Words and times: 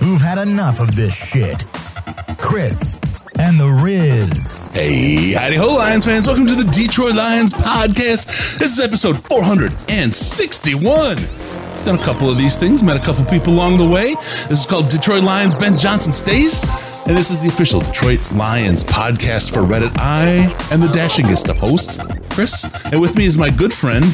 who've 0.00 0.20
had 0.20 0.38
enough 0.38 0.80
of 0.80 0.96
this 0.96 1.14
shit 1.14 1.64
Chris 2.38 2.98
and 3.38 3.60
the 3.60 3.80
Riz. 3.84 4.56
Hey, 4.72 5.32
howdy 5.32 5.56
ho, 5.56 5.76
Lions 5.76 6.04
fans. 6.04 6.26
Welcome 6.26 6.46
to 6.46 6.54
the 6.54 6.64
Detroit 6.64 7.14
Lions 7.14 7.52
podcast. 7.52 8.58
This 8.58 8.72
is 8.72 8.80
episode 8.80 9.22
461. 9.24 11.16
Done 11.84 11.98
a 11.98 12.02
couple 12.02 12.30
of 12.30 12.38
these 12.38 12.58
things, 12.58 12.82
met 12.82 12.96
a 12.96 13.00
couple 13.00 13.24
people 13.26 13.52
along 13.52 13.78
the 13.78 13.88
way. 13.88 14.14
This 14.48 14.60
is 14.60 14.66
called 14.66 14.88
Detroit 14.88 15.22
Lions 15.22 15.54
Ben 15.54 15.76
Johnson 15.78 16.12
Stays. 16.12 16.60
And 17.06 17.16
this 17.16 17.30
is 17.30 17.42
the 17.42 17.48
official 17.48 17.80
Detroit 17.80 18.20
Lions 18.32 18.84
podcast 18.84 19.52
for 19.52 19.60
Reddit. 19.60 19.96
I 19.98 20.54
am 20.72 20.80
the 20.80 20.88
dashingest 20.88 21.48
of 21.48 21.58
hosts, 21.58 21.98
Chris. 22.30 22.68
And 22.86 23.00
with 23.00 23.16
me 23.16 23.26
is 23.26 23.36
my 23.38 23.50
good 23.50 23.72
friend 23.72 24.04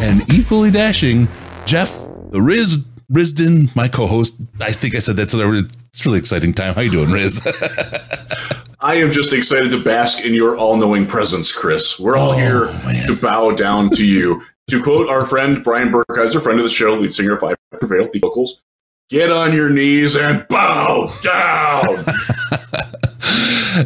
and 0.00 0.22
equally 0.32 0.70
dashing, 0.70 1.28
Jeff, 1.66 1.92
the 2.30 2.40
Riz 2.42 2.84
Risden, 3.12 3.74
my 3.76 3.88
co-host. 3.88 4.36
I 4.60 4.72
think 4.72 4.94
I 4.94 4.98
said 4.98 5.16
that's 5.16 5.34
a 5.34 5.64
it's 5.90 6.06
really 6.06 6.18
exciting 6.18 6.52
time. 6.54 6.74
How 6.74 6.80
you 6.80 6.90
doing, 6.90 7.10
Riz? 7.10 7.40
I 8.80 8.94
am 8.96 9.10
just 9.10 9.32
excited 9.32 9.70
to 9.70 9.82
bask 9.82 10.24
in 10.24 10.34
your 10.34 10.56
all-knowing 10.56 11.06
presence, 11.06 11.52
Chris. 11.52 12.00
We're 12.00 12.16
all 12.16 12.30
Oh, 12.30 12.36
here 12.36 12.66
man. 12.84 13.06
to 13.06 13.14
bow 13.16 13.50
down 13.52 13.90
to 13.90 14.04
you. 14.04 14.42
to 14.70 14.82
quote 14.82 15.08
our 15.08 15.26
friend 15.26 15.62
Brian 15.62 15.90
Burkheiser, 15.92 16.40
friend 16.42 16.58
of 16.58 16.62
the 16.64 16.68
show, 16.70 16.94
lead 16.94 17.12
singer 17.12 17.34
of 17.34 17.44
I 17.44 17.54
Prevail, 17.78 18.08
the 18.12 18.18
vocals, 18.20 18.62
get 19.10 19.30
on 19.30 19.52
your 19.52 19.68
knees 19.68 20.16
and 20.16 20.46
bow 20.48 21.12
down. 21.22 21.96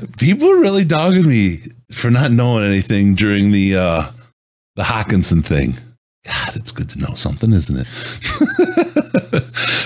People 0.19 0.51
are 0.51 0.61
really 0.61 0.85
dogging 0.85 1.29
me 1.29 1.63
for 1.93 2.11
not 2.11 2.31
knowing 2.31 2.65
anything 2.65 3.15
during 3.15 3.53
the 3.53 3.77
uh 3.77 4.11
the 4.77 4.83
Hockenson 4.83 5.45
thing. 5.45 5.77
God, 6.27 6.57
it's 6.57 6.73
good 6.73 6.89
to 6.91 6.99
know 6.99 7.15
something, 7.15 7.53
isn't 7.53 7.77
it? 7.79 7.87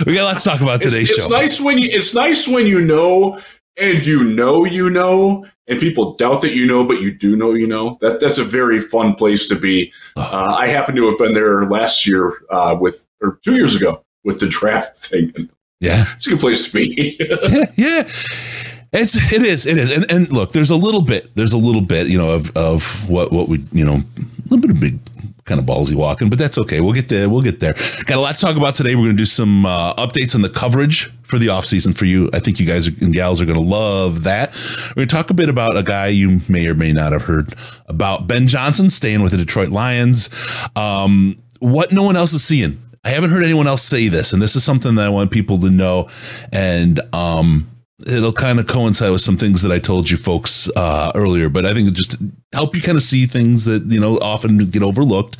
we 0.07 0.15
got 0.15 0.23
a 0.23 0.25
lot 0.25 0.39
to 0.39 0.45
talk 0.45 0.61
about 0.61 0.77
it's, 0.85 0.93
today's 0.93 1.11
it's 1.11 1.25
show. 1.25 1.29
nice 1.31 1.61
when 1.61 1.79
you 1.79 1.89
it's 1.93 2.15
nice 2.15 2.49
when 2.49 2.67
you 2.67 2.81
know 2.81 3.39
and 3.77 4.05
you 4.07 4.25
know 4.25 4.65
you 4.65 4.89
know 4.91 5.47
and 5.69 5.79
people 5.79 6.15
doubt 6.15 6.41
that 6.43 6.53
you 6.55 6.67
know 6.67 6.85
but 6.85 7.01
you 7.01 7.13
do 7.13 7.37
know 7.37 7.53
you 7.53 7.67
know 7.67 7.99
that 8.01 8.21
that's 8.21 8.39
a 8.39 8.45
very 8.45 8.81
fun 8.81 9.15
place 9.15 9.47
to 9.49 9.55
be 9.55 9.93
uh, 10.17 10.57
i 10.59 10.67
happen 10.67 10.97
to 10.97 11.07
have 11.09 11.19
been 11.19 11.35
there 11.35 11.65
last 11.67 12.07
year 12.07 12.43
uh, 12.51 12.77
with 12.79 13.07
or 13.23 13.39
two 13.45 13.55
years 13.55 13.75
ago 13.77 14.03
with 14.25 14.41
the 14.41 14.47
draft 14.49 14.97
thing 14.97 15.33
Yeah. 15.81 16.07
it's 16.15 16.27
a 16.27 16.31
good 16.31 16.41
place 16.41 16.67
to 16.67 16.73
be 16.73 17.17
yeah, 17.49 17.65
yeah. 17.77 18.09
It's 18.93 19.15
it 19.33 19.43
is 19.45 19.67
it 19.67 19.79
is, 19.79 19.89
and 19.93 20.11
and 20.11 20.33
look, 20.33 20.51
there's 20.51 20.71
a 20.71 20.75
little 20.77 21.03
bit, 21.03 21.31
there's 21.37 21.53
a 21.53 21.57
little 21.59 21.81
bit, 21.81 22.09
you 22.09 22.19
know, 22.19 22.33
of 22.33 22.51
of 22.57 23.09
what 23.09 23.31
what 23.31 23.47
we, 23.49 23.63
you 23.71 23.85
know, 23.85 23.95
a 23.95 24.43
little 24.49 24.59
bit 24.59 24.71
of 24.73 24.81
big 24.81 24.99
kind 25.45 25.61
of 25.61 25.67
ballsy 25.67 25.95
walking, 25.95 26.29
but 26.31 26.39
that's 26.39 26.59
okay. 26.59 26.81
We'll 26.81 26.93
get 26.93 27.09
there. 27.09 27.29
We'll 27.29 27.43
get 27.43 27.61
there. 27.61 27.75
Got 28.07 28.19
a 28.19 28.21
lot 28.21 28.35
to 28.37 28.41
talk 28.41 28.57
about 28.57 28.75
today. 28.75 28.95
We're 28.95 29.05
going 29.05 29.17
to 29.17 29.23
do 29.23 29.27
some 29.27 29.67
uh, 29.67 29.95
updates 29.95 30.35
on 30.35 30.43
the 30.43 30.49
coverage 30.49 31.11
for 31.23 31.39
the 31.39 31.47
offseason 31.47 31.97
for 31.97 32.05
you. 32.05 32.31
I 32.33 32.41
think 32.41 32.59
you 32.61 32.67
guys 32.67 32.87
and 32.87 33.15
gals 33.15 33.41
are 33.41 33.47
going 33.47 33.59
to 33.59 33.65
love 33.65 34.25
that. 34.25 34.53
We're 34.91 34.95
going 34.95 35.09
to 35.09 35.15
talk 35.15 35.31
a 35.31 35.35
bit 35.35 35.49
about 35.49 35.77
a 35.77 35.83
guy 35.83 36.09
you 36.09 36.41
may 36.49 36.67
or 36.67 36.75
may 36.75 36.93
not 36.93 37.13
have 37.13 37.23
heard 37.23 37.55
about, 37.87 38.27
Ben 38.27 38.49
Johnson, 38.49 38.91
staying 38.91 39.23
with 39.23 39.33
the 39.33 39.39
Detroit 39.39 39.69
Lions. 39.69 40.29
Um, 40.77 41.43
what 41.61 41.93
no 41.93 42.03
one 42.03 42.17
else 42.17 42.33
is 42.33 42.43
seeing. 42.43 42.83
I 43.05 43.11
haven't 43.11 43.31
heard 43.31 43.45
anyone 43.45 43.67
else 43.67 43.83
say 43.83 44.09
this, 44.09 44.33
and 44.35 44.43
this 44.43 44.57
is 44.57 44.65
something 44.65 44.97
that 44.97 45.07
I 45.07 45.09
want 45.09 45.31
people 45.31 45.59
to 45.61 45.71
know. 45.71 46.11
And 46.53 47.01
um, 47.15 47.71
it'll 48.07 48.33
kind 48.33 48.59
of 48.59 48.67
coincide 48.67 49.13
with 49.13 49.21
some 49.21 49.37
things 49.37 49.63
that 49.63 49.73
I 49.73 49.79
told 49.79 50.11
you 50.11 50.17
folks 50.17 50.71
uh, 50.77 51.13
earlier, 51.15 51.49
but 51.49 51.67
I 51.67 51.75
think 51.75 51.89
it 51.89 51.95
just 51.95 52.17
help 52.53 52.75
you 52.75 52.83
kind 52.83 52.97
of 52.97 53.03
see 53.03 53.27
things 53.27 53.65
that 53.65 53.85
you 53.85 54.01
know 54.01 54.19
often 54.19 54.59
get 54.59 54.83
overlooked. 54.83 55.37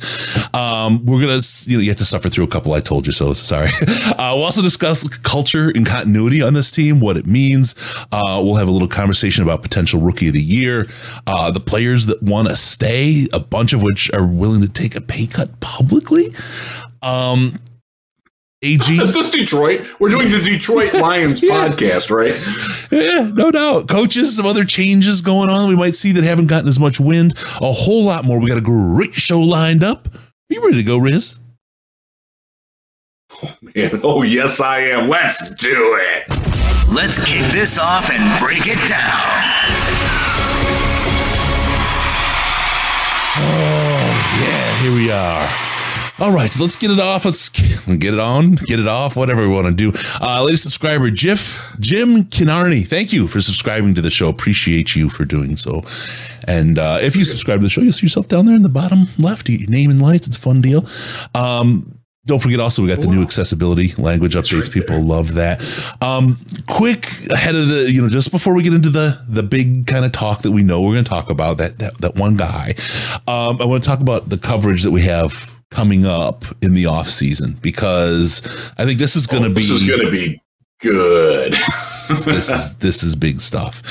Um, 0.55 1.05
we're 1.05 1.19
gonna, 1.19 1.41
you 1.65 1.77
know, 1.77 1.81
you 1.81 1.89
have 1.89 1.97
to 1.97 2.05
suffer 2.05 2.29
through 2.29 2.45
a 2.45 2.47
couple. 2.47 2.73
I 2.73 2.79
told 2.79 3.05
you 3.05 3.13
so. 3.13 3.33
Sorry. 3.41 3.69
Uh, 3.81 4.33
we'll 4.35 4.43
also 4.43 4.61
discuss 4.61 5.07
culture 5.07 5.69
and 5.69 5.85
continuity 5.85 6.41
on 6.41 6.53
this 6.53 6.71
team, 6.71 6.99
what 6.99 7.17
it 7.17 7.25
means. 7.25 7.75
Uh, 8.11 8.41
we'll 8.43 8.55
have 8.55 8.67
a 8.67 8.71
little 8.71 8.87
conversation 8.87 9.43
about 9.43 9.61
potential 9.61 9.99
rookie 9.99 10.27
of 10.27 10.33
the 10.33 10.41
year, 10.41 10.87
uh, 11.27 11.51
the 11.51 11.59
players 11.59 12.05
that 12.05 12.21
want 12.21 12.47
to 12.47 12.55
stay, 12.55 13.27
a 13.33 13.39
bunch 13.39 13.73
of 13.73 13.81
which 13.81 14.11
are 14.13 14.25
willing 14.25 14.61
to 14.61 14.69
take 14.69 14.95
a 14.95 15.01
pay 15.01 15.27
cut 15.27 15.59
publicly. 15.59 16.33
Um, 17.01 17.59
AG 18.63 18.81
is 18.89 19.13
this 19.13 19.29
detroit 19.31 19.81
we're 19.99 20.09
doing 20.09 20.29
the 20.29 20.39
detroit 20.39 20.93
lions 21.01 21.41
podcast 21.41 22.11
right 22.11 22.35
Yeah, 22.91 23.31
no 23.33 23.49
doubt. 23.51 23.87
Coaches, 23.87 24.35
some 24.35 24.45
other 24.45 24.63
changes 24.65 25.21
going 25.21 25.49
on 25.49 25.67
we 25.69 25.75
might 25.75 25.95
see 25.95 26.11
that 26.11 26.23
haven't 26.23 26.47
gotten 26.47 26.67
as 26.67 26.79
much 26.79 26.99
wind. 26.99 27.33
A 27.61 27.71
whole 27.71 28.03
lot 28.03 28.25
more. 28.25 28.39
We 28.39 28.47
got 28.47 28.57
a 28.57 28.61
great 28.61 29.13
show 29.13 29.39
lined 29.39 29.83
up. 29.83 30.07
Are 30.13 30.19
you 30.49 30.61
ready 30.63 30.75
to 30.77 30.83
go, 30.83 30.97
Riz? 30.97 31.39
Oh, 33.43 33.55
man, 33.61 34.01
oh 34.03 34.21
yes 34.23 34.59
i 34.59 34.79
am 34.81 35.07
let's 35.07 35.55
do 35.55 35.97
it 35.99 36.51
Let's 36.93 37.17
kick 37.25 37.49
this 37.53 37.77
off 37.79 38.09
and 38.11 38.39
break 38.41 38.67
it 38.67 38.75
down. 38.89 39.41
Oh, 43.37 44.41
yeah, 44.41 44.77
here 44.81 44.93
we 44.93 45.09
are. 45.09 45.70
All 46.21 46.31
right, 46.31 46.55
let's 46.59 46.75
get 46.75 46.91
it 46.91 46.99
off. 46.99 47.25
Let's 47.25 47.49
get 47.49 48.13
it 48.13 48.19
on, 48.19 48.51
get 48.51 48.79
it 48.79 48.87
off, 48.87 49.15
whatever 49.15 49.41
we 49.41 49.47
want 49.47 49.65
to 49.65 49.73
do. 49.73 49.91
Uh, 50.21 50.43
latest 50.43 50.61
subscriber, 50.61 51.09
Jiff, 51.09 51.59
Jim 51.79 52.25
Kinarney, 52.25 52.87
thank 52.87 53.11
you 53.11 53.27
for 53.27 53.41
subscribing 53.41 53.95
to 53.95 54.01
the 54.01 54.11
show. 54.11 54.29
Appreciate 54.29 54.95
you 54.95 55.09
for 55.09 55.25
doing 55.25 55.57
so. 55.57 55.83
And 56.47 56.77
uh, 56.77 56.99
if 57.01 57.15
you 57.15 57.25
subscribe 57.25 57.61
to 57.61 57.63
the 57.63 57.71
show, 57.71 57.81
you'll 57.81 57.91
see 57.91 58.05
yourself 58.05 58.27
down 58.27 58.45
there 58.45 58.55
in 58.55 58.61
the 58.61 58.69
bottom 58.69 59.07
left. 59.17 59.49
You 59.49 59.57
get 59.57 59.67
your 59.67 59.71
name 59.71 59.89
and 59.89 59.99
lights. 59.99 60.27
It's 60.27 60.37
a 60.37 60.39
fun 60.39 60.61
deal. 60.61 60.85
Um, 61.33 61.97
don't 62.27 62.37
forget 62.37 62.59
also 62.59 62.83
we 62.83 62.87
got 62.87 62.99
the 62.99 63.07
new 63.07 63.23
accessibility 63.23 63.95
language 63.99 64.35
updates. 64.35 64.71
People 64.71 65.01
love 65.01 65.33
that. 65.33 65.59
Um, 66.03 66.37
quick 66.67 67.07
ahead 67.31 67.55
of 67.55 67.67
the, 67.67 67.91
you 67.91 67.99
know, 67.99 68.09
just 68.09 68.29
before 68.29 68.53
we 68.53 68.61
get 68.61 68.75
into 68.75 68.91
the 68.91 69.19
the 69.27 69.41
big 69.41 69.87
kind 69.87 70.05
of 70.05 70.11
talk 70.11 70.43
that 70.43 70.51
we 70.51 70.61
know 70.61 70.81
we're 70.81 70.93
going 70.93 71.03
to 71.03 71.09
talk 71.09 71.31
about 71.31 71.57
that 71.57 71.79
that 71.79 71.97
that 71.97 72.13
one 72.13 72.37
guy. 72.37 72.75
Um, 73.27 73.59
I 73.59 73.65
want 73.65 73.81
to 73.81 73.89
talk 73.89 74.01
about 74.01 74.29
the 74.29 74.37
coverage 74.37 74.83
that 74.83 74.91
we 74.91 75.01
have 75.01 75.51
coming 75.71 76.05
up 76.05 76.45
in 76.61 76.73
the 76.75 76.85
off 76.85 77.09
season 77.09 77.57
because 77.61 78.41
I 78.77 78.85
think 78.85 78.99
this 78.99 79.15
is 79.15 79.25
going 79.25 79.43
to 79.43 79.49
Oh, 79.49 79.53
be 79.53 79.61
this 79.61 79.69
is 79.71 79.89
gonna 79.89 80.11
be 80.11 80.41
good 80.81 81.53
this 81.71 82.27
is 82.27 82.75
this 82.77 83.03
is 83.03 83.15
big 83.15 83.39
stuff. 83.41 83.81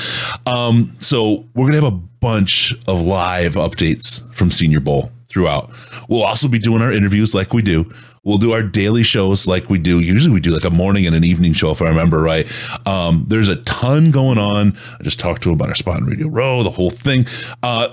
Um, 0.47 0.95
so 0.99 1.45
we're 1.55 1.65
gonna 1.65 1.81
have 1.83 1.93
a 1.93 1.97
bunch 2.21 2.73
of 2.87 3.01
live 3.01 3.53
updates 3.55 4.31
from 4.33 4.51
Senior 4.51 4.79
Bowl 4.79 5.11
throughout. 5.29 5.71
We'll 6.07 6.23
also 6.23 6.47
be 6.47 6.59
doing 6.59 6.81
our 6.81 6.91
interviews 6.91 7.33
like 7.33 7.53
we 7.53 7.61
do. 7.61 7.91
We'll 8.23 8.37
do 8.37 8.51
our 8.51 8.61
daily 8.61 9.01
shows 9.01 9.47
like 9.47 9.67
we 9.69 9.79
do. 9.79 9.99
Usually 9.99 10.31
we 10.31 10.39
do 10.41 10.51
like 10.51 10.65
a 10.65 10.69
morning 10.69 11.07
and 11.07 11.15
an 11.15 11.23
evening 11.23 11.53
show, 11.53 11.71
if 11.71 11.81
I 11.81 11.85
remember 11.87 12.19
right. 12.21 12.45
Um, 12.85 13.25
there's 13.27 13.47
a 13.47 13.55
ton 13.63 14.11
going 14.11 14.37
on. 14.37 14.77
I 14.99 15.03
just 15.03 15.19
talked 15.19 15.41
to 15.43 15.49
him 15.49 15.55
about 15.55 15.69
our 15.69 15.75
spot 15.75 15.97
in 15.97 16.05
Radio 16.05 16.27
Row, 16.27 16.61
the 16.61 16.69
whole 16.69 16.91
thing. 16.91 17.25
Uh, 17.63 17.87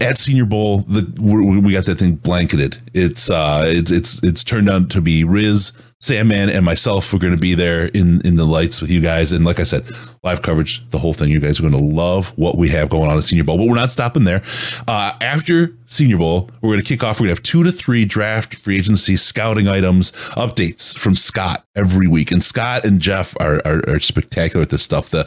at 0.00 0.16
Senior 0.16 0.44
Bowl, 0.44 0.82
the 0.82 1.12
we 1.20 1.72
got 1.72 1.86
that 1.86 1.98
thing 1.98 2.14
blanketed. 2.16 2.78
It's 2.94 3.28
uh, 3.28 3.64
it's 3.66 3.90
it's 3.90 4.22
it's 4.22 4.44
turned 4.44 4.70
out 4.70 4.90
to 4.90 5.00
be 5.00 5.24
Riz, 5.24 5.72
Sandman, 5.98 6.50
and 6.50 6.64
myself. 6.64 7.12
We're 7.12 7.18
going 7.18 7.34
to 7.34 7.40
be 7.40 7.54
there 7.54 7.86
in 7.86 8.20
in 8.24 8.36
the 8.36 8.44
lights 8.44 8.80
with 8.80 8.92
you 8.92 9.00
guys, 9.00 9.32
and 9.32 9.44
like 9.44 9.58
I 9.58 9.64
said, 9.64 9.84
live 10.22 10.42
coverage, 10.42 10.88
the 10.90 11.00
whole 11.00 11.14
thing. 11.14 11.30
You 11.30 11.40
guys 11.40 11.58
are 11.58 11.68
going 11.68 11.74
to 11.74 11.82
love 11.82 12.28
what 12.36 12.56
we 12.56 12.68
have 12.68 12.88
going 12.88 13.10
on 13.10 13.18
at 13.18 13.24
Senior 13.24 13.42
Bowl. 13.42 13.58
But 13.58 13.66
we're 13.66 13.74
not 13.74 13.90
stopping 13.90 14.22
there. 14.22 14.42
Uh, 14.86 15.14
after 15.20 15.72
Senior 15.86 16.18
Bowl, 16.18 16.48
we're 16.60 16.70
going 16.70 16.82
to 16.82 16.86
kick 16.86 17.02
off. 17.02 17.18
We're 17.18 17.26
going 17.26 17.34
to 17.34 17.40
have 17.40 17.42
two 17.42 17.64
to 17.64 17.72
three 17.72 18.04
draft 18.04 18.54
free 18.54 18.76
agency 18.76 19.16
scouting 19.16 19.66
items 19.66 20.12
updates 20.36 20.96
from 20.96 21.16
Scott 21.16 21.64
every 21.74 22.06
week, 22.06 22.30
and 22.30 22.42
Scott 22.42 22.84
and 22.84 23.00
Jeff 23.00 23.34
are 23.40 23.60
are, 23.64 23.82
are 23.88 23.98
spectacular 23.98 24.62
at 24.62 24.68
this 24.68 24.84
stuff. 24.84 25.08
The 25.08 25.24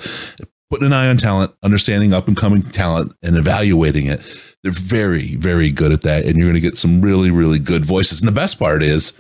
putting 0.70 0.86
an 0.86 0.94
eye 0.94 1.08
on 1.08 1.18
talent, 1.18 1.54
understanding 1.64 2.14
up 2.14 2.28
and 2.28 2.38
coming 2.38 2.62
talent, 2.62 3.14
and 3.24 3.36
evaluating 3.36 4.06
it. 4.06 4.22
They're 4.64 4.72
very, 4.72 5.36
very 5.36 5.72
good 5.72 5.92
at 5.92 6.02
that. 6.02 6.26
And 6.26 6.38
you're 6.38 6.46
going 6.46 6.54
to 6.56 6.60
get 6.60 6.78
some 6.78 7.02
really, 7.02 7.32
really 7.32 7.60
good 7.60 7.86
voices. 7.86 8.22
And 8.22 8.28
the 8.28 8.34
best 8.34 8.60
part 8.60 8.84
is 8.84 9.18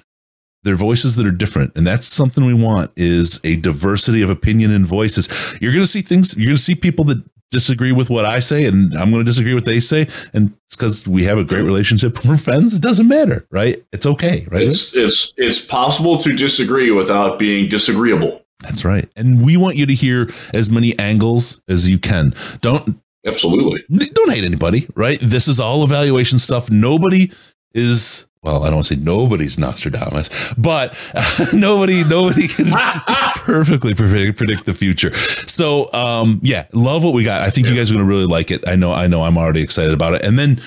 they're 0.63 0.75
voices 0.75 1.15
that 1.15 1.25
are 1.25 1.31
different. 1.31 1.73
And 1.75 1.87
that's 1.87 2.07
something 2.07 2.45
we 2.45 2.53
want 2.53 2.91
is 2.95 3.39
a 3.43 3.55
diversity 3.55 4.21
of 4.21 4.29
opinion 4.29 4.71
and 4.71 4.85
voices. 4.85 5.27
You're 5.61 5.71
going 5.71 5.83
to 5.83 5.87
see 5.87 6.01
things, 6.01 6.35
you're 6.35 6.47
going 6.47 6.57
to 6.57 6.61
see 6.61 6.75
people 6.75 7.05
that 7.05 7.23
disagree 7.51 7.91
with 7.91 8.09
what 8.09 8.25
I 8.25 8.39
say, 8.39 8.65
and 8.65 8.93
I'm 8.93 9.11
going 9.11 9.23
to 9.23 9.29
disagree 9.29 9.53
with 9.53 9.63
what 9.63 9.71
they 9.71 9.79
say. 9.79 10.07
And 10.33 10.53
it's 10.67 10.75
because 10.75 11.07
we 11.07 11.23
have 11.23 11.37
a 11.37 11.43
great 11.43 11.63
relationship. 11.63 12.23
We're 12.25 12.37
friends. 12.37 12.75
It 12.75 12.81
doesn't 12.81 13.07
matter, 13.07 13.47
right? 13.51 13.83
It's 13.91 14.05
okay, 14.05 14.45
right? 14.49 14.63
It's 14.63 14.95
it's 14.95 15.33
it's 15.37 15.65
possible 15.65 16.17
to 16.19 16.35
disagree 16.35 16.91
without 16.91 17.39
being 17.39 17.69
disagreeable. 17.69 18.43
That's 18.61 18.83
right. 18.83 19.09
And 19.15 19.43
we 19.43 19.57
want 19.57 19.77
you 19.77 19.85
to 19.85 19.93
hear 19.93 20.29
as 20.53 20.71
many 20.71 20.97
angles 20.99 21.61
as 21.67 21.89
you 21.89 21.97
can. 21.97 22.33
Don't 22.61 22.99
Absolutely. 23.25 23.83
don't 23.89 24.31
hate 24.31 24.43
anybody, 24.43 24.87
right? 24.95 25.19
This 25.21 25.47
is 25.47 25.59
all 25.59 25.83
evaluation 25.83 26.39
stuff. 26.39 26.69
Nobody 26.69 27.31
is 27.73 28.27
well, 28.41 28.63
I 28.63 28.67
don't 28.67 28.75
want 28.75 28.87
to 28.87 28.95
say 28.95 29.01
nobody's 29.01 29.59
Nostradamus, 29.59 30.29
but 30.57 30.97
nobody, 31.53 32.05
nobody 32.05 32.47
can 32.47 32.67
perfectly 33.35 33.93
predict, 33.93 34.65
the 34.65 34.73
future. 34.73 35.13
So, 35.45 35.91
um, 35.91 36.39
yeah, 36.41 36.65
love 36.71 37.03
what 37.03 37.13
we 37.13 37.25
got. 37.25 37.41
I 37.41 37.49
think 37.49 37.67
you 37.67 37.75
guys 37.75 37.91
are 37.91 37.95
going 37.95 38.05
to 38.05 38.09
really 38.09 38.25
like 38.25 38.49
it. 38.49 38.65
I 38.65 38.77
know, 38.77 38.93
I 38.93 39.07
know, 39.07 39.23
I'm 39.23 39.37
already 39.37 39.61
excited 39.61 39.93
about 39.93 40.13
it. 40.13 40.23
And 40.23 40.39
then 40.39 40.61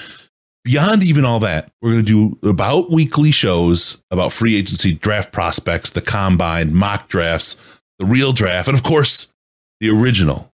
beyond 0.64 1.02
even 1.02 1.24
all 1.24 1.40
that, 1.40 1.72
we're 1.80 1.92
going 1.92 2.04
to 2.04 2.36
do 2.40 2.48
about 2.48 2.90
weekly 2.90 3.30
shows 3.30 4.02
about 4.10 4.32
free 4.32 4.54
agency 4.54 4.92
draft 4.92 5.32
prospects, 5.32 5.90
the 5.90 6.02
combine, 6.02 6.74
mock 6.74 7.08
drafts, 7.08 7.56
the 8.02 8.08
real 8.08 8.32
draft, 8.32 8.66
and 8.68 8.76
of 8.76 8.82
course, 8.82 9.32
the 9.80 9.88
original 9.88 10.51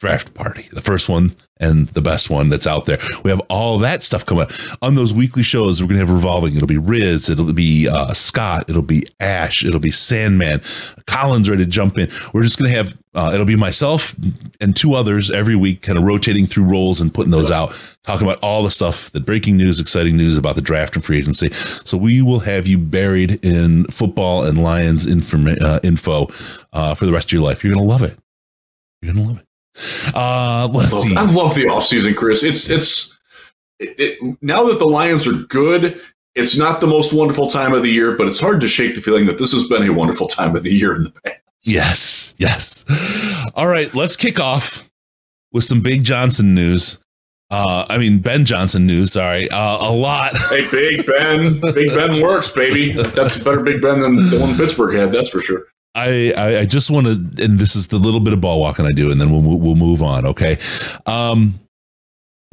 draft 0.00 0.34
party, 0.34 0.68
the 0.72 0.82
first 0.82 1.08
one 1.08 1.30
and 1.60 1.88
the 1.90 2.02
best 2.02 2.30
one 2.30 2.48
that's 2.48 2.66
out 2.66 2.84
there. 2.84 2.98
We 3.22 3.30
have 3.30 3.40
all 3.48 3.78
that 3.78 4.02
stuff 4.02 4.26
coming 4.26 4.42
up. 4.44 4.50
on 4.82 4.96
those 4.96 5.14
weekly 5.14 5.42
shows. 5.42 5.80
We're 5.80 5.88
gonna 5.88 6.00
have 6.00 6.10
revolving. 6.10 6.56
It'll 6.56 6.66
be 6.68 6.78
Riz. 6.78 7.30
It'll 7.30 7.52
be 7.52 7.88
uh, 7.88 8.12
Scott. 8.12 8.64
It'll 8.68 8.82
be 8.82 9.06
Ash. 9.20 9.64
It'll 9.64 9.80
be 9.80 9.92
Sandman. 9.92 10.60
Collins 11.06 11.48
ready 11.48 11.64
to 11.64 11.70
jump 11.70 11.96
in. 11.96 12.10
We're 12.32 12.42
just 12.42 12.58
gonna 12.58 12.70
have. 12.70 12.96
Uh, 13.14 13.30
it'll 13.32 13.46
be 13.46 13.54
myself 13.54 14.16
and 14.60 14.74
two 14.74 14.94
others 14.94 15.30
every 15.30 15.54
week, 15.54 15.82
kind 15.82 15.96
of 15.96 16.02
rotating 16.02 16.46
through 16.46 16.64
roles 16.64 17.00
and 17.00 17.14
putting 17.14 17.30
those 17.30 17.48
out, 17.48 17.72
talking 18.02 18.26
about 18.26 18.40
all 18.40 18.64
the 18.64 18.72
stuff, 18.72 19.12
the 19.12 19.20
breaking 19.20 19.56
news, 19.56 19.78
exciting 19.78 20.16
news 20.16 20.36
about 20.36 20.56
the 20.56 20.62
draft 20.62 20.96
and 20.96 21.04
free 21.04 21.18
agency. 21.18 21.50
So 21.52 21.96
we 21.96 22.20
will 22.20 22.40
have 22.40 22.66
you 22.66 22.76
buried 22.76 23.44
in 23.44 23.84
football 23.84 24.42
and 24.42 24.60
Lions 24.60 25.06
informa- 25.06 25.62
uh, 25.62 25.78
info 25.84 26.26
uh, 26.72 26.96
for 26.96 27.06
the 27.06 27.12
rest 27.12 27.28
of 27.28 27.32
your 27.34 27.42
life. 27.42 27.62
You're 27.62 27.74
gonna 27.74 27.86
love 27.86 28.02
it. 28.02 28.18
You're 29.00 29.14
gonna 29.14 29.28
love 29.28 29.38
it. 29.38 29.46
Uh, 30.14 30.68
let's 30.72 30.92
I 30.92 30.96
love, 30.96 31.06
see. 31.06 31.16
I 31.16 31.32
love 31.32 31.54
the 31.54 31.64
offseason, 31.64 32.16
Chris. 32.16 32.42
It's 32.42 32.70
it's 32.70 33.16
it, 33.78 33.94
it, 33.98 34.38
now 34.40 34.64
that 34.64 34.78
the 34.78 34.86
Lions 34.86 35.26
are 35.26 35.32
good. 35.32 36.00
It's 36.34 36.58
not 36.58 36.80
the 36.80 36.88
most 36.88 37.12
wonderful 37.12 37.46
time 37.46 37.72
of 37.72 37.84
the 37.84 37.90
year, 37.90 38.16
but 38.16 38.26
it's 38.26 38.40
hard 38.40 38.60
to 38.62 38.66
shake 38.66 38.96
the 38.96 39.00
feeling 39.00 39.26
that 39.26 39.38
this 39.38 39.52
has 39.52 39.68
been 39.68 39.88
a 39.88 39.92
wonderful 39.92 40.26
time 40.26 40.56
of 40.56 40.64
the 40.64 40.72
year 40.72 40.96
in 40.96 41.04
the 41.04 41.12
past. 41.24 41.42
Yes, 41.62 42.34
yes. 42.38 42.84
All 43.54 43.68
right, 43.68 43.94
let's 43.94 44.16
kick 44.16 44.40
off 44.40 44.88
with 45.52 45.62
some 45.62 45.80
Big 45.80 46.02
Johnson 46.02 46.52
news. 46.52 46.98
Uh, 47.50 47.86
I 47.88 47.98
mean 47.98 48.18
Ben 48.18 48.44
Johnson 48.44 48.84
news. 48.84 49.12
Sorry, 49.12 49.48
uh, 49.50 49.88
a 49.88 49.92
lot. 49.92 50.36
Hey, 50.50 50.68
Big 50.70 51.06
Ben, 51.06 51.60
Big 51.60 51.94
Ben 51.94 52.20
works, 52.20 52.50
baby. 52.50 52.92
That's 52.92 53.36
a 53.36 53.44
better 53.44 53.60
Big 53.60 53.80
Ben 53.80 54.00
than 54.00 54.28
the 54.28 54.40
one 54.40 54.56
Pittsburgh 54.56 54.96
had. 54.96 55.12
That's 55.12 55.28
for 55.28 55.40
sure. 55.40 55.66
I, 55.94 56.32
I 56.36 56.58
I 56.60 56.64
just 56.66 56.90
want 56.90 57.06
to, 57.06 57.44
and 57.44 57.58
this 57.58 57.76
is 57.76 57.88
the 57.88 57.98
little 57.98 58.20
bit 58.20 58.32
of 58.32 58.40
ball 58.40 58.60
walking 58.60 58.86
I 58.86 58.92
do, 58.92 59.10
and 59.10 59.20
then 59.20 59.30
we'll 59.30 59.58
we'll 59.58 59.74
move 59.74 60.02
on. 60.02 60.26
Okay. 60.26 60.58
Um, 61.06 61.60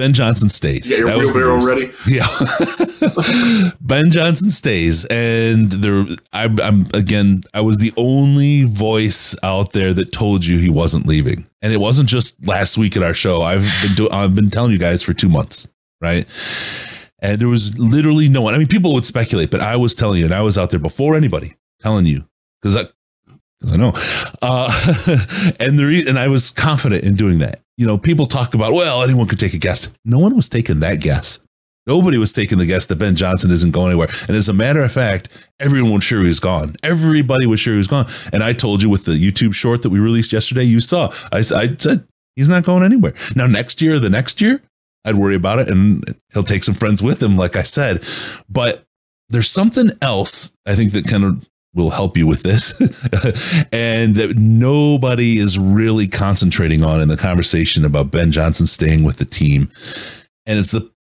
Ben 0.01 0.13
Johnson 0.13 0.49
stays. 0.49 0.89
Yeah, 0.89 0.97
your 0.97 1.09
That 1.09 1.17
was 1.19 1.31
the 1.31 1.39
wheelbarrow 1.39 1.63
ready. 1.63 1.91
Yeah. 2.07 3.71
ben 3.81 4.09
Johnson 4.09 4.49
stays. 4.49 5.05
And 5.05 5.71
there 5.71 6.07
I, 6.33 6.45
I'm 6.45 6.87
again, 6.95 7.43
I 7.53 7.61
was 7.61 7.77
the 7.77 7.93
only 7.97 8.63
voice 8.63 9.35
out 9.43 9.73
there 9.73 9.93
that 9.93 10.11
told 10.11 10.43
you 10.43 10.57
he 10.57 10.71
wasn't 10.71 11.05
leaving. 11.05 11.45
And 11.61 11.71
it 11.71 11.77
wasn't 11.77 12.09
just 12.09 12.47
last 12.47 12.79
week 12.79 12.97
at 12.97 13.03
our 13.03 13.13
show. 13.13 13.43
I've 13.43 13.69
been 13.83 13.95
doing 13.95 14.11
I've 14.11 14.33
been 14.33 14.49
telling 14.49 14.71
you 14.71 14.79
guys 14.79 15.03
for 15.03 15.13
two 15.13 15.29
months, 15.29 15.67
right? 16.01 16.27
And 17.19 17.39
there 17.39 17.47
was 17.47 17.77
literally 17.77 18.27
no 18.27 18.41
one. 18.41 18.55
I 18.55 18.57
mean, 18.57 18.67
people 18.67 18.95
would 18.95 19.05
speculate, 19.05 19.51
but 19.51 19.61
I 19.61 19.75
was 19.75 19.93
telling 19.93 20.17
you, 20.17 20.25
and 20.25 20.33
I 20.33 20.41
was 20.41 20.57
out 20.57 20.71
there 20.71 20.79
before 20.79 21.13
anybody 21.13 21.57
telling 21.79 22.07
you, 22.07 22.25
because 22.59 22.89
because 23.61 23.73
I 23.73 23.77
know. 23.77 23.93
Uh, 24.41 25.55
and 25.59 25.77
the 25.77 25.85
re- 25.85 26.07
and 26.07 26.17
I 26.17 26.27
was 26.27 26.49
confident 26.49 27.03
in 27.03 27.15
doing 27.15 27.39
that. 27.39 27.61
You 27.77 27.85
know, 27.85 27.97
people 27.97 28.25
talk 28.25 28.53
about, 28.53 28.73
well, 28.73 29.03
anyone 29.03 29.27
could 29.27 29.39
take 29.39 29.53
a 29.53 29.57
guess. 29.57 29.91
No 30.03 30.19
one 30.19 30.35
was 30.35 30.49
taking 30.49 30.79
that 30.79 30.99
guess. 30.99 31.39
Nobody 31.87 32.17
was 32.17 32.31
taking 32.33 32.59
the 32.59 32.65
guess 32.65 32.85
that 32.87 32.97
Ben 32.97 33.15
Johnson 33.15 33.49
isn't 33.49 33.71
going 33.71 33.87
anywhere. 33.87 34.09
And 34.27 34.37
as 34.37 34.47
a 34.47 34.53
matter 34.53 34.83
of 34.83 34.91
fact, 34.91 35.29
everyone 35.59 35.93
was 35.93 36.03
sure 36.03 36.21
he 36.21 36.27
was 36.27 36.39
gone. 36.39 36.75
Everybody 36.83 37.47
was 37.47 37.59
sure 37.59 37.73
he 37.73 37.79
was 37.79 37.87
gone. 37.87 38.05
And 38.31 38.43
I 38.43 38.53
told 38.53 38.83
you 38.83 38.89
with 38.89 39.05
the 39.05 39.13
YouTube 39.13 39.55
short 39.55 39.81
that 39.81 39.89
we 39.89 39.99
released 39.99 40.31
yesterday, 40.31 40.63
you 40.63 40.79
saw, 40.79 41.11
I, 41.31 41.39
I 41.39 41.75
said, 41.75 42.07
he's 42.35 42.49
not 42.49 42.63
going 42.63 42.83
anywhere. 42.83 43.13
Now, 43.35 43.47
next 43.47 43.81
year, 43.81 43.95
or 43.95 43.99
the 43.99 44.11
next 44.11 44.41
year, 44.41 44.61
I'd 45.05 45.15
worry 45.15 45.35
about 45.35 45.57
it 45.57 45.69
and 45.69 46.15
he'll 46.33 46.43
take 46.43 46.63
some 46.63 46.75
friends 46.75 47.01
with 47.01 47.21
him, 47.21 47.35
like 47.35 47.55
I 47.55 47.63
said. 47.63 48.03
But 48.47 48.83
there's 49.29 49.49
something 49.49 49.91
else 50.03 50.51
I 50.67 50.75
think 50.75 50.91
that 50.91 51.07
kind 51.07 51.23
of 51.23 51.45
will 51.73 51.89
help 51.89 52.17
you 52.17 52.27
with 52.27 52.43
this 52.43 52.79
and 53.71 54.15
that 54.15 54.35
nobody 54.37 55.37
is 55.37 55.57
really 55.57 56.07
concentrating 56.07 56.83
on 56.83 56.99
in 57.01 57.07
the 57.07 57.17
conversation 57.17 57.85
about 57.85 58.11
Ben 58.11 58.31
Johnson 58.31 58.67
staying 58.67 59.03
with 59.03 59.17
the 59.17 59.25
team. 59.25 59.69
And 60.45 60.59
it's 60.59 60.71
the 60.71 60.91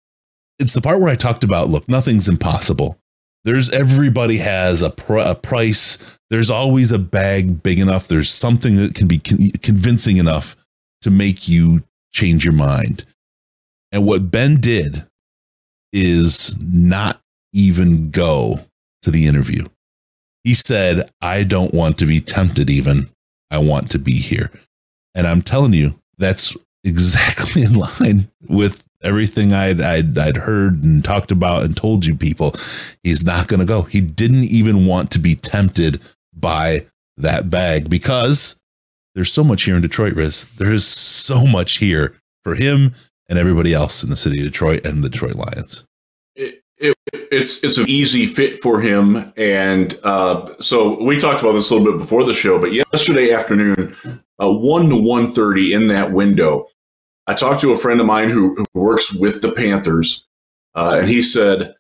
it's 0.59 0.75
the 0.75 0.83
part 0.83 1.01
where 1.01 1.09
I 1.09 1.17
talked 1.17 1.43
about 1.43 1.71
look, 1.71 1.89
nothing's 1.89 2.29
impossible. 2.29 2.99
There's 3.45 3.71
everybody 3.71 4.37
has 4.39 4.83
a, 4.83 4.91
pr- 4.91 5.19
a 5.19 5.35
price. 5.35 5.99
There's 6.29 6.51
always 6.51 6.93
a 6.93 6.99
bag 6.99 7.63
big 7.63 7.81
enough. 7.81 8.07
There's 8.07 8.29
something 8.31 8.77
that 8.77 8.95
can 8.95 9.09
be 9.09 9.19
con- 9.19 9.51
convincing 9.63 10.19
enough 10.19 10.57
to 11.01 11.11
make 11.11 11.49
you 11.49 11.83
change 12.13 12.45
your 12.45 12.55
mind. 12.55 13.05
And 13.93 14.05
what 14.05 14.31
Ben 14.31 14.57
did 14.61 15.07
is 15.93 16.55
not 16.61 17.21
even 17.53 18.11
go 18.11 18.61
to 19.03 19.11
the 19.11 19.27
interview. 19.27 19.67
He 20.45 20.55
said, 20.55 21.11
I 21.21 21.45
don't 21.45 21.75
want 21.75 21.99
to 21.99 22.07
be 22.07 22.21
tempted, 22.21 22.71
even. 22.71 23.11
I 23.51 23.59
want 23.59 23.91
to 23.91 23.99
be 23.99 24.15
here. 24.15 24.51
And 25.15 25.27
I'm 25.27 25.43
telling 25.43 25.73
you, 25.73 26.01
that's 26.19 26.57
exactly 26.85 27.63
in 27.65 27.75
line 27.75 28.31
with 28.49 28.85
everything 29.03 29.53
I'd, 29.53 29.81
I'd, 29.81 30.17
I'd 30.19 30.37
heard 30.37 30.83
and 30.83 31.03
talked 31.03 31.31
about 31.31 31.65
and 31.65 31.77
told 31.77 32.05
you 32.05 32.15
people. 32.15 32.55
He's 33.03 33.25
not 33.25 33.49
going 33.49 33.61
to 33.61 33.67
go. 33.67 33.83
He 33.83 34.01
didn't 34.01 34.45
even 34.45 34.87
want 34.87 35.11
to 35.13 35.19
be 35.19 35.35
tempted 35.35 36.01
by 36.35 36.87
that 37.17 37.51
bag 37.51 37.91
because 37.91 38.57
there's 39.15 39.33
so 39.33 39.45
much 39.45 39.65
here 39.65 39.77
in 39.77 39.83
Detroit, 39.83 40.15
Riz. 40.15 40.45
There 40.57 40.73
is 40.73 40.87
so 40.87 41.47
much 41.47 41.79
here 41.79 42.17
for 42.45 42.55
him 42.55 42.95
and 43.29 43.39
everybody 43.39 43.75
else 43.75 44.03
in 44.03 44.11
the 44.11 44.17
city 44.17 44.39
of 44.41 44.47
Detroit 44.47 44.85
and 44.85 45.03
the 45.03 45.09
Detroit 45.09 45.37
Lions. 45.37 45.85
It, 46.81 46.97
it, 47.13 47.29
it's 47.31 47.63
it's 47.63 47.79
an 47.79 47.89
easy 47.89 48.25
fit 48.27 48.61
for 48.63 48.81
him, 48.81 49.33
and 49.37 49.99
uh, 50.03 50.55
so 50.61 51.03
we 51.03 51.19
talked 51.19 51.43
about 51.43 51.53
this 51.53 51.71
a 51.71 51.75
little 51.75 51.93
bit 51.93 51.99
before 51.99 52.25
the 52.25 52.33
show. 52.33 52.59
But 52.59 52.73
yesterday 52.73 53.33
afternoon, 53.33 53.97
uh, 54.39 54.51
one 54.51 54.89
to 54.89 54.97
one 54.97 55.31
thirty 55.31 55.75
in 55.75 55.89
that 55.89 56.13
window, 56.13 56.67
I 57.27 57.35
talked 57.35 57.61
to 57.61 57.73
a 57.73 57.77
friend 57.77 58.01
of 58.01 58.07
mine 58.07 58.31
who, 58.31 58.55
who 58.55 58.65
works 58.73 59.13
with 59.13 59.43
the 59.43 59.53
Panthers, 59.53 60.27
uh, 60.75 60.97
and 61.01 61.09
he 61.09 61.23
said, 61.23 61.75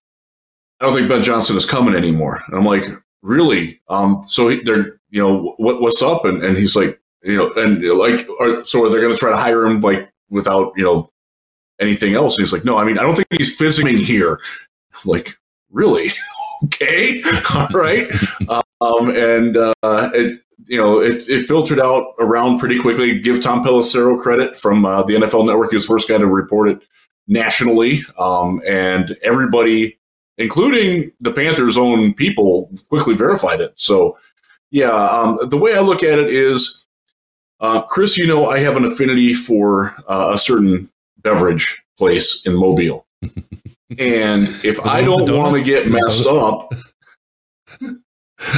"I 0.80 0.84
don't 0.84 0.94
think 0.94 1.08
Ben 1.08 1.22
Johnson 1.22 1.56
is 1.56 1.64
coming 1.66 1.94
anymore." 1.94 2.42
And 2.46 2.56
I'm 2.56 2.66
like, 2.66 2.84
"Really?" 3.22 3.80
Um, 3.88 4.22
so 4.22 4.48
he, 4.48 4.60
they're 4.62 5.00
you 5.10 5.22
know 5.22 5.54
what 5.56 5.80
what's 5.80 6.02
up? 6.02 6.24
And 6.26 6.44
and 6.44 6.56
he's 6.58 6.76
like, 6.76 7.00
you 7.22 7.36
know, 7.36 7.52
and 7.54 7.82
like, 7.98 8.28
are, 8.38 8.64
so 8.64 8.84
are 8.84 8.90
they 8.90 9.00
going 9.00 9.12
to 9.12 9.18
try 9.18 9.30
to 9.30 9.36
hire 9.36 9.64
him 9.64 9.80
like 9.80 10.10
without 10.28 10.72
you 10.76 10.84
know 10.84 11.10
anything 11.80 12.14
else? 12.14 12.36
And 12.36 12.46
he's 12.46 12.52
like, 12.52 12.64
"No, 12.64 12.76
I 12.76 12.84
mean, 12.84 12.98
I 12.98 13.02
don't 13.02 13.16
think 13.16 13.28
he's 13.30 13.56
physically 13.56 14.02
here." 14.02 14.38
Like 15.04 15.36
really? 15.70 16.12
Okay 16.62 17.22
all 17.54 17.68
right. 17.68 18.06
Um 18.82 19.08
and 19.08 19.56
uh 19.56 19.72
it 20.12 20.40
you 20.66 20.76
know 20.76 21.00
it, 21.00 21.26
it 21.26 21.46
filtered 21.46 21.80
out 21.80 22.12
around 22.20 22.58
pretty 22.58 22.78
quickly. 22.78 23.18
Give 23.18 23.42
tom 23.42 23.64
pelissero 23.64 24.18
credit 24.20 24.58
from 24.58 24.84
uh, 24.84 25.02
the 25.04 25.14
nfl 25.14 25.46
network. 25.46 25.70
He 25.70 25.76
was 25.76 25.86
the 25.86 25.94
first 25.94 26.06
guy 26.06 26.18
to 26.18 26.26
report 26.26 26.68
it 26.68 26.82
nationally. 27.28 28.04
Um 28.18 28.60
and 28.66 29.16
everybody 29.22 29.98
including 30.36 31.12
the 31.18 31.32
panthers 31.32 31.78
own 31.78 32.12
people 32.12 32.70
quickly 32.90 33.14
verified 33.14 33.62
it. 33.62 33.72
So 33.76 34.18
yeah 34.70 34.92
um 34.92 35.38
the 35.48 35.56
way 35.56 35.74
i 35.76 35.80
look 35.80 36.02
at 36.02 36.18
it 36.18 36.30
is 36.30 36.84
uh, 37.60 37.82
chris 37.82 38.16
you 38.16 38.26
know 38.26 38.46
i 38.46 38.58
have 38.58 38.76
an 38.76 38.84
affinity 38.84 39.34
for 39.34 39.94
uh, 40.08 40.30
a 40.34 40.38
certain 40.38 40.88
beverage 41.18 41.82
place 41.98 42.44
in 42.46 42.54
mobile 42.54 43.06
and 43.98 44.48
if 44.64 44.80
I 44.86 45.02
don't 45.02 45.30
want 45.32 45.58
to 45.58 45.64
get 45.64 45.88
messed 45.88 46.26
up, 46.28 46.72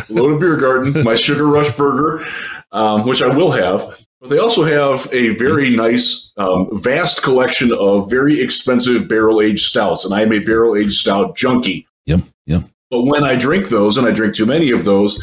Loaded 0.09 0.41
Beer 0.41 0.57
Garden, 0.57 1.03
my 1.05 1.15
Sugar 1.15 1.47
Rush 1.47 1.75
Burger, 1.77 2.25
um, 2.71 3.07
which 3.07 3.23
I 3.23 3.35
will 3.35 3.51
have. 3.51 3.99
But 4.21 4.31
they 4.31 4.39
also 4.39 4.62
have 4.62 5.09
a 5.12 5.35
very 5.37 5.75
nice, 5.75 6.33
um, 6.37 6.69
vast 6.81 7.25
collection 7.25 7.73
of 7.73 8.09
very 8.09 8.41
expensive 8.41 9.09
barrel 9.09 9.41
aged 9.41 9.67
stouts, 9.67 10.05
and 10.05 10.15
I 10.15 10.23
am 10.23 10.33
a 10.33 10.39
barrel 10.39 10.77
aged 10.77 10.93
stout 10.93 11.37
junkie. 11.37 11.89
Yep. 12.07 12.21
Yep. 12.47 12.65
But 12.91 13.03
when 13.03 13.25
I 13.25 13.35
drink 13.37 13.69
those, 13.69 13.97
and 13.97 14.07
I 14.07 14.12
drink 14.12 14.35
too 14.35 14.47
many 14.47 14.71
of 14.71 14.85
those, 14.85 15.21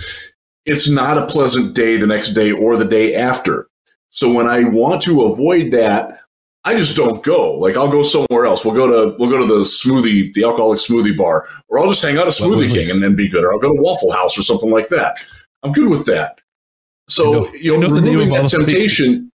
it's 0.66 0.90
not 0.90 1.18
a 1.18 1.28
pleasant 1.28 1.76
day 1.76 1.98
the 1.98 2.08
next 2.08 2.32
day 2.32 2.52
or 2.52 2.76
the 2.76 2.86
day 2.86 3.16
after. 3.16 3.70
So 4.10 4.32
when 4.34 4.48
I 4.48 4.66
want 4.66 5.02
to 5.04 5.24
avoid 5.24 5.72
that, 5.72 6.20
I 6.66 6.76
just 6.76 6.96
don't 6.98 7.24
go. 7.24 7.54
Like 7.56 7.78
I'll 7.78 7.90
go 7.90 8.02
somewhere 8.04 8.46
else. 8.46 8.66
We'll 8.66 8.76
go 8.76 8.86
to 8.88 9.16
we'll 9.18 9.30
go 9.30 9.38
to 9.40 9.46
the 9.46 9.62
smoothie, 9.62 10.34
the 10.34 10.44
alcoholic 10.44 10.80
smoothie 10.80 11.16
bar, 11.18 11.48
or 11.70 11.80
I'll 11.80 11.88
just 11.90 12.02
hang 12.04 12.18
out 12.18 12.28
at 12.28 12.34
Smoothie 12.34 12.70
please. 12.70 12.88
King 12.88 12.96
and 12.96 13.04
then 13.04 13.16
be 13.16 13.28
good. 13.30 13.44
Or 13.46 13.54
I'll 13.54 13.60
go 13.60 13.74
to 13.76 13.82
Waffle 13.82 14.12
House 14.12 14.38
or 14.38 14.42
something 14.42 14.70
like 14.70 14.90
that. 14.90 15.18
I'm 15.64 15.72
good 15.72 15.90
with 15.90 16.06
that. 16.08 16.40
So 17.08 17.32
know- 17.34 17.54
you 17.54 17.76
I 17.76 17.80
know, 17.80 17.88
know 17.88 17.96
removing 17.96 18.36
of 18.36 18.44
that 18.52 18.52
the 18.52 18.66
temptation. 18.66 19.32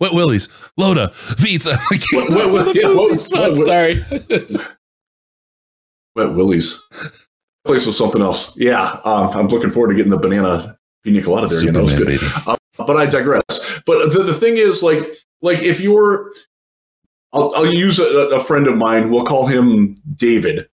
Wet 0.00 0.12
Willies, 0.14 0.48
Loda, 0.76 1.12
Pizza. 1.38 1.70
Wet- 2.12 2.30
wet- 2.30 2.50
wet- 2.52 2.74
yeah, 2.76 2.86
wet- 2.88 3.30
wet- 3.32 3.32
wet- 3.32 3.56
Sorry. 3.66 4.04
Wet 6.16 6.32
Willie's. 6.34 6.82
Place 7.64 7.86
with 7.86 7.94
something 7.94 8.22
else. 8.22 8.56
Yeah, 8.56 9.00
um, 9.04 9.28
I'm 9.30 9.48
looking 9.48 9.70
forward 9.70 9.90
to 9.90 9.94
getting 9.94 10.10
the 10.10 10.18
banana 10.18 10.76
pina 11.04 11.22
colada 11.22 11.46
there 11.46 11.60
again. 11.60 11.74
That 11.74 11.82
was 11.82 11.92
Superman, 11.92 12.18
good. 12.18 12.46
baby. 12.46 12.56
but 12.76 12.96
I 12.96 13.06
digress. 13.06 13.42
But 13.86 14.12
the, 14.12 14.22
the 14.24 14.34
thing 14.34 14.56
is, 14.56 14.82
like, 14.82 15.16
like 15.42 15.62
if 15.62 15.80
you're, 15.80 16.32
I'll, 17.32 17.52
I'll 17.54 17.72
use 17.72 17.98
a, 17.98 18.04
a 18.04 18.42
friend 18.42 18.66
of 18.66 18.76
mine. 18.76 19.10
We'll 19.10 19.24
call 19.24 19.46
him 19.46 19.96
David. 20.16 20.68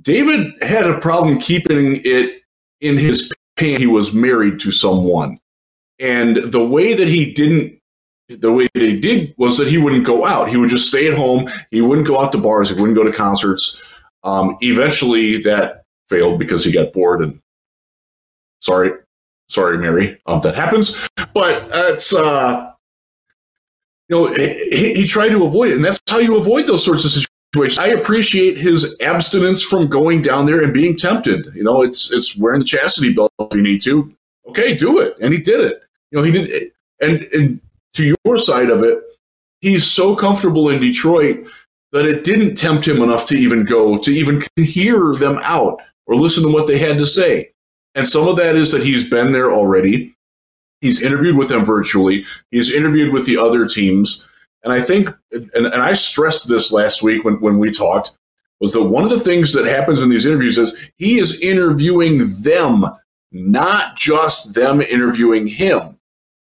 David 0.00 0.52
had 0.62 0.86
a 0.86 0.98
problem 0.98 1.38
keeping 1.38 2.00
it 2.04 2.42
in 2.80 2.96
his 2.96 3.32
pants. 3.56 3.80
He 3.80 3.86
was 3.86 4.14
married 4.14 4.60
to 4.60 4.70
someone, 4.70 5.38
and 5.98 6.36
the 6.36 6.64
way 6.64 6.94
that 6.94 7.08
he 7.08 7.32
didn't, 7.32 7.78
the 8.28 8.52
way 8.52 8.68
he 8.74 8.98
did 8.98 9.34
was 9.36 9.58
that 9.58 9.68
he 9.68 9.78
wouldn't 9.78 10.06
go 10.06 10.24
out. 10.24 10.48
He 10.48 10.56
would 10.56 10.70
just 10.70 10.88
stay 10.88 11.08
at 11.08 11.16
home. 11.16 11.50
He 11.70 11.80
wouldn't 11.80 12.06
go 12.06 12.20
out 12.20 12.32
to 12.32 12.38
bars. 12.38 12.70
He 12.70 12.80
wouldn't 12.80 12.96
go 12.96 13.04
to 13.04 13.12
concerts. 13.12 13.82
Um, 14.24 14.56
eventually, 14.62 15.42
that 15.42 15.82
failed 16.12 16.38
because 16.38 16.64
he 16.64 16.70
got 16.70 16.92
bored 16.92 17.22
and 17.22 17.40
sorry 18.60 18.90
sorry 19.48 19.78
mary 19.78 20.20
um, 20.26 20.40
that 20.42 20.54
happens 20.54 21.08
but 21.32 21.68
it's 21.72 22.14
uh 22.14 22.71
know 24.12 24.32
he, 24.32 24.94
he 24.94 25.06
tried 25.06 25.30
to 25.30 25.44
avoid 25.44 25.72
it 25.72 25.76
and 25.76 25.84
that's 25.84 26.00
how 26.08 26.18
you 26.18 26.38
avoid 26.38 26.66
those 26.66 26.84
sorts 26.84 27.04
of 27.04 27.10
situations. 27.10 27.78
I 27.78 27.88
appreciate 27.88 28.56
his 28.56 28.96
abstinence 29.00 29.62
from 29.62 29.88
going 29.88 30.22
down 30.22 30.46
there 30.46 30.62
and 30.62 30.72
being 30.72 30.96
tempted. 30.96 31.52
You 31.54 31.64
know 31.64 31.82
it's 31.82 32.12
it's 32.12 32.36
wearing 32.36 32.60
the 32.60 32.66
chastity 32.66 33.12
belt 33.12 33.32
if 33.40 33.54
you 33.54 33.62
need 33.62 33.80
to. 33.82 34.14
Okay 34.48 34.74
do 34.74 35.00
it. 35.00 35.16
And 35.20 35.32
he 35.32 35.40
did 35.40 35.60
it. 35.60 35.82
You 36.10 36.18
know 36.18 36.24
he 36.24 36.32
did 36.32 36.72
and 37.00 37.22
and 37.32 37.60
to 37.94 38.14
your 38.24 38.38
side 38.38 38.70
of 38.70 38.82
it 38.82 39.02
he's 39.62 39.90
so 39.90 40.14
comfortable 40.14 40.68
in 40.68 40.80
detroit 40.80 41.46
that 41.92 42.04
it 42.04 42.24
didn't 42.24 42.56
tempt 42.56 42.86
him 42.86 43.02
enough 43.02 43.26
to 43.26 43.36
even 43.36 43.64
go 43.64 43.96
to 43.98 44.10
even 44.10 44.42
hear 44.56 45.14
them 45.16 45.38
out 45.42 45.80
or 46.06 46.16
listen 46.16 46.42
to 46.42 46.52
what 46.52 46.66
they 46.66 46.78
had 46.78 46.98
to 46.98 47.06
say. 47.06 47.50
And 47.94 48.06
some 48.06 48.26
of 48.28 48.36
that 48.36 48.56
is 48.56 48.72
that 48.72 48.82
he's 48.82 49.08
been 49.08 49.32
there 49.32 49.52
already. 49.52 50.14
He's 50.82 51.00
interviewed 51.00 51.38
with 51.38 51.48
them 51.48 51.64
virtually. 51.64 52.26
He's 52.50 52.74
interviewed 52.74 53.12
with 53.12 53.24
the 53.24 53.38
other 53.38 53.66
teams. 53.66 54.28
And 54.64 54.72
I 54.72 54.80
think, 54.80 55.08
and, 55.32 55.50
and 55.54 55.82
I 55.82 55.94
stressed 55.94 56.48
this 56.48 56.70
last 56.72 57.02
week 57.02 57.24
when, 57.24 57.40
when 57.40 57.58
we 57.58 57.70
talked, 57.70 58.12
was 58.60 58.74
that 58.74 58.82
one 58.82 59.04
of 59.04 59.10
the 59.10 59.20
things 59.20 59.54
that 59.54 59.64
happens 59.64 60.02
in 60.02 60.08
these 60.08 60.26
interviews 60.26 60.58
is 60.58 60.88
he 60.96 61.18
is 61.18 61.40
interviewing 61.40 62.30
them, 62.42 62.84
not 63.32 63.96
just 63.96 64.54
them 64.54 64.82
interviewing 64.82 65.46
him. 65.46 65.98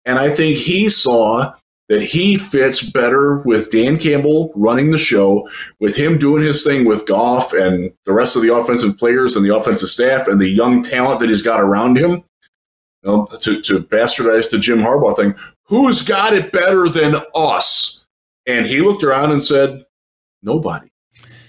And 0.05 0.19
I 0.19 0.29
think 0.29 0.57
he 0.57 0.89
saw 0.89 1.53
that 1.89 2.01
he 2.01 2.35
fits 2.35 2.81
better 2.81 3.39
with 3.39 3.71
Dan 3.71 3.97
Campbell 3.97 4.51
running 4.55 4.91
the 4.91 4.97
show, 4.97 5.47
with 5.79 5.95
him 5.95 6.17
doing 6.17 6.43
his 6.43 6.63
thing 6.63 6.85
with 6.85 7.05
Goff 7.07 7.53
and 7.53 7.91
the 8.05 8.13
rest 8.13 8.35
of 8.35 8.41
the 8.41 8.53
offensive 8.53 8.97
players 8.97 9.35
and 9.35 9.45
the 9.45 9.55
offensive 9.55 9.89
staff 9.89 10.27
and 10.27 10.39
the 10.39 10.49
young 10.49 10.81
talent 10.81 11.19
that 11.19 11.29
he's 11.29 11.41
got 11.41 11.59
around 11.59 11.97
him. 11.97 12.23
You 13.03 13.11
know, 13.11 13.25
to, 13.25 13.61
to 13.61 13.79
bastardize 13.79 14.49
the 14.49 14.59
Jim 14.59 14.79
Harbaugh 14.79 15.15
thing, 15.15 15.35
who's 15.63 16.01
got 16.01 16.33
it 16.33 16.51
better 16.51 16.87
than 16.87 17.15
us? 17.35 18.05
And 18.47 18.65
he 18.65 18.81
looked 18.81 19.03
around 19.03 19.31
and 19.31 19.41
said, 19.43 19.85
nobody. 20.41 20.87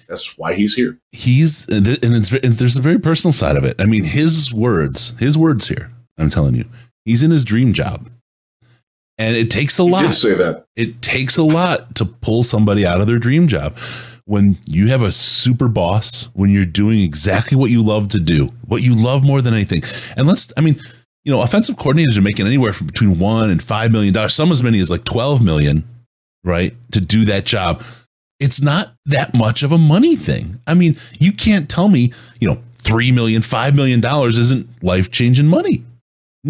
That's 0.08 0.36
why 0.36 0.54
he's 0.54 0.74
here. 0.74 0.98
He's 1.12 1.66
and 1.68 1.86
it's 1.88 2.30
and 2.30 2.52
there's 2.54 2.76
a 2.76 2.82
very 2.82 2.98
personal 2.98 3.32
side 3.32 3.56
of 3.56 3.64
it. 3.64 3.76
I 3.80 3.84
mean, 3.86 4.04
his 4.04 4.52
words, 4.52 5.14
his 5.18 5.38
words 5.38 5.68
here. 5.68 5.90
I'm 6.18 6.28
telling 6.30 6.54
you, 6.54 6.66
he's 7.04 7.22
in 7.22 7.30
his 7.30 7.44
dream 7.44 7.72
job, 7.72 8.10
and 9.16 9.34
it 9.34 9.50
takes 9.50 9.78
a 9.78 9.82
He 9.84 9.90
lot. 9.90 10.02
did 10.02 10.12
say 10.12 10.34
that. 10.34 10.66
it 10.76 11.00
takes 11.00 11.38
a 11.38 11.42
lot 11.42 11.94
to 11.96 12.04
pull 12.04 12.42
somebody 12.42 12.86
out 12.86 13.00
of 13.00 13.06
their 13.06 13.18
dream 13.18 13.48
job. 13.48 13.76
When 14.26 14.58
you 14.66 14.88
have 14.88 15.02
a 15.02 15.10
super 15.10 15.68
boss, 15.68 16.24
when 16.34 16.50
you're 16.50 16.64
doing 16.66 17.00
exactly 17.00 17.56
what 17.56 17.70
you 17.70 17.82
love 17.82 18.08
to 18.08 18.18
do, 18.20 18.48
what 18.66 18.82
you 18.82 18.94
love 18.94 19.24
more 19.24 19.40
than 19.42 19.54
anything. 19.54 19.82
And 20.16 20.26
let's, 20.26 20.52
I 20.56 20.60
mean, 20.60 20.80
you 21.24 21.32
know, 21.32 21.40
offensive 21.40 21.76
coordinators 21.76 22.16
are 22.18 22.22
making 22.22 22.46
anywhere 22.46 22.72
from 22.72 22.86
between 22.86 23.18
one 23.18 23.50
and 23.50 23.62
five 23.62 23.90
million 23.92 24.12
dollars, 24.12 24.34
some 24.34 24.50
as 24.52 24.62
many 24.62 24.78
as 24.80 24.90
like 24.90 25.04
12 25.04 25.42
million, 25.42 25.84
right? 26.44 26.74
To 26.92 27.00
do 27.00 27.24
that 27.26 27.44
job. 27.46 27.82
It's 28.40 28.60
not 28.60 28.92
that 29.06 29.32
much 29.34 29.62
of 29.62 29.72
a 29.72 29.78
money 29.78 30.16
thing. 30.16 30.60
I 30.66 30.74
mean, 30.74 30.98
you 31.18 31.32
can't 31.32 31.68
tell 31.68 31.88
me, 31.88 32.12
you 32.40 32.48
know, 32.48 32.58
three 32.74 33.10
million, 33.12 33.40
five 33.42 33.74
million 33.74 34.00
dollars 34.00 34.36
isn't 34.38 34.68
life 34.82 35.10
changing 35.10 35.46
money. 35.46 35.82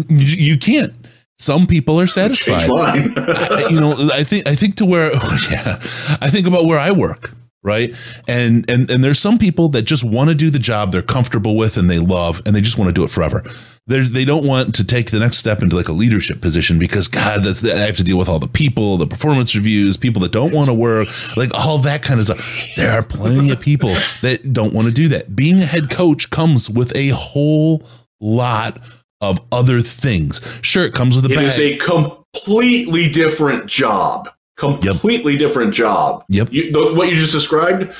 You, 0.09 0.57
can't. 0.57 0.93
Some 1.39 1.67
people 1.67 1.99
are 2.01 2.07
satisfied. 2.07 2.69
I- 2.77 3.67
you 3.69 3.79
know, 3.79 4.09
I 4.13 4.23
think 4.25 4.45
I 4.47 4.55
think 4.55 4.75
to 4.77 4.85
where 4.85 5.13
yeah, 5.49 5.79
I 6.19 6.29
think 6.29 6.47
about 6.47 6.65
where 6.65 6.79
I 6.79 6.91
work, 6.91 7.31
right? 7.65 7.93
And 8.27 8.69
and 8.69 8.89
and 8.89 9.03
there's 9.03 9.19
some 9.19 9.37
people 9.37 9.67
that 9.69 9.81
just 9.81 10.03
want 10.05 10.29
to 10.29 10.35
do 10.35 10.49
the 10.49 10.59
job 10.59 10.91
they're 10.93 11.01
comfortable 11.01 11.57
with 11.57 11.75
and 11.77 11.89
they 11.89 11.99
love 11.99 12.41
and 12.45 12.55
they 12.55 12.61
just 12.61 12.77
want 12.77 12.87
to 12.89 12.93
do 12.93 13.03
it 13.03 13.09
forever. 13.09 13.43
There's, 13.87 14.09
they 14.11 14.25
don't 14.25 14.43
want 14.45 14.73
to 14.75 14.83
take 14.83 15.11
the 15.11 15.19
next 15.19 15.37
step 15.37 15.61
into 15.61 15.75
like 15.75 15.89
a 15.89 15.93
leadership 15.93 16.41
position 16.41 16.79
because 16.79 17.07
God, 17.07 17.43
that's 17.43 17.63
I 17.63 17.77
have 17.85 17.97
to 17.97 18.03
deal 18.03 18.17
with 18.17 18.29
all 18.29 18.39
the 18.39 18.47
people, 18.47 18.97
the 18.97 19.05
performance 19.05 19.53
reviews, 19.55 19.95
people 19.95 20.21
that 20.23 20.31
don't 20.31 20.51
want 20.53 20.69
to 20.69 20.73
work, 20.73 21.07
like 21.37 21.53
all 21.53 21.77
that 21.79 22.01
kind 22.01 22.19
of 22.19 22.25
stuff. 22.25 22.75
There 22.77 22.91
are 22.91 23.03
plenty 23.03 23.51
of 23.51 23.59
people 23.59 23.89
that 24.21 24.51
don't 24.51 24.73
want 24.73 24.87
to 24.87 24.93
do 24.93 25.07
that. 25.09 25.35
Being 25.35 25.57
a 25.57 25.65
head 25.65 25.91
coach 25.91 26.31
comes 26.31 26.67
with 26.67 26.95
a 26.95 27.09
whole 27.09 27.83
lot 28.19 28.83
of 29.21 29.39
other 29.51 29.81
things. 29.81 30.41
Sure, 30.61 30.83
it 30.83 30.93
comes 30.93 31.15
with 31.15 31.25
a 31.25 31.31
It 31.31 31.35
bag. 31.35 31.45
is 31.45 31.59
a 31.59 31.77
completely 31.77 33.07
different 33.09 33.67
job. 33.67 34.29
Completely 34.57 35.37
different 35.37 35.73
job. 35.73 36.23
Yep. 36.29 36.47
You, 36.51 36.71
the, 36.71 36.93
what 36.93 37.09
you 37.09 37.15
just 37.15 37.33
described, 37.33 37.93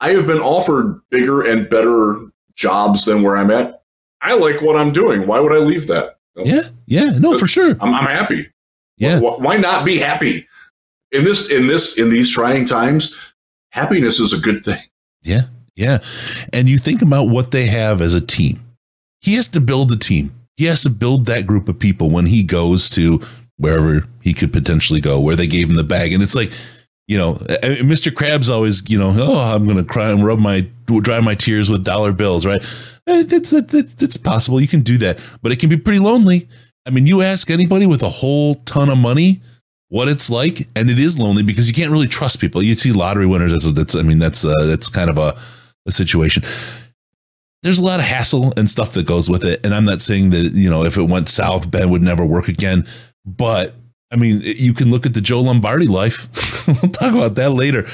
I 0.00 0.10
have 0.12 0.26
been 0.26 0.40
offered 0.40 1.00
bigger 1.10 1.42
and 1.42 1.68
better 1.68 2.18
jobs 2.54 3.04
than 3.04 3.22
where 3.22 3.36
I'm 3.36 3.50
at. 3.50 3.82
I 4.20 4.34
like 4.34 4.60
what 4.60 4.76
I'm 4.76 4.92
doing. 4.92 5.26
Why 5.26 5.40
would 5.40 5.52
I 5.52 5.58
leave 5.58 5.86
that? 5.86 6.16
Yeah, 6.36 6.68
yeah, 6.86 7.10
no, 7.18 7.38
for 7.38 7.46
sure. 7.46 7.76
I'm, 7.80 7.94
I'm 7.94 8.04
happy. 8.06 8.48
Yeah, 8.96 9.18
Why, 9.20 9.30
why 9.38 9.56
not 9.56 9.84
be 9.84 9.98
happy 9.98 10.46
in 11.12 11.24
this 11.24 11.50
in 11.50 11.66
this 11.66 11.98
in 11.98 12.08
these 12.10 12.30
trying 12.30 12.64
times? 12.66 13.16
Happiness 13.72 14.20
is 14.20 14.32
a 14.32 14.38
good 14.40 14.64
thing. 14.64 14.80
yeah, 15.22 15.42
yeah. 15.76 15.98
And 16.52 16.68
you 16.68 16.78
think 16.78 17.02
about 17.02 17.24
what 17.24 17.50
they 17.50 17.66
have 17.66 18.00
as 18.00 18.14
a 18.14 18.20
team. 18.20 18.60
He 19.20 19.34
has 19.34 19.48
to 19.48 19.60
build 19.60 19.90
the 19.90 19.96
team. 19.96 20.32
He 20.56 20.64
has 20.66 20.82
to 20.82 20.90
build 20.90 21.26
that 21.26 21.46
group 21.46 21.68
of 21.68 21.78
people 21.78 22.10
when 22.10 22.26
he 22.26 22.42
goes 22.42 22.90
to 22.90 23.22
wherever 23.60 24.04
he 24.22 24.32
could 24.32 24.52
potentially 24.52 25.00
go, 25.00 25.20
where 25.20 25.36
they 25.36 25.46
gave 25.46 25.68
him 25.68 25.76
the 25.76 25.84
bag. 25.84 26.12
And 26.12 26.22
it's 26.22 26.34
like, 26.34 26.50
you 27.06 27.18
know, 27.18 27.34
Mr. 27.34 28.10
Krabs 28.10 28.48
always, 28.48 28.88
you 28.88 28.98
know, 28.98 29.14
oh, 29.16 29.38
I'm 29.38 29.66
going 29.66 29.76
to 29.76 29.84
cry 29.84 30.10
and 30.10 30.24
rub 30.24 30.38
my, 30.38 30.66
dry 30.86 31.20
my 31.20 31.34
tears 31.34 31.68
with 31.68 31.84
dollar 31.84 32.12
bills, 32.12 32.46
right? 32.46 32.64
It's, 33.06 33.52
it's, 33.52 34.02
it's 34.02 34.16
possible. 34.16 34.60
You 34.60 34.68
can 34.68 34.80
do 34.80 34.96
that, 34.98 35.18
but 35.42 35.52
it 35.52 35.58
can 35.58 35.68
be 35.68 35.76
pretty 35.76 35.98
lonely. 35.98 36.48
I 36.86 36.90
mean, 36.90 37.06
you 37.06 37.20
ask 37.20 37.50
anybody 37.50 37.84
with 37.84 38.02
a 38.02 38.08
whole 38.08 38.54
ton 38.64 38.88
of 38.88 38.96
money 38.96 39.42
what 39.88 40.08
it's 40.08 40.30
like, 40.30 40.68
and 40.74 40.88
it 40.88 40.98
is 40.98 41.18
lonely 41.18 41.42
because 41.42 41.68
you 41.68 41.74
can't 41.74 41.90
really 41.90 42.06
trust 42.08 42.40
people. 42.40 42.62
You 42.62 42.74
see 42.74 42.92
lottery 42.92 43.26
winners. 43.26 43.52
That's, 43.52 43.70
that's 43.72 43.94
I 43.94 44.02
mean, 44.02 44.20
that's, 44.20 44.44
uh, 44.44 44.54
that's 44.60 44.88
kind 44.88 45.10
of 45.10 45.18
a, 45.18 45.36
a 45.86 45.92
situation. 45.92 46.44
There's 47.62 47.80
a 47.80 47.84
lot 47.84 48.00
of 48.00 48.06
hassle 48.06 48.54
and 48.56 48.70
stuff 48.70 48.92
that 48.94 49.04
goes 49.04 49.28
with 49.28 49.44
it. 49.44 49.66
And 49.66 49.74
I'm 49.74 49.84
not 49.84 50.00
saying 50.00 50.30
that, 50.30 50.52
you 50.54 50.70
know, 50.70 50.84
if 50.84 50.96
it 50.96 51.02
went 51.02 51.28
south, 51.28 51.70
Ben 51.70 51.90
would 51.90 52.02
never 52.02 52.24
work 52.24 52.48
again. 52.48 52.86
But 53.24 53.74
I 54.10 54.16
mean, 54.16 54.40
you 54.42 54.74
can 54.74 54.90
look 54.90 55.06
at 55.06 55.14
the 55.14 55.20
Joe 55.20 55.40
Lombardi 55.40 55.86
life. 55.86 56.28
we'll 56.66 56.90
talk 56.90 57.14
about 57.14 57.36
that 57.36 57.50
later. 57.50 57.88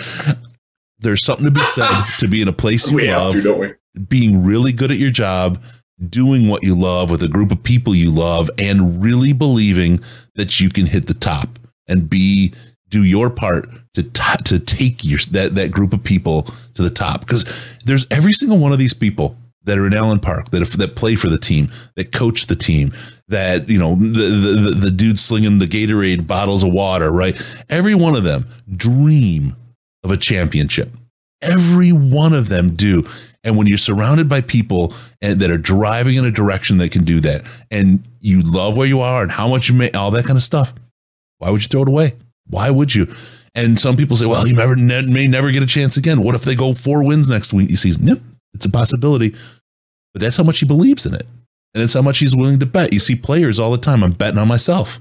There's 0.99 1.25
something 1.25 1.45
to 1.45 1.51
be 1.51 1.65
said 1.65 2.05
to 2.19 2.29
be 2.29 2.41
in 2.41 2.49
a 2.49 2.53
place 2.53 2.91
you 2.91 2.97
we 2.97 3.13
love 3.13 3.35
to, 3.35 3.43
don't 3.43 3.59
we? 3.59 3.71
being 4.09 4.45
really 4.45 4.73
good 4.73 4.91
at 4.91 4.99
your 4.99 5.11
job, 5.11 5.63
doing 6.09 6.49
what 6.49 6.63
you 6.63 6.75
love 6.75 7.11
with 7.11 7.23
a 7.23 7.29
group 7.29 7.51
of 7.51 7.63
people 7.63 7.95
you 7.95 8.11
love, 8.11 8.51
and 8.59 9.03
really 9.03 9.33
believing 9.33 10.01
that 10.35 10.61
you 10.61 10.71
can 10.71 10.87
hit 10.87 11.07
the 11.07 11.15
top 11.15 11.59
and 11.87 12.09
be 12.09 12.53
do 12.89 13.03
your 13.03 13.31
part 13.31 13.69
to 13.95 14.03
t- 14.03 14.43
to 14.45 14.59
take 14.59 15.05
your 15.05 15.19
that 15.31 15.55
that 15.55 15.71
group 15.71 15.93
of 15.93 16.03
people 16.03 16.43
to 16.75 16.83
the 16.83 16.91
top. 16.91 17.21
Because 17.21 17.45
there's 17.85 18.07
every 18.11 18.33
single 18.33 18.59
one 18.59 18.73
of 18.73 18.79
these 18.79 18.95
people 18.95 19.37
that 19.65 19.79
are 19.79 19.87
in 19.87 19.95
Allen 19.95 20.21
Park 20.21 20.51
that 20.51 20.65
that 20.65 20.97
play 20.97 21.15
for 21.15 21.29
the 21.29 21.39
team, 21.39 21.71
that 21.97 22.13
coach 22.13 22.47
the 22.47 22.57
team, 22.57 22.93
that 23.29 23.69
you 23.69 23.79
know 23.79 23.95
the 23.97 24.09
the, 24.09 24.71
the, 24.71 24.91
dude 24.91 25.19
slinging 25.19 25.59
the 25.59 25.67
Gatorade 25.67 26.27
bottles 26.27 26.63
of 26.63 26.73
water, 26.73 27.11
right? 27.11 27.41
Every 27.69 27.95
one 27.95 28.15
of 28.15 28.25
them 28.25 28.49
dream 28.75 29.57
of 30.05 30.11
a 30.11 30.17
championship. 30.17 30.91
Every 31.43 31.93
one 31.93 32.33
of 32.33 32.49
them 32.49 32.75
do. 32.75 33.07
And 33.45 33.57
when 33.57 33.67
you're 33.67 33.79
surrounded 33.79 34.29
by 34.29 34.41
people 34.41 34.93
and 35.21 35.41
that 35.41 35.51
are 35.51 35.59
driving 35.59 36.17
in 36.17 36.25
a 36.25 36.31
direction 36.31 36.79
that 36.79 36.91
can 36.91 37.05
do 37.05 37.21
that, 37.21 37.45
and 37.71 38.03
you 38.21 38.43
love 38.43 38.77
where 38.77 38.87
you 38.87 39.01
are 39.01 39.23
and 39.23 39.31
how 39.31 39.47
much 39.47 39.69
you 39.69 39.75
make, 39.75 39.95
all 39.97 40.11
that 40.13 40.25
kind 40.25 40.37
of 40.37 40.43
stuff, 40.43 40.75
why 41.39 41.51
would 41.51 41.63
you 41.63 41.69
throw 41.69 41.83
it 41.83 41.89
away? 41.89 42.15
Why 42.49 42.71
would 42.71 42.95
you? 42.95 43.13
And 43.55 43.79
some 43.79 43.97
people 43.97 44.17
say, 44.17 44.27
well, 44.27 44.47
you 44.47 44.55
never 44.55 44.77
ne- 44.77 45.07
may 45.07 45.27
never 45.27 45.51
get 45.51 45.63
a 45.63 45.67
chance 45.67 45.97
again. 45.97 46.23
What 46.23 46.35
if 46.35 46.43
they 46.43 46.55
go 46.55 46.75
four 46.75 47.05
wins 47.05 47.29
next 47.29 47.53
week 47.53 47.77
season? 47.79 48.07
Yep, 48.07 48.21
it's 48.55 48.67
a 48.67 48.71
possibility. 48.71 49.35
But 50.13 50.21
that's 50.21 50.37
how 50.37 50.45
much 50.45 50.59
he 50.59 50.67
believes 50.67 51.07
in 51.07 51.15
it. 51.15 51.27
And 51.77 51.83
that's 51.83 51.93
how 51.93 52.01
much 52.01 52.21
he's 52.21 52.35
willing 52.35 52.59
to 52.61 52.65
bet. 52.65 52.95
You 52.95 53.01
see 53.01 53.15
players 53.15 53.59
all 53.59 53.71
the 53.71 53.77
time. 53.77 54.03
I'm 54.03 54.13
betting 54.13 54.39
on 54.39 54.49
myself. 54.49 54.99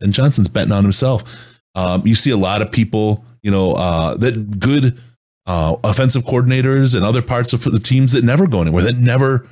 And 0.00 0.14
Johnson's 0.14 0.48
betting 0.48 0.72
on 0.72 0.82
himself. 0.82 1.60
Um, 1.74 2.06
you 2.06 2.14
see 2.14 2.30
a 2.30 2.38
lot 2.38 2.62
of 2.62 2.72
people, 2.72 3.22
you 3.42 3.50
know, 3.50 3.72
uh, 3.72 4.16
that 4.16 4.58
good 4.58 4.98
uh, 5.44 5.76
offensive 5.84 6.22
coordinators 6.22 6.94
and 6.94 7.04
other 7.04 7.20
parts 7.20 7.52
of 7.52 7.64
the 7.64 7.78
teams 7.78 8.12
that 8.12 8.24
never 8.24 8.46
go 8.46 8.62
anywhere, 8.62 8.82
that 8.82 8.96
never, 8.96 9.46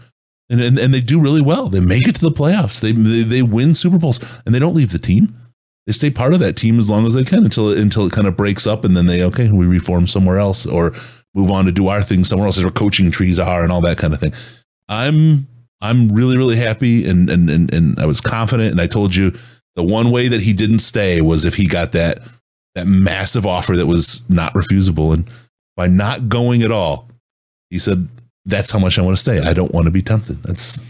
and, 0.48 0.58
and, 0.58 0.78
and 0.78 0.94
they 0.94 1.02
do 1.02 1.20
really 1.20 1.42
well. 1.42 1.68
They 1.68 1.80
make 1.80 2.08
it 2.08 2.14
to 2.14 2.22
the 2.22 2.30
playoffs. 2.30 2.80
They, 2.80 2.92
they, 2.92 3.24
they 3.24 3.42
win 3.42 3.74
Super 3.74 3.98
Bowls 3.98 4.18
and 4.46 4.54
they 4.54 4.58
don't 4.58 4.74
leave 4.74 4.92
the 4.92 4.98
team. 4.98 5.36
They 5.86 5.92
stay 5.92 6.08
part 6.08 6.32
of 6.32 6.40
that 6.40 6.56
team 6.56 6.78
as 6.78 6.88
long 6.88 7.04
as 7.04 7.12
they 7.12 7.24
can 7.24 7.44
until 7.44 7.68
it, 7.68 7.78
until 7.78 8.06
it 8.06 8.14
kind 8.14 8.26
of 8.26 8.38
breaks 8.38 8.66
up 8.66 8.86
and 8.86 8.96
then 8.96 9.04
they, 9.04 9.22
okay, 9.22 9.50
we 9.50 9.66
reform 9.66 10.06
somewhere 10.06 10.38
else 10.38 10.64
or 10.64 10.94
move 11.34 11.50
on 11.50 11.66
to 11.66 11.72
do 11.72 11.88
our 11.88 12.00
thing 12.00 12.24
somewhere 12.24 12.46
else 12.46 12.56
as 12.56 12.64
our 12.64 12.70
coaching 12.70 13.10
trees 13.10 13.38
are 13.38 13.62
and 13.62 13.70
all 13.70 13.82
that 13.82 13.98
kind 13.98 14.14
of 14.14 14.20
thing. 14.20 14.32
I'm, 14.88 15.46
I'm 15.80 16.08
really, 16.08 16.36
really 16.36 16.56
happy 16.56 17.08
and, 17.08 17.30
and, 17.30 17.48
and, 17.48 17.72
and 17.72 17.98
I 18.00 18.06
was 18.06 18.20
confident. 18.20 18.72
And 18.72 18.80
I 18.80 18.86
told 18.86 19.14
you 19.14 19.36
the 19.76 19.82
one 19.82 20.10
way 20.10 20.28
that 20.28 20.40
he 20.40 20.52
didn't 20.52 20.80
stay 20.80 21.20
was 21.20 21.44
if 21.44 21.54
he 21.54 21.66
got 21.66 21.92
that, 21.92 22.20
that 22.74 22.86
massive 22.86 23.46
offer 23.46 23.76
that 23.76 23.86
was 23.86 24.28
not 24.28 24.52
refusable. 24.54 25.14
And, 25.14 25.32
by 25.78 25.86
not 25.86 26.28
going 26.28 26.62
at 26.64 26.72
all, 26.72 27.08
he 27.70 27.78
said, 27.78 28.08
That's 28.44 28.70
how 28.70 28.80
much 28.80 28.98
I 28.98 29.02
want 29.02 29.16
to 29.16 29.22
stay. 29.22 29.38
I 29.38 29.54
don't 29.54 29.72
want 29.72 29.84
to 29.84 29.92
be 29.92 30.02
tempted. 30.02 30.42
That's 30.42 30.84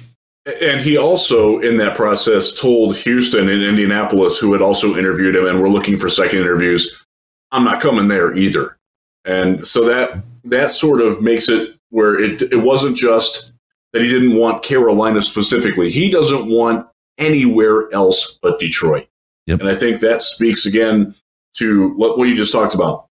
and 0.63 0.81
he 0.81 0.97
also, 0.97 1.59
in 1.59 1.77
that 1.77 1.95
process, 1.95 2.59
told 2.59 2.97
Houston 2.97 3.51
and 3.51 3.63
Indianapolis, 3.63 4.39
who 4.39 4.55
had 4.55 4.63
also 4.63 4.97
interviewed 4.97 5.37
him 5.37 5.47
and 5.47 5.61
were 5.61 5.69
looking 5.69 5.99
for 5.99 6.09
second 6.09 6.39
interviews, 6.39 7.05
I'm 7.53 7.65
not 7.65 7.83
coming 7.83 8.09
there 8.09 8.35
either. 8.35 8.79
And 9.27 9.67
so 9.67 9.85
that 9.85 10.23
that 10.45 10.71
sort 10.71 11.03
of 11.03 11.21
makes 11.21 11.51
it 11.51 11.77
where 11.91 12.19
it 12.19 12.41
it 12.41 12.63
wasn't 12.63 12.97
just 12.97 13.53
that 13.93 14.03
he 14.03 14.09
didn't 14.09 14.37
want 14.37 14.63
Carolina 14.63 15.23
specifically. 15.23 15.91
He 15.91 16.11
doesn't 16.11 16.47
want 16.47 16.87
anywhere 17.17 17.93
else 17.93 18.39
but 18.43 18.59
Detroit. 18.59 19.09
Yep. 19.47 19.61
And 19.61 19.69
I 19.69 19.75
think 19.75 20.01
that 20.01 20.23
speaks 20.23 20.67
again 20.67 21.15
to 21.55 21.95
what, 21.95 22.19
what 22.19 22.29
you 22.29 22.37
just 22.37 22.53
talked 22.53 22.75
about 22.75 23.09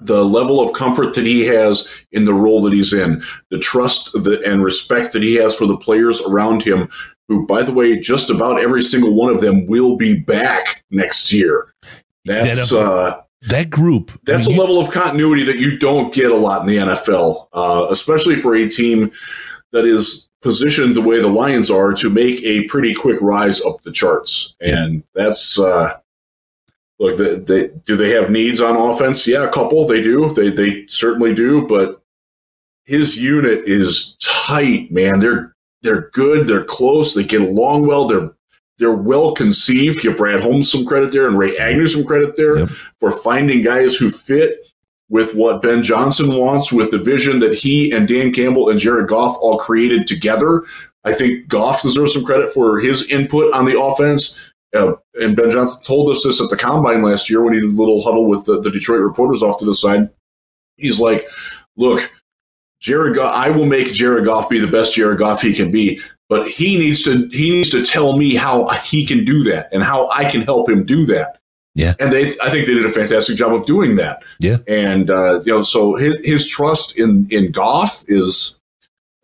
the 0.00 0.24
level 0.24 0.60
of 0.60 0.72
comfort 0.72 1.14
that 1.14 1.24
he 1.24 1.46
has 1.46 1.88
in 2.12 2.24
the 2.24 2.34
role 2.34 2.60
that 2.62 2.72
he's 2.72 2.92
in, 2.92 3.22
the 3.50 3.58
trust 3.58 4.12
that, 4.24 4.42
and 4.42 4.64
respect 4.64 5.12
that 5.12 5.22
he 5.22 5.36
has 5.36 5.56
for 5.56 5.66
the 5.66 5.76
players 5.76 6.20
around 6.22 6.62
him, 6.62 6.88
who, 7.28 7.46
by 7.46 7.62
the 7.62 7.72
way, 7.72 7.98
just 7.98 8.30
about 8.30 8.60
every 8.60 8.82
single 8.82 9.14
one 9.14 9.30
of 9.32 9.40
them 9.40 9.66
will 9.66 9.96
be 9.96 10.18
back 10.18 10.84
next 10.90 11.32
year. 11.32 11.72
That's 12.24 12.70
that, 12.70 12.78
uh, 12.78 13.22
that 13.42 13.70
group. 13.70 14.10
That's 14.24 14.46
I 14.46 14.50
mean, 14.50 14.58
a 14.58 14.60
level 14.60 14.80
of 14.80 14.90
continuity 14.90 15.44
that 15.44 15.58
you 15.58 15.78
don't 15.78 16.12
get 16.12 16.30
a 16.30 16.36
lot 16.36 16.62
in 16.62 16.66
the 16.66 16.76
NFL, 16.76 17.48
uh, 17.52 17.86
especially 17.90 18.36
for 18.36 18.54
a 18.56 18.68
team 18.68 19.12
that 19.74 19.84
is 19.84 20.30
positioned 20.40 20.94
the 20.94 21.02
way 21.02 21.20
the 21.20 21.26
Lions 21.26 21.70
are 21.70 21.92
to 21.94 22.08
make 22.08 22.40
a 22.42 22.66
pretty 22.68 22.94
quick 22.94 23.20
rise 23.20 23.60
up 23.62 23.82
the 23.82 23.92
charts, 23.92 24.56
and 24.60 25.02
that's. 25.14 25.58
Uh, 25.58 25.98
look, 26.98 27.18
they, 27.18 27.34
they, 27.36 27.70
do 27.84 27.96
they 27.96 28.10
have 28.10 28.30
needs 28.30 28.60
on 28.60 28.76
offense? 28.76 29.26
Yeah, 29.26 29.44
a 29.44 29.52
couple. 29.52 29.86
They 29.86 30.00
do. 30.00 30.32
They 30.32 30.50
they 30.50 30.86
certainly 30.86 31.34
do. 31.34 31.66
But 31.66 32.00
his 32.84 33.18
unit 33.18 33.64
is 33.66 34.16
tight, 34.22 34.92
man. 34.92 35.18
They're 35.18 35.54
they're 35.82 36.08
good. 36.10 36.46
They're 36.46 36.64
close. 36.64 37.14
They 37.14 37.24
get 37.24 37.42
along 37.42 37.86
well. 37.86 38.06
They're 38.06 38.32
they're 38.78 38.94
well 38.94 39.34
conceived. 39.34 40.02
Give 40.02 40.16
Brad 40.16 40.40
Holmes 40.40 40.70
some 40.70 40.86
credit 40.86 41.10
there 41.10 41.26
and 41.26 41.36
Ray 41.36 41.56
Agnew 41.58 41.88
some 41.88 42.04
credit 42.04 42.36
there 42.36 42.58
yep. 42.60 42.68
for 43.00 43.10
finding 43.10 43.62
guys 43.62 43.96
who 43.96 44.08
fit 44.08 44.70
with 45.08 45.34
what 45.34 45.62
Ben 45.62 45.82
Johnson 45.82 46.36
wants, 46.36 46.72
with 46.72 46.90
the 46.90 46.98
vision 46.98 47.38
that 47.40 47.54
he 47.54 47.92
and 47.92 48.08
Dan 48.08 48.32
Campbell 48.32 48.70
and 48.70 48.78
Jared 48.78 49.08
Goff 49.08 49.36
all 49.40 49.58
created 49.58 50.06
together. 50.06 50.64
I 51.04 51.12
think 51.12 51.48
Goff 51.48 51.82
deserves 51.82 52.14
some 52.14 52.24
credit 52.24 52.52
for 52.52 52.80
his 52.80 53.10
input 53.10 53.52
on 53.52 53.66
the 53.66 53.78
offense. 53.78 54.40
Uh, 54.74 54.94
and 55.14 55.36
Ben 55.36 55.50
Johnson 55.50 55.82
told 55.84 56.08
us 56.08 56.24
this 56.24 56.40
at 56.40 56.50
the 56.50 56.56
combine 56.56 57.00
last 57.00 57.30
year 57.30 57.42
when 57.42 57.54
he 57.54 57.60
did 57.60 57.70
a 57.70 57.80
little 57.80 58.02
huddle 58.02 58.26
with 58.26 58.44
the, 58.46 58.60
the 58.60 58.70
Detroit 58.70 59.02
reporters 59.02 59.42
off 59.42 59.58
to 59.58 59.64
the 59.64 59.74
side. 59.74 60.10
He's 60.76 60.98
like, 60.98 61.28
look, 61.76 62.10
Jared 62.80 63.14
Goff, 63.14 63.32
I 63.34 63.50
will 63.50 63.66
make 63.66 63.92
Jared 63.92 64.24
Goff 64.24 64.48
be 64.48 64.58
the 64.58 64.66
best 64.66 64.94
Jared 64.94 65.18
Goff 65.18 65.42
he 65.42 65.54
can 65.54 65.70
be, 65.70 66.00
but 66.28 66.48
he 66.48 66.76
needs 66.76 67.02
to 67.04 67.28
he 67.28 67.50
needs 67.50 67.70
to 67.70 67.84
tell 67.84 68.16
me 68.16 68.34
how 68.34 68.68
he 68.78 69.06
can 69.06 69.24
do 69.24 69.44
that 69.44 69.68
and 69.72 69.82
how 69.82 70.08
I 70.10 70.28
can 70.28 70.40
help 70.40 70.68
him 70.68 70.84
do 70.84 71.06
that. 71.06 71.38
Yeah, 71.74 71.94
and 71.98 72.12
they 72.12 72.28
I 72.40 72.50
think 72.50 72.66
they 72.66 72.74
did 72.74 72.86
a 72.86 72.90
fantastic 72.90 73.36
job 73.36 73.52
of 73.52 73.66
doing 73.66 73.96
that. 73.96 74.22
Yeah, 74.38 74.58
and 74.68 75.10
uh, 75.10 75.40
you 75.44 75.52
know, 75.52 75.62
so 75.62 75.96
his 75.96 76.14
his 76.24 76.46
trust 76.46 76.98
in 76.98 77.26
in 77.30 77.50
Goff 77.50 78.04
is 78.06 78.60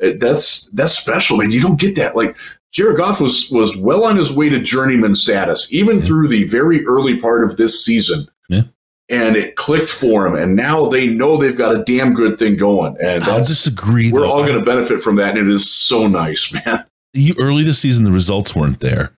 that's 0.00 0.68
that's 0.70 0.98
special, 0.98 1.40
and 1.40 1.52
you 1.52 1.60
don't 1.60 1.78
get 1.78 1.96
that. 1.96 2.16
Like 2.16 2.36
Jared 2.72 2.96
Goff 2.96 3.20
was 3.20 3.50
was 3.50 3.76
well 3.76 4.04
on 4.04 4.16
his 4.16 4.32
way 4.32 4.48
to 4.48 4.60
journeyman 4.60 5.14
status, 5.14 5.72
even 5.72 5.96
yeah. 5.96 6.02
through 6.02 6.28
the 6.28 6.44
very 6.44 6.84
early 6.86 7.18
part 7.18 7.44
of 7.44 7.56
this 7.56 7.84
season. 7.84 8.26
Yeah. 8.48 8.62
And 9.08 9.34
it 9.34 9.56
clicked 9.56 9.90
for 9.90 10.24
him, 10.24 10.36
and 10.36 10.54
now 10.54 10.84
they 10.84 11.08
know 11.08 11.36
they've 11.36 11.56
got 11.56 11.74
a 11.74 11.82
damn 11.82 12.14
good 12.14 12.38
thing 12.38 12.56
going. 12.56 12.96
And 13.02 13.24
I 13.24 13.38
disagree. 13.38 14.12
We're 14.12 14.20
though. 14.20 14.30
all 14.30 14.46
going 14.46 14.58
to 14.58 14.64
benefit 14.64 15.02
from 15.02 15.16
that, 15.16 15.36
and 15.36 15.50
it 15.50 15.52
is 15.52 15.68
so 15.68 16.06
nice, 16.06 16.52
man. 16.66 16.86
You, 17.12 17.34
early 17.36 17.64
this 17.64 17.80
season, 17.80 18.04
the 18.04 18.12
results 18.12 18.54
weren't 18.54 18.78
there, 18.78 19.10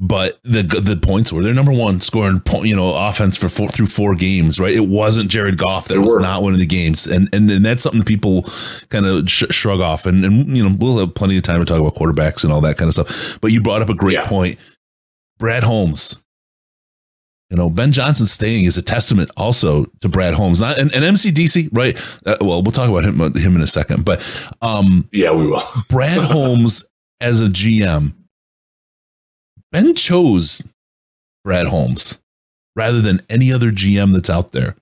but 0.00 0.40
the 0.42 0.62
the 0.62 0.96
points 0.96 1.32
were 1.32 1.42
they're 1.42 1.54
number 1.54 1.72
one 1.72 2.00
scoring 2.00 2.40
point, 2.40 2.66
you 2.66 2.74
know 2.74 2.94
offense 2.94 3.36
for 3.36 3.48
four, 3.48 3.68
through 3.68 3.86
four 3.86 4.14
games 4.14 4.58
right? 4.58 4.74
It 4.74 4.88
wasn't 4.88 5.30
Jared 5.30 5.56
Goff 5.56 5.88
that 5.88 6.00
was 6.00 6.18
not 6.18 6.42
winning 6.42 6.60
the 6.60 6.66
games 6.66 7.06
and 7.06 7.28
and, 7.32 7.50
and 7.50 7.64
that's 7.64 7.82
something 7.82 8.02
people 8.02 8.44
kind 8.88 9.06
of 9.06 9.30
sh- 9.30 9.44
shrug 9.50 9.80
off 9.80 10.04
and 10.06 10.24
and 10.24 10.56
you 10.56 10.68
know 10.68 10.76
we'll 10.78 10.98
have 10.98 11.14
plenty 11.14 11.36
of 11.36 11.44
time 11.44 11.60
to 11.60 11.64
talk 11.64 11.80
about 11.80 11.94
quarterbacks 11.94 12.42
and 12.42 12.52
all 12.52 12.60
that 12.60 12.76
kind 12.76 12.88
of 12.88 12.94
stuff 12.94 13.38
but 13.40 13.52
you 13.52 13.60
brought 13.60 13.82
up 13.82 13.88
a 13.88 13.94
great 13.94 14.14
yeah. 14.14 14.26
point. 14.26 14.58
Brad 15.38 15.62
Holmes. 15.62 16.20
You 17.50 17.58
know 17.58 17.70
Ben 17.70 17.92
Johnson 17.92 18.26
staying 18.26 18.64
is 18.64 18.76
a 18.76 18.82
testament 18.82 19.30
also 19.36 19.84
to 20.00 20.08
Brad 20.08 20.34
Holmes 20.34 20.60
not 20.60 20.78
and, 20.78 20.92
and 20.92 21.04
MCDC 21.04 21.68
right? 21.70 21.96
Uh, 22.26 22.36
well 22.40 22.62
we'll 22.62 22.72
talk 22.72 22.90
about 22.90 23.04
him 23.04 23.20
him 23.36 23.54
in 23.54 23.62
a 23.62 23.66
second 23.68 24.04
but 24.04 24.48
um 24.60 25.08
yeah 25.12 25.30
we 25.30 25.46
will. 25.46 25.62
Brad 25.88 26.24
Holmes 26.24 26.84
as 27.20 27.40
a 27.40 27.46
GM 27.46 28.12
Ben 29.74 29.92
chose 29.96 30.62
Brad 31.42 31.66
Holmes 31.66 32.22
rather 32.76 33.00
than 33.00 33.20
any 33.28 33.52
other 33.52 33.72
GM 33.72 34.14
that's 34.14 34.30
out 34.30 34.52
there. 34.52 34.76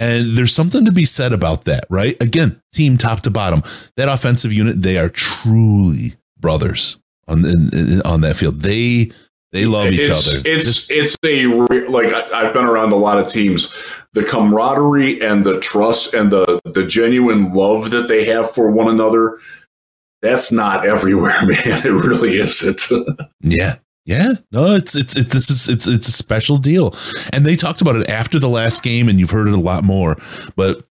And 0.00 0.38
there's 0.38 0.54
something 0.54 0.86
to 0.86 0.90
be 0.90 1.04
said 1.04 1.34
about 1.34 1.66
that, 1.66 1.84
right? 1.90 2.20
Again, 2.20 2.58
team 2.72 2.96
top 2.96 3.20
to 3.20 3.30
bottom. 3.30 3.62
That 3.98 4.08
offensive 4.08 4.50
unit, 4.50 4.80
they 4.80 4.96
are 4.96 5.10
truly 5.10 6.14
brothers 6.40 6.96
on 7.28 7.44
in, 7.44 8.00
on 8.06 8.22
that 8.22 8.38
field. 8.38 8.62
They 8.62 9.12
they 9.52 9.66
love 9.66 9.88
each 9.88 10.00
it's, 10.00 10.26
other. 10.26 10.42
It's 10.46 10.64
Just, 10.64 10.90
it's 10.90 11.14
a 11.26 11.44
like 11.90 12.10
I, 12.10 12.44
have 12.44 12.54
been 12.54 12.64
around 12.64 12.92
a 12.92 12.96
lot 12.96 13.18
of 13.18 13.28
teams. 13.28 13.74
The 14.14 14.24
camaraderie 14.24 15.20
and 15.20 15.44
the 15.44 15.60
trust 15.60 16.14
and 16.14 16.32
the 16.32 16.58
the 16.64 16.86
genuine 16.86 17.52
love 17.52 17.90
that 17.90 18.08
they 18.08 18.24
have 18.24 18.50
for 18.50 18.70
one 18.70 18.88
another. 18.88 19.38
That's 20.22 20.50
not 20.50 20.86
everywhere, 20.86 21.38
man. 21.42 21.86
It 21.86 21.92
really 21.92 22.38
isn't. 22.38 22.80
yeah, 23.42 23.76
yeah, 24.04 24.32
no, 24.50 24.74
it's 24.74 24.96
it's 24.96 25.16
it's 25.16 25.32
this 25.32 25.48
is 25.48 25.68
it's 25.68 25.86
it's 25.86 26.08
a 26.08 26.12
special 26.12 26.56
deal, 26.56 26.94
and 27.32 27.46
they 27.46 27.54
talked 27.54 27.80
about 27.80 27.96
it 27.96 28.10
after 28.10 28.38
the 28.38 28.48
last 28.48 28.82
game, 28.82 29.08
and 29.08 29.20
you've 29.20 29.30
heard 29.30 29.46
it 29.46 29.54
a 29.54 29.60
lot 29.60 29.84
more. 29.84 30.16
But 30.56 30.82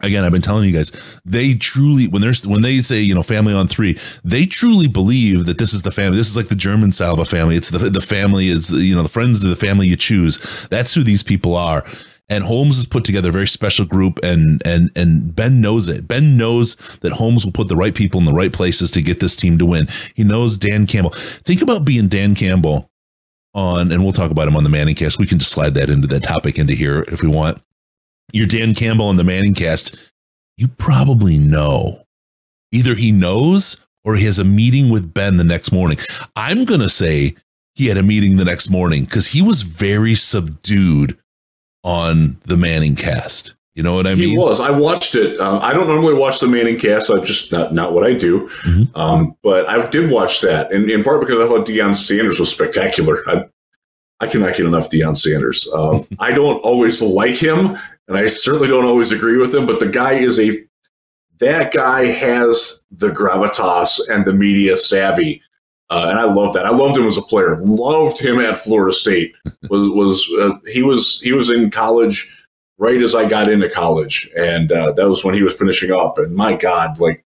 again, 0.00 0.24
I've 0.24 0.32
been 0.32 0.42
telling 0.42 0.64
you 0.64 0.72
guys, 0.72 0.90
they 1.24 1.54
truly 1.54 2.08
when 2.08 2.20
there's 2.20 2.44
when 2.44 2.62
they 2.62 2.78
say 2.80 3.00
you 3.00 3.14
know 3.14 3.22
family 3.22 3.54
on 3.54 3.68
three, 3.68 3.96
they 4.24 4.44
truly 4.44 4.88
believe 4.88 5.46
that 5.46 5.58
this 5.58 5.72
is 5.72 5.82
the 5.82 5.92
family. 5.92 6.16
This 6.16 6.28
is 6.28 6.36
like 6.36 6.48
the 6.48 6.56
German 6.56 6.90
Salva 6.90 7.24
family. 7.24 7.56
It's 7.56 7.70
the 7.70 7.78
the 7.90 8.00
family 8.00 8.48
is 8.48 8.72
you 8.72 8.96
know 8.96 9.04
the 9.04 9.08
friends 9.08 9.42
of 9.44 9.50
the 9.50 9.56
family 9.56 9.86
you 9.86 9.96
choose. 9.96 10.66
That's 10.68 10.94
who 10.94 11.04
these 11.04 11.22
people 11.22 11.56
are 11.56 11.84
and 12.32 12.44
Holmes 12.44 12.76
has 12.76 12.86
put 12.86 13.04
together 13.04 13.28
a 13.28 13.32
very 13.32 13.46
special 13.46 13.84
group 13.84 14.18
and 14.22 14.62
and 14.64 14.90
and 14.96 15.36
Ben 15.36 15.60
knows 15.60 15.86
it. 15.88 16.08
Ben 16.08 16.38
knows 16.38 16.76
that 17.02 17.12
Holmes 17.12 17.44
will 17.44 17.52
put 17.52 17.68
the 17.68 17.76
right 17.76 17.94
people 17.94 18.18
in 18.18 18.24
the 18.24 18.32
right 18.32 18.52
places 18.52 18.90
to 18.92 19.02
get 19.02 19.20
this 19.20 19.36
team 19.36 19.58
to 19.58 19.66
win. 19.66 19.86
He 20.14 20.24
knows 20.24 20.56
Dan 20.56 20.86
Campbell. 20.86 21.10
Think 21.10 21.60
about 21.60 21.84
being 21.84 22.08
Dan 22.08 22.34
Campbell 22.34 22.90
on 23.52 23.92
and 23.92 24.02
we'll 24.02 24.14
talk 24.14 24.30
about 24.30 24.48
him 24.48 24.56
on 24.56 24.64
the 24.64 24.70
Manning 24.70 24.94
cast. 24.94 25.18
We 25.18 25.26
can 25.26 25.38
just 25.38 25.52
slide 25.52 25.74
that 25.74 25.90
into 25.90 26.06
that 26.08 26.22
topic 26.22 26.58
into 26.58 26.74
here 26.74 27.04
if 27.08 27.22
we 27.22 27.28
want. 27.28 27.60
You're 28.32 28.46
Dan 28.46 28.74
Campbell 28.74 29.08
on 29.08 29.16
the 29.16 29.24
Manning 29.24 29.54
cast. 29.54 29.94
You 30.56 30.68
probably 30.68 31.36
know. 31.36 32.06
Either 32.72 32.94
he 32.94 33.12
knows 33.12 33.76
or 34.04 34.14
he 34.14 34.24
has 34.24 34.38
a 34.38 34.44
meeting 34.44 34.88
with 34.88 35.12
Ben 35.12 35.36
the 35.36 35.44
next 35.44 35.70
morning. 35.70 35.98
I'm 36.34 36.64
to 36.64 36.88
say 36.88 37.36
he 37.74 37.88
had 37.88 37.98
a 37.98 38.02
meeting 38.02 38.38
the 38.38 38.46
next 38.46 38.70
morning 38.70 39.04
because 39.04 39.26
he 39.28 39.42
was 39.42 39.62
very 39.62 40.14
subdued 40.14 41.18
on 41.84 42.36
the 42.44 42.56
Manning 42.56 42.96
cast. 42.96 43.54
You 43.74 43.82
know 43.82 43.94
what 43.94 44.06
I 44.06 44.14
mean? 44.14 44.30
He 44.30 44.38
was. 44.38 44.60
I 44.60 44.70
watched 44.70 45.14
it. 45.14 45.40
Um, 45.40 45.58
I 45.62 45.72
don't 45.72 45.88
normally 45.88 46.12
watch 46.12 46.40
the 46.40 46.46
Manning 46.46 46.78
cast. 46.78 47.10
I 47.10 47.20
just 47.20 47.50
not 47.52 47.72
not 47.72 47.94
what 47.94 48.04
I 48.04 48.12
do. 48.12 48.48
Mm-hmm. 48.64 48.94
Um, 48.94 49.34
but 49.42 49.66
I 49.66 49.86
did 49.86 50.10
watch 50.10 50.42
that, 50.42 50.70
and 50.72 50.90
in 50.90 51.02
part 51.02 51.20
because 51.20 51.38
I 51.38 51.48
thought 51.48 51.66
Deion 51.66 51.96
Sanders 51.96 52.38
was 52.38 52.50
spectacular. 52.50 53.18
I, 53.26 53.44
I 54.20 54.26
cannot 54.26 54.56
get 54.56 54.66
enough 54.66 54.90
Deion 54.90 55.16
Sanders. 55.16 55.66
Um, 55.72 56.06
I 56.18 56.32
don't 56.32 56.58
always 56.58 57.00
like 57.00 57.36
him, 57.36 57.78
and 58.08 58.16
I 58.16 58.26
certainly 58.26 58.68
don't 58.68 58.84
always 58.84 59.10
agree 59.10 59.38
with 59.38 59.54
him. 59.54 59.64
But 59.64 59.80
the 59.80 59.88
guy 59.88 60.14
is 60.14 60.38
a 60.38 60.58
that 61.38 61.72
guy 61.72 62.04
has 62.04 62.84
the 62.90 63.08
gravitas 63.08 64.00
and 64.10 64.26
the 64.26 64.34
media 64.34 64.76
savvy 64.76 65.40
Uh, 65.92 66.08
and 66.08 66.18
I 66.18 66.24
love 66.24 66.54
that. 66.54 66.64
I 66.64 66.70
loved 66.70 66.96
him 66.96 67.06
as 67.06 67.18
a 67.18 67.22
player. 67.22 67.58
Loved 67.60 68.18
him 68.18 68.40
at 68.40 68.56
Florida 68.56 68.94
State. 68.94 69.34
Was 69.68 69.88
was 69.90 70.28
uh, 70.40 70.58
he 70.66 70.82
was 70.82 71.20
he 71.20 71.32
was 71.32 71.48
in 71.50 71.70
college 71.70 72.28
right 72.78 73.00
as 73.00 73.14
I 73.14 73.28
got 73.28 73.48
into 73.50 73.68
college, 73.70 74.28
and 74.36 74.72
uh, 74.72 74.92
that 74.92 75.08
was 75.08 75.22
when 75.24 75.34
he 75.34 75.42
was 75.42 75.54
finishing 75.56 75.92
up. 75.92 76.18
And 76.18 76.34
my 76.34 76.54
God, 76.56 76.98
like 76.98 77.24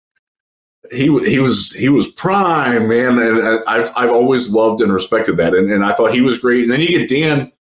he 0.91 1.05
he 1.25 1.39
was 1.39 1.71
he 1.71 1.89
was 1.89 2.07
prime 2.07 2.87
man, 2.87 3.17
and 3.17 3.63
I've 3.67 3.91
I've 3.95 4.11
always 4.11 4.51
loved 4.51 4.81
and 4.81 4.93
respected 4.93 5.37
that, 5.37 5.53
and, 5.55 5.71
and 5.71 5.83
I 5.83 5.93
thought 5.93 6.13
he 6.13 6.21
was 6.21 6.37
great. 6.37 6.63
And 6.63 6.71
then 6.71 6.81
you 6.81 6.89
get 6.89 7.09
Dan, 7.09 7.51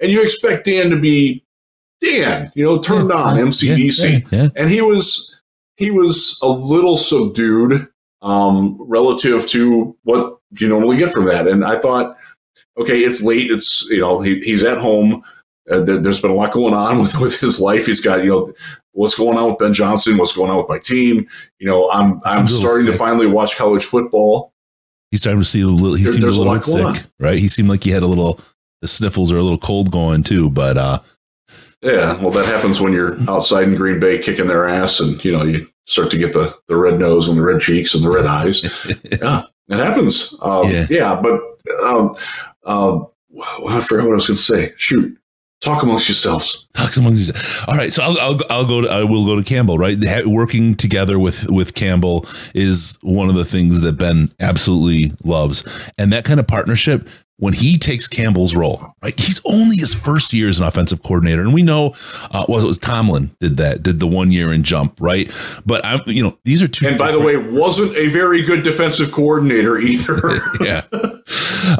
and 0.00 0.10
you 0.10 0.22
expect 0.22 0.64
Dan 0.64 0.90
to 0.90 1.00
be 1.00 1.44
Dan, 2.00 2.50
you 2.54 2.64
know, 2.64 2.78
turned 2.78 3.10
Yeah, 3.10 3.16
on 3.16 3.36
MCDC, 3.36 4.32
yeah, 4.32 4.42
yeah. 4.44 4.48
and 4.56 4.70
he 4.70 4.80
was 4.80 5.40
he 5.76 5.90
was 5.90 6.38
a 6.42 6.48
little 6.48 6.96
subdued 6.96 7.86
um, 8.22 8.76
relative 8.80 9.46
to 9.48 9.96
what 10.04 10.38
you 10.58 10.68
normally 10.68 10.96
get 10.96 11.10
from 11.10 11.26
that. 11.26 11.46
And 11.48 11.64
I 11.64 11.78
thought, 11.78 12.16
okay, 12.78 13.00
it's 13.00 13.22
late. 13.22 13.50
It's 13.50 13.88
you 13.90 14.00
know 14.00 14.20
he, 14.20 14.40
he's 14.40 14.64
at 14.64 14.78
home. 14.78 15.22
Uh, 15.70 15.80
there, 15.80 15.98
there's 15.98 16.20
been 16.20 16.30
a 16.30 16.34
lot 16.34 16.52
going 16.52 16.74
on 16.74 16.98
with, 17.02 17.18
with 17.18 17.38
his 17.40 17.60
life. 17.60 17.86
He's 17.86 18.00
got 18.00 18.24
you 18.24 18.30
know 18.30 18.52
what's 18.92 19.14
going 19.14 19.38
on 19.38 19.50
with 19.50 19.58
Ben 19.58 19.72
Johnson, 19.72 20.18
what's 20.18 20.36
going 20.36 20.50
on 20.50 20.58
with 20.58 20.68
my 20.68 20.78
team. 20.78 21.26
You 21.58 21.68
know, 21.68 21.90
I'm 21.90 22.14
a 22.18 22.20
I'm 22.24 22.46
starting 22.46 22.86
to 22.86 22.96
finally 22.96 23.26
watch 23.26 23.56
college 23.56 23.84
football. 23.84 24.52
He's 25.10 25.20
starting 25.20 25.40
to 25.42 25.46
see 25.48 25.60
a 25.60 25.66
little. 25.66 25.94
He 25.94 26.04
There- 26.04 26.12
seemed 26.14 26.24
a 26.24 26.28
a 26.28 26.30
little 26.30 26.54
bit 26.54 26.64
going 26.64 26.94
sick, 26.94 27.04
right? 27.20 27.38
He 27.38 27.48
seemed 27.48 27.68
like 27.68 27.84
he 27.84 27.90
had 27.90 28.02
a 28.02 28.06
little 28.06 28.40
the 28.80 28.88
sniffles 28.88 29.30
or 29.32 29.36
a 29.38 29.42
little 29.42 29.58
cold 29.58 29.90
going 29.90 30.22
too. 30.22 30.50
But 30.50 30.76
uh, 30.76 30.98
Yeah, 31.82 32.20
well, 32.20 32.30
that 32.30 32.46
happens 32.46 32.80
when 32.80 32.92
you're 32.92 33.18
outside 33.30 33.64
in 33.68 33.74
Green 33.76 34.00
Bay 34.00 34.18
kicking 34.18 34.46
their 34.46 34.68
ass, 34.68 35.00
and 35.00 35.22
you 35.24 35.32
know 35.32 35.44
you 35.44 35.68
start 35.86 36.10
to 36.10 36.18
get 36.18 36.32
the 36.32 36.56
the 36.68 36.76
red 36.76 36.98
nose 36.98 37.28
and 37.28 37.36
the 37.38 37.42
red 37.42 37.60
cheeks 37.60 37.94
and 37.94 38.04
the 38.04 38.10
red 38.10 38.26
eyes. 38.26 38.62
yeah, 39.22 39.42
it 39.68 39.76
happens. 39.78 40.34
Um, 40.42 40.70
Yeah. 40.70 40.86
yeah. 40.90 41.20
but 41.22 41.40
um, 41.84 42.14
um, 42.64 43.06
I 43.66 43.80
forgot 43.80 44.04
what 44.06 44.12
I 44.12 44.16
was 44.16 44.26
going 44.26 44.36
to 44.36 44.42
say. 44.42 44.74
Shoot, 44.76 45.16
talk 45.60 45.82
amongst 45.82 46.08
yourselves. 46.08 46.68
talk 46.74 46.96
among 46.96 47.16
you. 47.16 47.32
All 47.66 47.74
right, 47.74 47.92
so 47.92 48.02
I'll, 48.02 48.18
I'll 48.20 48.38
I'll 48.50 48.66
go. 48.66 48.82
To, 48.82 48.88
I 48.88 49.04
will 49.04 49.24
go 49.24 49.36
to 49.36 49.42
Campbell. 49.42 49.78
Right, 49.78 49.98
working 50.26 50.74
together 50.76 51.18
with 51.18 51.48
with 51.50 51.74
Campbell 51.74 52.26
is 52.54 52.98
one 53.02 53.28
of 53.28 53.34
the 53.34 53.44
things 53.44 53.80
that 53.80 53.92
Ben 53.92 54.30
absolutely 54.40 55.12
loves, 55.24 55.64
and 55.98 56.12
that 56.12 56.24
kind 56.24 56.38
of 56.40 56.46
partnership. 56.46 57.08
When 57.42 57.54
he 57.54 57.76
takes 57.76 58.06
Campbell's 58.06 58.54
role, 58.54 58.94
right? 59.02 59.18
He's 59.18 59.40
only 59.44 59.74
his 59.76 59.94
first 59.94 60.32
year 60.32 60.48
as 60.48 60.60
an 60.60 60.64
offensive 60.64 61.02
coordinator, 61.02 61.40
and 61.42 61.52
we 61.52 61.62
know, 61.62 61.96
uh, 62.30 62.46
well, 62.48 62.62
it 62.62 62.66
was 62.68 62.78
Tomlin 62.78 63.34
did 63.40 63.56
that, 63.56 63.82
did 63.82 63.98
the 63.98 64.06
one 64.06 64.30
year 64.30 64.52
and 64.52 64.64
jump, 64.64 64.96
right? 65.00 65.28
But 65.66 65.84
I'm, 65.84 66.02
you 66.06 66.22
know, 66.22 66.38
these 66.44 66.62
are 66.62 66.68
two. 66.68 66.86
And 66.86 66.96
by 66.96 67.10
the 67.10 67.18
way, 67.18 67.36
wasn't 67.36 67.96
a 67.96 68.06
very 68.10 68.42
good 68.42 68.62
defensive 68.62 69.10
coordinator 69.10 69.76
either. 69.76 70.38
yeah. 70.60 70.82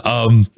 Um, 0.03 0.49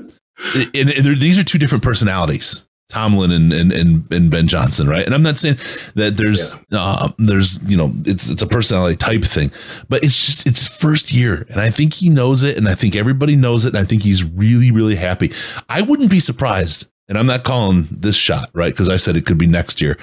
and, 0.75 0.89
and 0.89 1.19
these 1.19 1.39
are 1.39 1.45
two 1.45 1.59
different 1.59 1.85
personalities, 1.85 2.67
Tomlin 2.89 3.31
and, 3.31 3.53
and 3.53 3.73
and 3.73 4.13
and 4.13 4.31
Ben 4.31 4.47
Johnson, 4.47 4.87
right? 4.89 5.05
And 5.05 5.15
I'm 5.15 5.23
not 5.23 5.39
saying 5.39 5.57
that 5.95 6.17
there's 6.17 6.57
uh, 6.73 7.11
there's 7.19 7.63
you 7.71 7.77
know 7.77 7.93
it's 8.05 8.31
it's 8.31 8.43
a 8.43 8.47
personality 8.47 8.97
type 8.97 9.23
thing, 9.23 9.51
but 9.89 10.05
it's 10.05 10.27
just 10.27 10.47
it's 10.47 10.69
first 10.69 11.13
year, 11.13 11.47
and 11.49 11.61
I 11.61 11.71
think 11.71 11.95
he 11.95 12.11
knows 12.11 12.43
it, 12.43 12.57
and 12.57 12.69
I 12.69 12.75
think 12.75 12.95
everybody 12.95 13.37
knows 13.37 13.65
it, 13.65 13.69
and 13.69 13.79
I 13.79 13.85
think 13.85 14.03
he's 14.03 14.23
really 14.23 14.71
really 14.71 14.97
happy. 14.97 15.33
I 15.69 15.81
wouldn't 15.83 16.11
be 16.11 16.21
surprised, 16.21 16.87
and 17.09 17.17
I'm 17.17 17.27
not 17.27 17.43
calling 17.45 17.89
this 17.91 18.17
shot 18.17 18.51
right 18.53 18.73
because 18.73 18.89
I 18.89 18.99
said 18.99 19.17
it 19.17 19.27
could 19.27 19.39
be 19.39 19.47
next 19.47 19.81
year, 19.81 19.99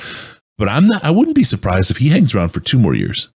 but 0.57 0.67
I'm 0.67 0.87
not. 0.87 1.03
I 1.03 1.11
wouldn't 1.11 1.35
be 1.35 1.43
surprised 1.43 1.91
if 1.91 1.97
he 1.97 2.09
hangs 2.09 2.33
around 2.33 2.49
for 2.49 2.61
two 2.61 2.79
more 2.79 2.95
years. 2.95 3.29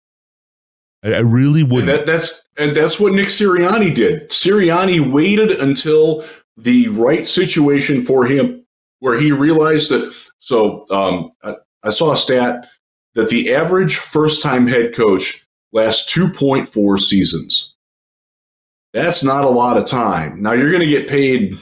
I, 1.04 1.14
I 1.14 1.20
really 1.20 1.62
wouldn't. 1.62 1.87
that, 1.87 2.07
that's 2.07 2.44
and 2.57 2.74
that's 2.74 2.98
what 2.98 3.12
Nick 3.12 3.28
Sirianni 3.28 3.94
did. 3.94 4.30
Sirianni 4.30 5.12
waited 5.12 5.50
until 5.61 6.24
the 6.57 6.88
right 6.88 7.26
situation 7.26 8.04
for 8.04 8.26
him, 8.26 8.63
where 9.05 9.21
he 9.21 9.31
realized 9.33 9.90
that. 9.90 10.14
So 10.38 10.87
um, 10.90 11.31
I, 11.43 11.57
I 11.83 11.90
saw 11.90 12.12
a 12.14 12.17
stat 12.17 12.67
that 13.14 13.29
the 13.29 13.55
average 13.55 13.99
first-time 13.99 14.67
head 14.67 14.95
coach 14.95 15.45
lasts 15.75 16.11
two 16.11 16.27
point 16.31 16.67
four 16.67 16.97
seasons. 16.97 17.75
That's 18.95 19.23
not 19.23 19.45
a 19.45 19.51
lot 19.51 19.77
of 19.77 19.85
time. 19.85 20.40
Now 20.40 20.53
you're 20.53 20.71
going 20.71 20.83
to 20.83 20.88
get 20.88 21.07
paid 21.07 21.59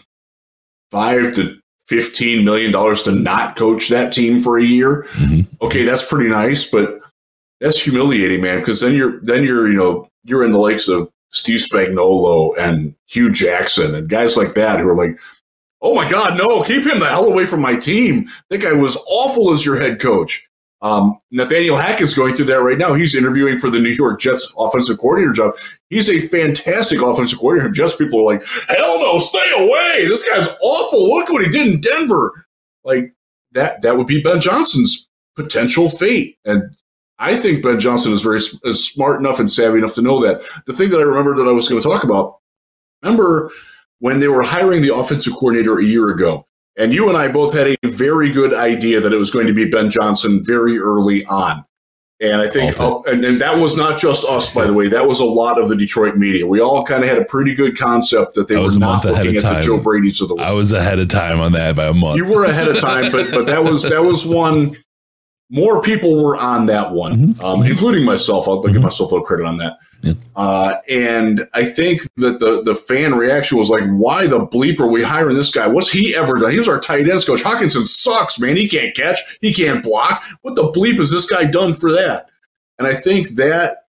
five 0.92 1.34
to 1.34 1.58
fifteen 1.88 2.44
million 2.44 2.70
dollars 2.70 3.02
to 3.02 3.12
not 3.12 3.56
coach 3.56 3.88
that 3.88 4.12
team 4.12 4.40
for 4.40 4.56
a 4.56 4.62
year 4.62 5.02
Mhm. 5.14 5.46
okay, 5.60 5.84
that's 5.84 6.04
pretty 6.04 6.30
nice, 6.30 6.64
but 6.64 7.00
that's 7.60 7.82
humiliating, 7.82 8.40
man. 8.40 8.60
Because 8.60 8.80
then 8.80 8.94
you're 8.94 9.18
then 9.20 9.42
you're 9.42 9.68
you 9.68 9.76
know 9.76 10.06
you're 10.24 10.44
in 10.44 10.52
the 10.52 10.58
likes 10.60 10.86
of 10.86 11.10
Steve 11.30 11.58
Spagnuolo 11.58 12.56
and 12.56 12.94
Hue 13.08 13.32
Jackson 13.32 13.94
and 13.96 14.08
guys 14.08 14.36
like 14.36 14.52
that 14.54 14.78
who 14.78 14.88
are 14.88 14.94
like, 14.96 15.18
oh 15.82 15.94
my 15.94 16.08
god, 16.08 16.38
no, 16.38 16.62
keep 16.62 16.86
him 16.86 17.00
the 17.00 17.08
hell 17.08 17.26
away 17.26 17.44
from 17.44 17.60
my 17.60 17.76
team. 17.76 18.28
That 18.48 18.62
guy 18.62 18.72
was 18.72 18.96
awful 19.08 19.52
as 19.52 19.66
your 19.66 19.78
head 19.78 20.00
coach. 20.00 20.48
Um, 20.80 21.20
Nathaniel 21.30 21.76
Hack 21.76 22.00
is 22.00 22.12
going 22.12 22.34
through 22.34 22.46
that 22.46 22.60
right 22.60 22.78
now. 22.78 22.92
He's 22.94 23.14
interviewing 23.14 23.58
for 23.58 23.70
the 23.70 23.78
New 23.78 23.90
York 23.90 24.20
Jets 24.20 24.52
offensive 24.58 24.98
coordinator 24.98 25.32
job. 25.32 25.54
He's 25.90 26.10
a 26.10 26.20
fantastic 26.20 27.00
offensive 27.00 27.38
coordinator. 27.38 27.70
Jets 27.70 27.94
people 27.94 28.20
are 28.20 28.34
like, 28.34 28.44
hell 28.68 28.98
no, 28.98 29.20
stay 29.20 29.48
away. 29.56 30.06
This 30.08 30.28
guy's 30.28 30.48
awful. 30.60 31.08
Look 31.08 31.28
what 31.28 31.44
he 31.44 31.52
did 31.52 31.68
in 31.68 31.80
Denver. 31.80 32.46
Like 32.82 33.14
that, 33.52 33.82
that 33.82 33.96
would 33.96 34.08
be 34.08 34.22
Ben 34.22 34.40
Johnson's 34.40 35.08
potential 35.36 35.88
fate. 35.88 36.36
And 36.44 36.74
I 37.20 37.36
think 37.36 37.62
Ben 37.62 37.78
Johnson 37.78 38.12
is 38.12 38.22
very 38.22 38.40
is 38.64 38.84
smart 38.84 39.20
enough 39.20 39.38
and 39.38 39.48
savvy 39.48 39.78
enough 39.78 39.94
to 39.94 40.02
know 40.02 40.20
that. 40.22 40.42
The 40.66 40.72
thing 40.72 40.90
that 40.90 40.98
I 40.98 41.04
remember 41.04 41.36
that 41.36 41.48
I 41.48 41.52
was 41.52 41.68
going 41.68 41.80
to 41.80 41.88
talk 41.88 42.02
about, 42.02 42.38
remember 43.04 43.52
when 44.02 44.18
they 44.18 44.26
were 44.26 44.42
hiring 44.42 44.82
the 44.82 44.92
offensive 44.92 45.32
coordinator 45.34 45.78
a 45.78 45.84
year 45.84 46.08
ago, 46.08 46.44
and 46.76 46.92
you 46.92 47.08
and 47.08 47.16
I 47.16 47.28
both 47.28 47.54
had 47.54 47.68
a 47.68 47.76
very 47.84 48.30
good 48.30 48.52
idea 48.52 49.00
that 49.00 49.12
it 49.12 49.16
was 49.16 49.30
going 49.30 49.46
to 49.46 49.52
be 49.52 49.64
Ben 49.64 49.90
Johnson 49.90 50.42
very 50.44 50.76
early 50.76 51.24
on. 51.26 51.64
And 52.20 52.40
I 52.42 52.48
think, 52.48 52.74
oh, 52.80 53.04
and, 53.06 53.24
and 53.24 53.40
that 53.40 53.58
was 53.58 53.76
not 53.76 54.00
just 54.00 54.24
us, 54.24 54.52
by 54.52 54.66
the 54.66 54.72
way. 54.72 54.88
That 54.88 55.06
was 55.06 55.20
a 55.20 55.24
lot 55.24 55.60
of 55.60 55.68
the 55.68 55.76
Detroit 55.76 56.16
media. 56.16 56.44
We 56.48 56.60
all 56.60 56.82
kind 56.82 57.04
of 57.04 57.08
had 57.08 57.18
a 57.18 57.24
pretty 57.24 57.54
good 57.54 57.78
concept 57.78 58.34
that 58.34 58.48
they 58.48 58.56
were 58.56 58.70
not 58.76 59.04
looking 59.04 59.36
at 59.36 59.42
the. 59.42 59.60
Joe 59.60 59.78
Brady's 59.78 60.20
of 60.20 60.26
the 60.28 60.34
world. 60.34 60.48
I 60.48 60.52
was 60.52 60.72
ahead 60.72 60.98
of 60.98 61.06
time 61.08 61.38
on 61.40 61.52
that 61.52 61.76
by 61.76 61.86
a 61.86 61.94
month. 61.94 62.16
You 62.16 62.24
were 62.24 62.44
ahead 62.44 62.66
of 62.68 62.78
time, 62.80 63.12
but 63.12 63.30
but 63.32 63.46
that 63.46 63.62
was 63.62 63.84
that 63.84 64.02
was 64.02 64.26
one. 64.26 64.74
More 65.48 65.80
people 65.80 66.22
were 66.24 66.36
on 66.36 66.66
that 66.66 66.90
one, 66.90 67.34
Mhm. 67.34 67.40
um, 67.44 67.62
including 67.64 68.04
myself. 68.04 68.48
I'll 68.48 68.62
give 68.62 68.72
Mhm. 68.72 68.82
myself 68.84 69.12
a 69.12 69.14
little 69.14 69.26
credit 69.26 69.46
on 69.46 69.58
that. 69.58 69.74
Yeah. 70.02 70.14
Uh, 70.34 70.74
and 70.88 71.46
I 71.54 71.64
think 71.64 72.02
that 72.16 72.40
the 72.40 72.62
the 72.64 72.74
fan 72.74 73.14
reaction 73.14 73.56
was 73.56 73.70
like, 73.70 73.84
"Why 73.88 74.26
the 74.26 74.40
bleep 74.46 74.80
are 74.80 74.88
we 74.88 75.02
hiring 75.02 75.36
this 75.36 75.50
guy? 75.50 75.66
What's 75.68 75.90
he 75.90 76.14
ever 76.14 76.38
done? 76.38 76.50
He 76.50 76.58
was 76.58 76.68
our 76.68 76.80
tight 76.80 77.08
ends 77.08 77.24
coach. 77.24 77.42
Hockenson 77.42 77.86
sucks, 77.86 78.40
man. 78.40 78.56
He 78.56 78.68
can't 78.68 78.94
catch. 78.96 79.18
He 79.40 79.54
can't 79.54 79.82
block. 79.82 80.22
What 80.42 80.56
the 80.56 80.72
bleep 80.72 80.96
has 80.98 81.10
this 81.10 81.26
guy 81.26 81.44
done 81.44 81.72
for 81.72 81.92
that?" 81.92 82.26
And 82.78 82.88
I 82.88 82.94
think 82.94 83.30
that 83.36 83.84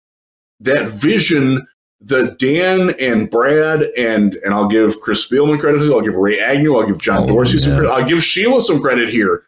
that 0.60 0.90
vision 0.90 1.66
that 2.02 2.38
Dan 2.38 2.92
and 3.00 3.30
Brad 3.30 3.84
and 3.98 4.36
and 4.36 4.54
I'll 4.54 4.68
give 4.68 5.00
Chris 5.02 5.28
Spielman 5.28 5.60
credit. 5.60 5.82
I'll 5.92 6.02
give 6.02 6.16
Ray 6.16 6.40
Agnew. 6.40 6.76
I'll 6.76 6.86
give 6.86 7.00
John 7.00 7.24
Oh, 7.24 7.28
Dorsey 7.28 7.58
some 7.58 7.78
credit. 7.78 7.90
I'll 7.92 8.06
give 8.08 8.22
Sheila 8.22 8.62
some 8.62 8.80
credit 8.82 9.10
here. 9.10 9.46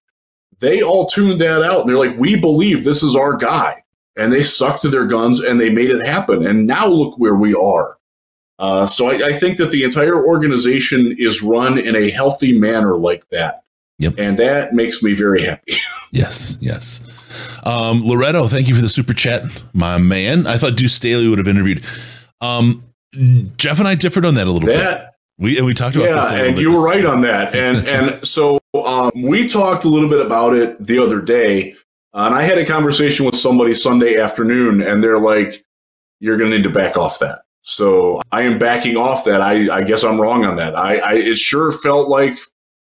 They 0.60 0.82
all 0.82 1.06
tuned 1.06 1.42
that 1.42 1.62
out 1.62 1.82
and 1.82 1.90
they're 1.90 1.98
like, 1.98 2.18
we 2.18 2.36
believe 2.38 2.84
this 2.86 3.04
is 3.04 3.16
our 3.16 3.36
guy. 3.36 3.84
And 4.18 4.32
they 4.32 4.44
stuck 4.44 4.82
to 4.82 4.90
their 4.90 5.06
guns 5.06 5.42
and 5.42 5.60
they 5.60 5.70
made 5.70 5.90
it 5.90 6.06
happen. 6.06 6.46
And 6.46 6.66
now 6.68 6.88
look 6.88 7.18
where 7.18 7.36
we 7.36 7.54
are. 7.54 7.98
Uh, 8.58 8.86
so 8.86 9.10
I, 9.10 9.28
I 9.28 9.34
think 9.34 9.58
that 9.58 9.72
the 9.72 9.84
entire 9.84 10.26
organization 10.26 11.16
is 11.20 11.42
run 11.44 11.78
in 11.78 11.96
a 11.96 12.10
healthy 12.10 12.58
manner 12.58 12.98
like 12.98 13.28
that. 13.30 13.64
Yep. 14.00 14.16
And 14.18 14.40
that 14.40 14.74
makes 14.74 15.02
me 15.04 15.14
very 15.14 15.44
happy. 15.44 15.74
Yes, 16.12 16.58
yes. 16.62 17.04
Um, 17.66 18.02
Loretto, 18.02 18.48
thank 18.48 18.70
you 18.70 18.76
for 18.76 18.82
the 18.82 18.88
super 18.88 19.14
chat, 19.14 19.44
my 19.74 19.98
man. 19.98 20.48
I 20.48 20.58
thought 20.58 20.78
Deuce 20.78 20.94
Staley 20.94 21.28
would 21.28 21.40
have 21.40 21.48
interviewed. 21.48 21.84
Um, 22.40 22.86
Jeff 23.58 23.80
and 23.80 23.88
I 23.88 23.96
differed 23.96 24.24
on 24.24 24.36
that 24.36 24.48
a 24.48 24.52
little 24.52 24.66
bit. 24.66 25.08
We 25.38 25.58
and 25.58 25.66
we 25.66 25.74
talked 25.74 25.98
about 25.98 26.22
this. 26.22 26.32
yeah, 26.32 26.38
a 26.38 26.48
and 26.48 26.58
you 26.58 26.72
were 26.72 26.86
right 26.86 27.06
on 27.06 27.20
that. 27.22 27.54
And 27.54 27.86
and 27.86 28.26
so 28.26 28.62
um, 28.74 29.12
we 29.22 29.46
talked 29.46 29.84
a 29.84 29.90
little 29.90 30.08
bit 30.08 30.26
about 30.26 30.56
it 30.56 30.78
the 30.80 31.00
other 31.00 31.22
day, 31.22 31.76
uh, 32.16 32.28
and 32.28 32.34
I 32.34 32.44
had 32.44 32.58
a 32.58 32.66
conversation 32.66 33.26
with 33.26 33.36
somebody 33.36 33.74
Sunday 33.74 34.18
afternoon, 34.18 34.82
and 34.82 35.04
they're 35.04 35.20
like, 35.20 35.66
"You're 36.22 36.38
going 36.38 36.50
to 36.50 36.58
need 36.58 36.64
to 36.64 36.70
back 36.70 36.96
off 36.96 37.20
that." 37.20 37.42
So 37.62 38.22
I 38.32 38.44
am 38.44 38.58
backing 38.58 38.96
off 38.96 39.26
that. 39.26 39.42
I, 39.42 39.76
I 39.76 39.84
guess 39.84 40.04
I'm 40.04 40.20
wrong 40.20 40.46
on 40.46 40.56
that. 40.56 40.76
I, 40.76 40.98
I 40.98 41.14
it 41.16 41.38
sure 41.38 41.74
felt 41.74 42.08
like 42.08 42.38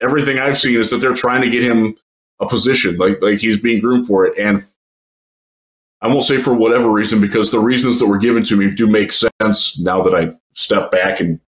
everything 0.02 0.40
I've 0.40 0.58
seen 0.58 0.80
is 0.80 0.90
that 0.92 0.98
they're 0.98 1.14
trying 1.14 1.42
to 1.42 1.50
get 1.50 1.64
him 1.64 1.96
a 2.40 2.48
position, 2.48 2.98
like 2.98 3.22
like 3.22 3.40
he's 3.40 3.60
being 3.60 3.82
groomed 3.82 4.08
for 4.08 4.26
it, 4.26 4.38
and. 4.40 4.64
I 6.02 6.08
won't 6.08 6.24
say 6.24 6.38
for 6.38 6.54
whatever 6.54 6.94
reason 6.94 7.20
because 7.20 7.52
the 7.52 7.60
reasons 7.60 8.00
that 8.00 8.08
were 8.08 8.18
given 8.18 8.42
to 8.46 8.56
me 8.56 8.72
do 8.72 8.88
make 8.88 9.12
sense 9.12 9.78
now 9.82 10.02
that 10.02 10.16
I 10.16 10.32
step 10.54 10.92
back 10.92 11.20
and 11.20 11.42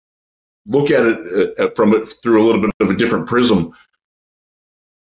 look 0.68 0.92
at 0.92 1.06
it 1.06 1.58
uh, 1.58 1.70
from 1.70 1.94
it 1.94 2.06
through 2.22 2.44
a 2.44 2.46
little 2.46 2.60
bit 2.60 2.72
of 2.82 2.90
a 2.90 2.96
different 2.98 3.28
prism. 3.28 3.74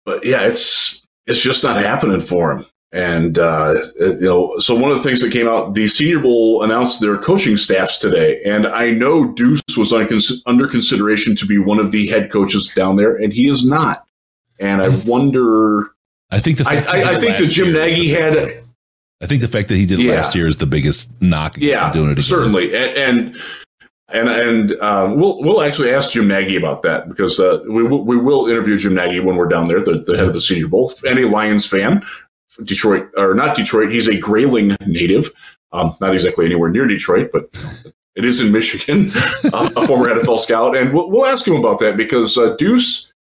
But 0.04 0.26
yeah, 0.26 0.42
it's 0.42 0.99
it's 1.30 1.42
just 1.42 1.64
not 1.64 1.78
happening 1.78 2.20
for 2.20 2.52
him. 2.52 2.66
And 2.92 3.38
uh, 3.38 3.80
you 4.00 4.22
know, 4.22 4.58
so 4.58 4.74
one 4.74 4.90
of 4.90 4.98
the 4.98 5.04
things 5.04 5.22
that 5.22 5.32
came 5.32 5.48
out, 5.48 5.76
the 5.76 5.88
Senior 5.88 6.20
Bowl 6.20 6.64
announced 6.64 7.02
their 7.02 7.20
coaching 7.20 7.56
staffs 7.56 8.00
today, 8.00 8.42
and 8.44 8.66
I 8.66 8.90
know 8.90 9.32
Deuce 9.32 9.62
was 9.78 9.94
under 9.94 10.68
consideration 10.68 11.36
to 11.36 11.46
be 11.46 11.60
one 11.60 11.80
of 11.80 11.92
the 11.92 12.08
head 12.08 12.32
coaches 12.32 12.68
down 12.76 12.96
there, 12.96 13.16
and 13.16 13.32
he 13.32 13.48
is 13.48 13.64
not. 13.64 14.08
And 14.60 14.82
I 14.82 14.90
wonder. 15.06 15.92
I 16.32 16.40
think 16.40 16.58
the 16.58 16.68
I, 16.68 16.78
I, 16.78 17.14
I 17.14 17.20
think 17.20 17.38
that 17.38 17.50
Jim 17.52 17.74
Nagy 17.74 18.10
had. 18.10 18.64
I 19.22 19.28
think 19.28 19.42
the 19.42 19.48
fact 19.48 19.68
that 19.68 19.76
he 19.76 19.86
did 19.86 20.00
it 20.00 20.06
yeah. 20.06 20.14
last 20.14 20.34
year 20.34 20.48
is 20.48 20.58
the 20.58 20.66
biggest 20.66 21.22
knock. 21.22 21.58
Yeah, 21.58 21.94
doing 21.94 22.10
it 22.10 22.14
again. 22.14 22.24
certainly, 22.24 22.76
and, 22.76 22.98
and 22.98 23.42
and 24.12 24.30
and 24.30 24.74
um, 24.82 25.16
we'll 25.18 25.40
we'll 25.42 25.62
actually 25.62 25.92
ask 25.92 26.12
Jim 26.12 26.28
Nagy 26.28 26.56
about 26.56 26.82
that 26.84 27.08
because 27.08 27.40
uh, 27.40 27.60
we 27.70 27.84
we 27.84 28.18
will 28.18 28.48
interview 28.48 28.78
Jim 28.78 28.96
Nagy 28.96 29.20
when 29.20 29.36
we're 29.36 29.48
down 29.48 29.68
there, 29.68 29.82
the, 29.82 30.00
the 30.00 30.18
head 30.18 30.28
of 30.28 30.34
the 30.34 30.42
Senior 30.42 30.68
Bowl. 30.68 30.92
Any 31.06 31.26
Lions 31.26 31.66
fan, 31.66 32.04
Detroit 32.64 33.10
or 33.18 33.34
not 33.36 33.56
Detroit, 33.56 33.92
he's 33.92 34.08
a 34.08 34.18
Grayling 34.18 34.76
native, 34.86 35.30
um, 35.72 35.96
not 36.02 36.14
exactly 36.14 36.46
anywhere 36.46 36.70
near 36.70 36.88
Detroit, 36.88 37.30
but 37.32 37.50
it 38.16 38.26
is 38.26 38.42
in 38.42 38.52
Michigan. 38.52 39.12
uh, 39.54 39.70
a 39.76 39.88
former 39.88 40.08
NFL 40.08 40.40
scout, 40.40 40.76
and 40.76 40.94
we'll, 40.94 41.10
we'll 41.10 41.26
ask 41.26 41.48
him 41.48 41.56
about 41.56 41.80
that 41.80 41.96
because 41.96 42.38
uh, 42.38 42.56
Deuce 42.58 43.14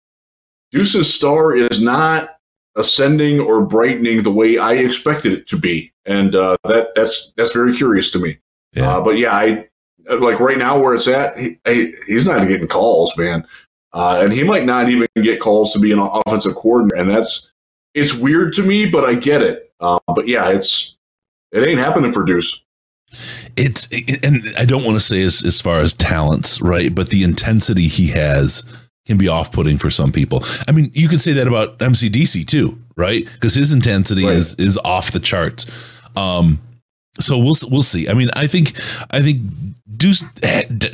Deuce's 0.71 1.13
star 1.13 1.55
is 1.55 1.81
not 1.81 2.37
ascending 2.75 3.39
or 3.39 3.65
brightening 3.65 4.23
the 4.23 4.31
way 4.31 4.57
I 4.57 4.73
expected 4.73 5.33
it 5.33 5.47
to 5.47 5.57
be, 5.57 5.91
and 6.05 6.35
uh, 6.35 6.57
that 6.63 6.95
that's 6.95 7.33
that's 7.35 7.53
very 7.53 7.75
curious 7.75 8.09
to 8.11 8.19
me. 8.19 8.37
Yeah. 8.73 8.97
Uh, 8.97 9.01
but 9.03 9.17
yeah, 9.17 9.33
I 9.33 9.66
like 10.09 10.39
right 10.39 10.57
now 10.57 10.79
where 10.79 10.93
it's 10.93 11.07
at, 11.07 11.37
he, 11.37 11.57
he's 12.05 12.25
not 12.25 12.47
getting 12.47 12.67
calls, 12.67 13.15
man. 13.17 13.45
Uh, 13.93 14.21
and 14.23 14.33
he 14.33 14.43
might 14.43 14.65
not 14.65 14.89
even 14.89 15.07
get 15.21 15.39
calls 15.39 15.73
to 15.73 15.79
be 15.79 15.91
an 15.91 15.99
offensive 15.99 16.55
coordinator. 16.55 17.01
And 17.01 17.09
that's, 17.09 17.51
it's 17.93 18.13
weird 18.13 18.53
to 18.53 18.63
me, 18.63 18.89
but 18.89 19.03
I 19.03 19.15
get 19.15 19.41
it. 19.41 19.71
Uh, 19.79 19.99
but 20.07 20.27
yeah, 20.27 20.49
it's, 20.49 20.97
it 21.51 21.63
ain't 21.63 21.79
happening 21.79 22.11
for 22.11 22.23
Deuce. 22.23 22.63
It's, 23.55 23.87
and 24.21 24.43
I 24.59 24.65
don't 24.65 24.83
want 24.83 24.97
to 24.97 25.05
say 25.05 25.23
as, 25.23 25.43
as 25.43 25.61
far 25.61 25.79
as 25.79 25.93
talents, 25.93 26.61
right? 26.61 26.93
But 26.93 27.09
the 27.09 27.23
intensity 27.23 27.87
he 27.87 28.07
has 28.07 28.63
can 29.05 29.17
be 29.17 29.29
off 29.29 29.51
putting 29.51 29.77
for 29.77 29.89
some 29.89 30.11
people. 30.11 30.43
I 30.67 30.73
mean, 30.73 30.91
you 30.93 31.07
could 31.07 31.21
say 31.21 31.31
that 31.33 31.47
about 31.47 31.79
MCDC 31.79 32.45
too, 32.45 32.77
right? 32.97 33.25
Because 33.33 33.55
his 33.55 33.73
intensity 33.73 34.25
right. 34.25 34.33
is, 34.33 34.53
is 34.55 34.77
off 34.79 35.11
the 35.11 35.21
charts. 35.21 35.65
Um, 36.15 36.59
so 37.19 37.37
we'll 37.37 37.55
we'll 37.69 37.83
see. 37.83 38.07
I 38.07 38.13
mean, 38.13 38.29
I 38.33 38.47
think 38.47 38.79
I 39.11 39.21
think 39.21 39.41
Deuce 39.97 40.23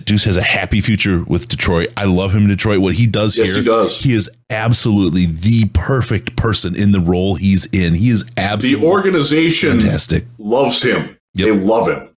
Deuce 0.03 0.23
has 0.23 0.37
a 0.37 0.41
happy 0.41 0.81
future 0.81 1.23
with 1.27 1.47
Detroit. 1.49 1.89
I 1.97 2.05
love 2.05 2.33
him 2.33 2.43
in 2.43 2.49
Detroit. 2.49 2.79
What 2.79 2.95
he 2.95 3.07
does 3.07 3.37
yes, 3.37 3.49
here, 3.49 3.63
he 3.63 3.65
does. 3.65 3.99
He 3.99 4.13
is 4.13 4.29
absolutely 4.49 5.25
the 5.25 5.65
perfect 5.73 6.35
person 6.35 6.75
in 6.75 6.91
the 6.91 6.99
role 6.99 7.35
he's 7.35 7.65
in. 7.67 7.93
He 7.93 8.09
is 8.09 8.25
absolutely 8.37 8.81
the 8.81 8.87
organization 8.91 9.79
fantastic. 9.79 10.25
Loves 10.37 10.81
him. 10.81 11.17
Yep. 11.35 11.47
They 11.47 11.51
love 11.51 11.87
him. 11.87 12.09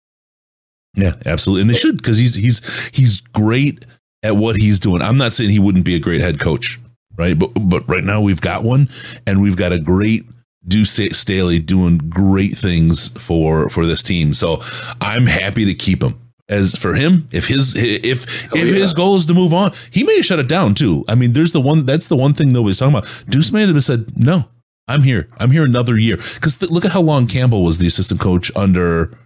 Yeah, 0.96 1.14
absolutely, 1.26 1.62
and 1.62 1.70
they 1.70 1.76
should 1.76 1.98
because 1.98 2.18
he's 2.18 2.36
he's 2.36 2.62
he's 2.94 3.22
great 3.22 3.86
at 4.24 4.38
what 4.38 4.56
he's 4.56 4.80
doing. 4.80 5.02
I'm 5.02 5.18
not 5.18 5.34
saying 5.34 5.50
he 5.50 5.60
wouldn't 5.60 5.86
be 5.86 5.96
a 5.96 6.00
great 6.00 6.22
head 6.22 6.40
coach, 6.40 6.80
right? 7.18 7.38
But 7.38 7.52
but 7.56 7.88
right 7.90 8.04
now 8.04 8.22
we've 8.22 8.42
got 8.42 8.64
one, 8.64 8.90
and 9.28 9.42
we've 9.42 9.58
got 9.58 9.74
a 9.74 9.80
great 9.80 10.26
Deuce 10.68 11.00
Staley 11.12 11.60
doing 11.60 11.98
great 11.98 12.58
things 12.58 13.10
for 13.10 13.70
for 13.70 13.86
this 13.86 14.02
team. 14.04 14.34
So 14.34 14.62
I'm 15.02 15.26
happy 15.26 15.66
to 15.66 15.74
keep 15.74 16.02
him. 16.02 16.20
As 16.48 16.76
for 16.76 16.94
him, 16.94 17.28
if 17.32 17.48
his 17.48 17.76
if 17.76 18.42
Hell 18.42 18.58
if 18.58 18.68
yeah. 18.68 18.74
his 18.74 18.94
goal 18.94 19.16
is 19.16 19.26
to 19.26 19.34
move 19.34 19.52
on, 19.52 19.74
he 19.90 20.04
may 20.04 20.22
shut 20.22 20.38
it 20.38 20.48
down 20.48 20.76
too. 20.76 21.04
I 21.08 21.16
mean, 21.16 21.34
there's 21.34 21.54
the 21.54 21.62
one 21.62 21.88
that's 21.88 22.08
the 22.08 22.16
one 22.16 22.36
thing 22.36 22.54
nobody's 22.54 22.78
talking 22.78 22.96
about. 22.96 23.10
Deuce 23.28 23.52
may 23.52 23.66
have 23.66 23.84
said, 23.84 24.16
"No, 24.16 24.46
I'm 24.88 25.02
here. 25.02 25.28
I'm 25.40 25.50
here 25.50 25.64
another 25.64 25.98
year." 25.98 26.18
Because 26.18 26.60
th- 26.60 26.72
look 26.72 26.86
at 26.86 26.92
how 26.92 27.02
long 27.02 27.26
Campbell 27.26 27.64
was 27.64 27.80
the 27.80 27.88
assistant 27.88 28.22
coach 28.22 28.52
under 28.56 29.18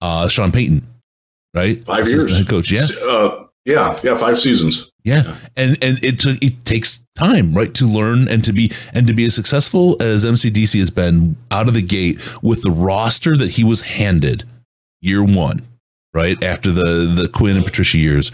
uh, 0.00 0.28
Sean 0.28 0.52
Payton, 0.52 0.86
right? 1.54 1.84
Five 1.84 2.04
assistant 2.04 2.30
years, 2.30 2.38
head 2.38 2.48
coach. 2.48 2.70
Yeah, 2.70 2.86
uh, 3.04 3.46
yeah, 3.70 3.98
yeah, 4.02 4.14
five 4.14 4.38
seasons. 4.38 4.90
Yeah. 5.04 5.36
And 5.56 5.78
and 5.82 6.02
it 6.04 6.18
took 6.18 6.42
it 6.42 6.64
takes 6.64 7.06
time, 7.14 7.54
right, 7.54 7.72
to 7.74 7.86
learn 7.86 8.28
and 8.28 8.44
to 8.44 8.52
be 8.52 8.72
and 8.92 9.06
to 9.06 9.14
be 9.14 9.24
as 9.24 9.34
successful 9.34 9.96
as 10.00 10.24
MCDC 10.24 10.78
has 10.78 10.90
been 10.90 11.36
out 11.50 11.68
of 11.68 11.74
the 11.74 11.82
gate 11.82 12.18
with 12.42 12.62
the 12.62 12.70
roster 12.70 13.36
that 13.36 13.52
he 13.52 13.64
was 13.64 13.82
handed 13.82 14.44
year 15.00 15.24
one, 15.24 15.66
right? 16.12 16.42
After 16.42 16.70
the 16.70 17.12
the 17.14 17.28
Quinn 17.28 17.56
and 17.56 17.64
Patricia 17.64 17.98
years. 17.98 18.30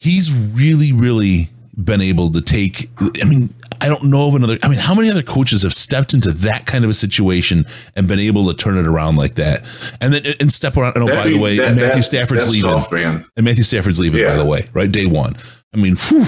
He's 0.00 0.34
really, 0.34 0.92
really 0.92 1.48
been 1.74 2.00
able 2.00 2.30
to 2.30 2.42
take 2.42 2.90
I 3.22 3.24
mean, 3.24 3.54
I 3.80 3.88
don't 3.88 4.04
know 4.04 4.28
of 4.28 4.34
another. 4.36 4.58
I 4.62 4.68
mean, 4.68 4.78
how 4.78 4.94
many 4.94 5.10
other 5.10 5.24
coaches 5.24 5.62
have 5.62 5.74
stepped 5.74 6.14
into 6.14 6.30
that 6.30 6.66
kind 6.66 6.84
of 6.84 6.90
a 6.90 6.94
situation 6.94 7.66
and 7.96 8.06
been 8.06 8.20
able 8.20 8.46
to 8.46 8.54
turn 8.54 8.78
it 8.78 8.86
around 8.86 9.16
like 9.16 9.34
that, 9.34 9.64
and 10.00 10.14
then 10.14 10.34
and 10.38 10.52
step 10.52 10.76
around? 10.76 10.94
And 10.96 11.04
oh, 11.04 11.08
by 11.08 11.28
the 11.28 11.38
way, 11.38 11.56
that, 11.56 11.74
Matthew 11.74 11.96
that, 11.96 12.02
Stafford's 12.04 12.48
leaving. 12.48 12.70
Tough, 12.70 12.92
man. 12.92 13.26
And 13.36 13.44
Matthew 13.44 13.64
Stafford's 13.64 13.98
leaving. 13.98 14.20
Yeah. 14.20 14.28
By 14.28 14.36
the 14.36 14.44
way, 14.44 14.66
right 14.72 14.90
day 14.90 15.06
one. 15.06 15.34
I 15.74 15.78
mean, 15.78 15.96
whew, 15.96 16.24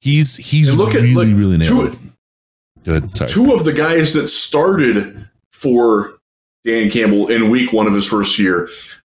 he's 0.00 0.36
he's 0.36 0.74
look 0.74 0.94
really 0.94 1.10
at, 1.10 1.16
like, 1.16 1.36
really 1.36 1.58
nailed 1.58 1.92
two, 1.92 1.98
it. 1.98 2.84
Good. 2.84 3.16
Sorry. 3.16 3.28
Two 3.28 3.52
of 3.52 3.64
the 3.64 3.72
guys 3.74 4.14
that 4.14 4.28
started 4.28 5.28
for 5.52 6.18
Dan 6.64 6.90
Campbell 6.90 7.28
in 7.28 7.50
week 7.50 7.72
one 7.72 7.86
of 7.86 7.92
his 7.92 8.06
first 8.06 8.38
year 8.38 8.70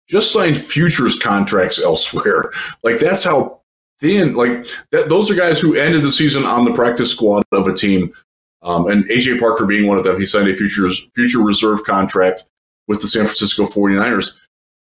just 0.07 0.31
signed 0.31 0.57
futures 0.57 1.19
contracts 1.19 1.81
elsewhere. 1.83 2.51
Like 2.83 2.99
that's 2.99 3.23
how 3.25 3.61
thin. 3.99 4.35
Like 4.35 4.67
that, 4.91 5.09
those 5.09 5.29
are 5.31 5.35
guys 5.35 5.59
who 5.59 5.75
ended 5.75 6.03
the 6.03 6.11
season 6.11 6.43
on 6.45 6.65
the 6.65 6.73
practice 6.73 7.11
squad 7.11 7.43
of 7.51 7.67
a 7.67 7.73
team. 7.73 8.13
Um, 8.61 8.87
and 8.87 9.05
AJ 9.05 9.39
Parker 9.39 9.65
being 9.65 9.87
one 9.87 9.97
of 9.97 10.03
them, 10.03 10.19
he 10.19 10.25
signed 10.25 10.49
a 10.49 10.55
futures 10.55 11.07
future 11.13 11.39
reserve 11.39 11.83
contract 11.83 12.45
with 12.87 13.01
the 13.01 13.07
San 13.07 13.25
Francisco 13.25 13.65
49ers. 13.65 14.31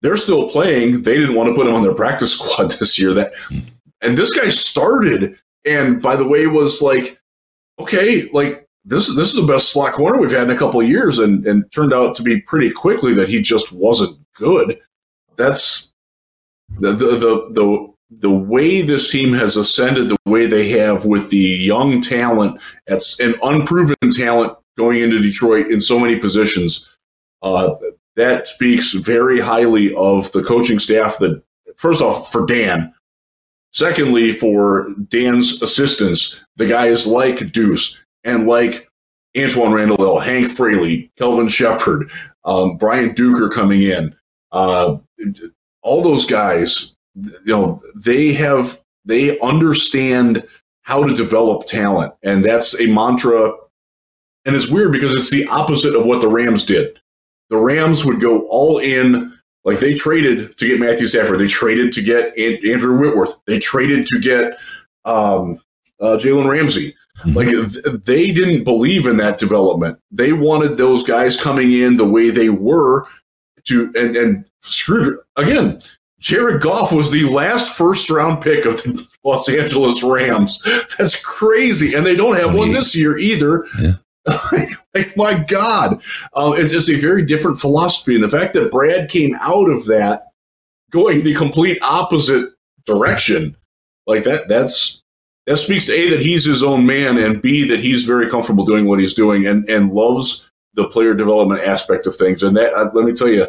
They're 0.01 0.17
still 0.17 0.49
playing. 0.49 1.03
They 1.03 1.15
didn't 1.15 1.35
want 1.35 1.49
to 1.49 1.55
put 1.55 1.67
him 1.67 1.75
on 1.75 1.83
their 1.83 1.93
practice 1.93 2.33
squad 2.39 2.71
this 2.71 2.99
year. 2.99 3.13
That 3.13 3.33
and 4.01 4.17
this 4.17 4.31
guy 4.31 4.49
started, 4.49 5.37
and 5.65 6.01
by 6.01 6.15
the 6.15 6.27
way, 6.27 6.47
was 6.47 6.81
like, 6.81 7.19
okay, 7.79 8.29
like 8.31 8.67
this 8.85 9.13
this 9.15 9.29
is 9.29 9.35
the 9.35 9.47
best 9.47 9.71
slot 9.71 9.93
corner 9.93 10.19
we've 10.19 10.31
had 10.31 10.49
in 10.49 10.55
a 10.55 10.59
couple 10.59 10.81
of 10.81 10.87
years, 10.87 11.19
and 11.19 11.45
and 11.45 11.71
turned 11.71 11.93
out 11.93 12.15
to 12.15 12.23
be 12.23 12.41
pretty 12.41 12.71
quickly 12.71 13.13
that 13.13 13.29
he 13.29 13.41
just 13.41 13.71
wasn't 13.71 14.17
good. 14.33 14.79
That's 15.35 15.93
the 16.79 16.91
the 16.91 17.05
the, 17.17 17.49
the 17.51 17.94
the 18.19 18.29
way 18.29 18.81
this 18.81 19.11
team 19.11 19.33
has 19.33 19.57
ascended 19.57 20.09
the 20.09 20.17
way 20.25 20.45
they 20.45 20.69
have 20.69 21.05
with 21.05 21.29
the 21.29 21.37
young 21.37 22.01
talent 22.01 22.59
and 22.87 23.35
unproven 23.43 23.95
talent 24.11 24.57
going 24.77 25.01
into 25.01 25.19
Detroit 25.19 25.67
in 25.67 25.79
so 25.79 25.99
many 25.99 26.19
positions, 26.19 26.95
uh, 27.41 27.75
that 28.15 28.47
speaks 28.47 28.93
very 28.93 29.39
highly 29.39 29.93
of 29.95 30.31
the 30.31 30.43
coaching 30.43 30.79
staff 30.79 31.17
that, 31.19 31.41
first 31.77 32.01
off, 32.01 32.31
for 32.31 32.45
Dan. 32.45 32.93
Secondly, 33.71 34.31
for 34.31 34.89
Dan's 35.09 35.61
assistants, 35.61 36.41
the 36.55 36.65
guys 36.65 37.05
like 37.05 37.51
Deuce 37.51 38.01
and 38.23 38.47
like 38.47 38.89
Antwaan 39.35 39.73
Randle, 39.73 40.19
Hank 40.19 40.49
Fraley, 40.49 41.11
Kelvin 41.17 41.49
Sheppard, 41.49 42.09
um, 42.45 42.77
Brian 42.77 43.09
Duker 43.09 43.51
coming 43.51 43.81
in. 43.81 44.15
Uh, 44.51 44.97
all 45.81 46.01
those 46.01 46.25
guys 46.25 46.94
you 47.15 47.39
know 47.45 47.81
they 47.95 48.33
have 48.33 48.81
they 49.05 49.39
understand 49.39 50.45
how 50.81 51.05
to 51.05 51.15
develop 51.15 51.65
talent 51.65 52.13
and 52.23 52.43
that's 52.43 52.79
a 52.79 52.85
mantra. 52.87 53.53
And 54.47 54.55
it's 54.55 54.69
weird 54.69 54.91
because 54.91 55.13
it's 55.13 55.31
the 55.31 55.47
opposite 55.47 55.95
of 55.95 56.05
what 56.05 56.21
the 56.21 56.27
rams 56.27 56.63
did. 56.63 56.99
The 57.49 57.57
rams 57.57 58.05
would 58.05 58.21
go 58.21 58.47
all 58.47 58.77
in 58.77 59.33
like 59.63 59.79
they 59.79 59.95
traded 59.95 60.55
to 60.57 60.67
get 60.67 60.79
matthew 60.79 61.07
stafford. 61.07 61.39
They 61.39 61.47
traded 61.47 61.91
to 61.93 62.03
get 62.03 62.37
andrew 62.37 62.99
whitworth. 62.99 63.33
They 63.47 63.57
traded 63.57 64.05
to 64.07 64.19
get 64.19 64.59
um, 65.05 65.59
uh, 65.99 66.17
jalen 66.19 66.47
ramsey. 66.47 66.95
Mm-hmm. 67.19 67.31
like 67.31 67.47
th- 67.47 68.03
they 68.03 68.31
didn't 68.33 68.65
believe 68.65 69.07
in 69.07 69.15
that 69.17 69.39
development. 69.39 69.97
They 70.11 70.33
wanted 70.33 70.75
those 70.75 71.01
guys 71.01 71.39
coming 71.39 71.71
in 71.71 71.95
the 71.95 72.05
way 72.05 72.29
they 72.29 72.49
were 72.49 73.05
to 73.65 73.91
and 73.95 74.17
and 74.17 74.45
screwed 74.61 75.17
again 75.37 75.81
Jared 76.25 76.59
Goff 76.59 76.91
was 76.91 77.11
the 77.11 77.25
last 77.25 77.77
first 77.77 78.09
round 78.09 78.41
pick 78.41 78.65
of 78.65 78.77
the 78.77 79.07
Los 79.23 79.47
Angeles 79.47 80.01
Rams. 80.01 80.59
That's 80.97 81.23
crazy. 81.23 81.93
And 81.95 82.03
they 82.03 82.15
don't 82.15 82.35
have 82.35 82.55
one 82.55 82.73
this 82.73 82.95
year 82.95 83.15
either. 83.19 83.67
Yeah. 83.79 83.93
like, 84.95 85.15
my 85.15 85.37
God. 85.43 86.01
Uh, 86.33 86.55
it's, 86.57 86.71
it's 86.71 86.89
a 86.89 86.99
very 86.99 87.23
different 87.23 87.59
philosophy. 87.59 88.15
And 88.15 88.23
the 88.23 88.29
fact 88.29 88.55
that 88.55 88.71
Brad 88.71 89.07
came 89.07 89.35
out 89.39 89.69
of 89.69 89.85
that 89.85 90.29
going 90.89 91.23
the 91.23 91.35
complete 91.35 91.77
opposite 91.83 92.49
direction, 92.87 93.55
like 94.07 94.23
that, 94.23 94.47
that's 94.47 95.03
that 95.45 95.57
speaks 95.57 95.85
to 95.85 95.93
A, 95.93 96.09
that 96.09 96.21
he's 96.21 96.43
his 96.43 96.63
own 96.63 96.87
man, 96.87 97.19
and 97.19 97.39
B, 97.39 97.67
that 97.69 97.79
he's 97.79 98.05
very 98.05 98.31
comfortable 98.31 98.65
doing 98.65 98.87
what 98.87 98.99
he's 98.99 99.13
doing 99.13 99.45
and, 99.45 99.69
and 99.69 99.93
loves 99.93 100.49
the 100.73 100.87
player 100.87 101.13
development 101.13 101.61
aspect 101.61 102.07
of 102.07 102.15
things. 102.15 102.41
And 102.41 102.57
that, 102.57 102.73
uh, 102.73 102.89
let 102.95 103.05
me 103.05 103.13
tell 103.13 103.29
you, 103.29 103.45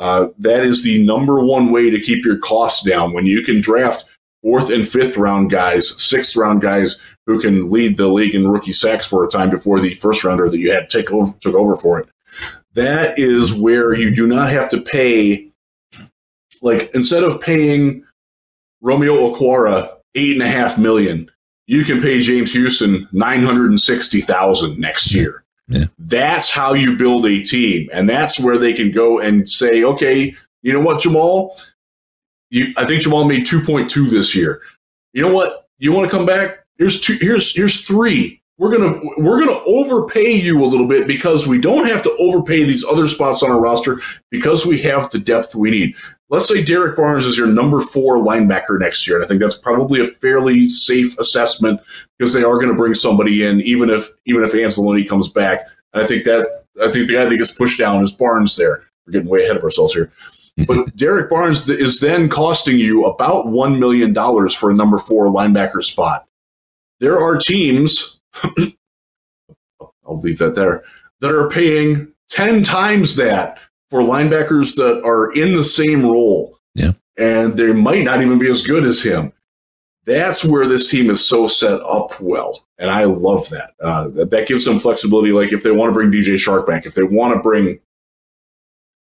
uh, 0.00 0.28
that 0.38 0.64
is 0.64 0.82
the 0.82 1.02
number 1.04 1.44
one 1.44 1.70
way 1.70 1.90
to 1.90 2.00
keep 2.00 2.24
your 2.24 2.38
costs 2.38 2.82
down 2.82 3.12
when 3.12 3.26
you 3.26 3.42
can 3.42 3.60
draft 3.60 4.06
fourth 4.42 4.70
and 4.70 4.88
fifth 4.88 5.18
round 5.18 5.50
guys, 5.50 6.02
sixth 6.02 6.34
round 6.34 6.62
guys 6.62 6.98
who 7.26 7.38
can 7.38 7.70
lead 7.70 7.98
the 7.98 8.08
league 8.08 8.34
in 8.34 8.48
rookie 8.48 8.72
sacks 8.72 9.06
for 9.06 9.24
a 9.24 9.28
time 9.28 9.50
before 9.50 9.78
the 9.78 9.94
first 9.94 10.24
rounder 10.24 10.48
that 10.48 10.58
you 10.58 10.72
had 10.72 10.88
take 10.88 11.10
over 11.12 11.32
took 11.40 11.54
over 11.54 11.76
for 11.76 12.00
it. 12.00 12.08
That 12.72 13.18
is 13.18 13.52
where 13.52 13.94
you 13.94 14.14
do 14.14 14.26
not 14.26 14.48
have 14.48 14.70
to 14.70 14.80
pay 14.80 15.50
like 16.62 16.90
instead 16.94 17.22
of 17.22 17.40
paying 17.40 18.04
Romeo 18.80 19.14
Okwara 19.14 19.96
eight 20.14 20.32
and 20.32 20.42
a 20.42 20.48
half 20.48 20.78
million, 20.78 21.30
you 21.66 21.84
can 21.84 22.00
pay 22.00 22.20
James 22.20 22.52
Houston 22.54 23.06
nine 23.12 23.42
hundred 23.42 23.68
and 23.70 23.80
sixty 23.80 24.22
thousand 24.22 24.78
next 24.78 25.14
year. 25.14 25.44
That's 25.98 26.50
how 26.50 26.74
you 26.74 26.96
build 26.96 27.26
a 27.26 27.42
team, 27.42 27.88
and 27.92 28.08
that's 28.08 28.38
where 28.38 28.58
they 28.58 28.72
can 28.72 28.90
go 28.90 29.18
and 29.18 29.48
say, 29.48 29.84
okay, 29.84 30.34
you 30.62 30.72
know 30.72 30.80
what, 30.80 31.00
Jamaal, 31.00 31.58
you, 32.50 32.72
I 32.76 32.84
think 32.84 33.02
Jamaal 33.02 33.28
made 33.28 33.46
two 33.46 33.62
point 33.62 33.88
two 33.88 34.06
this 34.06 34.34
year. 34.34 34.60
You 35.12 35.22
know 35.22 35.32
what? 35.32 35.68
You 35.78 35.92
want 35.92 36.10
to 36.10 36.16
come 36.16 36.26
back? 36.26 36.64
Here's 36.78 37.00
two. 37.00 37.16
Here's 37.20 37.54
here's 37.54 37.82
three. 37.82 38.40
We're 38.58 38.76
gonna 38.76 39.00
we're 39.16 39.38
gonna 39.38 39.60
overpay 39.64 40.32
you 40.32 40.62
a 40.62 40.66
little 40.66 40.86
bit 40.86 41.06
because 41.06 41.46
we 41.46 41.58
don't 41.58 41.88
have 41.88 42.02
to 42.02 42.16
overpay 42.18 42.64
these 42.64 42.84
other 42.84 43.08
spots 43.08 43.42
on 43.42 43.50
our 43.50 43.60
roster 43.60 44.00
because 44.30 44.66
we 44.66 44.78
have 44.82 45.10
the 45.10 45.18
depth 45.18 45.54
we 45.54 45.70
need 45.70 45.94
let's 46.30 46.48
say 46.48 46.62
Derrick 46.62 46.96
Barnes 46.96 47.26
is 47.26 47.36
your 47.36 47.48
number 47.48 47.82
four 47.82 48.16
linebacker 48.16 48.78
next 48.78 49.06
year. 49.06 49.16
And 49.16 49.24
I 49.24 49.28
think 49.28 49.40
that's 49.40 49.58
probably 49.58 50.00
a 50.00 50.06
fairly 50.06 50.66
safe 50.66 51.18
assessment 51.18 51.80
because 52.16 52.32
they 52.32 52.44
are 52.44 52.54
going 52.54 52.68
to 52.68 52.74
bring 52.74 52.94
somebody 52.94 53.44
in, 53.44 53.60
even 53.60 53.90
if 53.90 54.08
even 54.24 54.42
if 54.42 54.52
Anzalone 54.52 55.06
comes 55.06 55.28
back. 55.28 55.66
And 55.92 56.02
I 56.02 56.06
think 56.06 56.24
that 56.24 56.64
I 56.82 56.90
think 56.90 57.08
the 57.08 57.14
guy 57.14 57.26
that 57.26 57.36
gets 57.36 57.52
pushed 57.52 57.78
down 57.78 58.02
is 58.02 58.12
Barnes 58.12 58.56
there. 58.56 58.84
We're 59.06 59.12
getting 59.12 59.28
way 59.28 59.44
ahead 59.44 59.56
of 59.56 59.62
ourselves 59.62 59.92
here. 59.92 60.10
But 60.66 60.94
Derrick 60.94 61.30
Barnes 61.30 61.66
is 61.70 62.00
then 62.00 62.28
costing 62.28 62.78
you 62.78 63.06
about 63.06 63.46
$1 63.46 63.78
million 63.78 64.12
for 64.50 64.70
a 64.70 64.74
number 64.74 64.98
four 64.98 65.28
linebacker 65.28 65.82
spot. 65.82 66.26
There 66.98 67.18
are 67.18 67.38
teams, 67.38 68.20
I'll 69.80 70.20
leave 70.20 70.36
that 70.38 70.56
there, 70.56 70.82
that 71.20 71.34
are 71.34 71.48
paying 71.48 72.12
10 72.28 72.62
times 72.62 73.16
that 73.16 73.58
for 73.90 74.00
linebackers 74.00 74.76
that 74.76 75.02
are 75.04 75.32
in 75.32 75.54
the 75.54 75.64
same 75.64 76.02
role. 76.04 76.58
Yeah. 76.74 76.92
And 77.18 77.56
they 77.56 77.72
might 77.72 78.04
not 78.04 78.22
even 78.22 78.38
be 78.38 78.48
as 78.48 78.62
good 78.66 78.84
as 78.84 79.02
him. 79.02 79.32
That's 80.06 80.44
where 80.44 80.66
this 80.66 80.88
team 80.88 81.10
is 81.10 81.26
so 81.26 81.46
set 81.46 81.80
up 81.80 82.18
well. 82.20 82.64
And 82.78 82.90
I 82.90 83.04
love 83.04 83.48
that. 83.50 83.72
Uh, 83.82 84.08
that, 84.10 84.30
that 84.30 84.48
gives 84.48 84.64
them 84.64 84.78
flexibility. 84.78 85.32
Like 85.32 85.52
if 85.52 85.62
they 85.62 85.70
want 85.72 85.90
to 85.90 85.92
bring 85.94 86.10
DJ 86.10 86.36
Chark 86.36 86.66
back, 86.66 86.86
if 86.86 86.94
they 86.94 87.02
want 87.02 87.34
to 87.34 87.40
bring, 87.40 87.78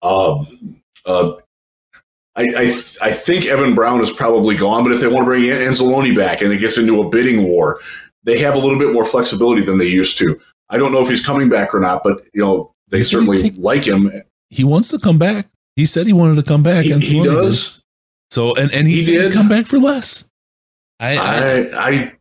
um, 0.01 0.81
uh, 1.05 1.33
I, 2.35 2.43
I, 2.43 2.63
I 3.01 3.11
think 3.11 3.45
Evan 3.45 3.75
Brown 3.75 4.01
is 4.01 4.11
probably 4.11 4.55
gone, 4.55 4.83
but 4.83 4.93
if 4.93 5.01
they 5.01 5.07
want 5.07 5.19
to 5.21 5.25
bring 5.25 5.43
Anzalone 5.43 6.15
back 6.15 6.41
and 6.41 6.51
it 6.51 6.57
gets 6.59 6.77
into 6.77 7.01
a 7.01 7.09
bidding 7.09 7.43
war, 7.43 7.79
they 8.23 8.39
have 8.39 8.55
a 8.55 8.59
little 8.59 8.79
bit 8.79 8.93
more 8.93 9.05
flexibility 9.05 9.63
than 9.63 9.77
they 9.77 9.85
used 9.87 10.17
to. 10.19 10.39
I 10.69 10.77
don't 10.77 10.91
know 10.91 11.01
if 11.01 11.09
he's 11.09 11.23
coming 11.25 11.49
back 11.49 11.73
or 11.75 11.79
not, 11.79 12.01
but 12.03 12.23
you 12.33 12.41
know 12.41 12.73
they 12.87 12.97
He's 12.97 13.09
certainly 13.11 13.37
take- 13.37 13.57
like 13.57 13.85
him. 13.85 14.11
He 14.51 14.63
wants 14.63 14.89
to 14.89 14.99
come 14.99 15.17
back. 15.17 15.47
He 15.75 15.85
said 15.85 16.05
he 16.05 16.13
wanted 16.13 16.35
to 16.35 16.43
come 16.43 16.61
back. 16.61 16.83
He, 16.85 16.91
and 16.91 17.01
he 17.01 17.23
does. 17.23 17.83
So 18.29 18.53
and 18.55 18.71
and 18.73 18.87
he, 18.87 19.01
He 19.01 19.11
did. 19.13 19.33
come 19.33 19.49
back 19.49 19.65
for 19.65 19.79
less. 19.79 20.25
I, 20.99 21.17
I, 21.17 21.17
I, 21.17 21.89
I 21.89 22.13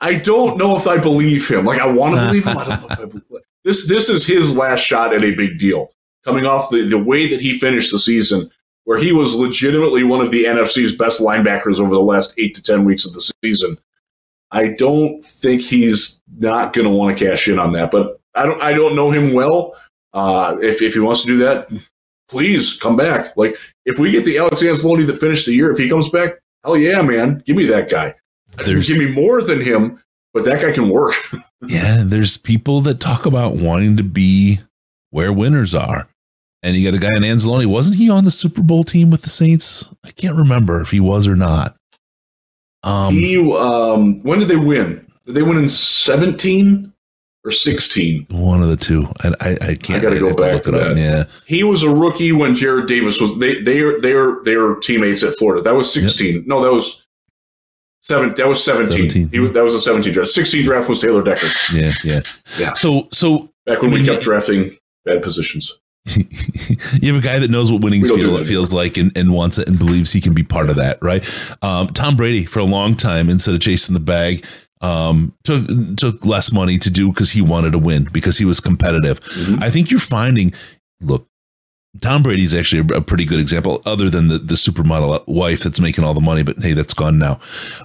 I 0.00 0.14
don't 0.14 0.58
know 0.58 0.76
if 0.76 0.86
I 0.86 0.98
believe 0.98 1.48
him. 1.50 1.64
Like 1.64 1.80
I 1.80 1.86
want 1.90 2.14
to 2.14 2.26
believe 2.26 2.46
him. 2.46 2.56
I 2.56 2.64
don't 2.64 2.80
know 2.80 2.86
if 2.90 3.00
I 3.00 3.04
believe 3.06 3.42
this. 3.64 3.88
This 3.88 4.08
is 4.08 4.26
his 4.26 4.56
last 4.56 4.80
shot 4.80 5.12
at 5.12 5.24
a 5.24 5.34
big 5.34 5.58
deal. 5.58 5.90
Coming 6.24 6.46
off 6.46 6.70
the, 6.70 6.86
the 6.86 6.98
way 6.98 7.28
that 7.28 7.40
he 7.40 7.58
finished 7.58 7.90
the 7.90 7.98
season, 7.98 8.50
where 8.84 8.98
he 8.98 9.12
was 9.12 9.34
legitimately 9.34 10.04
one 10.04 10.20
of 10.20 10.30
the 10.30 10.44
NFC's 10.44 10.94
best 10.94 11.20
linebackers 11.20 11.80
over 11.80 11.94
the 11.94 12.00
last 12.00 12.34
eight 12.38 12.54
to 12.54 12.62
ten 12.62 12.84
weeks 12.84 13.06
of 13.06 13.14
the 13.14 13.32
season. 13.42 13.76
I 14.50 14.68
don't 14.68 15.24
think 15.24 15.62
he's 15.62 16.22
not 16.38 16.72
going 16.72 16.86
to 16.86 16.90
want 16.90 17.16
to 17.18 17.24
cash 17.26 17.48
in 17.48 17.58
on 17.58 17.72
that. 17.72 17.90
But 17.90 18.20
I 18.34 18.44
don't. 18.44 18.62
I 18.62 18.72
don't 18.72 18.94
know 18.94 19.10
him 19.10 19.32
well. 19.32 19.74
Uh, 20.12 20.56
if 20.60 20.80
if 20.82 20.94
he 20.94 21.00
wants 21.00 21.22
to 21.22 21.26
do 21.28 21.38
that, 21.38 21.68
please 22.28 22.74
come 22.78 22.96
back. 22.96 23.36
Like 23.36 23.56
if 23.84 23.98
we 23.98 24.10
get 24.10 24.24
the 24.24 24.38
Alex 24.38 24.62
Anzalone 24.62 25.06
that 25.06 25.18
finished 25.18 25.46
the 25.46 25.52
year, 25.52 25.70
if 25.72 25.78
he 25.78 25.88
comes 25.88 26.08
back, 26.08 26.30
hell 26.64 26.76
yeah, 26.76 27.02
man, 27.02 27.42
give 27.46 27.56
me 27.56 27.66
that 27.66 27.90
guy. 27.90 28.14
There's- 28.64 28.88
give 28.88 28.98
me 28.98 29.12
more 29.12 29.42
than 29.42 29.60
him, 29.60 30.02
but 30.32 30.44
that 30.44 30.60
guy 30.62 30.72
can 30.72 30.88
work. 30.88 31.14
yeah, 31.66 32.02
there's 32.04 32.36
people 32.36 32.80
that 32.82 33.00
talk 33.00 33.26
about 33.26 33.56
wanting 33.56 33.96
to 33.98 34.02
be 34.02 34.60
where 35.10 35.32
winners 35.32 35.74
are. 35.74 36.08
And 36.62 36.76
you 36.76 36.90
got 36.90 36.96
a 36.96 37.00
guy 37.00 37.14
in 37.16 37.22
Anzalone. 37.22 37.66
Wasn't 37.66 37.96
he 37.96 38.10
on 38.10 38.24
the 38.24 38.32
Super 38.32 38.62
Bowl 38.62 38.82
team 38.82 39.10
with 39.10 39.22
the 39.22 39.30
Saints? 39.30 39.88
I 40.04 40.10
can't 40.10 40.34
remember 40.34 40.80
if 40.80 40.90
he 40.90 40.98
was 40.98 41.28
or 41.28 41.36
not. 41.36 41.76
Um, 42.82 43.14
he, 43.14 43.36
um, 43.56 44.22
when 44.24 44.40
did 44.40 44.48
they 44.48 44.56
win? 44.56 45.06
Did 45.24 45.34
they 45.36 45.42
win 45.42 45.56
in 45.58 45.68
seventeen 45.68 46.92
or 47.44 47.50
sixteen? 47.50 48.26
one 48.30 48.62
of 48.62 48.68
the 48.68 48.76
two. 48.76 49.06
I, 49.22 49.28
I, 49.40 49.50
I 49.70 49.74
can't. 49.76 50.00
I 50.00 50.02
gotta 50.02 50.18
go 50.20 50.28
have 50.28 50.36
to 50.36 50.42
back 50.42 50.54
look 50.54 50.64
to 50.64 50.76
up. 50.80 50.94
that. 50.94 50.96
Yeah, 50.98 51.24
He 51.46 51.64
was 51.64 51.82
a 51.82 51.90
rookie 51.90 52.32
when 52.32 52.52
Jarrad 52.54 52.86
Davis 52.88 53.20
was. 53.20 53.38
They 53.38 53.60
they 53.62 53.80
are 53.80 54.00
they 54.00 54.12
are 54.12 54.42
they 54.44 54.54
are 54.54 54.74
teammates 54.76 55.22
at 55.22 55.36
Florida. 55.36 55.62
That 55.62 55.74
was 55.74 55.92
sixteen. 55.92 56.44
No, 56.46 56.62
that 56.62 56.72
was 56.72 57.06
seven. 58.00 58.34
That 58.36 58.48
was 58.48 58.62
seventeen. 58.62 59.10
17. 59.10 59.30
He, 59.30 59.48
that 59.52 59.62
was 59.64 59.74
a 59.74 59.80
seventeen 59.80 60.12
draft. 60.12 60.30
Sixteen 60.30 60.64
draft 60.64 60.88
was 60.88 61.00
Taylor 61.00 61.22
Decker. 61.22 61.46
yeah, 61.74 61.90
yeah. 62.04 62.20
Yeah. 62.58 62.72
So, 62.74 63.08
so 63.12 63.50
Back 63.66 63.82
when 63.82 63.92
I 63.92 63.94
we 63.94 64.04
kept 64.04 64.22
drafting 64.22 64.76
bad 65.04 65.22
positions. 65.22 65.78
you 66.16 67.12
have 67.12 67.22
a 67.22 67.26
guy 67.26 67.38
that 67.38 67.50
knows 67.50 67.70
what 67.70 67.82
winning 67.82 68.00
We 68.00 68.08
don't 68.08 68.18
do 68.18 68.36
feel, 68.38 68.44
feels 68.46 68.72
like 68.72 68.96
and, 68.96 69.14
and 69.16 69.30
wants 69.30 69.58
it 69.58 69.68
and 69.68 69.78
believes 69.78 70.10
he 70.10 70.22
can 70.22 70.32
be 70.32 70.42
part 70.42 70.70
of 70.70 70.76
that, 70.76 70.96
right? 71.02 71.22
Um, 71.62 71.88
Tom 71.88 72.16
Brady, 72.16 72.46
for 72.46 72.60
a 72.60 72.64
long 72.64 72.96
time, 72.96 73.28
instead 73.28 73.54
of 73.54 73.60
chasing 73.60 73.92
the 73.92 74.00
bag, 74.00 74.42
um, 74.80 75.34
took 75.44 75.66
took 75.96 76.24
less 76.24 76.52
money 76.52 76.78
to 76.78 76.90
do 76.90 77.08
because 77.12 77.30
he 77.30 77.40
wanted 77.42 77.72
to 77.72 77.78
win 77.78 78.08
because 78.12 78.38
he 78.38 78.44
was 78.44 78.60
competitive. 78.60 79.20
Mhm. 79.20 79.62
I 79.62 79.70
think 79.70 79.90
you're 79.90 80.00
finding, 80.00 80.52
look, 81.00 81.26
Tom 82.00 82.22
Brady's 82.22 82.54
actually 82.54 82.86
a, 82.92 82.98
a 82.98 83.00
pretty 83.00 83.24
good 83.24 83.40
example, 83.40 83.82
other 83.86 84.08
than 84.10 84.28
the 84.28 84.38
the 84.38 84.54
supermodel 84.54 85.26
wife 85.26 85.62
that's 85.62 85.80
making 85.80 86.04
all 86.04 86.14
the 86.14 86.20
money, 86.20 86.42
but 86.42 86.58
hey, 86.58 86.72
that's 86.74 86.94
gone 86.94 87.18
now. 87.18 87.40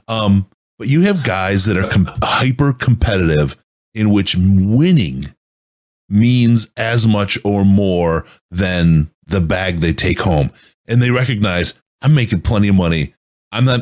Um, 0.07 0.47
but 0.77 0.87
you 0.87 1.01
have 1.01 1.23
guys 1.23 1.65
that 1.65 1.77
are 1.77 1.87
com- 1.87 2.09
hyper 2.21 2.73
competitive, 2.73 3.55
in 3.95 4.09
which 4.09 4.35
winning 4.35 5.25
means 6.09 6.71
as 6.77 7.07
much 7.07 7.37
or 7.43 7.63
more 7.65 8.25
than 8.51 9.09
the 9.25 9.41
bag 9.41 9.79
they 9.79 9.93
take 9.93 10.19
home, 10.19 10.51
and 10.87 11.01
they 11.01 11.09
recognize 11.09 11.73
I'm 12.01 12.13
making 12.13 12.41
plenty 12.41 12.67
of 12.67 12.75
money. 12.75 13.13
I'm 13.51 13.65
not 13.65 13.81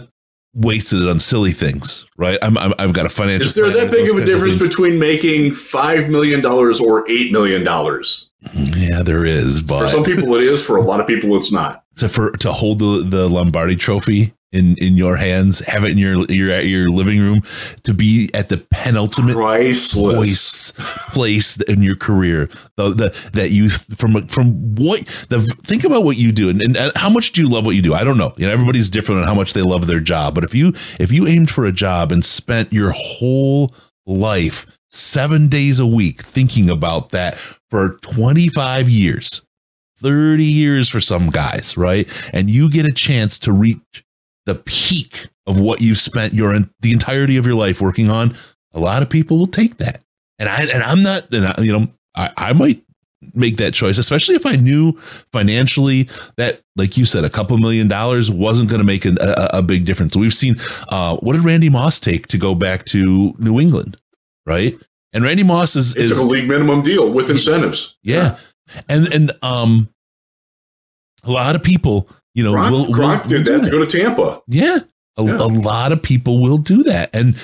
wasted 0.54 1.02
it 1.02 1.10
on 1.10 1.20
silly 1.20 1.52
things, 1.52 2.06
right? 2.18 2.38
I'm, 2.42 2.58
I'm 2.58 2.74
I've 2.80 2.94
got 2.94 3.06
a 3.06 3.10
financial. 3.10 3.46
Is 3.48 3.54
there 3.54 3.70
that 3.70 3.92
big 3.92 4.10
of 4.10 4.18
a 4.18 4.26
difference 4.26 4.58
things. 4.58 4.70
between 4.70 5.00
making 5.00 5.56
five 5.56 6.10
million 6.10 6.42
dollars 6.42 6.80
or 6.80 7.10
eight 7.10 7.32
million 7.32 7.64
dollars? 7.64 8.30
Yeah, 8.54 9.04
there 9.04 9.24
is, 9.24 9.62
But 9.62 9.82
For 9.82 9.88
some 9.88 10.04
people, 10.04 10.36
it 10.36 10.42
is. 10.44 10.64
For 10.64 10.76
a 10.76 10.82
lot 10.82 11.00
of 11.00 11.06
people, 11.08 11.38
it's 11.38 11.52
not. 11.52 11.84
to 11.98 12.10
for 12.10 12.32
to 12.32 12.52
hold 12.52 12.80
the, 12.80 13.04
the 13.08 13.30
Lombardi 13.30 13.76
Trophy 13.76 14.34
in 14.52 14.76
in 14.78 14.98
your 14.98 15.16
hands, 15.16 15.60
have 15.60 15.84
it 15.86 15.92
in 15.92 15.98
your 15.98 16.26
your 16.26 16.60
your 16.60 16.90
living 16.90 17.20
room, 17.20 17.42
to 17.84 17.94
be 17.94 18.30
at 18.34 18.50
the 18.50 18.58
penultimate 18.58 19.36
Priceless. 19.36 20.74
place 20.74 20.74
place 21.12 21.62
in 21.62 21.82
your 21.82 21.96
career, 21.96 22.48
the, 22.76 22.90
the 22.90 23.30
that 23.34 23.52
you 23.52 23.70
from 23.70 24.28
from 24.28 24.76
what 24.76 25.06
the 25.30 25.40
think 25.64 25.84
about 25.84 26.04
what 26.04 26.18
you 26.18 26.32
do 26.32 26.50
and, 26.50 26.62
and 26.62 26.92
how 26.96 27.10
much 27.10 27.32
do 27.32 27.42
you 27.42 27.50
love 27.50 27.66
what 27.66 27.76
you 27.76 27.82
do? 27.82 27.94
I 27.94 28.04
don't 28.04 28.18
know. 28.18 28.34
You 28.38 28.48
know, 28.48 28.54
everybody's 28.54 28.90
different 28.90 29.22
on 29.22 29.28
how 29.28 29.36
much 29.36 29.54
they 29.54 29.62
love 29.62 29.88
their 29.88 30.00
job, 30.00 30.36
but 30.36 30.44
if 30.44 30.54
you 30.54 30.74
if 31.00 31.12
you 31.12 31.28
aimed 31.28 31.50
for 31.50 31.66
a 31.66 31.72
job 31.72 32.12
and 32.12 32.24
spent 32.24 32.74
your 32.74 32.92
whole 32.94 33.74
life 34.06 34.66
seven 34.90 35.48
days 35.48 35.80
a 35.80 35.86
week 35.86 36.22
thinking 36.22 36.70
about 36.70 37.12
that 37.12 37.38
for 37.38 37.98
25 38.02 38.90
years 38.90 39.46
30 40.02 40.44
years 40.44 40.90
for 40.90 41.00
some 41.00 41.30
guys, 41.30 41.78
right? 41.78 42.10
And 42.34 42.50
you 42.50 42.70
get 42.70 42.86
a 42.86 42.92
chance 42.92 43.38
to 43.40 43.54
reach 43.54 44.04
the 44.46 44.56
peak 44.56 45.28
of 45.48 45.60
what 45.60 45.82
you've 45.82 45.98
spent 45.98 46.34
your 46.34 46.58
the 46.80 46.92
entirety 46.92 47.38
of 47.38 47.46
your 47.46 47.56
life 47.56 47.82
working 47.82 48.10
on. 48.10 48.36
A 48.74 48.80
lot 48.80 49.02
of 49.02 49.10
people 49.10 49.38
will 49.38 49.48
take 49.48 49.78
that, 49.78 50.02
and 50.40 50.48
I 50.48 50.62
and 50.74 50.84
I'm 50.84 51.04
not, 51.04 51.34
and 51.34 51.46
I, 51.48 51.56
you 51.62 51.78
know, 51.78 51.88
I, 52.16 52.32
I 52.38 52.54
might 52.54 52.84
make 53.34 53.58
that 53.58 53.74
choice, 53.74 53.98
especially 53.98 54.36
if 54.36 54.46
I 54.46 54.56
knew 54.56 54.94
financially 55.32 56.10
that, 56.38 56.62
like 56.76 56.98
you 56.98 57.06
said, 57.06 57.24
a 57.24 57.30
couple 57.30 57.58
million 57.58 57.88
dollars 57.88 58.32
wasn't 58.32 58.70
going 58.70 58.80
to 58.80 58.86
make 58.86 59.06
an, 59.06 59.18
a, 59.22 59.50
a 59.54 59.62
big 59.62 59.86
difference. 59.86 60.16
We've 60.16 60.34
seen 60.34 60.56
uh, 60.90 61.18
what 61.18 61.34
did 61.34 61.44
Randy 61.46 61.70
Moss 61.70 62.00
take 62.00 62.28
to 62.28 62.38
go 62.38 62.56
back 62.56 62.86
to 62.86 63.36
New 63.38 63.60
England, 63.60 63.98
right? 64.46 64.76
And 65.14 65.24
Randy 65.24 65.44
Moss 65.44 65.76
is, 65.76 65.96
is 65.96 66.18
a 66.18 66.24
league 66.24 66.48
minimum 66.48 66.82
deal 66.82 67.12
with 67.12 67.30
incentives. 67.30 67.98
yeah. 68.02 68.38
And 68.88 69.12
and 69.14 69.32
um 69.42 69.90
a 71.24 71.32
lot 71.32 71.56
of 71.56 71.62
people, 71.62 72.10
you 72.34 72.44
know, 72.44 72.54
Gronk, 72.54 72.72
will, 72.72 72.88
will, 72.88 72.94
Gronk 72.94 73.22
will 73.24 73.30
did 73.30 73.46
do 73.46 73.58
that 73.60 73.66
to 73.66 73.72
go 73.72 73.86
to 73.86 73.98
Tampa. 74.00 74.42
Yeah. 74.48 74.80
A, 75.18 75.24
Yeah. 75.24 75.38
a 75.38 75.48
lot 75.48 75.92
of 75.92 76.02
people 76.02 76.42
will 76.42 76.58
do 76.58 76.84
that. 76.84 77.10
And 77.14 77.36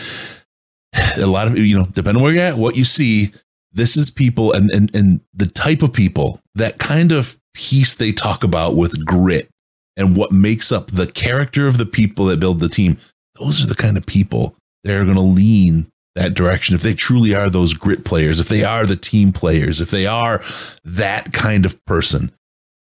a 1.18 1.26
lot 1.28 1.48
of 1.48 1.58
you 1.58 1.78
know, 1.78 1.86
depending 1.94 2.24
where 2.24 2.34
you're 2.34 2.44
at, 2.44 2.58
what 2.58 2.76
you 2.76 2.86
see, 2.86 3.32
this 3.74 3.98
is 3.98 4.10
people 4.10 4.54
and 4.54 4.72
and 4.72 4.94
and 4.96 5.22
the 5.34 5.46
type 5.46 5.82
of 5.82 5.94
people 5.94 6.40
that 6.56 6.78
kind 6.80 7.12
of 7.12 7.38
piece 7.54 7.96
they 7.96 8.12
talk 8.12 8.44
about 8.44 8.76
with 8.76 9.04
grit 9.06 9.50
and 9.96 10.16
what 10.16 10.32
makes 10.32 10.72
up 10.72 10.88
the 10.92 11.08
character 11.08 11.68
of 11.68 11.78
the 11.78 11.86
people 11.86 12.26
that 12.26 12.40
build 12.40 12.60
the 12.60 12.70
team. 12.70 12.98
those 13.40 13.64
are 13.64 13.68
the 13.68 13.76
kind 13.76 13.98
of 13.98 14.06
people 14.06 14.56
that 14.84 14.96
are 14.96 15.04
going 15.04 15.16
to 15.16 15.22
lean 15.22 15.88
that 16.16 16.34
direction 16.34 16.76
if 16.76 16.82
they 16.82 16.94
truly 16.94 17.36
are 17.36 17.50
those 17.50 17.74
grit 17.74 18.04
players, 18.06 18.40
if 18.40 18.48
they 18.48 18.64
are 18.64 18.86
the 18.86 18.96
team 18.96 19.32
players, 19.32 19.82
if 19.82 19.92
they 19.92 20.06
are 20.08 20.42
that 20.84 21.32
kind 21.34 21.66
of 21.66 21.84
person. 21.86 22.32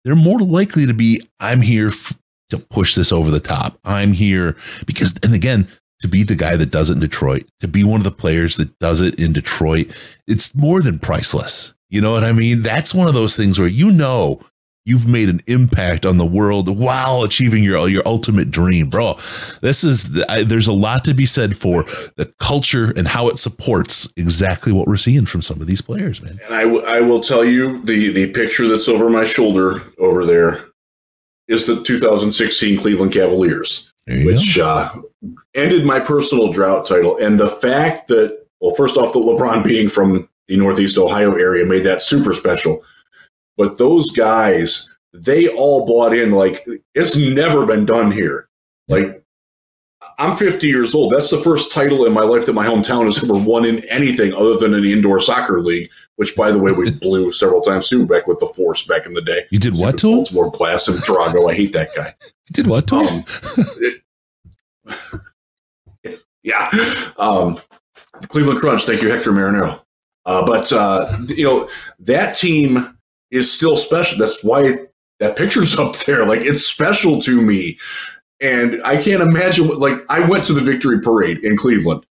They're 0.08 0.16
more 0.16 0.38
likely 0.38 0.86
to 0.86 0.94
be, 0.94 1.20
I'm 1.38 1.60
here 1.60 1.88
f- 1.88 2.16
to 2.48 2.58
push 2.58 2.94
this 2.94 3.12
over 3.12 3.30
the 3.30 3.40
top. 3.40 3.78
I'm 3.84 4.14
here 4.14 4.56
because, 4.86 5.14
and 5.22 5.34
again, 5.34 5.68
to 6.00 6.08
be 6.08 6.22
the 6.22 6.34
guy 6.34 6.56
that 6.56 6.70
does 6.70 6.88
it 6.88 6.94
in 6.94 7.00
Detroit, 7.00 7.46
to 7.60 7.68
be 7.68 7.84
one 7.84 8.00
of 8.00 8.04
the 8.04 8.10
players 8.10 8.56
that 8.56 8.78
does 8.78 9.02
it 9.02 9.16
in 9.16 9.34
Detroit, 9.34 9.94
it's 10.26 10.54
more 10.54 10.80
than 10.80 10.98
priceless. 10.98 11.74
You 11.90 12.00
know 12.00 12.10
what 12.10 12.24
I 12.24 12.32
mean? 12.32 12.62
That's 12.62 12.94
one 12.94 13.06
of 13.06 13.12
those 13.12 13.36
things 13.36 13.58
where 13.58 13.68
you 13.68 13.90
know 13.90 14.40
you've 14.88 15.06
made 15.06 15.28
an 15.28 15.40
impact 15.46 16.06
on 16.06 16.16
the 16.16 16.26
world 16.26 16.68
while 16.76 17.22
achieving 17.22 17.62
your 17.62 17.88
your 17.88 18.02
ultimate 18.06 18.50
dream, 18.50 18.88
bro. 18.88 19.18
This 19.60 19.84
is 19.84 20.22
I, 20.28 20.42
there's 20.42 20.68
a 20.68 20.72
lot 20.72 21.04
to 21.04 21.14
be 21.14 21.26
said 21.26 21.56
for 21.56 21.84
the 22.16 22.32
culture 22.40 22.92
and 22.96 23.06
how 23.06 23.28
it 23.28 23.38
supports 23.38 24.08
exactly 24.16 24.72
what 24.72 24.88
we're 24.88 24.96
seeing 24.96 25.26
from 25.26 25.42
some 25.42 25.60
of 25.60 25.66
these 25.66 25.80
players, 25.80 26.22
man. 26.22 26.38
And 26.46 26.54
I, 26.54 26.62
w- 26.62 26.84
I 26.84 27.00
will 27.00 27.20
tell 27.20 27.44
you 27.44 27.82
the 27.84 28.10
the 28.12 28.32
picture 28.32 28.66
that's 28.66 28.88
over 28.88 29.08
my 29.08 29.24
shoulder 29.24 29.82
over 29.98 30.24
there 30.24 30.64
is 31.48 31.66
the 31.66 31.82
2016 31.82 32.78
Cleveland 32.78 33.12
Cavaliers, 33.12 33.92
which 34.06 34.58
uh, 34.58 34.92
ended 35.54 35.84
my 35.84 35.98
personal 35.98 36.52
drought 36.52 36.86
title. 36.86 37.16
And 37.18 37.40
the 37.40 37.48
fact 37.48 38.08
that, 38.08 38.46
well, 38.60 38.74
first 38.74 38.96
off, 38.96 39.14
the 39.14 39.18
LeBron 39.18 39.64
being 39.64 39.88
from 39.88 40.28
the 40.46 40.56
Northeast 40.56 40.98
Ohio 40.98 41.34
area 41.34 41.64
made 41.64 41.84
that 41.84 42.02
super 42.02 42.34
special. 42.34 42.82
But 43.58 43.76
those 43.76 44.10
guys, 44.12 44.96
they 45.12 45.48
all 45.48 45.84
bought 45.84 46.14
in. 46.16 46.30
Like 46.30 46.66
it's 46.94 47.16
never 47.18 47.66
been 47.66 47.84
done 47.84 48.10
here. 48.10 48.48
Like 48.88 49.22
I'm 50.18 50.36
50 50.36 50.66
years 50.66 50.94
old. 50.94 51.12
That's 51.12 51.30
the 51.30 51.40
first 51.42 51.70
title 51.72 52.06
in 52.06 52.12
my 52.12 52.22
life 52.22 52.46
that 52.46 52.52
my 52.54 52.66
hometown 52.66 53.04
has 53.04 53.22
ever 53.22 53.36
won 53.36 53.64
in 53.64 53.84
anything 53.88 54.32
other 54.32 54.56
than 54.56 54.74
an 54.74 54.84
indoor 54.84 55.20
soccer 55.20 55.60
league, 55.60 55.90
which, 56.16 56.34
by 56.34 56.50
the 56.50 56.58
way, 56.58 56.72
we 56.72 56.90
blew 57.02 57.30
several 57.30 57.60
times 57.60 57.88
too 57.88 58.06
back 58.06 58.26
with 58.26 58.38
the 58.40 58.46
Force 58.46 58.86
back 58.86 59.06
in 59.06 59.14
the 59.14 59.20
day. 59.22 59.44
You 59.50 59.58
did 59.58 59.76
what 59.76 59.98
to 59.98 60.08
him? 60.08 60.16
Baltimore 60.18 60.50
Blast 60.50 60.88
and 60.88 60.98
Drago. 60.98 61.50
I 61.50 61.54
hate 61.54 61.72
that 61.72 61.90
guy. 61.94 62.14
You 62.48 62.52
did 62.64 62.66
what 62.66 62.86
to? 62.86 62.94
Um, 62.96 63.24
it- 63.76 64.02
yeah. 66.42 66.70
Um, 67.18 67.58
Cleveland 68.28 68.60
Crunch. 68.60 68.84
Thank 68.84 69.02
you, 69.02 69.10
Hector 69.10 69.32
Marinaro. 69.32 69.82
Uh, 70.24 70.46
but, 70.46 70.72
uh, 70.72 71.18
you 71.28 71.44
know, 71.44 71.68
that 72.00 72.34
team 72.34 72.97
is 73.30 73.52
still 73.52 73.76
special. 73.76 74.18
That's 74.18 74.42
why 74.42 74.86
that 75.20 75.36
picture's 75.36 75.76
up 75.78 75.96
there. 75.98 76.26
Like, 76.26 76.40
it's 76.40 76.66
special 76.66 77.20
to 77.22 77.40
me. 77.42 77.78
And 78.40 78.80
I 78.84 79.02
can't 79.02 79.22
imagine 79.22 79.66
what, 79.66 79.78
like, 79.78 80.04
I 80.08 80.20
went 80.20 80.44
to 80.44 80.52
the 80.52 80.60
victory 80.60 81.00
parade 81.00 81.38
in 81.38 81.56
Cleveland 81.56 82.06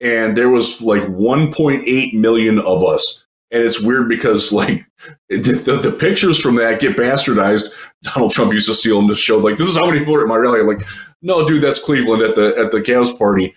and 0.00 0.36
there 0.36 0.48
was 0.48 0.80
like 0.80 1.02
1.8 1.02 2.14
million 2.14 2.58
of 2.60 2.84
us. 2.84 3.24
And 3.50 3.62
it's 3.62 3.80
weird 3.80 4.08
because, 4.08 4.52
like, 4.52 4.82
the, 5.28 5.38
the, 5.38 5.76
the 5.76 5.92
pictures 5.92 6.40
from 6.40 6.56
that 6.56 6.80
get 6.80 6.96
bastardized. 6.96 7.70
Donald 8.02 8.32
Trump 8.32 8.52
used 8.52 8.68
to 8.68 8.74
steal 8.74 8.98
them 8.98 9.08
to 9.08 9.14
show, 9.14 9.38
like, 9.38 9.56
this 9.56 9.68
is 9.68 9.76
how 9.76 9.86
many 9.86 10.00
people 10.00 10.14
are 10.14 10.22
at 10.22 10.28
my 10.28 10.36
rally. 10.36 10.62
Like, 10.62 10.86
no, 11.22 11.46
dude, 11.46 11.62
that's 11.62 11.82
Cleveland 11.82 12.22
at 12.22 12.34
the 12.34 12.56
at 12.56 12.70
the 12.70 12.80
Cavs 12.80 13.16
party. 13.18 13.54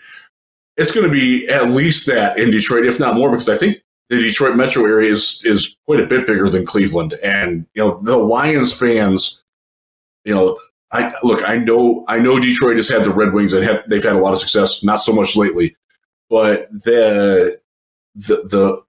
It's 0.77 0.91
going 0.91 1.05
to 1.05 1.11
be 1.11 1.47
at 1.47 1.69
least 1.69 2.07
that 2.07 2.39
in 2.39 2.49
Detroit, 2.49 2.85
if 2.85 2.99
not 2.99 3.15
more, 3.15 3.29
because 3.29 3.49
I 3.49 3.57
think 3.57 3.77
the 4.11 4.17
Detroit 4.17 4.57
metro 4.57 4.85
area 4.85 5.09
is 5.09 5.41
is 5.45 5.77
quite 5.85 6.01
a 6.01 6.05
bit 6.05 6.27
bigger 6.27 6.49
than 6.49 6.65
Cleveland. 6.65 7.13
And 7.23 7.65
you 7.73 7.81
know, 7.81 7.99
the 8.03 8.17
Lions 8.17 8.73
fans, 8.73 9.41
you 10.25 10.35
know, 10.35 10.59
I 10.91 11.13
look, 11.23 11.47
I 11.47 11.57
know, 11.57 12.03
I 12.09 12.19
know 12.19 12.37
Detroit 12.37 12.75
has 12.75 12.89
had 12.89 13.05
the 13.05 13.09
Red 13.09 13.31
Wings 13.33 13.53
and 13.53 13.63
have, 13.63 13.83
they've 13.87 14.03
had 14.03 14.17
a 14.17 14.19
lot 14.19 14.33
of 14.33 14.39
success. 14.39 14.83
Not 14.83 14.97
so 14.97 15.13
much 15.13 15.37
lately, 15.37 15.77
but 16.29 16.69
the 16.71 17.57
the 18.15 18.43
the 18.49 18.83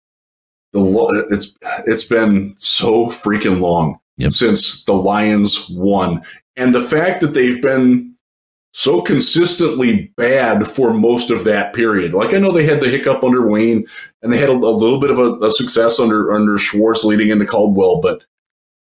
the 0.73 1.27
it's 1.31 1.57
it's 1.87 2.05
been 2.05 2.55
so 2.59 3.07
freaking 3.07 3.61
long 3.61 4.01
Yep. 4.18 4.35
since 4.35 4.85
the 4.85 4.93
Lions 4.93 5.70
won, 5.70 6.23
and 6.57 6.75
the 6.75 6.83
fact 6.83 7.20
that 7.23 7.33
they've 7.33 7.62
been 7.62 8.14
so 8.73 9.01
consistently 9.03 10.12
bad 10.16 10.66
for 10.66 10.93
most 10.93 11.31
of 11.31 11.45
that 11.45 11.75
period. 11.75 12.12
Like 12.12 12.35
I 12.35 12.39
know 12.39 12.51
they 12.51 12.64
had 12.64 12.81
the 12.81 12.89
hiccup 12.89 13.23
under 13.23 13.47
Wayne, 13.47 13.87
and 14.23 14.33
they 14.33 14.39
had 14.39 14.49
a, 14.49 14.53
a 14.53 14.55
little 14.55 15.01
bit 15.01 15.11
of 15.11 15.18
a, 15.18 15.35
a 15.45 15.51
success 15.51 15.99
under 15.99 16.33
under 16.33 16.57
Schwartz 16.57 17.05
leading 17.05 17.31
into 17.31 17.47
Caldwell, 17.47 18.01
but 18.01 18.23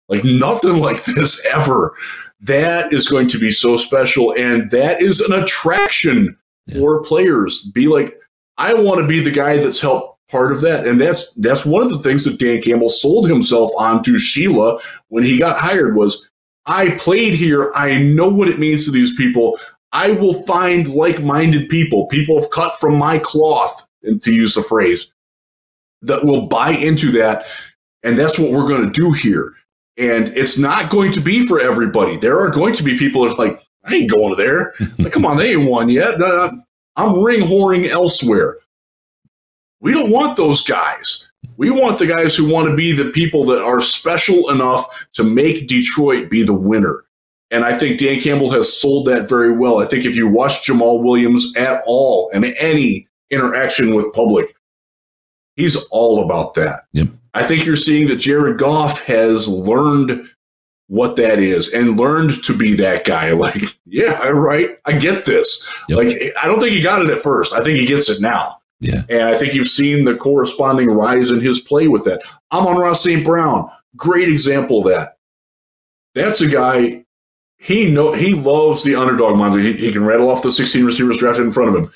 like 0.08 0.24
nothing 0.24 0.78
like 0.80 1.04
this 1.06 1.46
ever. 1.48 1.96
That 2.42 2.94
is 2.94 3.08
going 3.08 3.28
to 3.30 3.40
be 3.40 3.52
so 3.52 3.76
special, 3.76 4.34
and 4.34 4.72
that 4.72 5.02
is 5.02 5.20
an 5.22 5.34
attraction 5.34 6.38
for 6.74 7.04
players. 7.04 7.66
Be 7.74 7.88
like, 7.88 8.18
I 8.58 8.74
want 8.74 9.02
to 9.02 9.08
be 9.08 9.20
the 9.20 9.32
guy 9.32 9.58
that's 9.58 9.82
helped 9.82 10.18
part 10.30 10.52
of 10.52 10.62
that, 10.62 10.88
and 10.88 11.02
that's 11.02 11.34
that's 11.34 11.66
one 11.66 11.84
of 11.84 11.90
the 11.90 12.00
things 12.00 12.24
that 12.26 12.40
Dan 12.40 12.62
Campbell 12.62 12.90
sold 12.90 13.30
himself 13.30 13.72
on 13.78 14.04
to 14.04 14.18
Sheila 14.18 14.80
when 15.10 15.24
he 15.24 15.38
got 15.38 15.60
hired 15.60 15.96
was. 15.96 16.26
I 16.66 16.92
played 16.98 17.34
here. 17.34 17.72
I 17.74 17.98
know 17.98 18.28
what 18.28 18.48
it 18.48 18.60
means 18.60 18.86
to 18.86 18.92
these 18.92 19.16
people. 19.16 19.58
I 19.92 20.12
will 20.12 20.44
find 20.44 20.88
like-minded 20.88 21.68
people, 21.68 22.06
people 22.08 22.46
cut 22.50 22.80
from 22.80 22.96
my 22.96 23.18
cloth, 23.18 23.88
and 24.04 24.22
to 24.22 24.32
use 24.32 24.54
the 24.54 24.62
phrase, 24.62 25.12
that 26.02 26.24
will 26.24 26.48
buy 26.48 26.72
into 26.72 27.12
that. 27.12 27.46
And 28.04 28.18
that's 28.18 28.40
what 28.40 28.52
we're 28.52 28.68
going 28.68 28.92
to 28.92 29.02
do 29.02 29.12
here. 29.12 29.54
And 29.98 30.30
it's 30.30 30.58
not 30.58 30.90
going 30.90 31.12
to 31.12 31.20
be 31.20 31.46
for 31.46 31.60
everybody. 31.60 32.16
There 32.18 32.40
are 32.40 32.50
going 32.50 32.74
to 32.76 32.84
be 32.84 32.98
people 32.98 33.24
that 33.24 33.34
are 33.34 33.48
like, 33.48 33.58
I 33.84 33.96
ain't 33.96 34.12
going 34.12 34.36
to 34.36 34.42
there. 34.42 34.74
Like, 34.98 35.14
come 35.14 35.26
on, 35.26 35.38
they 35.38 35.54
ain't 35.54 35.70
won 35.70 35.90
yet. 35.90 36.22
Uh, 36.22 36.52
I'm 36.96 37.22
ring 37.24 37.42
whoring 37.42 37.88
elsewhere. 37.88 38.58
We 39.82 39.94
don't 39.94 40.12
want 40.12 40.36
those 40.36 40.62
guys. 40.62 41.30
We 41.58 41.70
want 41.70 42.00
the 42.00 42.08
guys 42.08 42.36
who 42.36 42.52
want 42.52 42.70
to 42.70 42.76
be 42.76 42.92
the 42.92 43.12
people 43.12 43.46
that 43.46 43.62
are 43.62 43.82
special 43.82 44.50
enough 44.50 44.88
to 45.14 45.24
make 45.24 45.68
Detroit 45.68 46.30
be 46.30 46.44
the 46.44 46.54
winner. 46.54 47.06
And 47.52 47.64
I 47.64 47.78
think 47.78 48.00
Dan 48.00 48.20
Campbell 48.20 48.52
has 48.52 48.72
sold 48.72 49.08
that 49.08 49.28
very 49.28 49.52
well. 49.52 49.80
I 49.80 49.86
think 49.86 50.06
if 50.06 50.16
you 50.16 50.28
watch 50.28 50.68
Jamaal 50.68 51.02
Williams 51.02 51.56
at 51.58 51.82
all 51.86 52.30
and 52.34 52.46
any 52.46 53.08
interaction 53.32 53.96
with 53.96 54.14
public, 54.14 54.56
he's 55.60 55.76
all 55.92 56.24
about 56.24 56.54
that. 56.56 56.86
Yep. 56.94 57.10
I 57.34 57.44
think 57.44 57.66
you're 57.66 57.76
seeing 57.76 58.08
that 58.08 58.16
Jared 58.16 58.58
Goff 58.58 59.02
has 59.06 59.48
learned 59.48 60.28
what 60.88 61.16
that 61.18 61.38
is 61.38 61.72
and 61.74 62.00
learned 62.00 62.44
to 62.44 62.58
be 62.58 62.74
that 62.76 63.06
guy. 63.06 63.32
Like, 63.40 63.64
yeah, 63.86 64.28
right. 64.30 64.78
I 64.86 64.94
get 64.94 65.26
this. 65.26 65.68
Yep. 65.88 65.98
Like, 65.98 66.34
I 66.42 66.48
don't 66.48 66.60
think 66.60 66.74
he 66.74 66.82
got 66.82 67.02
it 67.02 67.10
at 67.10 67.22
first. 67.22 67.54
I 67.54 67.62
think 67.62 67.80
he 67.80 67.86
gets 67.86 68.10
it 68.10 68.22
now. 68.22 68.60
Yeah. 68.80 69.04
And 69.10 69.24
I 69.24 69.38
think 69.38 69.54
you've 69.54 69.68
seen 69.68 70.06
the 70.06 70.16
corresponding 70.16 70.90
rise 70.90 71.32
in 71.32 71.42
his 71.42 71.60
play 71.60 71.88
with 71.88 72.06
that. 72.06 72.22
Amon-Ra 72.52 72.94
St. 72.94 73.24
Brown. 73.26 73.70
Great 73.96 74.30
example 74.30 74.80
of 74.80 74.92
that. 74.92 75.18
That's 76.16 76.42
a 76.42 76.50
guy. 76.50 77.06
He 77.58 77.92
know 77.92 78.14
he 78.14 78.34
loves 78.34 78.84
the 78.84 78.96
underdog 78.96 79.38
monster. 79.38 79.60
He, 79.60 79.74
he 79.74 79.92
can 79.92 80.06
rattle 80.06 80.30
off 80.30 80.42
the 80.42 80.52
16 80.52 80.86
receivers 80.86 81.18
drafted 81.18 81.46
in 81.46 81.52
front 81.52 81.76
of 81.76 81.84
him. 81.84 81.92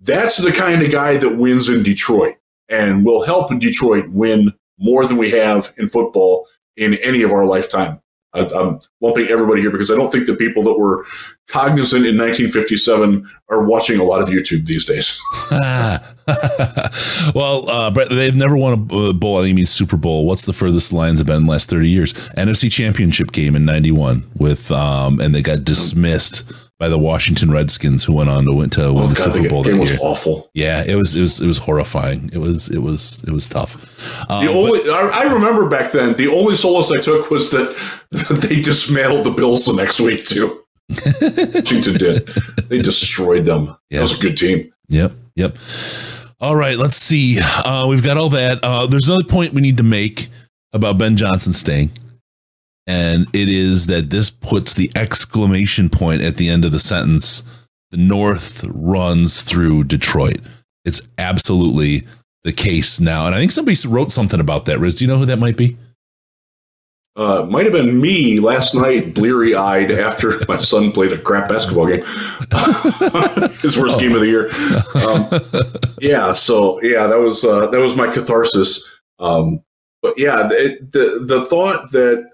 That's 0.00 0.38
the 0.38 0.52
kind 0.52 0.82
of 0.82 0.92
guy 0.92 1.18
that 1.18 1.36
wins 1.36 1.68
in 1.68 1.82
Detroit 1.82 2.36
and 2.70 3.04
will 3.04 3.22
help 3.22 3.50
Detroit 3.58 4.08
win 4.08 4.52
more 4.78 5.04
than 5.04 5.18
we 5.18 5.30
have 5.30 5.74
in 5.76 5.88
football 5.88 6.46
in 6.76 6.94
any 6.94 7.22
of 7.22 7.32
our 7.32 7.44
lifetime. 7.44 8.00
I, 8.32 8.46
I'm 8.54 8.78
lumping 9.00 9.26
everybody 9.28 9.60
here 9.60 9.72
because 9.72 9.90
I 9.90 9.96
don't 9.96 10.10
think 10.12 10.26
the 10.26 10.36
people 10.36 10.62
that 10.62 10.78
were 10.78 11.04
cognizant 11.48 12.06
in 12.06 12.16
1957 12.16 13.28
are 13.48 13.64
watching 13.64 13.98
a 13.98 14.04
lot 14.04 14.22
of 14.22 14.28
YouTube 14.28 14.66
these 14.66 14.84
days. 14.84 15.20
well, 17.34 17.68
uh, 17.68 17.90
Brett, 17.90 18.08
they've 18.08 18.36
never 18.36 18.56
won 18.56 18.72
a 18.72 19.08
uh, 19.08 19.12
bowl. 19.12 19.42
I 19.42 19.52
means 19.52 19.70
Super 19.70 19.96
Bowl. 19.96 20.26
What's 20.26 20.44
the 20.44 20.52
furthest 20.52 20.90
the 20.90 20.96
Lions 20.96 21.18
have 21.18 21.26
been 21.26 21.38
in 21.38 21.46
the 21.46 21.50
last 21.50 21.68
30 21.68 21.88
years? 21.88 22.12
NFC 22.36 22.70
Championship 22.70 23.32
game 23.32 23.56
in 23.56 23.64
91 23.64 24.30
with, 24.36 24.70
um, 24.70 25.18
and 25.18 25.34
they 25.34 25.42
got 25.42 25.64
dismissed 25.64 26.69
by 26.80 26.88
the 26.88 26.98
Washington 26.98 27.50
Redskins 27.52 28.04
who 28.04 28.14
went 28.14 28.30
on 28.30 28.46
to 28.46 28.52
win, 28.52 28.70
to 28.70 28.90
win 28.92 29.10
the 29.10 29.14
God, 29.14 29.34
Super 29.34 29.42
the 29.42 29.48
Bowl 29.50 29.62
game 29.62 29.74
that 29.74 29.80
was 29.80 29.90
year. 29.90 29.98
awful. 30.02 30.50
Yeah, 30.54 30.82
it 30.82 30.96
was, 30.96 31.14
it 31.14 31.20
was, 31.20 31.38
it 31.42 31.46
was 31.46 31.58
horrifying. 31.58 32.30
It 32.32 32.38
was, 32.38 32.70
it 32.70 32.78
was, 32.78 33.22
it 33.28 33.32
was 33.32 33.46
tough. 33.46 33.76
Um, 34.30 34.46
The 34.46 34.50
only 34.50 34.90
I, 34.90 35.08
I 35.08 35.22
remember 35.34 35.68
back 35.68 35.92
then, 35.92 36.14
the 36.16 36.28
only 36.28 36.56
solace 36.56 36.90
I 36.90 37.00
took 37.02 37.30
was 37.30 37.50
that 37.50 37.76
they 38.48 38.62
dismantled 38.62 39.24
the 39.24 39.30
Bills 39.30 39.66
the 39.66 39.74
next 39.74 40.00
week 40.00 40.24
too. 40.24 40.64
Washington 41.54 41.98
did. 41.98 42.26
They 42.68 42.78
destroyed 42.78 43.44
them. 43.44 43.76
Yeah. 43.90 43.98
That 43.98 44.00
was 44.00 44.18
a 44.18 44.22
good 44.22 44.36
team. 44.38 44.72
Yep. 44.88 45.12
Yep. 45.36 45.56
All 46.40 46.56
right. 46.56 46.76
Let's 46.78 46.96
see. 46.96 47.38
Uh, 47.42 47.86
we've 47.88 48.02
got 48.02 48.16
all 48.16 48.30
that. 48.30 48.58
Uh, 48.64 48.86
there's 48.86 49.06
another 49.06 49.24
point 49.28 49.52
we 49.52 49.60
need 49.60 49.76
to 49.76 49.82
make 49.82 50.28
about 50.72 50.96
Ben 50.96 51.16
Johnson 51.18 51.52
staying. 51.52 51.90
And 52.90 53.28
it 53.32 53.48
is 53.48 53.86
that 53.86 54.10
this 54.10 54.30
puts 54.30 54.74
the 54.74 54.90
exclamation 54.96 55.88
point 55.88 56.22
at 56.22 56.36
the 56.36 56.48
end 56.48 56.64
of 56.64 56.72
the 56.72 56.80
sentence. 56.80 57.44
The 57.90 57.96
North 57.96 58.64
runs 58.64 59.42
through 59.42 59.84
Detroit. 59.84 60.40
It's 60.84 61.02
absolutely 61.18 62.06
the 62.42 62.52
case 62.52 62.98
now. 62.98 63.26
And 63.26 63.34
I 63.34 63.38
think 63.38 63.52
somebody 63.52 63.76
wrote 63.86 64.10
something 64.10 64.40
about 64.40 64.64
that. 64.64 64.78
Riz, 64.78 64.96
do 64.96 65.04
you 65.04 65.08
know 65.08 65.18
who 65.18 65.26
that 65.26 65.38
might 65.38 65.56
be? 65.56 65.76
uh, 67.16 67.46
might 67.50 67.64
have 67.64 67.72
been 67.72 68.00
me 68.00 68.40
last 68.40 68.74
night, 68.74 69.14
bleary 69.14 69.54
eyed 69.54 69.90
after 69.90 70.34
my 70.48 70.56
son 70.56 70.90
played 70.92 71.12
a 71.12 71.18
crap 71.18 71.48
basketball 71.48 71.86
game. 71.86 72.02
His 73.60 73.78
worst 73.78 73.98
game 73.98 74.14
of 74.14 74.20
the 74.20 74.26
year. 74.26 74.50
Um, 75.06 75.92
yeah, 76.00 76.32
so 76.32 76.80
yeah, 76.82 77.06
that 77.06 77.18
was 77.18 77.44
uh, 77.44 77.66
that 77.68 77.80
was 77.80 77.96
my 77.96 78.10
catharsis. 78.10 78.88
Um, 79.18 79.62
but 80.02 80.18
yeah, 80.18 80.48
the, 80.48 80.78
the 80.92 81.24
the 81.26 81.44
thought 81.46 81.90
that, 81.92 82.29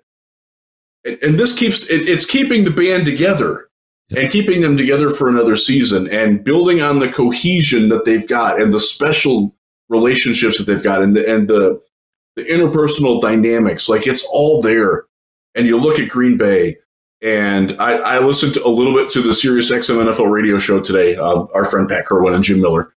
and 1.22 1.38
this 1.38 1.56
keeps 1.56 1.86
it, 1.86 2.08
it's 2.08 2.24
keeping 2.24 2.64
the 2.64 2.70
band 2.70 3.04
together 3.04 3.68
and 4.16 4.30
keeping 4.30 4.60
them 4.60 4.76
together 4.76 5.10
for 5.10 5.28
another 5.28 5.56
season 5.56 6.08
and 6.10 6.44
building 6.44 6.80
on 6.80 6.98
the 6.98 7.10
cohesion 7.10 7.88
that 7.88 8.04
they've 8.04 8.28
got 8.28 8.60
and 8.60 8.72
the 8.72 8.80
special 8.80 9.54
relationships 9.88 10.58
that 10.58 10.64
they've 10.64 10.82
got 10.82 11.02
and 11.02 11.16
the 11.16 11.28
and 11.28 11.48
the 11.48 11.80
the 12.36 12.44
interpersonal 12.44 13.20
dynamics 13.20 13.88
like 13.88 14.06
it's 14.06 14.26
all 14.30 14.60
there 14.60 15.06
and 15.54 15.66
you 15.66 15.78
look 15.78 15.98
at 15.98 16.08
green 16.08 16.36
bay 16.36 16.76
and 17.22 17.74
I, 17.80 17.94
I 17.94 18.18
listened 18.18 18.54
to 18.54 18.66
a 18.66 18.68
little 18.68 18.92
bit 18.92 19.10
to 19.10 19.22
the 19.22 19.32
Sirius 19.32 19.72
XM 19.72 20.04
NFL 20.04 20.30
radio 20.30 20.58
show 20.58 20.80
today, 20.80 21.16
uh, 21.16 21.46
our 21.54 21.64
friend 21.64 21.88
Pat 21.88 22.04
Kirwan 22.04 22.34
and 22.34 22.44
Jim 22.44 22.60
Miller, 22.60 22.94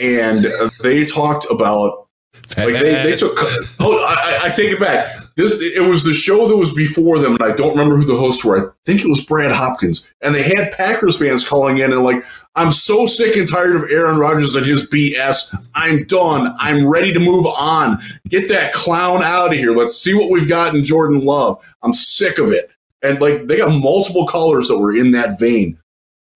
and 0.00 0.46
they 0.82 1.04
talked 1.04 1.46
about 1.50 2.08
like 2.56 2.74
they, 2.74 3.02
they 3.04 3.16
took. 3.16 3.36
Oh, 3.78 4.02
I, 4.02 4.46
I 4.46 4.50
take 4.50 4.72
it 4.72 4.80
back. 4.80 5.19
This 5.40 5.58
it 5.60 5.88
was 5.88 6.02
the 6.04 6.12
show 6.12 6.46
that 6.46 6.56
was 6.56 6.74
before 6.74 7.18
them, 7.18 7.32
and 7.32 7.42
I 7.42 7.52
don't 7.52 7.70
remember 7.70 7.96
who 7.96 8.04
the 8.04 8.16
hosts 8.16 8.44
were. 8.44 8.70
I 8.70 8.72
think 8.84 9.00
it 9.00 9.08
was 9.08 9.24
Brad 9.24 9.50
Hopkins, 9.50 10.06
and 10.20 10.34
they 10.34 10.42
had 10.42 10.72
Packers 10.72 11.18
fans 11.18 11.48
calling 11.48 11.78
in 11.78 11.92
and 11.92 12.02
like, 12.02 12.22
"I'm 12.56 12.70
so 12.72 13.06
sick 13.06 13.36
and 13.36 13.48
tired 13.48 13.74
of 13.74 13.90
Aaron 13.90 14.18
Rodgers 14.18 14.54
and 14.54 14.66
his 14.66 14.86
BS. 14.88 15.54
I'm 15.74 16.04
done. 16.04 16.54
I'm 16.58 16.86
ready 16.86 17.12
to 17.14 17.20
move 17.20 17.46
on. 17.46 18.02
Get 18.28 18.48
that 18.50 18.74
clown 18.74 19.22
out 19.22 19.52
of 19.52 19.58
here. 19.58 19.72
Let's 19.72 19.96
see 19.96 20.12
what 20.12 20.30
we've 20.30 20.48
got 20.48 20.74
in 20.74 20.84
Jordan 20.84 21.24
Love. 21.24 21.58
I'm 21.82 21.94
sick 21.94 22.36
of 22.38 22.52
it." 22.52 22.70
And 23.02 23.18
like 23.20 23.46
they 23.46 23.56
got 23.56 23.80
multiple 23.80 24.26
callers 24.26 24.68
that 24.68 24.76
were 24.76 24.94
in 24.94 25.12
that 25.12 25.38
vein. 25.38 25.78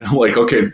And 0.01 0.11
I'm 0.11 0.17
like, 0.17 0.37
okay, 0.37 0.71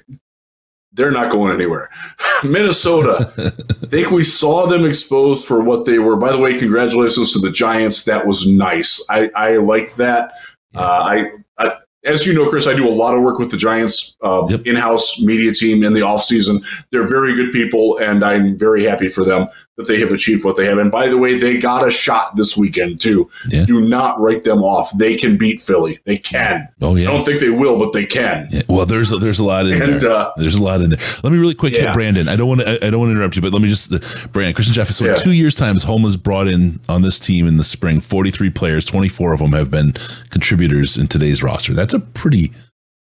they're 1.01 1.11
not 1.11 1.33
going 1.33 1.51
anywhere. 1.55 1.89
Minnesota, 2.45 3.33
I 3.39 3.87
think 3.87 4.11
we 4.11 4.23
saw 4.23 4.67
them 4.67 4.85
exposed 4.85 5.47
for 5.47 5.63
what 5.63 5.87
they 5.87 5.99
were. 5.99 6.15
By 6.17 6.31
the 6.31 6.39
way, 6.39 6.59
congratulations 6.59 7.33
to 7.33 7.39
the 7.39 7.51
Giants. 7.51 8.05
That 8.05 8.27
was 8.27 8.47
nice. 8.47 9.03
I, 9.09 9.31
I 9.35 9.57
liked 9.57 9.97
that. 9.97 10.33
Uh, 10.75 10.81
I, 10.83 11.25
I, 11.59 11.79
as 12.05 12.27
you 12.27 12.35
know, 12.35 12.49
Chris, 12.51 12.67
I 12.67 12.75
do 12.75 12.87
a 12.87 12.93
lot 12.93 13.15
of 13.17 13.23
work 13.23 13.39
with 13.39 13.51
the 13.51 13.57
Giants 13.57 14.15
uh, 14.23 14.47
Yep. 14.51 14.67
in-house 14.67 15.21
media 15.21 15.53
team 15.55 15.83
in 15.83 15.95
the 15.95 16.01
offseason. 16.01 16.63
They're 16.91 17.09
very 17.09 17.35
good 17.35 17.51
people, 17.51 17.97
and 17.99 18.23
I'm 18.23 18.59
very 18.59 18.85
happy 18.85 19.09
for 19.09 19.25
them 19.25 19.49
that 19.81 19.89
they 19.93 19.99
have 20.01 20.13
achieved 20.13 20.45
what 20.45 20.57
they 20.57 20.67
have. 20.67 20.79
And 20.79 20.91
by 20.93 21.09
the 21.09 21.19
way, 21.19 21.39
they 21.39 21.59
got 21.59 21.87
a 21.87 21.91
shot 21.91 22.37
this 22.37 22.57
weekend 22.57 23.01
too. 23.01 23.31
Yeah. 23.49 23.65
Do 23.65 23.81
not 23.87 24.21
write 24.21 24.45
them 24.45 24.63
off. 24.63 24.91
They 24.97 25.17
can 25.17 25.37
beat 25.37 25.61
Philly. 25.61 25.99
They 26.05 26.19
can. 26.19 26.69
Oh 26.81 26.95
yeah. 26.97 27.09
I 27.09 27.13
don't 27.13 27.25
think 27.25 27.41
they 27.41 27.51
will, 27.51 27.79
but 27.79 27.93
they 27.93 28.05
can. 28.07 28.49
Yeah, 28.51 28.63
Well, 28.69 28.87
there's 28.87 29.11
there's 29.11 29.39
a 29.39 29.45
lot 29.45 29.67
in 29.67 29.81
And, 29.83 30.01
there. 30.01 30.11
uh, 30.11 30.33
there's 30.37 30.57
a 30.57 30.63
lot 30.63 30.81
in 30.81 30.91
there. 30.91 30.99
Let 31.25 31.33
me 31.33 31.39
really 31.39 31.55
quick 31.55 31.73
Yeah. 31.73 31.87
hit 31.87 31.95
Brandon. 31.95 32.29
I 32.29 32.37
don't 32.37 32.49
want 32.49 32.61
to. 32.61 32.87
I, 32.87 32.91
don't 32.91 33.01
want 33.01 33.09
to 33.09 33.13
interrupt 33.13 33.37
you, 33.37 33.43
but 33.43 33.53
let 33.53 33.63
me 33.63 33.69
just. 33.69 33.93
Uh, 33.93 33.99
Brandon, 34.33 34.55
Christian 34.55 34.75
Jeff. 34.75 34.91
So 34.91 35.05
Yeah. 35.07 35.15
two 35.15 35.33
years' 35.33 35.55
time, 35.55 35.77
Holmes 35.79 36.05
has 36.09 36.17
brought 36.17 36.47
in 36.49 36.81
on 36.89 37.03
this 37.03 37.19
team 37.19 37.47
in 37.47 37.57
the 37.57 37.65
spring 37.65 38.01
43 38.01 38.51
players. 38.51 38.85
24 38.85 39.33
of 39.33 39.39
them 39.41 39.53
have 39.53 39.71
been 39.71 39.93
contributors 40.31 40.97
in 40.99 41.09
today's 41.09 41.43
roster. 41.43 41.73
That's 41.75 41.95
a 41.95 42.01
pretty, 42.01 42.53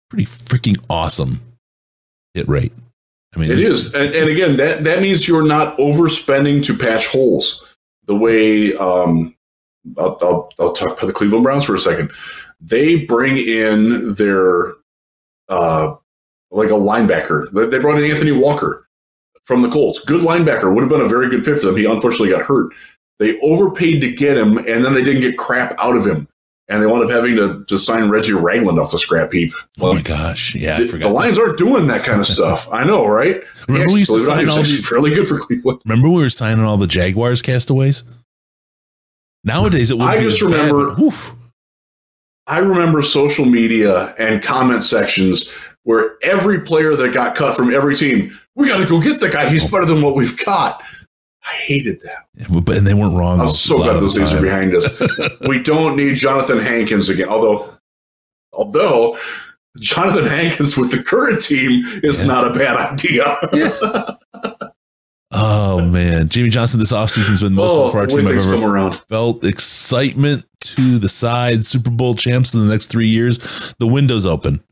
pretty 0.09 0.26
freaking 0.26 0.78
awesome 0.89 1.41
hit 2.34 2.47
rate. 2.49 2.72
I 3.36 3.39
mean, 3.39 3.51
It 3.51 3.59
is, 3.59 3.93
and, 3.93 4.13
and 4.13 4.29
again, 4.29 4.55
that 4.57 4.83
that 4.83 5.01
means 5.01 5.27
you're 5.27 5.45
not 5.45 5.77
overspending 5.77 6.63
to 6.65 6.77
patch 6.77 7.07
holes. 7.07 7.65
The 8.05 8.15
way 8.15 8.75
um, 8.75 9.36
I'll, 9.97 10.17
I'll 10.21 10.49
I'll 10.59 10.73
talk 10.73 10.97
about 10.97 11.07
the 11.07 11.13
Cleveland 11.13 11.43
Browns 11.43 11.65
for 11.65 11.75
a 11.75 11.79
second. 11.79 12.11
They 12.61 13.05
bring 13.05 13.38
in 13.38 14.13
their 14.13 14.73
uh, 15.49 15.95
like 16.51 16.69
a 16.69 16.73
linebacker. 16.73 17.51
They 17.51 17.65
they 17.65 17.79
brought 17.79 17.97
in 17.97 18.09
Anthony 18.09 18.31
Walker 18.31 18.88
from 19.43 19.61
the 19.61 19.69
Colts. 19.69 19.99
Good 19.99 20.21
linebacker 20.21 20.73
would 20.73 20.81
have 20.81 20.89
been 20.89 21.01
a 21.01 21.07
very 21.07 21.29
good 21.29 21.43
fit 21.43 21.59
for 21.59 21.67
them. 21.67 21.77
He 21.77 21.86
unfortunately 21.86 22.29
got 22.29 22.45
hurt. 22.45 22.73
They 23.19 23.39
overpaid 23.41 24.01
to 24.01 24.13
get 24.13 24.38
him, 24.38 24.57
and 24.57 24.83
then 24.83 24.93
they 24.93 25.03
didn't 25.03 25.21
get 25.21 25.38
crap 25.38 25.75
out 25.77 25.95
of 25.95 26.05
him. 26.05 26.27
And 26.68 26.82
they 26.82 26.88
wound 26.88 27.03
up 27.03 27.11
having 27.11 27.36
to, 27.36 27.63
to 27.66 27.78
sign 27.78 28.09
Reggie 28.09 28.34
Ragland 28.34 28.80
off 28.80 28.91
the 28.91 28.97
scrap 28.97 29.32
heap. 29.32 29.53
Oh 29.80 29.93
my 29.93 30.01
gosh! 30.01 30.55
Yeah, 30.55 30.76
I 30.76 30.80
the, 30.80 30.88
forgot. 30.88 31.07
the 31.07 31.13
Lions 31.13 31.38
aren't 31.38 31.59
doing 31.59 31.86
that 31.88 32.03
kind 32.03 32.20
of 32.20 32.26
stuff. 32.26 32.68
I 32.72 32.84
know, 32.84 33.05
right? 33.05 33.43
Remember 33.68 33.93
we 33.93 33.99
used 33.99 34.11
to 34.11 34.20
sign 34.20 34.49
all 34.49 34.59
actually 34.59 34.78
the- 34.78 34.84
fairly 34.84 35.13
good 35.13 35.28
for 35.28 35.38
Cleveland. 35.38 35.82
Remember 35.86 36.09
we 36.09 36.22
were 36.22 36.30
signing 36.30 36.66
all 36.66 36.78
the 36.78 36.88
Jaguars 36.88 37.43
castaways. 37.43 38.03
Nowadays 39.43 39.91
it 39.91 39.97
would. 39.99 40.07
I 40.07 40.20
just 40.22 40.41
bad, 40.41 40.72
remember- 40.72 40.95
but. 40.95 41.36
I 42.47 42.59
remember 42.59 43.01
social 43.01 43.45
media 43.45 44.13
and 44.20 44.41
comment 44.41 44.84
sections 44.84 45.51
where 45.84 46.18
every 46.22 46.61
player 46.61 46.95
that 46.95 47.13
got 47.13 47.36
cut 47.36 47.55
from 47.55 47.74
every 47.74 47.95
team, 47.95 48.38
we 48.55 48.68
got 48.68 48.82
to 48.82 48.88
go 48.88 49.01
get 49.01 49.20
the 49.20 49.30
guy. 49.30 49.49
He's 49.49 49.66
oh. 49.66 49.70
better 49.70 49.86
than 49.86 50.01
what 50.01 50.16
we've 50.16 50.43
got. 50.45 50.84
I 51.47 51.51
hated 51.55 52.01
that. 52.01 52.27
Yeah, 52.35 52.47
but 52.61 52.77
and 52.77 52.87
they 52.87 52.93
weren't 52.93 53.15
wrong. 53.15 53.39
I'm 53.39 53.47
so 53.49 53.77
glad 53.77 53.93
those 53.99 54.13
days 54.15 54.33
are 54.33 54.41
behind 54.41 54.75
us. 54.75 54.87
we 55.47 55.61
don't 55.61 55.95
need 55.95 56.15
Jonathan 56.15 56.59
Hankins 56.59 57.09
again. 57.09 57.27
Although, 57.29 57.69
although 58.53 59.17
Jonathan 59.79 60.25
Hankins 60.25 60.75
with 60.75 60.91
the 60.91 61.03
current 61.03 61.41
team 61.41 61.83
is 62.03 62.21
Yeah. 62.21 62.27
not 62.27 62.49
a 62.49 62.53
bad 62.57 62.93
idea. 62.93 63.37
yeah. 63.53 63.71
Oh 65.31 65.81
man, 65.81 66.29
Jamie 66.29 66.49
Johnson 66.49 66.79
this 66.79 66.93
offseason's 66.93 67.41
been 67.41 67.53
the 67.55 67.61
most 67.61 67.71
oh, 67.71 67.83
fun 67.83 67.91
for 67.91 67.99
our 67.99 68.07
the 68.07 68.15
way 68.15 68.21
team 68.21 68.31
I've 68.39 68.53
ever 68.63 68.73
around. 68.75 68.95
felt. 69.09 69.43
Excitement 69.43 70.45
to 70.61 70.97
the 70.97 71.09
side, 71.09 71.65
Super 71.65 71.89
Bowl 71.89 72.15
champs 72.15 72.53
in 72.53 72.61
the 72.61 72.71
next 72.71 72.87
three 72.87 73.07
years. 73.09 73.73
The 73.77 73.85
window's 73.87 74.25
open. 74.25 74.63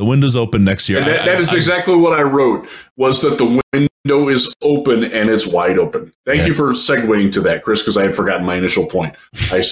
The 0.00 0.06
window's 0.06 0.34
open 0.34 0.64
next 0.64 0.88
year. 0.88 0.98
That, 1.00 1.20
I- 1.20 1.26
that 1.26 1.36
I- 1.36 1.40
is 1.40 1.52
I- 1.52 1.56
exactly 1.56 1.94
what 1.94 2.18
I 2.18 2.22
wrote 2.22 2.66
was 2.96 3.20
that 3.20 3.36
the 3.36 3.60
window 3.74 4.28
is 4.30 4.50
open 4.62 5.04
and 5.04 5.28
it's 5.28 5.46
wide 5.46 5.78
open. 5.78 6.10
Thank 6.24 6.38
Yeah. 6.40 6.46
you 6.46 6.54
for 6.54 6.72
segueing 6.72 7.30
to 7.34 7.40
that, 7.42 7.62
Chris, 7.62 7.82
because 7.82 7.98
I 7.98 8.04
had 8.04 8.16
forgotten 8.16 8.46
my 8.46 8.54
initial 8.54 8.86
point. 8.86 9.14
I 9.52 9.62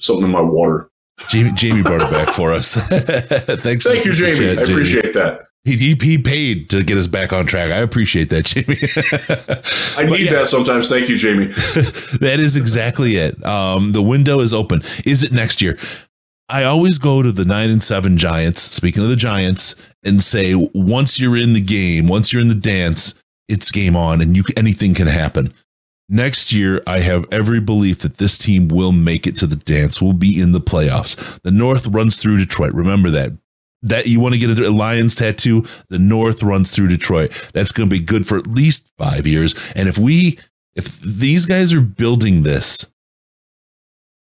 something 0.00 0.24
in 0.24 0.32
my 0.32 0.40
water. 0.40 0.90
Jamie, 1.28 1.52
Jamie 1.54 1.82
brought 1.82 2.00
it 2.02 2.10
back 2.10 2.34
for 2.34 2.52
us. 2.52 2.74
Thanks. 3.62 3.84
Thank 3.86 4.04
you, 4.04 4.12
Jamie. 4.12 4.54
chat, 4.54 4.58
I 4.58 4.62
appreciate 4.62 5.12
that. 5.14 5.44
He, 5.64 5.76
he 5.76 5.96
he 6.00 6.18
paid 6.18 6.70
to 6.70 6.82
get 6.82 6.98
us 6.98 7.06
back 7.06 7.32
on 7.32 7.46
track. 7.46 7.70
I 7.70 7.76
appreciate 7.78 8.30
that, 8.30 8.46
Jamie. 8.46 8.78
I 9.96 10.10
need 10.10 10.26
yeah. 10.26 10.32
that 10.40 10.48
sometimes. 10.48 10.88
Thank 10.88 11.08
you, 11.08 11.16
Jamie. 11.16 11.46
that 12.20 12.38
is 12.40 12.56
exactly 12.56 13.16
it. 13.16 13.44
Um, 13.44 13.92
the 13.92 14.02
window 14.02 14.40
is 14.40 14.52
open. 14.54 14.82
Is 15.04 15.22
it 15.22 15.30
next 15.30 15.60
year? 15.62 15.76
I 16.48 16.64
always 16.64 16.98
go 16.98 17.22
to 17.22 17.30
the 17.30 17.44
nine 17.44 17.68
and 17.70 17.82
seven 17.82 18.16
Giants. 18.16 18.62
Speaking 18.62 19.02
of 19.02 19.08
the 19.10 19.16
Giants, 19.16 19.74
and 20.02 20.22
say 20.22 20.54
once 20.54 21.20
you're 21.20 21.36
in 21.36 21.52
the 21.52 21.60
game, 21.60 22.06
once 22.06 22.32
you're 22.32 22.42
in 22.42 22.48
the 22.48 22.54
dance, 22.54 23.14
it's 23.48 23.70
game 23.70 23.96
on, 23.96 24.20
and 24.20 24.36
you 24.36 24.44
anything 24.56 24.94
can 24.94 25.06
happen. 25.06 25.52
Next 26.08 26.52
year, 26.52 26.82
I 26.86 27.00
have 27.00 27.26
every 27.30 27.60
belief 27.60 27.98
that 27.98 28.16
this 28.16 28.38
team 28.38 28.68
will 28.68 28.92
make 28.92 29.26
it 29.26 29.36
to 29.36 29.46
the 29.46 29.56
dance. 29.56 30.00
Will 30.00 30.14
be 30.14 30.40
in 30.40 30.52
the 30.52 30.60
playoffs. 30.60 31.16
The 31.42 31.50
North 31.50 31.86
runs 31.86 32.18
through 32.18 32.38
Detroit. 32.38 32.72
Remember 32.72 33.10
that. 33.10 33.32
That 33.82 34.06
you 34.06 34.18
want 34.18 34.34
to 34.34 34.40
get 34.40 34.58
a 34.58 34.70
Lions 34.70 35.14
tattoo, 35.14 35.64
the 35.88 36.00
North 36.00 36.42
runs 36.42 36.70
through 36.70 36.88
Detroit. 36.88 37.30
That's 37.52 37.70
going 37.70 37.88
to 37.88 37.94
be 37.94 38.04
good 38.04 38.26
for 38.26 38.36
at 38.36 38.46
least 38.46 38.90
five 38.98 39.26
years. 39.26 39.54
And 39.76 39.88
if 39.88 39.98
we, 39.98 40.38
if 40.74 40.98
these 41.00 41.46
guys 41.46 41.72
are 41.72 41.80
building 41.80 42.42
this 42.42 42.90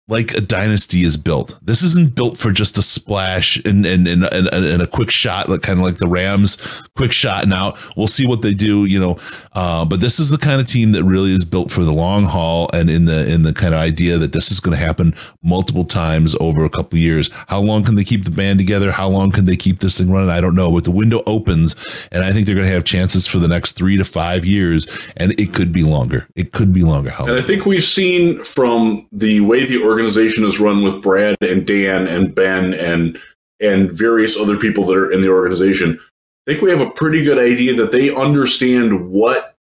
like 0.06 0.34
a 0.34 0.40
dynasty 0.40 1.02
is 1.02 1.16
built. 1.16 1.58
This 1.62 1.82
isn't 1.82 2.14
built 2.14 2.36
for 2.36 2.52
just 2.52 2.76
a 2.76 2.82
splash 2.82 3.56
and 3.64 3.86
and 3.86 4.06
and, 4.06 4.24
and, 4.24 4.48
and 4.48 4.82
a 4.82 4.86
quick 4.86 5.10
shot, 5.10 5.48
like 5.48 5.62
kind 5.62 5.78
of 5.78 5.84
like 5.84 5.96
the 5.96 6.06
Rams, 6.06 6.58
quick 6.94 7.12
shot 7.12 7.42
and 7.42 7.54
out. 7.54 7.78
We'll 7.96 8.06
see 8.06 8.26
what 8.26 8.42
they 8.42 8.52
do, 8.52 8.84
you 8.84 9.00
know. 9.00 9.16
Uh, 9.52 9.84
but 9.84 10.00
this 10.00 10.20
is 10.20 10.30
the 10.30 10.38
kind 10.38 10.60
of 10.60 10.66
team 10.66 10.92
that 10.92 11.04
really 11.04 11.32
is 11.32 11.44
built 11.44 11.70
for 11.70 11.84
the 11.84 11.92
long 11.92 12.26
haul 12.26 12.68
and 12.74 12.90
in 12.90 13.06
the 13.06 13.26
in 13.32 13.42
the 13.42 13.54
kind 13.54 13.72
of 13.72 13.80
idea 13.80 14.18
that 14.18 14.32
this 14.32 14.50
is 14.50 14.60
going 14.60 14.76
to 14.76 14.84
happen 14.84 15.14
multiple 15.42 15.84
times 15.84 16.34
over 16.38 16.64
a 16.64 16.70
couple 16.70 16.98
years. 16.98 17.30
How 17.48 17.60
long 17.60 17.84
can 17.84 17.94
they 17.94 18.04
keep 18.04 18.24
the 18.24 18.30
band 18.30 18.58
together? 18.58 18.92
How 18.92 19.08
long 19.08 19.30
can 19.30 19.46
they 19.46 19.56
keep 19.56 19.80
this 19.80 19.96
thing 19.96 20.10
running? 20.10 20.28
I 20.28 20.40
don't 20.40 20.54
know. 20.54 20.70
But 20.70 20.84
the 20.84 20.90
window 20.90 21.22
opens, 21.26 21.76
and 22.12 22.24
I 22.24 22.32
think 22.32 22.46
they're 22.46 22.54
going 22.54 22.66
to 22.66 22.74
have 22.74 22.84
chances 22.84 23.26
for 23.26 23.38
the 23.38 23.48
next 23.48 23.72
three 23.72 23.96
to 23.96 24.04
five 24.04 24.44
years, 24.44 24.86
and 25.16 25.38
it 25.40 25.54
could 25.54 25.72
be 25.72 25.82
longer. 25.82 26.28
It 26.36 26.52
could 26.52 26.74
be 26.74 26.82
longer. 26.82 27.14
And 27.18 27.38
I 27.38 27.42
think 27.42 27.64
we've 27.64 27.84
seen 27.84 28.42
from 28.44 29.06
the 29.10 29.40
way 29.40 29.64
the 29.64 29.82
organization 29.94 30.44
is 30.44 30.58
run 30.58 30.82
with 30.82 31.00
Brad 31.00 31.36
and 31.40 31.64
Dan 31.64 32.08
and 32.08 32.34
Ben 32.34 32.74
and 32.74 33.20
and 33.60 33.92
various 33.92 34.36
other 34.36 34.56
people 34.56 34.84
that 34.86 34.96
are 34.96 35.12
in 35.12 35.20
the 35.20 35.28
organization. 35.28 35.98
I 36.46 36.50
think 36.50 36.62
we 36.62 36.70
have 36.70 36.80
a 36.80 36.90
pretty 36.90 37.24
good 37.24 37.38
idea 37.38 37.74
that 37.76 37.92
they 37.92 38.12
understand 38.14 39.08
what 39.08 39.56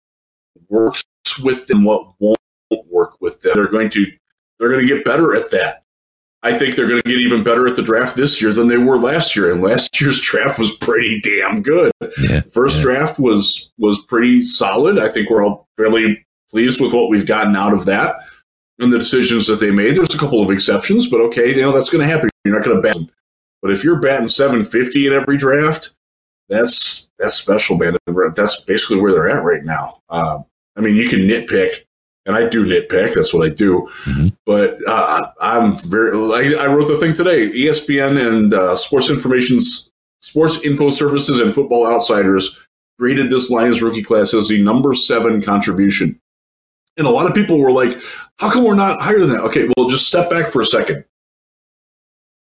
works 0.70 1.04
with 1.42 1.66
them, 1.66 1.84
what 1.84 2.12
won't 2.18 2.38
work 2.90 3.20
with 3.20 3.42
them. 3.42 3.52
They're 3.54 3.68
going 3.68 3.90
to 3.90 4.06
they're 4.58 4.70
going 4.70 4.86
to 4.86 4.94
get 4.94 5.04
better 5.04 5.36
at 5.36 5.50
that. 5.50 5.82
I 6.42 6.56
think 6.58 6.74
they're 6.74 6.88
going 6.88 7.02
to 7.02 7.08
get 7.08 7.18
even 7.18 7.44
better 7.44 7.68
at 7.68 7.76
the 7.76 7.82
draft 7.82 8.16
this 8.16 8.40
year 8.42 8.52
than 8.52 8.66
they 8.66 8.78
were 8.78 8.98
last 8.98 9.36
year. 9.36 9.52
And 9.52 9.62
last 9.62 9.88
year's 10.00 10.20
draft 10.20 10.58
was 10.58 10.74
pretty 10.78 11.20
damn 11.20 11.62
good. 11.62 11.92
yeah, 12.22 12.40
First 12.52 12.78
yeah. 12.78 12.82
draft 12.84 13.18
was 13.18 13.70
was 13.78 14.00
pretty 14.06 14.46
solid. 14.46 14.98
I 14.98 15.10
think 15.10 15.28
we're 15.28 15.44
all 15.44 15.68
fairly 15.76 16.24
pleased 16.50 16.80
with 16.80 16.94
what 16.94 17.10
we've 17.10 17.26
gotten 17.26 17.54
out 17.54 17.74
of 17.74 17.84
that. 17.84 18.16
And 18.82 18.92
the 18.92 18.98
decisions 18.98 19.46
that 19.46 19.60
they 19.60 19.70
made. 19.70 19.96
There's 19.96 20.14
a 20.14 20.18
couple 20.18 20.42
of 20.42 20.50
exceptions, 20.50 21.08
but 21.08 21.20
okay, 21.22 21.54
you 21.54 21.62
know 21.62 21.72
that's 21.72 21.88
going 21.88 22.06
to 22.06 22.12
happen. 22.12 22.30
You're 22.44 22.54
not 22.54 22.64
going 22.64 22.76
to 22.76 22.82
bat. 22.82 22.96
But 23.62 23.70
if 23.70 23.84
you're 23.84 24.00
batting 24.00 24.28
750 24.28 25.06
in 25.06 25.12
every 25.12 25.36
draft, 25.36 25.94
that's 26.48 27.10
that's 27.18 27.34
special, 27.34 27.78
man. 27.78 27.96
That's 28.34 28.60
basically 28.62 29.00
where 29.00 29.12
they're 29.12 29.30
at 29.30 29.44
right 29.44 29.64
now. 29.64 30.00
Uh, 30.08 30.40
I 30.76 30.80
mean, 30.80 30.96
you 30.96 31.08
can 31.08 31.20
nitpick, 31.20 31.84
and 32.26 32.34
I 32.34 32.48
do 32.48 32.66
nitpick. 32.66 33.14
That's 33.14 33.32
what 33.32 33.46
I 33.46 33.50
do. 33.50 33.88
Mm-hmm. 34.04 34.28
But 34.44 34.78
uh, 34.86 35.30
I'm 35.40 35.76
very. 35.78 36.10
I, 36.10 36.64
I, 36.64 36.66
wrote 36.66 36.88
the 36.88 36.98
thing 36.98 37.14
today. 37.14 37.50
ESPN 37.50 38.26
and 38.26 38.52
uh, 38.52 38.76
Sports 38.76 39.08
Information's 39.08 39.92
Sports 40.20 40.62
Info 40.64 40.90
Services 40.90 41.38
and 41.38 41.54
Football 41.54 41.86
Outsiders 41.86 42.60
graded 42.98 43.30
this 43.30 43.50
Lions 43.50 43.82
rookie 43.82 44.02
class 44.02 44.34
as 44.34 44.48
the 44.48 44.62
number 44.62 44.94
seven 44.94 45.40
contribution. 45.40 46.18
And 46.96 47.06
a 47.06 47.10
lot 47.10 47.26
of 47.26 47.34
people 47.34 47.58
were 47.58 47.72
like, 47.72 47.96
"How 48.38 48.50
come 48.50 48.64
we're 48.64 48.74
not 48.74 49.00
higher 49.00 49.20
than 49.20 49.30
that?" 49.30 49.40
Okay, 49.40 49.68
well, 49.76 49.88
just 49.88 50.06
step 50.06 50.30
back 50.30 50.52
for 50.52 50.60
a 50.60 50.66
second. 50.66 51.04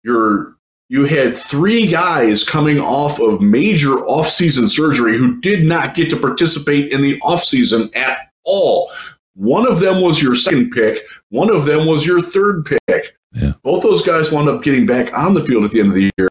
You're 0.03 0.55
you 0.89 1.05
had 1.05 1.35
three 1.35 1.85
guys 1.85 2.43
coming 2.43 2.79
off 2.79 3.19
of 3.19 3.41
major 3.41 3.89
offseason 3.89 4.67
surgery 4.67 5.17
who 5.17 5.39
did 5.39 5.65
not 5.65 5.93
get 5.93 6.09
to 6.09 6.17
participate 6.17 6.91
in 6.91 7.01
the 7.01 7.19
offseason 7.19 7.95
at 7.95 8.31
all. 8.43 8.91
One 9.35 9.67
of 9.67 9.79
them 9.79 10.01
was 10.01 10.21
your 10.21 10.35
second 10.35 10.71
pick, 10.71 11.05
one 11.29 11.53
of 11.53 11.65
them 11.65 11.85
was 11.85 12.05
your 12.05 12.21
third 12.21 12.65
pick. 12.65 13.15
Yeah. 13.33 13.53
Both 13.63 13.83
those 13.83 14.01
guys 14.01 14.31
wound 14.31 14.49
up 14.49 14.63
getting 14.63 14.87
back 14.87 15.15
on 15.15 15.35
the 15.35 15.43
field 15.43 15.63
at 15.63 15.71
the 15.71 15.79
end 15.79 15.89
of 15.89 15.95
the 15.95 16.11
year. 16.17 16.29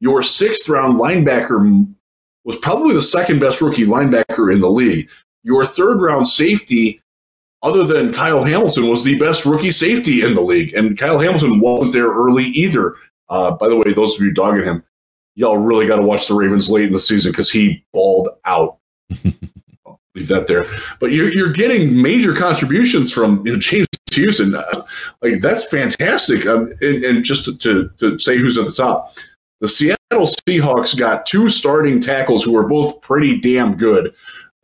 Your 0.00 0.22
sixth 0.22 0.68
round 0.68 0.98
linebacker 0.98 1.86
was 2.44 2.56
probably 2.56 2.94
the 2.94 3.02
second 3.02 3.40
best 3.40 3.60
rookie 3.60 3.86
linebacker 3.86 4.52
in 4.52 4.60
the 4.60 4.70
league. 4.70 5.08
Your 5.44 5.66
third 5.66 6.00
round 6.00 6.26
safety, 6.26 7.00
other 7.62 7.84
than 7.84 8.12
Kyle 8.12 8.44
Hamilton, 8.44 8.88
was 8.88 9.04
the 9.04 9.18
best 9.18 9.44
rookie 9.44 9.70
safety 9.70 10.22
in 10.22 10.34
the 10.34 10.40
league. 10.40 10.74
And 10.74 10.98
Kyle 10.98 11.18
Hamilton 11.18 11.60
wasn't 11.60 11.92
there 11.92 12.08
early 12.08 12.46
either. 12.46 12.96
Uh, 13.28 13.52
by 13.52 13.68
the 13.68 13.76
way, 13.76 13.92
those 13.92 14.16
of 14.16 14.24
you 14.24 14.32
dogging 14.32 14.64
him, 14.64 14.82
y'all 15.34 15.58
really 15.58 15.86
got 15.86 15.96
to 15.96 16.02
watch 16.02 16.28
the 16.28 16.34
Ravens 16.34 16.70
late 16.70 16.86
in 16.86 16.92
the 16.92 17.00
season 17.00 17.32
because 17.32 17.50
he 17.50 17.84
balled 17.92 18.28
out. 18.44 18.78
leave 20.14 20.28
that 20.28 20.46
there. 20.46 20.66
But 21.00 21.12
you're, 21.12 21.32
you're 21.32 21.52
getting 21.52 22.00
major 22.00 22.34
contributions 22.34 23.12
from 23.12 23.46
you 23.46 23.54
know, 23.54 23.58
James 23.58 23.86
Houston. 24.12 24.54
Uh, 24.54 24.82
like 25.22 25.40
that's 25.40 25.64
fantastic. 25.64 26.46
Um, 26.46 26.72
and, 26.80 27.04
and, 27.04 27.24
just 27.24 27.44
to, 27.46 27.56
to, 27.58 27.90
to 27.98 28.18
say 28.18 28.36
who's 28.36 28.58
at 28.58 28.66
the 28.66 28.72
top, 28.72 29.14
the 29.60 29.68
Seattle 29.68 29.96
Seahawks 30.10 30.98
got 30.98 31.26
two 31.26 31.48
starting 31.48 32.00
tackles 32.00 32.44
who 32.44 32.56
are 32.56 32.68
both 32.68 33.00
pretty 33.00 33.40
damn 33.40 33.76
good. 33.76 34.12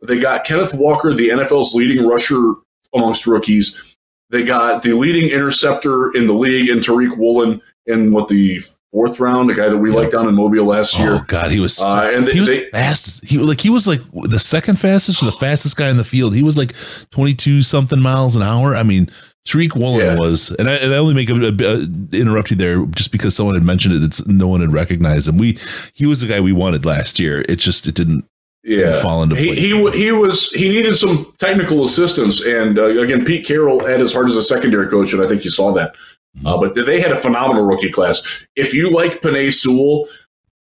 They 0.01 0.19
got 0.19 0.45
Kenneth 0.45 0.73
Walker, 0.73 1.13
the 1.13 1.29
NFL's 1.29 1.73
leading 1.73 2.05
rusher 2.05 2.53
amongst 2.93 3.27
rookies. 3.27 3.95
They 4.29 4.43
got 4.43 4.83
the 4.83 4.93
leading 4.93 5.29
interceptor 5.29 6.11
in 6.15 6.27
the 6.27 6.33
league 6.33 6.69
in 6.69 6.79
Tariq 6.79 7.17
Woolen 7.17 7.61
in 7.87 8.11
what 8.11 8.27
the 8.27 8.61
fourth 8.91 9.19
round, 9.19 9.49
the 9.49 9.53
guy 9.55 9.69
that 9.69 9.77
we 9.77 9.91
liked 9.91 10.11
down 10.11 10.27
in 10.27 10.35
Mobile 10.35 10.65
last 10.65 10.97
year. 10.99 11.13
Oh 11.15 11.21
God, 11.27 11.51
he 11.51 11.59
was 11.59 11.75
so, 11.77 11.85
Uh, 11.87 12.11
and 12.13 12.27
they- 12.27 12.33
he 12.33 12.39
was 12.39 12.49
they- 12.49 12.69
fast. 12.69 13.23
He 13.25 13.37
like 13.39 13.61
he 13.61 13.69
was 13.69 13.87
like 13.87 14.01
the 14.13 14.39
second 14.39 14.79
fastest 14.79 15.21
or 15.23 15.25
the 15.27 15.31
fastest 15.33 15.77
guy 15.77 15.89
in 15.89 15.97
the 15.97 16.03
field. 16.03 16.35
He 16.35 16.43
was 16.43 16.57
like 16.57 16.73
twenty 17.11 17.33
two 17.33 17.61
something 17.63 17.99
miles 17.99 18.35
an 18.35 18.41
hour. 18.43 18.75
I 18.75 18.83
mean, 18.83 19.09
Tariq 19.47 19.75
Woolen 19.75 19.99
Yeah. 20.05 20.15
was, 20.17 20.51
and 20.59 20.69
I, 20.69 20.73
and 20.73 20.93
I 20.93 20.97
only 20.97 21.13
make 21.15 21.29
a, 21.29 21.33
a, 21.35 21.81
a- 21.81 22.19
interrupt 22.19 22.51
you 22.51 22.55
there 22.57 22.85
just 22.87 23.11
because 23.11 23.35
someone 23.35 23.55
had 23.55 23.63
mentioned 23.63 23.95
it. 23.95 24.03
It's 24.03 24.25
no 24.27 24.47
one 24.47 24.61
had 24.61 24.73
recognized 24.73 25.27
him. 25.27 25.37
We 25.39 25.57
he 25.93 26.05
was 26.05 26.21
the 26.21 26.27
guy 26.27 26.39
we 26.39 26.53
wanted 26.53 26.85
last 26.85 27.19
year. 27.19 27.43
It 27.49 27.55
just 27.57 27.87
it 27.87 27.95
didn't 27.95 28.25
yeah. 28.77 29.01
fall 29.01 29.23
into 29.23 29.35
He, 29.35 29.47
place. 29.47 29.59
he 29.59 29.73
wa- 29.73 29.91
he 29.91 30.11
was 30.11 30.51
he 30.51 30.69
needed 30.69 30.95
some 30.95 31.33
technical 31.39 31.83
assistance, 31.85 32.41
and 32.45 32.77
uh, 32.79 32.85
again, 32.85 33.25
Pete 33.25 33.45
Carroll 33.45 33.87
at 33.87 33.99
his 33.99 34.13
heart 34.13 34.27
as 34.27 34.35
a 34.35 34.43
secondary 34.43 34.87
coach, 34.87 35.13
and 35.13 35.21
I 35.21 35.27
think 35.27 35.43
you 35.43 35.49
saw 35.49 35.71
that. 35.73 35.95
Uh, 36.45 36.57
but 36.57 36.73
they 36.75 37.01
had 37.01 37.11
a 37.11 37.15
phenomenal 37.15 37.65
rookie 37.65 37.91
class. 37.91 38.21
If 38.55 38.73
you 38.73 38.91
like 38.91 39.19
Penei 39.21 39.51
Sewell, 39.51 40.07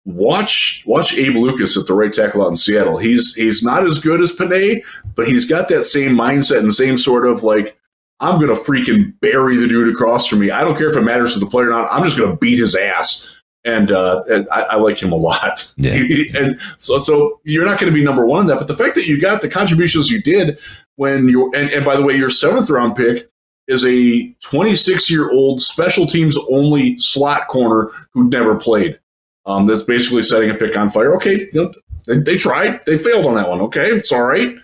watch 0.05 0.83
watch 0.85 1.17
Abe 1.17 1.35
Lucas 1.35 1.77
at 1.77 1.85
the 1.85 1.93
right 1.93 2.11
tackle 2.11 2.41
out 2.43 2.47
in 2.49 2.55
Seattle. 2.55 2.97
He's 2.97 3.33
he's 3.35 3.61
not 3.63 3.83
as 3.83 3.99
good 3.99 4.21
as 4.21 4.31
Penei, 4.31 4.81
but 5.15 5.27
he's 5.27 5.45
got 5.45 5.67
that 5.69 5.83
same 5.83 6.15
mindset 6.15 6.59
and 6.59 6.73
same 6.73 6.97
sort 6.97 7.27
of 7.27 7.43
like 7.43 7.77
I'm 8.21 8.39
gonna 8.39 8.53
freaking 8.55 9.13
bury 9.21 9.57
the 9.57 9.67
dude 9.67 9.93
across 9.93 10.27
from 10.27 10.39
me. 10.39 10.51
I 10.51 10.61
don't 10.61 10.77
care 10.77 10.89
if 10.89 10.95
it 10.97 11.03
matters 11.03 11.33
to 11.33 11.39
the 11.39 11.45
player 11.45 11.67
or 11.67 11.71
not. 11.71 11.91
I'm 11.91 12.03
just 12.03 12.17
gonna 12.17 12.37
beat 12.37 12.59
his 12.59 12.75
ass. 12.75 13.38
And, 13.65 13.91
uh, 13.91 14.23
and 14.29 14.47
I, 14.51 14.61
I 14.61 14.75
like 14.77 15.01
him 15.01 15.11
a 15.11 15.17
lot. 15.17 15.73
Yeah. 15.77 16.01
and 16.39 16.59
so, 16.77 16.97
so 16.97 17.39
you're 17.43 17.65
not 17.65 17.79
going 17.79 17.91
to 17.91 17.97
be 17.97 18.03
number 18.03 18.25
one 18.25 18.41
in 18.41 18.47
that. 18.47 18.57
But 18.57 18.67
the 18.67 18.77
fact 18.77 18.95
that 18.95 19.07
you 19.07 19.19
got 19.19 19.41
the 19.41 19.49
contributions 19.49 20.09
you 20.09 20.21
did 20.21 20.57
when 20.95 21.27
you 21.27 21.51
and, 21.53 21.69
and 21.71 21.83
by 21.83 21.95
the 21.95 22.03
way, 22.03 22.15
your 22.15 22.29
seventh 22.29 22.69
round 22.69 22.95
pick 22.95 23.29
is 23.67 23.85
a 23.85 24.33
26 24.41 25.11
year 25.11 25.31
old 25.31 25.61
special 25.61 26.05
teams 26.05 26.37
only 26.49 26.97
slot 26.97 27.47
corner 27.47 27.91
who 28.13 28.29
never 28.29 28.55
played. 28.55 28.99
Um, 29.45 29.67
that's 29.67 29.83
basically 29.83 30.21
setting 30.21 30.49
a 30.49 30.55
pick 30.55 30.77
on 30.77 30.89
fire. 30.89 31.15
Okay, 31.15 31.39
you 31.39 31.49
know, 31.53 31.73
they, 32.05 32.17
they 32.17 32.37
tried, 32.37 32.85
they 32.85 32.97
failed 32.97 33.25
on 33.25 33.35
that 33.35 33.49
one. 33.49 33.61
Okay, 33.61 33.87
it's 33.87 34.11
all 34.11 34.23
right. 34.23 34.55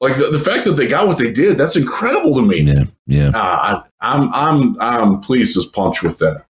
Like 0.00 0.16
the, 0.16 0.28
the 0.30 0.38
fact 0.38 0.64
that 0.64 0.72
they 0.72 0.86
got 0.86 1.06
what 1.06 1.18
they 1.18 1.30
did, 1.30 1.58
that's 1.58 1.76
incredible 1.76 2.34
to 2.34 2.42
me. 2.42 2.62
yeah 2.62 2.84
yeah. 3.10 3.30
Uh, 3.34 3.82
I, 3.82 3.82
I'm 4.00 4.32
I'm 4.32 4.80
I'm 4.80 5.20
pleased 5.20 5.58
as 5.58 5.66
punch 5.66 6.02
with 6.02 6.18
that. 6.20 6.46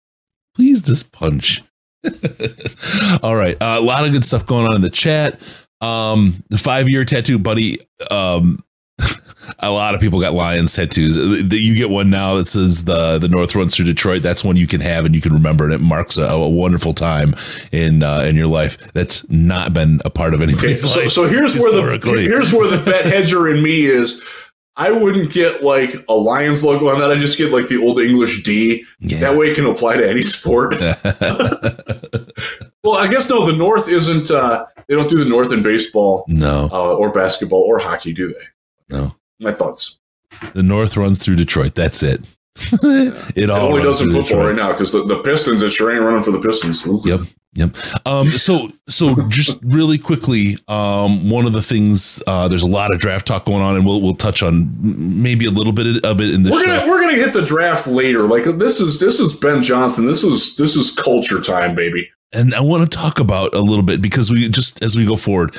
Please 0.55 0.81
just 0.81 1.13
punch. 1.13 1.63
All 3.23 3.37
right. 3.37 3.57
Uh, 3.61 3.77
a 3.79 3.81
lot 3.81 4.05
of 4.07 4.13
good 4.13 4.25
stuff 4.25 4.47
going 4.47 4.67
on 4.67 4.75
in 4.75 4.81
the 4.83 4.91
chat. 4.91 5.41
Um, 5.81 6.43
the 6.49 6.59
five 6.59 6.89
year 6.89 7.05
tattoo, 7.05 7.39
buddy. 7.39 7.79
Um, 8.11 8.63
a 9.59 9.71
lot 9.71 9.95
of 9.95 10.01
people 10.01 10.21
got 10.21 10.33
lions 10.33 10.75
tattoos. 10.75 11.17
The- 11.49 11.59
You 11.59 11.75
get 11.77 11.91
one 11.91 12.09
now 12.09 12.37
that 12.37 12.47
says 12.47 12.85
the 12.87 13.19
the 13.19 13.29
North 13.29 13.55
runs 13.55 13.75
through 13.77 13.85
Detroit. 13.85 14.23
That's 14.23 14.43
one 14.43 14.57
you 14.57 14.67
can 14.67 14.81
have 14.81 15.05
and 15.05 15.15
you 15.15 15.21
can 15.21 15.33
remember, 15.35 15.65
and 15.65 15.73
it 15.75 15.81
marks 15.83 16.17
a, 16.17 16.25
a 16.25 16.49
wonderful 16.49 16.95
time 16.95 17.35
in 17.73 18.03
uh, 18.03 18.21
in 18.21 18.37
your 18.37 18.47
life. 18.47 18.79
That's 18.95 19.29
not 19.29 19.73
been 19.75 20.01
a 20.05 20.11
part 20.11 20.33
of 20.33 20.41
Okay, 20.41 20.75
so, 20.75 21.01
life. 21.01 21.11
so 21.11 21.29
here's 21.29 21.55
where 21.57 21.71
the 21.73 21.99
here's 22.23 22.53
where 22.53 22.69
the 22.75 22.83
bet 22.91 23.05
hedger 23.05 23.49
in 23.49 23.63
me 23.63 23.85
is. 23.85 24.25
I 24.79 24.91
wouldn't 24.91 25.33
get 25.33 25.63
like 25.63 26.05
a 26.09 26.13
Lions 26.13 26.63
logo 26.63 26.89
on 26.91 26.99
that. 27.01 27.11
I 27.11 27.17
just 27.17 27.39
get 27.39 27.51
like 27.53 27.69
the 27.69 27.79
old 27.83 27.99
English 27.99 28.43
D. 28.43 28.85
Yeah. 29.01 29.21
That 29.21 29.37
way 29.39 29.47
it 29.51 29.55
can 29.57 29.65
apply 29.67 29.97
to 29.97 30.09
any 30.09 30.23
sport. 30.23 30.75
well, 32.83 32.97
I 32.97 33.09
guess 33.11 33.29
no. 33.31 33.47
The 33.47 33.57
North 33.57 33.89
isn't. 33.89 34.31
Uh, 34.31 34.67
they 34.89 34.95
don't 34.95 35.09
do 35.11 35.19
the 35.19 35.25
North 35.29 35.53
in 35.53 35.63
baseball 35.63 36.25
no, 36.29 36.69
uh, 36.73 36.95
or 36.95 37.11
basketball 37.11 37.61
or 37.63 37.79
hockey, 37.79 38.13
do 38.13 38.29
they? 38.29 38.97
no. 38.97 39.15
My 39.41 39.53
thoughts. 39.53 39.99
The 40.55 40.63
North 40.63 40.97
runs 40.97 41.23
through 41.23 41.37
Detroit. 41.37 41.75
That's 41.75 42.03
it. 42.03 42.21
it 42.73 43.33
It 43.37 43.51
only 43.51 43.83
does 43.83 44.01
in 44.01 44.07
football 44.07 44.23
Detroit. 44.23 44.47
right 44.47 44.57
now 44.57 44.73
because 44.73 44.91
the, 44.93 45.05
the 45.05 45.23
Pistons, 45.23 45.61
it 45.63 45.71
sure 45.71 45.93
ain't 45.93 46.03
running 46.03 46.23
for 46.23 46.31
the 46.31 46.41
Pistons. 46.41 46.87
Ooh. 46.87 47.03
Yep. 47.05 47.21
Yep. 47.57 47.75
Um, 48.07 48.31
so, 48.31 48.69
so 48.89 49.29
just 49.29 49.59
really 49.63 49.99
quickly, 49.99 50.57
um, 50.69 51.29
one 51.31 51.47
of 51.47 51.53
the 51.53 51.63
things, 51.63 52.23
uh, 52.27 52.47
there's 52.49 52.63
a 52.63 52.69
lot 52.69 52.93
of 52.95 53.01
draft 53.01 53.27
talk 53.27 53.47
going 53.47 53.63
on 53.63 53.77
and 53.77 53.85
we'll, 53.85 54.01
we'll 54.01 54.15
touch 54.15 54.43
on 54.43 54.71
maybe 54.81 55.47
a 55.47 55.51
little 55.51 55.73
bit 55.73 56.05
of 56.05 56.21
it 56.21 56.35
in 56.35 56.43
this 56.43 56.53
We're 56.53 56.65
show. 56.65 56.77
gonna 56.79 56.89
we're 56.91 57.01
gonna 57.01 57.17
hit 57.17 57.33
the 57.33 57.43
draft 57.43 57.87
later. 57.87 58.23
Like 58.29 58.45
this 58.59 58.81
is 58.81 59.01
this 59.01 59.19
is 59.21 59.35
Ben 59.35 59.63
Johnson. 59.63 60.07
This 60.07 60.23
is 60.23 60.57
this 60.57 60.77
is 60.77 60.95
culture 60.95 61.41
time, 61.41 61.75
baby. 61.75 62.09
and 62.33 62.55
I 62.55 62.61
want 62.61 62.91
to 62.91 62.97
talk 62.97 63.19
about 63.19 63.55
a 63.55 63.61
little 63.61 63.83
bit 63.85 64.01
because 64.03 64.31
we 64.31 64.49
just, 64.49 64.83
as 64.83 64.95
we 64.97 65.07
go 65.07 65.17
forward, 65.17 65.57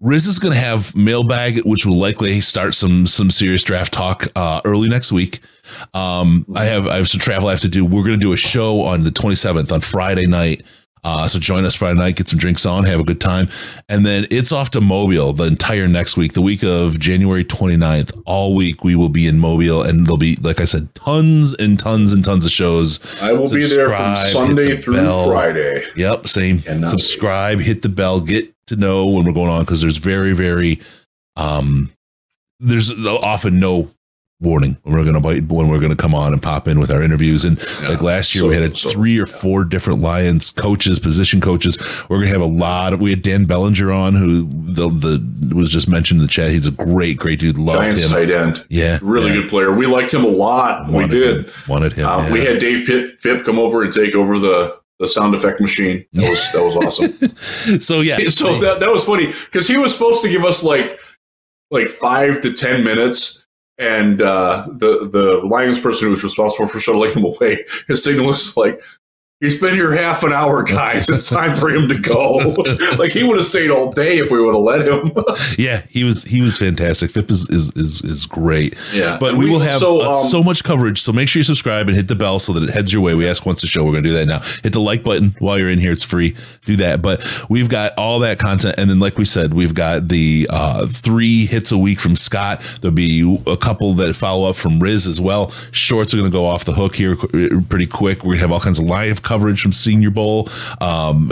Riz 0.00 0.26
is 0.26 0.38
going 0.38 0.54
to 0.54 0.60
have 0.60 0.94
mailbag, 0.96 1.64
which 1.64 1.84
will 1.84 1.98
likely 1.98 2.40
start 2.40 2.72
some, 2.74 3.06
some 3.06 3.30
serious 3.30 3.62
draft 3.62 3.92
talk, 3.92 4.28
uh, 4.34 4.60
early 4.64 4.88
next 4.88 5.12
week. 5.12 5.40
Um, 5.92 6.46
I 6.54 6.64
have, 6.64 6.86
I 6.86 6.96
have 6.96 7.08
some 7.08 7.20
travel 7.20 7.48
I 7.48 7.52
have 7.52 7.60
to 7.60 7.68
do. 7.68 7.84
We're 7.84 8.02
going 8.04 8.18
to 8.18 8.24
do 8.24 8.32
a 8.32 8.36
show 8.38 8.80
on 8.82 9.02
the 9.04 9.10
27th 9.10 9.70
on 9.70 9.82
Friday 9.82 10.26
night. 10.26 10.62
Uh, 11.02 11.26
so 11.26 11.38
join 11.38 11.64
us 11.64 11.74
Friday 11.74 11.98
night, 11.98 12.16
get 12.16 12.28
some 12.28 12.38
drinks 12.38 12.66
on, 12.66 12.84
have 12.84 13.00
a 13.00 13.04
good 13.04 13.20
time. 13.20 13.48
And 13.88 14.04
then 14.04 14.26
it's 14.30 14.52
off 14.52 14.70
to 14.72 14.80
Mobile 14.80 15.32
the 15.32 15.44
entire 15.44 15.88
next 15.88 16.16
week, 16.16 16.34
the 16.34 16.42
week 16.42 16.62
of 16.62 16.98
January 16.98 17.44
29th. 17.44 18.20
All 18.26 18.54
week 18.54 18.84
we 18.84 18.94
will 18.94 19.08
be 19.08 19.26
in 19.26 19.38
Mobile 19.38 19.82
and 19.82 20.06
there'll 20.06 20.18
be, 20.18 20.36
like 20.36 20.60
I 20.60 20.64
said, 20.64 20.94
tons 20.94 21.54
and 21.54 21.78
tons 21.78 22.12
and 22.12 22.24
tons 22.24 22.44
of 22.44 22.52
shows. 22.52 23.00
I 23.22 23.32
will 23.32 23.50
be 23.50 23.64
there 23.64 23.88
from 23.88 24.16
Sunday 24.26 24.76
the 24.76 24.82
through 24.82 24.96
bell. 24.96 25.26
Friday. 25.28 25.84
Yep, 25.96 26.26
same. 26.28 26.60
Cannot 26.62 26.88
Subscribe, 26.90 27.60
hit 27.60 27.82
the 27.82 27.88
bell, 27.88 28.20
get 28.20 28.52
to 28.66 28.76
know 28.76 29.06
when 29.06 29.24
we're 29.24 29.32
going 29.32 29.50
on 29.50 29.60
because 29.62 29.80
there's 29.80 29.96
very, 29.96 30.32
very, 30.32 30.80
um, 31.36 31.90
there's 32.60 32.92
often 33.06 33.58
no 33.58 33.88
warning 34.40 34.76
when 34.84 34.94
we're 34.94 35.04
gonna 35.04 35.20
bite 35.20 35.44
when 35.48 35.68
we're 35.68 35.78
gonna 35.80 35.94
come 35.94 36.14
on 36.14 36.32
and 36.32 36.42
pop 36.42 36.66
in 36.66 36.80
with 36.80 36.90
our 36.90 37.02
interviews. 37.02 37.44
And 37.44 37.58
Yeah. 37.82 37.90
like 37.90 38.02
last 38.02 38.34
year, 38.34 38.42
So- 38.44 38.48
we 38.48 38.54
had 38.56 38.76
so- 38.76 38.88
three 38.90 39.18
or 39.18 39.26
four 39.26 39.64
different 39.64 40.00
Lions 40.00 40.50
coaches, 40.50 40.98
position 40.98 41.40
coaches. 41.40 41.76
We're 42.08 42.18
gonna 42.18 42.28
have 42.28 42.40
a 42.40 42.46
lot 42.46 42.92
of. 42.94 43.00
We 43.02 43.10
had 43.10 43.22
Dan 43.22 43.44
Bellinger 43.44 43.92
on, 43.92 44.14
who 44.14 44.48
the 44.72 44.88
the 44.88 45.54
was 45.54 45.70
just 45.70 45.88
mentioned 45.88 46.20
in 46.20 46.26
the 46.26 46.32
chat. 46.32 46.50
He's 46.50 46.66
a 46.66 46.70
great, 46.70 47.18
great 47.18 47.38
dude. 47.40 47.58
Loved 47.58 47.80
Giants 47.80 48.04
him. 48.04 48.10
tight 48.10 48.30
end. 48.30 48.64
Yeah, 48.70 48.98
Really 49.02 49.28
yeah. 49.30 49.40
good 49.40 49.48
player. 49.50 49.72
We 49.72 49.86
liked 49.86 50.14
him 50.14 50.24
a 50.24 50.28
lot. 50.28 50.90
We 50.90 51.06
did. 51.06 51.44
him. 51.46 51.52
wanted 51.68 51.92
him. 51.92 52.06
Uh, 52.06 52.18
yeah. 52.24 52.32
We 52.32 52.44
had 52.44 52.58
Dave 52.60 52.86
Pitt, 52.86 53.10
Fipp 53.10 53.44
come 53.44 53.58
over 53.58 53.82
and 53.82 53.92
take 53.92 54.14
over 54.14 54.38
the, 54.38 54.76
the 54.98 55.08
sound 55.08 55.34
effect 55.34 55.60
machine. 55.60 56.04
That 56.14 56.28
was 56.30 56.52
that 56.52 56.62
was 56.64 56.76
awesome. 56.76 57.80
so 57.80 58.00
yeah, 58.00 58.18
so 58.28 58.58
that, 58.60 58.80
that 58.80 58.90
was 58.90 59.04
funny 59.04 59.32
because 59.46 59.68
he 59.68 59.76
was 59.76 59.92
supposed 59.92 60.22
to 60.22 60.28
give 60.30 60.44
us 60.44 60.62
like 60.62 60.98
like 61.70 61.88
five 61.88 62.40
to 62.42 62.52
ten 62.52 62.82
minutes, 62.84 63.39
and 63.80 64.20
uh, 64.20 64.66
the 64.68 65.08
the 65.10 65.40
Lions 65.44 65.80
person 65.80 66.06
who 66.06 66.10
was 66.10 66.22
responsible 66.22 66.68
for 66.68 66.78
shuttling 66.78 67.12
him 67.14 67.24
away, 67.24 67.64
his 67.88 68.04
signal 68.04 68.26
was 68.26 68.56
like, 68.56 68.80
He's 69.40 69.58
been 69.58 69.74
here 69.74 69.90
half 69.92 70.22
an 70.22 70.34
hour, 70.34 70.62
guys. 70.62 71.08
It's 71.08 71.26
time 71.26 71.54
for 71.56 71.70
him 71.70 71.88
to 71.88 71.96
go. 71.98 72.32
like 72.98 73.10
he 73.10 73.22
would 73.24 73.38
have 73.38 73.46
stayed 73.46 73.70
all 73.70 73.90
day 73.90 74.18
if 74.18 74.30
we 74.30 74.38
would 74.38 74.54
have 74.54 74.62
let 74.62 74.86
him. 74.86 75.12
yeah, 75.58 75.80
he 75.88 76.04
was 76.04 76.24
he 76.24 76.42
was 76.42 76.58
fantastic. 76.58 77.10
Fipp 77.10 77.30
is 77.30 77.48
is 77.48 77.72
is, 77.74 78.02
is 78.02 78.26
great. 78.26 78.74
Yeah, 78.92 79.16
but 79.18 79.38
we, 79.38 79.46
we- 79.46 79.50
will 79.50 79.60
have 79.60 79.78
so, 79.80 80.02
uh, 80.02 80.20
um, 80.20 80.28
so 80.28 80.42
much 80.42 80.62
coverage. 80.62 81.00
So 81.00 81.10
make 81.10 81.26
sure 81.30 81.40
you 81.40 81.44
subscribe 81.44 81.88
and 81.88 81.96
hit 81.96 82.08
the 82.08 82.14
bell 82.14 82.38
so 82.38 82.52
that 82.52 82.62
it 82.64 82.68
heads 82.68 82.92
your 82.92 83.00
way. 83.00 83.14
We 83.14 83.26
ask 83.26 83.46
once 83.46 83.64
a 83.64 83.66
show. 83.66 83.82
We're 83.82 83.92
gonna 83.92 84.02
do 84.02 84.12
that 84.12 84.26
now. 84.26 84.40
Hit 84.62 84.74
the 84.74 84.80
like 84.80 85.02
button 85.02 85.34
while 85.38 85.58
you're 85.58 85.70
in 85.70 85.78
here. 85.78 85.92
It's 85.92 86.04
free. 86.04 86.36
Do 86.66 86.76
that. 86.76 87.00
But 87.00 87.26
we've 87.48 87.70
got 87.70 87.96
all 87.96 88.18
that 88.18 88.38
content, 88.38 88.74
and 88.76 88.90
then 88.90 89.00
like 89.00 89.16
we 89.16 89.24
said, 89.24 89.54
we've 89.54 89.74
got 89.74 90.08
the 90.08 90.48
uh, 90.50 90.86
three 90.86 91.46
hits 91.46 91.72
a 91.72 91.78
week 91.78 91.98
from 91.98 92.14
Scott. 92.14 92.60
There'll 92.82 92.94
be 92.94 93.40
a 93.46 93.56
couple 93.56 93.94
that 93.94 94.14
follow 94.16 94.50
up 94.50 94.56
from 94.56 94.80
Riz 94.80 95.06
as 95.06 95.18
well. 95.18 95.48
Shorts 95.70 96.12
are 96.12 96.18
gonna 96.18 96.28
go 96.28 96.44
off 96.44 96.66
the 96.66 96.74
hook 96.74 96.94
here 96.94 97.16
pretty 97.16 97.86
quick. 97.86 98.22
We're 98.22 98.34
gonna 98.34 98.42
have 98.42 98.52
all 98.52 98.60
kinds 98.60 98.78
of 98.78 98.84
live 98.84 99.22
coverage 99.30 99.60
from 99.62 99.72
Senior 99.72 100.10
Bowl. 100.10 100.48
Um, 100.80 101.30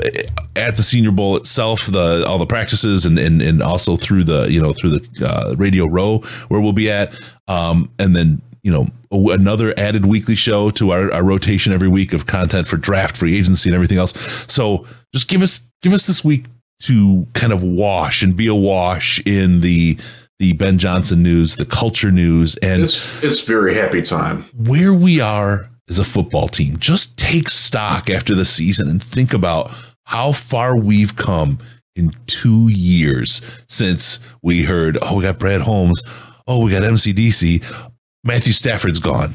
at 0.56 0.76
the 0.76 0.82
Senior 0.82 1.10
Bowl 1.12 1.36
itself, 1.36 1.86
the 1.86 2.24
all 2.28 2.38
the 2.38 2.46
practices 2.56 3.06
and 3.06 3.18
and, 3.18 3.42
and 3.42 3.62
also 3.62 3.96
through 3.96 4.24
the 4.24 4.46
you 4.50 4.60
know 4.62 4.72
through 4.72 4.90
the 4.98 5.02
uh, 5.28 5.54
Radio 5.56 5.86
Row 5.86 6.18
where 6.48 6.60
we'll 6.60 6.72
be 6.84 6.90
at, 6.90 7.08
um, 7.48 7.90
and 7.98 8.14
then 8.16 8.40
you 8.62 8.72
know 8.72 8.86
another 9.32 9.72
added 9.78 10.04
weekly 10.06 10.34
show 10.36 10.70
to 10.70 10.90
our, 10.92 11.10
our 11.12 11.24
rotation 11.24 11.72
every 11.72 11.88
week 11.88 12.12
of 12.12 12.26
content 12.26 12.66
for 12.66 12.76
draft, 12.76 13.16
free 13.16 13.36
agency, 13.38 13.68
and 13.70 13.74
everything 13.74 13.98
else. 13.98 14.12
So 14.52 14.86
just 15.14 15.28
give 15.28 15.42
us 15.42 15.66
give 15.82 15.92
us 15.92 16.06
this 16.06 16.22
week 16.24 16.44
to 16.80 17.26
kind 17.32 17.52
of 17.52 17.62
wash 17.62 18.22
and 18.22 18.36
be 18.36 18.46
awash 18.46 19.20
in 19.26 19.60
the 19.60 19.98
the 20.38 20.52
Ben 20.52 20.78
Johnson 20.78 21.22
news, 21.22 21.56
the 21.56 21.64
culture 21.66 22.12
news, 22.12 22.56
and 22.62 22.82
It's 22.82 23.24
it's 23.24 23.40
very 23.42 23.74
happy 23.74 24.02
time. 24.02 24.44
where 24.54 24.94
we 24.94 25.20
are 25.20 25.68
as 25.88 25.98
a 25.98 26.04
football 26.04 26.48
team. 26.48 26.76
Just 26.78 27.16
take 27.16 27.48
stock 27.48 28.10
after 28.10 28.34
the 28.34 28.44
season 28.44 28.88
and 28.88 29.02
think 29.02 29.32
about 29.32 29.70
how 30.04 30.32
far 30.32 30.76
we've 30.76 31.16
come 31.16 31.58
in 31.96 32.12
two 32.26 32.68
years 32.68 33.42
since 33.68 34.20
we 34.42 34.62
heard, 34.62 34.98
oh, 35.02 35.16
we 35.16 35.22
got 35.22 35.38
Brad 35.38 35.60
Holmes. 35.60 36.02
Oh, 36.46 36.64
we 36.64 36.70
got 36.70 36.82
MCDC. 36.82 37.62
Matthew 38.24 38.52
Stafford's 38.52 39.00
gone. 39.00 39.34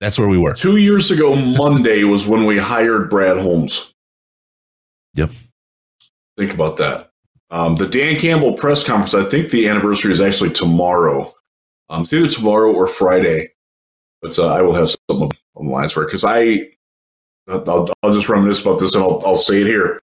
That's 0.00 0.18
where 0.18 0.28
we 0.28 0.38
were. 0.38 0.54
Two 0.54 0.76
years 0.76 1.10
ago, 1.10 1.34
Monday 1.34 2.04
was 2.04 2.26
when 2.26 2.44
we 2.44 2.58
hired 2.58 3.08
Brad 3.08 3.38
Holmes. 3.38 3.94
Yep. 5.14 5.30
Think 6.36 6.52
about 6.52 6.76
that. 6.76 7.10
Um, 7.50 7.76
the 7.76 7.86
Dan 7.86 8.16
Campbell 8.18 8.52
press 8.54 8.84
conference. 8.84 9.14
I 9.14 9.28
think 9.28 9.50
the 9.50 9.68
anniversary 9.68 10.12
is 10.12 10.20
actually 10.20 10.50
tomorrow. 10.50 11.32
Um, 11.88 12.02
it's 12.02 12.12
either 12.12 12.28
tomorrow 12.28 12.72
or 12.72 12.86
Friday. 12.86 13.52
But 14.22 14.38
uh, 14.38 14.52
I 14.52 14.62
will 14.62 14.74
have 14.74 14.90
something 14.90 15.30
on 15.56 15.66
the 15.66 15.72
lines 15.72 15.92
for 15.92 16.02
it 16.02 16.06
because 16.06 16.24
I, 16.24 16.68
I'll, 17.48 17.88
I'll 18.02 18.12
just 18.12 18.28
reminisce 18.28 18.60
about 18.60 18.78
this 18.78 18.94
and 18.94 19.04
I'll, 19.04 19.22
I'll 19.24 19.36
say 19.36 19.60
it 19.60 19.66
here. 19.66 20.00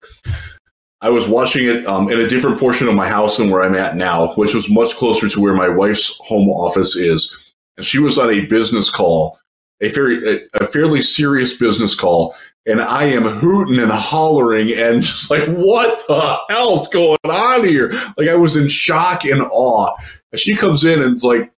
I 1.02 1.10
was 1.10 1.28
watching 1.28 1.68
it 1.68 1.86
um, 1.86 2.10
in 2.10 2.20
a 2.20 2.28
different 2.28 2.60
portion 2.60 2.88
of 2.88 2.96
my 2.96 3.10
house 3.10 3.38
than 3.38 3.50
where 3.50 3.62
I'm 3.62 3.76
at 3.76 3.98
now, 3.98 4.34
which 4.36 4.54
was 4.54 4.70
much 4.70 4.96
closer 4.96 5.28
to 5.28 5.42
where 5.42 5.54
my 5.54 5.68
wife's 5.68 6.18
home 6.20 6.50
office 6.50 6.96
is. 6.96 7.54
And 7.76 7.86
she 7.86 8.00
was 8.00 8.18
on 8.18 8.30
a 8.30 8.46
business 8.46 8.90
call, 8.90 9.38
a 9.82 9.90
very 9.90 10.26
a, 10.26 10.40
a 10.62 10.66
fairly 10.66 11.02
serious 11.02 11.58
business 11.58 11.94
call, 11.94 12.36
and 12.66 12.82
I 12.82 13.04
am 13.06 13.24
hooting 13.24 13.80
and 13.80 13.92
hollering 13.92 14.72
and 14.72 15.02
just 15.04 15.30
like, 15.30 15.48
what 15.50 16.08
the 16.08 16.38
hell's 16.50 16.88
going 16.88 17.18
on 17.26 17.68
here? 17.68 17.92
Like 18.18 18.30
I 18.30 18.36
was 18.36 18.56
in 18.56 18.68
shock 18.68 19.26
and 19.26 19.42
awe. 19.42 19.96
And 20.32 20.40
she 20.40 20.56
comes 20.56 20.84
in 20.84 21.02
and 21.02 21.12
it's 21.12 21.24
like, 21.24 21.52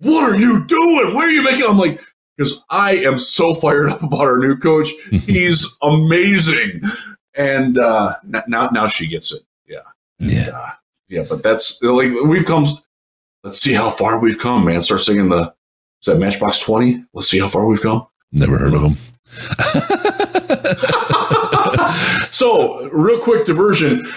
what 0.00 0.32
are 0.32 0.36
you 0.36 0.64
doing? 0.66 1.14
What 1.14 1.24
are 1.24 1.30
you 1.30 1.42
making? 1.42 1.64
I'm 1.68 1.78
like, 1.78 2.00
because 2.36 2.64
I 2.70 2.96
am 2.96 3.18
so 3.18 3.54
fired 3.54 3.90
up 3.90 4.02
about 4.02 4.20
our 4.20 4.38
new 4.38 4.56
coach. 4.56 4.88
He's 5.10 5.76
amazing. 5.82 6.82
And 7.34 7.78
uh, 7.78 8.14
now, 8.46 8.68
now 8.72 8.86
she 8.86 9.08
gets 9.08 9.32
it. 9.32 9.42
Yeah, 9.66 9.78
Yeah. 10.18 10.50
uh, 10.54 10.70
yeah. 11.08 11.24
But 11.28 11.42
that's 11.42 11.82
like 11.82 12.10
we've 12.24 12.46
come. 12.46 12.66
Let's 13.44 13.60
see 13.60 13.72
how 13.72 13.90
far 13.90 14.20
we've 14.20 14.38
come, 14.38 14.64
man. 14.64 14.82
Start 14.82 15.02
singing 15.02 15.28
the 15.28 15.52
is 16.02 16.06
that 16.06 16.18
Matchbox 16.18 16.60
Twenty? 16.60 17.04
Let's 17.12 17.28
see 17.28 17.38
how 17.38 17.48
far 17.48 17.66
we've 17.66 17.82
come. 17.82 18.06
Never 18.32 18.58
heard 18.58 18.74
of 18.74 18.82
him. 18.82 18.96
so, 22.30 22.88
real 22.90 23.20
quick 23.20 23.44
diversion. 23.46 24.10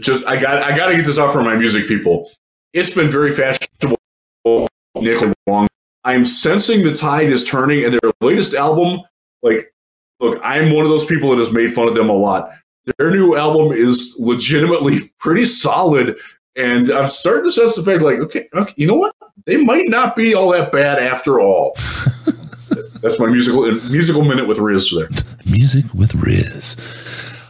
Just 0.00 0.24
I 0.26 0.36
got 0.38 0.62
I 0.62 0.76
got 0.76 0.86
to 0.86 0.96
get 0.96 1.06
this 1.06 1.18
off 1.18 1.32
for 1.32 1.42
my 1.42 1.56
music 1.56 1.86
people. 1.88 2.30
It's 2.72 2.90
been 2.90 3.10
very 3.10 3.34
fashionable. 3.34 3.96
Nick 4.44 5.34
Long. 5.46 5.68
I'm 6.04 6.26
sensing 6.26 6.82
the 6.82 6.94
tide 6.94 7.30
is 7.30 7.44
turning, 7.44 7.84
and 7.84 7.92
their 7.92 8.12
latest 8.20 8.54
album, 8.54 9.00
like, 9.42 9.72
look, 10.20 10.40
I'm 10.44 10.72
one 10.72 10.84
of 10.84 10.90
those 10.90 11.04
people 11.04 11.30
that 11.30 11.38
has 11.38 11.52
made 11.52 11.72
fun 11.72 11.88
of 11.88 11.94
them 11.94 12.08
a 12.08 12.14
lot. 12.14 12.50
Their 12.98 13.10
new 13.10 13.36
album 13.36 13.72
is 13.72 14.16
legitimately 14.18 15.12
pretty 15.18 15.44
solid, 15.44 16.16
and 16.56 16.90
I'm 16.90 17.08
starting 17.08 17.44
to 17.44 17.52
sense 17.52 17.76
the 17.76 17.82
fact, 17.82 18.02
like, 18.02 18.18
okay, 18.18 18.48
okay, 18.54 18.74
you 18.76 18.86
know 18.86 18.94
what? 18.94 19.14
They 19.46 19.56
might 19.56 19.88
not 19.88 20.16
be 20.16 20.34
all 20.34 20.50
that 20.52 20.72
bad 20.72 20.98
after 20.98 21.40
all. 21.40 21.74
That's 23.00 23.18
my 23.18 23.26
musical 23.26 23.62
musical 23.90 24.24
minute 24.24 24.46
with 24.46 24.58
Riz 24.58 24.94
there. 24.96 25.08
Music 25.44 25.84
with 25.92 26.14
Riz. 26.14 26.76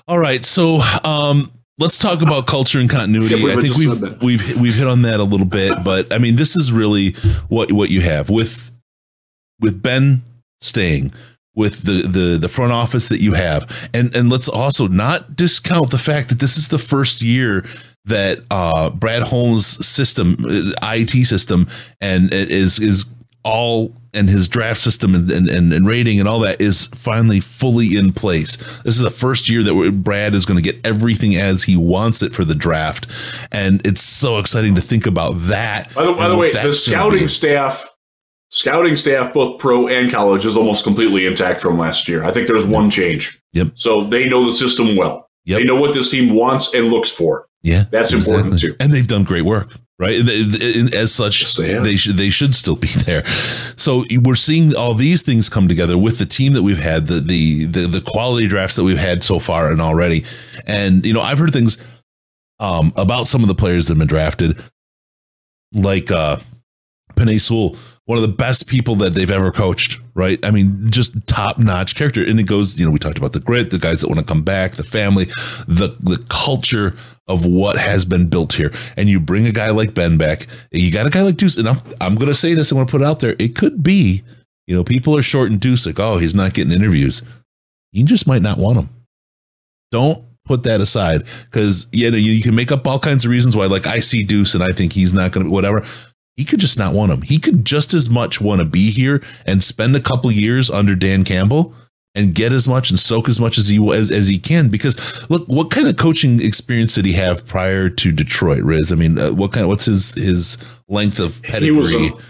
All 0.09 0.19
right, 0.19 0.45
so 0.45 0.81
um, 1.05 1.53
let's 1.79 1.99
talk 1.99 2.23
about 2.23 2.47
culture 2.47 2.79
and 2.79 2.89
continuity. 2.89 3.37
Yeah, 3.37 3.53
I 3.53 3.57
think 3.57 3.77
we've 3.77 4.23
we've 4.23 4.61
we've 4.61 4.75
hit 4.75 4.87
on 4.87 5.03
that 5.03 5.21
a 5.21 5.25
little 5.25 5.47
bit, 5.47 5.85
but 5.85 6.13
I 6.13 6.19
mean, 6.19 6.37
this 6.37 6.57
is 6.57 6.73
really 6.73 7.13
what 7.49 7.73
what 7.73 7.91
you 7.91 8.01
have 8.01 8.31
with 8.31 8.71
with 9.61 9.83
Ben 9.83 10.23
staying, 10.61 11.13
with 11.55 11.83
the 11.83 12.07
the 12.07 12.39
the 12.39 12.49
front 12.49 12.73
office 12.73 13.09
that 13.09 13.21
you 13.21 13.35
have, 13.35 13.89
and 13.95 14.15
and 14.15 14.31
let's 14.31 14.49
also 14.49 14.89
not 14.89 15.37
discount 15.37 15.91
the 15.91 15.99
fact 15.99 16.29
that 16.29 16.39
this 16.39 16.57
is 16.57 16.69
the 16.69 16.79
first 16.79 17.23
year 17.23 17.65
that 18.05 18.41
uh, 18.51 18.91
Brad 18.91 19.23
Holmes' 19.23 19.87
system, 19.87 20.45
uh, 20.49 20.73
IT 20.95 21.27
system, 21.27 21.69
and 22.01 22.33
it 22.33 22.51
is 22.51 22.79
is 22.79 23.07
all 23.45 23.95
and 24.15 24.29
his 24.29 24.49
draft 24.49 24.81
system 24.81 25.15
and, 25.15 25.31
and, 25.31 25.73
and, 25.73 25.87
rating 25.87 26.21
and 26.21 26.29
all 26.29 26.41
that 26.41 26.61
is 26.61 26.87
finally 26.87 27.41
fully 27.41 27.97
in 27.97 28.13
place. 28.13 28.57
This 28.85 28.97
is 28.97 29.01
the 29.01 29.11
first 29.11 29.49
year 29.49 29.63
that 29.63 30.03
Brad 30.03 30.35
is 30.35 30.45
going 30.45 30.63
to 30.63 30.73
get 30.73 30.85
everything 30.85 31.37
as 31.37 31.63
he 31.63 31.77
wants 31.77 32.23
it 32.23 32.35
for 32.35 32.45
the 32.45 32.55
draft, 32.55 33.07
and 33.51 33.85
it's 33.87 34.03
so 34.03 34.39
exciting 34.39 34.75
to 34.75 34.81
think 34.81 35.07
about 35.07 35.33
that. 35.43 35.95
By 35.95 36.05
the, 36.05 36.13
by 36.13 36.29
the 36.29 36.37
way, 36.37 36.53
the 36.53 36.73
scouting 36.73 37.29
staff, 37.29 37.89
scouting 38.51 38.97
staff, 38.97 39.33
both 39.33 39.59
pro 39.59 39.89
and 39.89 40.11
college, 40.11 40.45
is 40.45 40.57
almost 40.57 40.85
completely 40.85 41.27
intact 41.27 41.61
from 41.61 41.79
last 41.79 42.09
year. 42.09 42.25
I 42.25 42.31
think 42.31 42.47
there's 42.47 42.67
one 42.67 42.91
change. 42.91 43.41
Yep. 43.55 43.73
So 43.75 44.05
they 44.05 44.29
know 44.29 44.45
the 44.45 44.53
system 44.53 44.97
well. 44.97 45.29
Yep. 45.45 45.59
They 45.59 45.65
know 45.65 45.81
what 45.81 45.95
this 45.95 46.11
team 46.11 46.35
wants 46.35 46.75
and 46.75 46.89
looks 46.89 47.11
for. 47.11 47.49
Yeah, 47.63 47.85
That's 47.91 48.13
important, 48.13 48.59
too. 48.59 48.75
And 48.81 48.93
they've 48.93 49.07
done 49.07 49.23
great 49.23 49.43
work, 49.43 49.77
right? 50.03 50.19
And 50.19 50.29
they- 50.29 50.81
and 50.81 50.95
As 50.95 51.13
such, 51.15 51.41
Yes, 51.43 51.57
they 51.57 51.75
they 51.79 51.97
should 51.97 52.17
they 52.17 52.29
should 52.31 52.55
still 52.55 52.77
be 52.77 52.89
there. 53.07 53.25
So 53.77 54.05
we're 54.21 54.35
seeing 54.35 54.75
all 54.77 54.95
these 54.95 55.23
things 55.23 55.49
come 55.49 55.69
together 55.69 55.97
with 55.97 56.19
the 56.19 56.27
team 56.27 56.53
that 56.55 56.63
we've 56.63 56.79
had, 56.91 57.07
the 57.07 57.21
the 57.21 57.65
the, 57.67 57.81
the 57.87 58.01
quality 58.05 58.47
drafts 58.49 58.77
that 58.77 58.85
we've 58.85 58.99
had 58.99 59.23
so 59.25 59.39
far 59.39 59.71
and 59.73 59.81
already. 59.81 60.25
And 60.67 61.07
you 61.07 61.13
know, 61.15 61.23
I've 61.23 61.39
heard 61.39 61.53
things 61.53 61.79
um, 62.61 62.93
about 62.97 63.27
some 63.27 63.43
of 63.43 63.49
the 63.49 63.55
players 63.55 63.87
that 63.87 63.93
have 63.95 63.99
been 63.99 64.09
drafted, 64.09 64.61
like 65.75 66.11
uh, 66.11 66.39
Penei 67.15 67.41
Sewell, 67.41 67.77
one 68.07 68.19
of 68.19 68.23
the 68.23 68.29
best 68.29 68.67
people 68.67 68.97
that 68.97 69.15
they've 69.15 69.31
ever 69.31 69.53
coached, 69.53 70.01
right? 70.15 70.45
I 70.45 70.51
mean, 70.51 70.91
just 70.91 71.27
top 71.27 71.59
notch 71.59 71.95
character. 71.95 72.25
And 72.25 72.41
it 72.41 72.45
goes, 72.45 72.79
you 72.79 72.85
know, 72.85 72.91
we 72.91 72.99
talked 72.99 73.19
about 73.19 73.33
the 73.33 73.41
grit, 73.41 73.71
the 73.71 73.79
guys 73.79 74.01
that 74.01 74.09
want 74.09 74.19
to 74.19 74.27
come 74.27 74.43
back, 74.43 74.73
the 74.73 74.85
family, 74.85 75.27
the 75.69 75.97
the 76.01 76.25
culture 76.29 76.97
of 77.29 77.47
what 77.47 77.77
has 77.77 78.05
been 78.05 78.29
built 78.29 78.55
here. 78.55 78.73
And 78.97 79.09
you 79.09 79.21
bring 79.21 79.47
a 79.47 79.53
guy 79.53 79.71
like 79.71 79.95
Ben 79.95 80.19
back, 80.19 80.47
you 80.73 80.91
got 80.91 81.07
a 81.07 81.11
guy 81.11 81.23
like 81.23 81.37
Duce, 81.37 81.59
and 81.59 81.69
I'm 81.69 81.81
I'm 82.01 82.17
gonna 82.17 82.35
say 82.35 82.55
this, 82.55 82.73
I'm 82.73 82.79
gonna 82.79 82.91
put 82.91 83.03
it 83.03 83.07
out 83.07 83.21
there. 83.21 83.37
It 83.39 83.55
could 83.55 83.83
be, 83.83 84.23
you 84.67 84.75
know, 84.75 84.83
people 84.83 85.17
are 85.17 85.23
short 85.23 85.51
and 85.51 85.61
Duce 85.61 85.87
like, 85.87 86.01
oh, 86.01 86.19
he's 86.19 86.35
not 86.35 86.55
getting 86.55 86.73
interviews. 86.73 87.23
You 87.93 88.05
just 88.05 88.27
might 88.27 88.43
not 88.43 88.59
want 88.59 88.79
him. 88.79 88.89
Don't 89.93 90.25
put 90.45 90.65
that 90.65 90.81
aside 90.81 91.29
because 91.45 91.87
you 91.93 92.11
know 92.11 92.17
you, 92.17 92.33
you 92.33 92.43
can 92.43 92.55
make 92.55 92.73
up 92.73 92.87
all 92.87 92.99
kinds 92.99 93.25
of 93.25 93.31
reasons 93.31 93.55
why. 93.55 93.67
Like 93.67 93.87
I 93.87 94.01
see 94.01 94.25
Duce 94.25 94.55
and 94.55 94.65
I 94.65 94.73
think 94.73 94.93
he's 94.93 95.15
not 95.15 95.31
going 95.31 95.47
to 95.47 95.53
whatever. 95.53 95.87
He 96.37 96.45
could 96.45 96.61
just 96.61 96.79
not 96.79 96.95
want 96.95 97.13
him. 97.13 97.23
He 97.23 97.39
could 97.39 97.65
just 97.65 97.93
as 97.93 98.09
much 98.09 98.41
want 98.41 98.61
to 98.61 98.65
be 98.65 98.91
here 98.91 99.23
and 99.45 99.63
spend 99.63 99.95
a 99.95 100.01
couple 100.01 100.33
years 100.33 100.71
under 100.71 100.95
Dan 100.95 101.25
Campbell 101.25 101.75
and 102.15 102.35
get 102.35 102.53
as 102.53 102.69
much 102.69 102.91
and 102.91 102.99
soak 102.99 103.29
as 103.29 103.41
much 103.41 103.59
as 103.59 103.69
he 103.69 103.93
as, 103.93 104.11
as 104.11 104.29
he 104.29 104.39
can. 104.39 104.69
Because 104.69 105.29
look, 105.31 105.47
what 105.47 105.71
kind 105.71 105.89
of 105.89 105.97
coaching 105.97 106.41
experience 106.41 106.95
did 106.95 107.05
he 107.05 107.13
have 107.13 107.47
prior 107.47 107.89
to 107.89 108.13
Detroit? 108.13 108.63
Riz, 108.63 108.93
I 108.93 108.97
mean, 108.97 109.19
uh, 109.19 109.33
what 109.33 109.53
kind? 109.53 109.65
Of, 109.65 109.69
what's 109.69 109.85
his 109.87 110.15
his 110.15 110.59
length 110.89 111.19
of 111.19 111.41
He 111.45 111.71
was 111.71 111.93
pedigree? 111.93 112.19
a, 112.19 112.23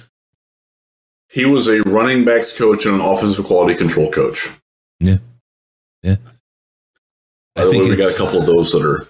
he 1.28 1.44
was 1.44 1.68
a 1.68 1.80
running 1.82 2.24
backs 2.24 2.56
coach 2.56 2.86
and 2.86 2.96
an 2.96 3.00
offensive 3.00 3.44
quality 3.44 3.74
control 3.74 4.10
coach. 4.10 4.48
Yeah, 5.00 5.18
yeah. 6.02 6.16
I, 7.56 7.64
way, 7.64 7.70
think 7.70 7.84
we 7.84 7.96
got 7.96 8.12
a 8.12 8.16
couple 8.16 8.40
of 8.40 8.46
those 8.46 8.72
that 8.72 8.82
are 8.82 9.06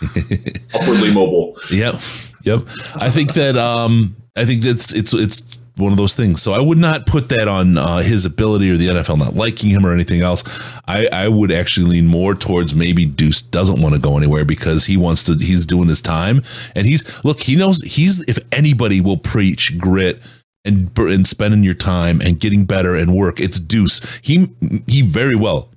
upwardly 0.74 1.12
mobile. 1.12 1.56
Yep. 1.70 2.00
Yep. 2.46 2.62
I 2.94 3.10
think 3.10 3.34
that 3.34 3.56
um 3.56 4.16
I 4.36 4.44
think 4.44 4.62
that's 4.62 4.92
it's 4.94 5.12
it's 5.12 5.44
one 5.76 5.92
of 5.92 5.98
those 5.98 6.14
things. 6.14 6.40
So 6.40 6.54
I 6.54 6.60
would 6.60 6.78
not 6.78 7.04
put 7.04 7.28
that 7.28 7.48
on 7.48 7.76
uh, 7.76 7.98
his 7.98 8.24
ability 8.24 8.70
or 8.70 8.78
the 8.78 8.88
NFL 8.88 9.18
not 9.18 9.34
liking 9.34 9.68
him 9.68 9.84
or 9.84 9.92
anything 9.92 10.22
else. 10.22 10.42
I, 10.88 11.06
I 11.12 11.28
would 11.28 11.52
actually 11.52 11.90
lean 11.90 12.06
more 12.06 12.34
towards 12.34 12.74
maybe 12.74 13.04
Duce 13.04 13.42
doesn't 13.42 13.82
want 13.82 13.94
to 13.94 14.00
go 14.00 14.16
anywhere 14.16 14.46
because 14.46 14.86
he 14.86 14.96
wants 14.96 15.24
to. 15.24 15.34
He's 15.34 15.66
doing 15.66 15.88
his 15.88 16.00
time, 16.00 16.42
and 16.74 16.86
he's 16.86 17.04
look. 17.24 17.40
He 17.40 17.56
knows 17.56 17.82
he's 17.82 18.22
if 18.28 18.38
anybody 18.52 19.00
will 19.00 19.18
preach 19.18 19.78
grit 19.78 20.22
and 20.64 20.96
and 20.98 21.26
spending 21.26 21.62
your 21.62 21.74
time 21.74 22.20
and 22.22 22.40
getting 22.40 22.64
better 22.64 22.94
and 22.94 23.14
work. 23.14 23.38
It's 23.38 23.60
Duce. 23.60 24.00
He 24.22 24.48
he 24.86 25.02
very 25.02 25.36
well 25.36 25.68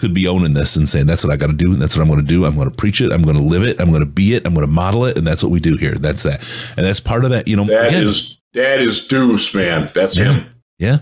could 0.00 0.14
be 0.14 0.26
owning 0.26 0.54
this 0.54 0.76
and 0.76 0.88
saying 0.88 1.06
that's 1.06 1.22
what 1.22 1.32
I 1.32 1.36
got 1.36 1.46
to 1.48 1.52
do. 1.52 1.74
That's 1.76 1.96
what 1.96 2.02
I'm 2.02 2.08
going 2.08 2.20
to 2.20 2.26
do. 2.26 2.44
I'm 2.44 2.56
going 2.56 2.68
to 2.70 2.74
preach 2.74 3.00
it. 3.00 3.12
I'm 3.12 3.22
going 3.22 3.36
to 3.36 3.42
live 3.42 3.62
it. 3.62 3.80
I'm 3.80 3.90
going 3.90 4.00
to 4.00 4.06
be 4.06 4.34
it. 4.34 4.46
I'm 4.46 4.54
going 4.54 4.66
to 4.66 4.72
model 4.72 5.04
it, 5.04 5.16
and 5.18 5.26
that's 5.26 5.42
what 5.42 5.52
we 5.52 5.60
do 5.60 5.76
here. 5.76 5.94
That's 5.94 6.22
that, 6.24 6.40
and 6.76 6.84
that's 6.86 7.00
part 7.00 7.24
of 7.24 7.30
that. 7.30 7.46
You 7.46 7.56
know, 7.56 7.64
That 7.64 7.88
again, 7.88 8.06
is 8.06 8.40
that 8.54 8.80
is 8.80 9.06
Duce, 9.06 9.54
man. 9.54 9.90
That's 9.94 10.18
Yeah. 10.18 10.32
him. 10.34 10.46
Yeah. 10.78 10.98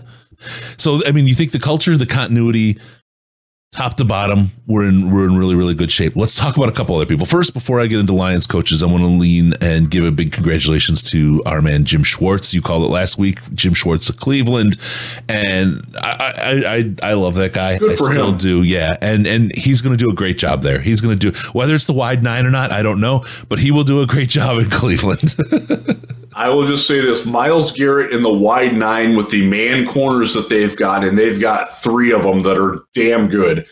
So 0.77 1.01
I 1.05 1.11
mean, 1.11 1.27
you 1.27 1.35
think 1.35 1.51
the 1.51 1.59
culture, 1.59 1.97
the 1.97 2.05
continuity, 2.05 2.77
top 3.71 3.93
to 3.95 4.03
bottom, 4.03 4.51
we're 4.65 4.87
in 4.87 5.11
we're 5.11 5.25
in 5.27 5.37
really 5.37 5.55
really 5.55 5.73
good 5.73 5.91
shape. 5.91 6.15
Let's 6.15 6.35
talk 6.35 6.57
about 6.57 6.69
a 6.69 6.71
couple 6.71 6.95
other 6.95 7.05
people 7.05 7.25
first. 7.25 7.53
Before 7.53 7.79
I 7.79 7.87
get 7.87 7.99
into 7.99 8.13
Lions 8.13 8.47
coaches, 8.47 8.81
I 8.81 8.87
want 8.87 9.03
to 9.03 9.07
lean 9.07 9.53
and 9.61 9.89
give 9.89 10.03
a 10.03 10.11
big 10.11 10.31
congratulations 10.31 11.03
to 11.11 11.43
our 11.45 11.61
man 11.61 11.85
Jim 11.85 12.03
Schwartz. 12.03 12.53
You 12.53 12.61
called 12.61 12.83
it 12.83 12.87
last 12.91 13.17
week, 13.17 13.39
Jim 13.53 13.73
Schwartz 13.73 14.09
of 14.09 14.17
Cleveland, 14.17 14.77
and 15.27 15.81
I 16.01 16.33
I 16.37 16.75
I, 16.75 17.11
I 17.11 17.13
love 17.13 17.35
that 17.35 17.53
guy. 17.53 17.77
Good 17.77 17.91
I 17.91 17.95
for 17.95 18.11
still 18.11 18.31
him. 18.31 18.37
do. 18.37 18.63
Yeah, 18.63 18.97
and 19.01 19.27
and 19.27 19.55
he's 19.55 19.81
going 19.81 19.97
to 19.97 20.03
do 20.03 20.09
a 20.09 20.15
great 20.15 20.37
job 20.37 20.61
there. 20.61 20.79
He's 20.79 21.01
going 21.01 21.17
to 21.17 21.31
do 21.31 21.37
whether 21.51 21.75
it's 21.75 21.85
the 21.85 21.93
wide 21.93 22.23
nine 22.23 22.45
or 22.45 22.51
not, 22.51 22.71
I 22.71 22.83
don't 22.83 22.99
know, 22.99 23.23
but 23.47 23.59
he 23.59 23.71
will 23.71 23.83
do 23.83 24.01
a 24.01 24.07
great 24.07 24.29
job 24.29 24.59
in 24.59 24.69
Cleveland. 24.69 25.35
I 26.33 26.49
will 26.49 26.67
just 26.67 26.87
say 26.87 26.99
this: 26.99 27.25
Myles 27.25 27.71
Garrett 27.71 28.13
in 28.13 28.21
the 28.21 28.33
wide 28.33 28.75
nine 28.75 29.15
with 29.15 29.29
the 29.29 29.47
man 29.47 29.85
corners 29.85 30.33
that 30.33 30.49
they've 30.49 30.75
got, 30.75 31.03
and 31.03 31.17
they've 31.17 31.39
got 31.39 31.69
three 31.79 32.11
of 32.11 32.23
them 32.23 32.41
that 32.43 32.57
are 32.57 32.83
damn 32.93 33.27
good. 33.27 33.67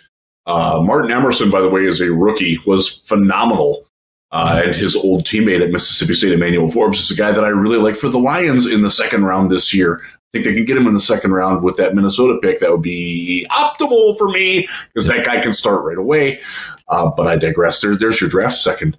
Uh, 0.45 0.81
Martin 0.83 1.11
Emerson, 1.11 1.51
by 1.51 1.61
the 1.61 1.69
way, 1.69 1.85
is 1.85 2.01
a 2.01 2.11
rookie, 2.11 2.57
was 2.65 2.99
phenomenal. 3.01 3.85
Uh, 4.31 4.61
and 4.65 4.75
his 4.75 4.95
old 4.95 5.23
teammate 5.23 5.61
at 5.61 5.71
Mississippi 5.71 6.13
State, 6.13 6.33
Emmanuel 6.33 6.67
Forbes, 6.67 6.99
is 6.99 7.11
a 7.11 7.15
guy 7.15 7.31
that 7.31 7.45
I 7.45 7.49
really 7.49 7.77
like 7.77 7.95
for 7.95 8.09
the 8.09 8.19
Lions 8.19 8.65
in 8.65 8.81
the 8.81 8.89
second 8.89 9.23
round 9.23 9.49
this 9.49 9.73
year. 9.73 10.01
I 10.03 10.19
think 10.33 10.43
they 10.43 10.53
can 10.53 10.65
get 10.65 10.75
him 10.75 10.87
in 10.87 10.93
the 10.93 10.99
second 10.99 11.31
round 11.31 11.63
with 11.63 11.77
that 11.77 11.95
Minnesota 11.95 12.37
pick. 12.41 12.59
That 12.59 12.71
would 12.71 12.81
be 12.81 13.47
optimal 13.49 14.17
for 14.17 14.27
me 14.27 14.67
because 14.93 15.07
that 15.07 15.25
guy 15.25 15.39
can 15.41 15.53
start 15.53 15.85
right 15.85 15.97
away. 15.97 16.41
Uh, 16.89 17.09
but 17.15 17.27
I 17.27 17.37
digress. 17.37 17.79
There, 17.79 17.95
there's 17.95 18.19
your 18.19 18.29
draft 18.29 18.57
second. 18.57 18.97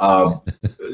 Uh, 0.00 0.38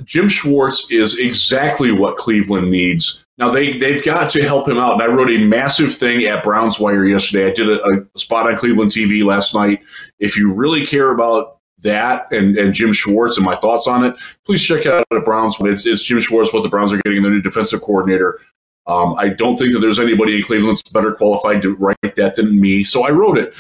Jim 0.05 0.29
Schwartz 0.29 0.91
is 0.91 1.19
exactly 1.19 1.93
what 1.93 2.17
Cleveland 2.17 2.71
needs. 2.71 3.25
Now 3.39 3.51
they 3.51 3.79
they've 3.79 4.05
got 4.05 4.31
to 4.31 4.43
help 4.43 4.69
him 4.69 4.79
out. 4.79 4.95
And 4.95 5.03
I 5.03 5.07
wrote 5.07 5.31
a 5.31 5.39
massive 5.39 5.95
thing 5.95 6.25
at 6.25 6.43
Browns 6.43 6.81
Wire 6.81 7.05
yesterday. 7.05 7.47
I 7.47 7.55
did 7.55 7.69
a, 7.69 7.83
a 7.85 8.19
spot 8.19 8.51
on 8.51 8.59
Cleveland 8.59 8.91
TV 8.91 9.25
last 9.25 9.55
night. 9.55 9.81
If 10.19 10.37
you 10.37 10.53
really 10.53 10.85
care 10.85 11.15
about 11.15 11.61
that 11.83 12.27
and, 12.33 12.59
and 12.59 12.75
Jim 12.75 12.93
Schwartz 12.93 13.37
and 13.37 13.47
my 13.47 13.55
thoughts 13.57 13.87
on 13.87 14.05
it, 14.05 14.17
please 14.45 14.63
check 14.63 14.87
it 14.87 14.93
out 14.93 15.05
at 15.13 15.25
Browns. 15.25 15.57
It's, 15.61 15.87
it's 15.87 16.03
Jim 16.03 16.19
Schwartz, 16.19 16.53
what 16.53 16.63
the 16.63 16.69
Browns 16.69 16.93
are 16.93 17.01
getting, 17.05 17.23
their 17.23 17.31
new 17.31 17.43
defensive 17.43 17.83
coordinator. 17.83 18.41
Um, 18.87 19.15
I 19.19 19.29
don't 19.29 19.57
think 19.57 19.73
that 19.73 19.81
there's 19.81 19.99
anybody 19.99 20.37
in 20.37 20.43
Cleveland 20.45 20.79
that's 20.79 20.91
better 20.91 21.13
qualified 21.13 21.61
to 21.63 21.77
write 21.77 21.97
that 22.17 22.37
than 22.37 22.61
me, 22.61 22.83
so 22.85 23.05
I 23.05 23.11
wrote 23.11 23.37
it. 23.37 23.55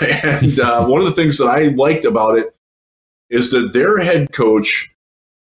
and 0.24 0.60
uh, 0.60 0.86
one 0.86 1.00
of 1.00 1.06
the 1.06 1.12
things 1.12 1.38
that 1.38 1.46
I 1.46 1.68
liked 1.68 2.04
about 2.04 2.38
it 2.38 2.54
is 3.30 3.50
that 3.50 3.72
their 3.72 3.98
head 3.98 4.32
coach 4.32 4.94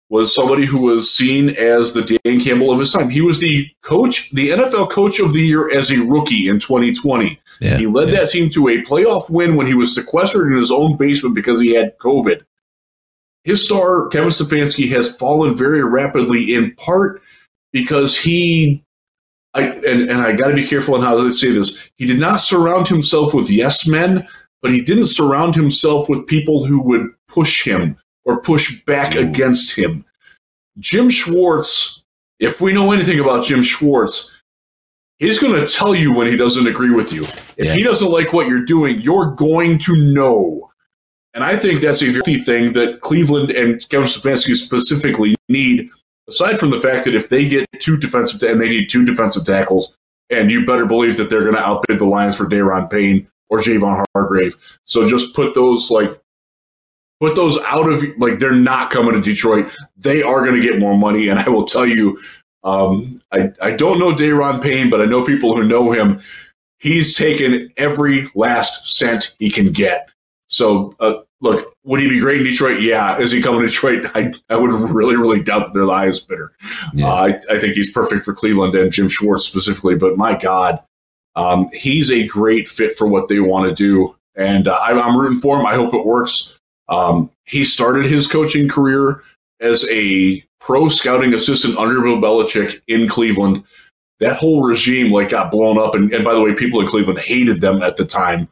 was 0.08 0.34
somebody 0.34 0.66
who 0.66 0.80
was 0.80 1.14
seen 1.14 1.50
as 1.50 1.94
the 1.94 2.02
Dan 2.24 2.40
Campbell 2.40 2.72
of 2.72 2.80
his 2.80 2.92
time. 2.92 3.08
He 3.08 3.20
was 3.20 3.38
the 3.38 3.68
coach, 3.82 4.30
the 4.32 4.50
NFL 4.50 4.90
coach 4.90 5.20
of 5.20 5.32
the 5.32 5.40
year 5.40 5.70
as 5.70 5.90
a 5.92 6.00
rookie 6.00 6.48
in 6.48 6.58
2020. 6.58 7.40
Yeah, 7.60 7.76
he 7.76 7.86
led 7.86 8.08
yeah. 8.08 8.20
that 8.20 8.30
team 8.30 8.50
to 8.50 8.68
a 8.68 8.82
playoff 8.82 9.30
win 9.30 9.54
when 9.54 9.66
he 9.66 9.74
was 9.74 9.94
sequestered 9.94 10.50
in 10.50 10.58
his 10.58 10.72
own 10.72 10.96
basement 10.96 11.34
because 11.34 11.60
he 11.60 11.74
had 11.74 11.96
COVID. 11.98 12.42
His 13.44 13.64
star, 13.64 14.08
Kevin 14.08 14.30
Stefanski, 14.30 14.88
has 14.90 15.14
fallen 15.14 15.54
very 15.54 15.82
rapidly 15.84 16.54
in 16.54 16.74
part 16.74 17.22
because 17.72 18.18
he 18.18 18.82
I 19.54 19.62
and, 19.62 20.10
and 20.10 20.20
I 20.20 20.32
gotta 20.32 20.54
be 20.54 20.66
careful 20.66 20.94
on 20.94 21.02
how 21.02 21.16
to 21.16 21.32
say 21.32 21.50
this. 21.50 21.88
He 21.96 22.06
did 22.06 22.20
not 22.20 22.40
surround 22.40 22.88
himself 22.88 23.34
with 23.34 23.50
yes 23.50 23.86
men, 23.86 24.26
but 24.62 24.72
he 24.72 24.80
didn't 24.80 25.06
surround 25.06 25.54
himself 25.54 26.08
with 26.08 26.26
people 26.26 26.64
who 26.64 26.82
would 26.82 27.06
push 27.28 27.64
him 27.66 27.96
or 28.24 28.40
push 28.42 28.84
back 28.84 29.16
Ooh. 29.16 29.20
against 29.20 29.76
him. 29.76 30.04
Jim 30.78 31.10
Schwartz, 31.10 32.02
if 32.38 32.60
we 32.60 32.72
know 32.72 32.92
anything 32.92 33.20
about 33.20 33.44
Jim 33.44 33.62
Schwartz, 33.62 34.36
he's 35.18 35.38
going 35.38 35.58
to 35.60 35.66
tell 35.66 35.94
you 35.94 36.12
when 36.14 36.26
he 36.26 36.36
doesn't 36.36 36.66
agree 36.66 36.90
with 36.90 37.12
you. 37.12 37.24
If 37.56 37.66
Yeah. 37.66 37.74
he 37.74 37.82
doesn't 37.82 38.10
like 38.10 38.32
what 38.32 38.46
you're 38.48 38.64
doing, 38.64 39.00
you're 39.00 39.32
going 39.32 39.78
to 39.78 39.96
know. 39.96 40.70
And 41.34 41.44
I 41.44 41.56
think 41.56 41.80
that's 41.80 42.02
a 42.02 42.12
healthy 42.12 42.38
thing 42.38 42.72
that 42.72 43.02
Cleveland 43.02 43.50
and 43.50 43.86
Kevin 43.88 44.08
Stefanski 44.08 44.54
specifically 44.56 45.36
need. 45.48 45.88
Aside 46.28 46.58
from 46.58 46.70
the 46.70 46.80
fact 46.80 47.04
that 47.04 47.14
if 47.14 47.28
they 47.28 47.48
get 47.48 47.66
two 47.80 47.96
defensive 47.96 48.42
and 48.42 48.60
they 48.60 48.68
need 48.68 48.88
two 48.88 49.04
defensive 49.04 49.44
tackles, 49.44 49.96
and 50.30 50.50
you 50.50 50.64
better 50.64 50.86
believe 50.86 51.16
that 51.16 51.28
they're 51.28 51.42
going 51.42 51.54
to 51.54 51.60
outbid 51.66 51.98
the 51.98 52.04
Lions 52.04 52.36
for 52.36 52.46
Daron 52.46 52.90
Payne 52.90 53.26
or 53.50 53.58
Javon 53.58 54.04
Hargrave. 54.14 54.56
So 54.84 55.06
just 55.08 55.34
put 55.34 55.54
those 55.54 55.90
like 55.90 56.18
put 57.20 57.34
those 57.34 57.58
out 57.66 57.90
of 57.90 58.02
like 58.18 58.38
they're 58.38 58.52
not 58.54 58.90
coming 58.90 59.14
to 59.14 59.20
Detroit. 59.20 59.70
They 59.96 60.22
are 60.22 60.44
going 60.44 60.60
to 60.60 60.66
get 60.66 60.78
more 60.78 60.96
money, 60.96 61.28
and 61.28 61.38
I 61.38 61.48
will 61.48 61.66
tell 61.66 61.86
you, 61.86 62.18
um, 62.64 63.20
I 63.32 63.50
I 63.60 63.72
don't 63.72 63.98
know 63.98 64.14
Daron 64.14 64.62
Payne, 64.62 64.88
but 64.88 65.00
I 65.00 65.04
know 65.04 65.24
people 65.24 65.54
who 65.54 65.64
know 65.64 65.92
him. 65.92 66.22
He's 66.78 67.14
taken 67.14 67.70
every 67.76 68.30
last 68.34 68.96
cent 68.96 69.36
he 69.38 69.50
can 69.50 69.70
get. 69.70 70.08
So 70.48 70.96
uh, 70.98 71.20
look, 71.40 71.74
would 71.84 72.00
he 72.00 72.08
be 72.08 72.20
great 72.20 72.38
in 72.38 72.44
Detroit? 72.44 72.80
Yeah. 72.80 73.18
Is 73.18 73.30
he 73.30 73.42
coming 73.42 73.60
to 73.60 73.66
Detroit? 73.66 74.06
I, 74.14 74.32
I 74.48 74.56
would 74.56 74.72
really, 74.90 75.16
really 75.16 75.42
doubt 75.42 75.60
that 75.64 75.74
they're 75.74 75.84
the 75.84 75.92
highest 75.92 76.28
bidder. 76.28 76.52
Yeah. 76.94 77.06
Uh, 77.06 77.14
I, 77.14 77.54
I 77.54 77.60
think 77.60 77.74
he's 77.74 77.90
perfect 77.90 78.24
for 78.24 78.32
Cleveland 78.32 78.74
and 78.74 78.90
Jim 78.90 79.08
Schwartz 79.08 79.44
specifically. 79.44 79.94
But 79.94 80.16
my 80.16 80.34
God, 80.36 80.82
um, 81.36 81.68
he's 81.72 82.10
a 82.10 82.26
great 82.26 82.68
fit 82.68 82.96
for 82.96 83.06
what 83.06 83.28
they 83.28 83.40
want 83.40 83.68
to 83.68 83.74
do. 83.74 84.16
And 84.36 84.68
uh, 84.68 84.78
I'm, 84.80 84.98
I'm 84.98 85.16
rooting 85.16 85.38
for 85.38 85.58
him. 85.58 85.66
I 85.66 85.74
hope 85.74 85.94
it 85.94 86.04
works. 86.04 86.58
Um, 86.88 87.30
he 87.44 87.64
started 87.64 88.06
his 88.06 88.26
coaching 88.26 88.68
career 88.68 89.22
as 89.60 89.86
a 89.90 90.42
pro 90.58 90.88
scouting 90.88 91.34
assistant 91.34 91.76
under 91.78 92.00
Bill 92.00 92.20
Belichick 92.20 92.80
in 92.88 93.08
Cleveland. 93.08 93.64
That 94.18 94.36
whole 94.36 94.62
regime 94.62 95.12
like 95.12 95.30
got 95.30 95.50
blown 95.50 95.78
up, 95.78 95.94
and, 95.94 96.12
and 96.12 96.24
by 96.24 96.34
the 96.34 96.42
way, 96.42 96.54
people 96.54 96.80
in 96.80 96.86
Cleveland 96.86 97.20
hated 97.20 97.60
them 97.60 97.82
at 97.82 97.96
the 97.96 98.04
time, 98.04 98.48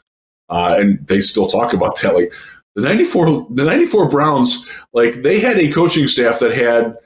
uh, 0.48 0.76
and 0.78 1.06
they 1.06 1.20
still 1.20 1.46
talk 1.46 1.74
about 1.74 2.00
that. 2.00 2.14
Like 2.14 2.32
the 2.74 2.82
'94, 2.82 3.48
the 3.50 3.64
'94 3.64 4.08
Browns, 4.08 4.66
like 4.94 5.14
they 5.16 5.40
had 5.40 5.58
a 5.58 5.70
coaching 5.70 6.08
staff 6.08 6.38
that 6.38 6.54
had 6.54 6.96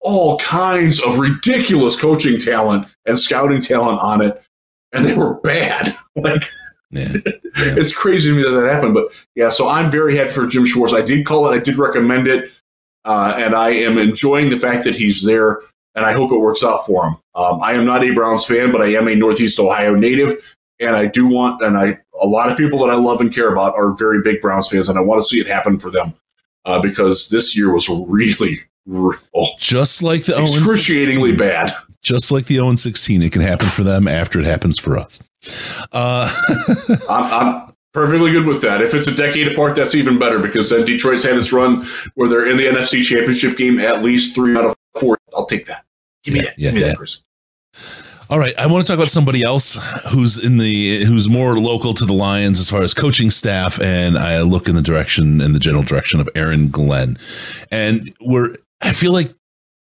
all 0.00 0.38
kinds 0.40 1.02
of 1.02 1.18
ridiculous 1.18 1.98
coaching 1.98 2.38
talent 2.38 2.86
and 3.06 3.18
scouting 3.18 3.62
talent 3.62 3.98
on 4.02 4.20
it, 4.20 4.42
and 4.92 5.04
they 5.04 5.14
were 5.14 5.40
bad. 5.40 5.94
like 6.16 6.42
Yeah. 6.90 7.08
it's 7.56 7.94
crazy 7.94 8.30
to 8.30 8.36
me 8.36 8.42
that 8.42 8.50
that 8.50 8.72
happened. 8.72 8.94
But 8.94 9.06
yeah, 9.34 9.48
so 9.48 9.68
I'm 9.68 9.90
very 9.90 10.16
happy 10.16 10.32
for 10.32 10.46
Jim 10.46 10.64
Schwartz. 10.64 10.92
I 10.94 11.00
did 11.02 11.26
call 11.26 11.46
it, 11.50 11.54
I 11.56 11.58
did 11.58 11.76
recommend 11.78 12.26
it, 12.28 12.50
uh, 13.04 13.34
and 13.36 13.54
I 13.54 13.70
am 13.70 13.98
enjoying 13.98 14.50
the 14.50 14.58
fact 14.58 14.84
that 14.84 14.94
he's 14.94 15.22
there, 15.24 15.60
and 15.94 16.04
I 16.04 16.12
hope 16.12 16.32
it 16.32 16.38
works 16.38 16.62
out 16.62 16.86
for 16.86 17.06
him. 17.06 17.16
Um, 17.34 17.60
I 17.62 17.72
am 17.72 17.84
not 17.86 18.04
a 18.04 18.10
Browns 18.12 18.44
fan, 18.46 18.72
but 18.72 18.82
I 18.82 18.88
am 18.94 19.08
a 19.08 19.14
Northeast 19.14 19.58
Ohio 19.58 19.94
native, 19.94 20.36
and 20.80 20.94
I 20.96 21.06
do 21.06 21.26
want, 21.26 21.62
and 21.62 21.76
I 21.78 21.98
a 22.20 22.26
lot 22.26 22.50
of 22.50 22.58
people 22.58 22.78
that 22.80 22.90
I 22.90 22.94
love 22.94 23.20
and 23.20 23.34
care 23.34 23.52
about 23.52 23.74
are 23.74 23.96
very 23.96 24.22
big 24.22 24.40
Browns 24.40 24.68
fans, 24.68 24.88
and 24.88 24.98
I 24.98 25.02
want 25.02 25.18
to 25.20 25.26
see 25.26 25.40
it 25.40 25.46
happen 25.46 25.78
for 25.78 25.90
them 25.90 26.12
uh, 26.66 26.80
because 26.80 27.28
this 27.30 27.56
year 27.56 27.72
was 27.72 27.88
really. 27.88 28.60
re- 28.86 29.16
Oh, 29.34 29.48
Just 29.58 30.02
like 30.02 30.24
the 30.24 30.32
0 30.32 30.44
excruciatingly 30.44 31.34
bad. 31.36 31.74
Just 32.02 32.30
like 32.32 32.46
the 32.46 32.56
0 32.56 32.74
16, 32.74 33.22
it 33.22 33.32
can 33.32 33.42
happen 33.42 33.68
for 33.68 33.84
them 33.84 34.08
after 34.08 34.38
it 34.40 34.44
happens 34.44 34.78
for 34.78 34.98
us. 34.98 35.20
Uh, 35.92 36.28
I'm, 37.08 37.32
I'm 37.32 37.72
perfectly 37.92 38.32
good 38.32 38.46
with 38.46 38.60
that. 38.62 38.82
If 38.82 38.94
it's 38.94 39.06
a 39.06 39.14
decade 39.14 39.48
apart, 39.52 39.76
that's 39.76 39.94
even 39.94 40.18
better 40.18 40.38
because 40.40 40.70
then 40.70 40.84
Detroit's 40.84 41.24
had 41.24 41.36
its 41.36 41.52
run 41.52 41.86
where 42.14 42.28
they're 42.28 42.48
in 42.50 42.56
the 42.56 42.66
NFC 42.66 43.02
Championship 43.02 43.56
game 43.56 43.78
at 43.78 44.02
least 44.02 44.34
three 44.34 44.56
out 44.56 44.64
of 44.64 44.74
four. 44.98 45.18
I'll 45.34 45.46
take 45.46 45.66
that. 45.66 45.84
Give 46.24 46.34
me 46.34 46.40
Yeah, 46.40 46.46
that. 46.46 46.58
yeah, 46.58 46.68
Give 46.70 46.74
me 46.74 46.80
yeah. 46.80 46.86
that, 46.88 46.96
Chris. 46.96 47.22
all 48.30 48.38
right, 48.38 48.56
I 48.58 48.66
want 48.66 48.84
to 48.84 48.88
talk 48.90 48.96
about 48.98 49.10
somebody 49.10 49.42
else 49.44 49.74
who's 50.08 50.38
in 50.38 50.56
the 50.58 51.04
who's 51.04 51.28
more 51.28 51.58
local 51.60 51.94
to 51.94 52.04
the 52.04 52.12
Lions 52.14 52.58
as 52.58 52.68
far 52.70 52.82
as 52.82 52.94
coaching 52.94 53.30
staff, 53.30 53.80
and 53.80 54.16
I 54.18 54.40
look 54.42 54.68
in 54.68 54.74
the 54.74 54.82
direction 54.82 55.40
in 55.40 55.52
the 55.52 55.58
general 55.60 55.82
direction 55.84 56.18
of 56.20 56.28
Aaron 56.34 56.68
Glenn, 56.68 57.16
and 57.70 58.12
we're 58.20 58.56
I 58.80 58.92
feel 58.92 59.12
like 59.12 59.32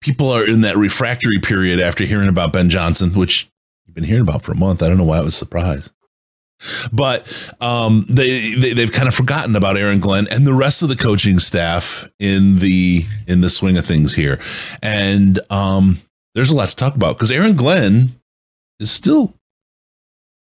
people 0.04 0.30
are 0.30 0.46
in 0.46 0.60
that 0.60 0.76
refractory 0.76 1.40
period 1.40 1.80
after 1.80 2.04
hearing 2.04 2.28
about 2.28 2.52
Ben 2.52 2.68
Johnson, 2.68 3.14
which 3.14 3.50
you've 3.86 3.94
been 3.94 4.04
hearing 4.04 4.22
about 4.22 4.42
for 4.42 4.52
a 4.52 4.56
month. 4.56 4.82
I 4.82 4.88
don't 4.88 4.98
know 4.98 5.04
why 5.04 5.18
I 5.18 5.22
was 5.22 5.34
surprised. 5.34 5.90
But 6.92 7.26
um, 7.60 8.06
they, 8.08 8.54
they 8.54 8.72
they've 8.74 8.92
kind 8.92 9.08
of 9.08 9.14
forgotten 9.14 9.56
about 9.56 9.76
Aaron 9.76 9.98
Glenn 9.98 10.28
and 10.30 10.46
the 10.46 10.54
rest 10.54 10.82
of 10.82 10.88
the 10.88 10.96
coaching 10.96 11.38
staff 11.38 12.08
in 12.20 12.60
the 12.60 13.04
in 13.26 13.40
the 13.40 13.50
swing 13.50 13.76
of 13.76 13.84
things 13.84 14.14
here, 14.14 14.38
and 14.80 15.40
um, 15.50 16.00
there's 16.34 16.50
a 16.50 16.54
lot 16.54 16.68
to 16.68 16.76
talk 16.76 16.94
about 16.94 17.16
because 17.16 17.30
Aaron 17.30 17.56
Glenn 17.56 18.18
is 18.78 18.90
still 18.90 19.34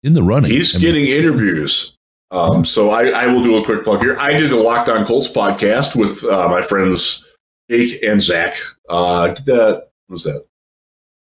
in 0.02 0.12
the 0.12 0.22
running. 0.22 0.50
He's 0.50 0.74
I 0.74 0.78
mean, 0.78 0.86
getting 0.86 1.06
interviews. 1.06 1.96
Um, 2.30 2.64
so 2.64 2.90
I, 2.90 3.08
I 3.08 3.26
will 3.26 3.42
do 3.42 3.56
a 3.56 3.64
quick 3.64 3.82
plug 3.82 4.00
here. 4.00 4.16
I 4.18 4.32
did 4.34 4.50
the 4.50 4.56
Locked 4.56 4.88
On 4.88 5.04
Colts 5.04 5.28
podcast 5.28 5.96
with 5.96 6.24
uh, 6.24 6.48
my 6.48 6.62
friends 6.62 7.26
Jake 7.70 8.02
and 8.02 8.20
Zach. 8.20 8.54
Uh, 8.88 9.28
did 9.28 9.44
that 9.46 9.74
what 10.06 10.14
was 10.14 10.24
that 10.24 10.44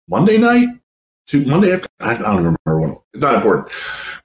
Monday 0.08 0.38
night? 0.38 0.68
To 1.28 1.46
Monday? 1.46 1.80
I 2.00 2.16
don't 2.16 2.38
remember 2.38 2.80
when. 2.82 2.98
It's 3.14 3.22
not 3.22 3.36
important. 3.36 3.68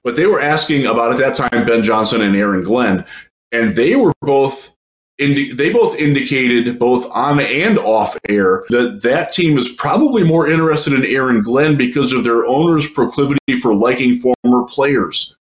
But 0.03 0.15
they 0.15 0.25
were 0.25 0.41
asking 0.41 0.85
about 0.87 1.11
at 1.11 1.17
that 1.19 1.35
time 1.35 1.65
Ben 1.65 1.83
Johnson 1.83 2.21
and 2.21 2.35
Aaron 2.35 2.63
Glenn, 2.63 3.05
and 3.51 3.75
they 3.75 3.95
were 3.95 4.13
both 4.21 4.75
indi- 5.19 5.53
they 5.53 5.71
both 5.71 5.95
indicated 5.95 6.77
both 6.79 7.09
on 7.11 7.39
and 7.39 7.77
off 7.79 8.17
air 8.27 8.65
that 8.69 9.01
that 9.03 9.31
team 9.31 9.57
is 9.57 9.69
probably 9.69 10.23
more 10.23 10.47
interested 10.49 10.93
in 10.93 11.05
Aaron 11.05 11.41
Glenn 11.43 11.77
because 11.77 12.11
of 12.13 12.23
their 12.23 12.45
owner's 12.45 12.89
proclivity 12.89 13.59
for 13.61 13.73
liking 13.75 14.13
former 14.15 14.65
players, 14.67 15.37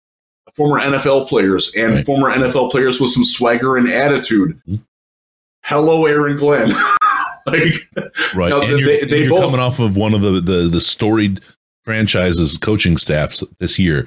former 0.54 0.80
NFL 0.80 1.28
players, 1.28 1.70
and 1.76 1.94
Right. 1.94 2.04
former 2.06 2.30
NFL 2.30 2.70
players 2.70 3.00
with 3.00 3.10
some 3.10 3.24
swagger 3.24 3.76
and 3.76 3.88
attitude. 3.88 4.60
Mhm. 4.68 4.80
Hello, 5.64 6.06
Aaron 6.06 6.38
Glenn. 6.38 6.72
like, 7.46 7.74
right, 8.34 8.50
No, 8.50 8.60
and 8.60 8.68
they- 8.72 8.76
you're, 8.78 8.86
they- 8.86 9.00
and 9.00 9.10
they 9.10 9.24
you're 9.24 9.40
coming 9.40 9.60
off 9.60 9.78
of 9.78 9.96
one 9.96 10.14
of 10.14 10.20
the 10.22 10.32
the, 10.40 10.68
the 10.70 10.80
storied 10.80 11.40
franchises 11.84 12.56
coaching 12.58 12.96
staffs 12.96 13.42
this 13.58 13.78
year. 13.78 14.06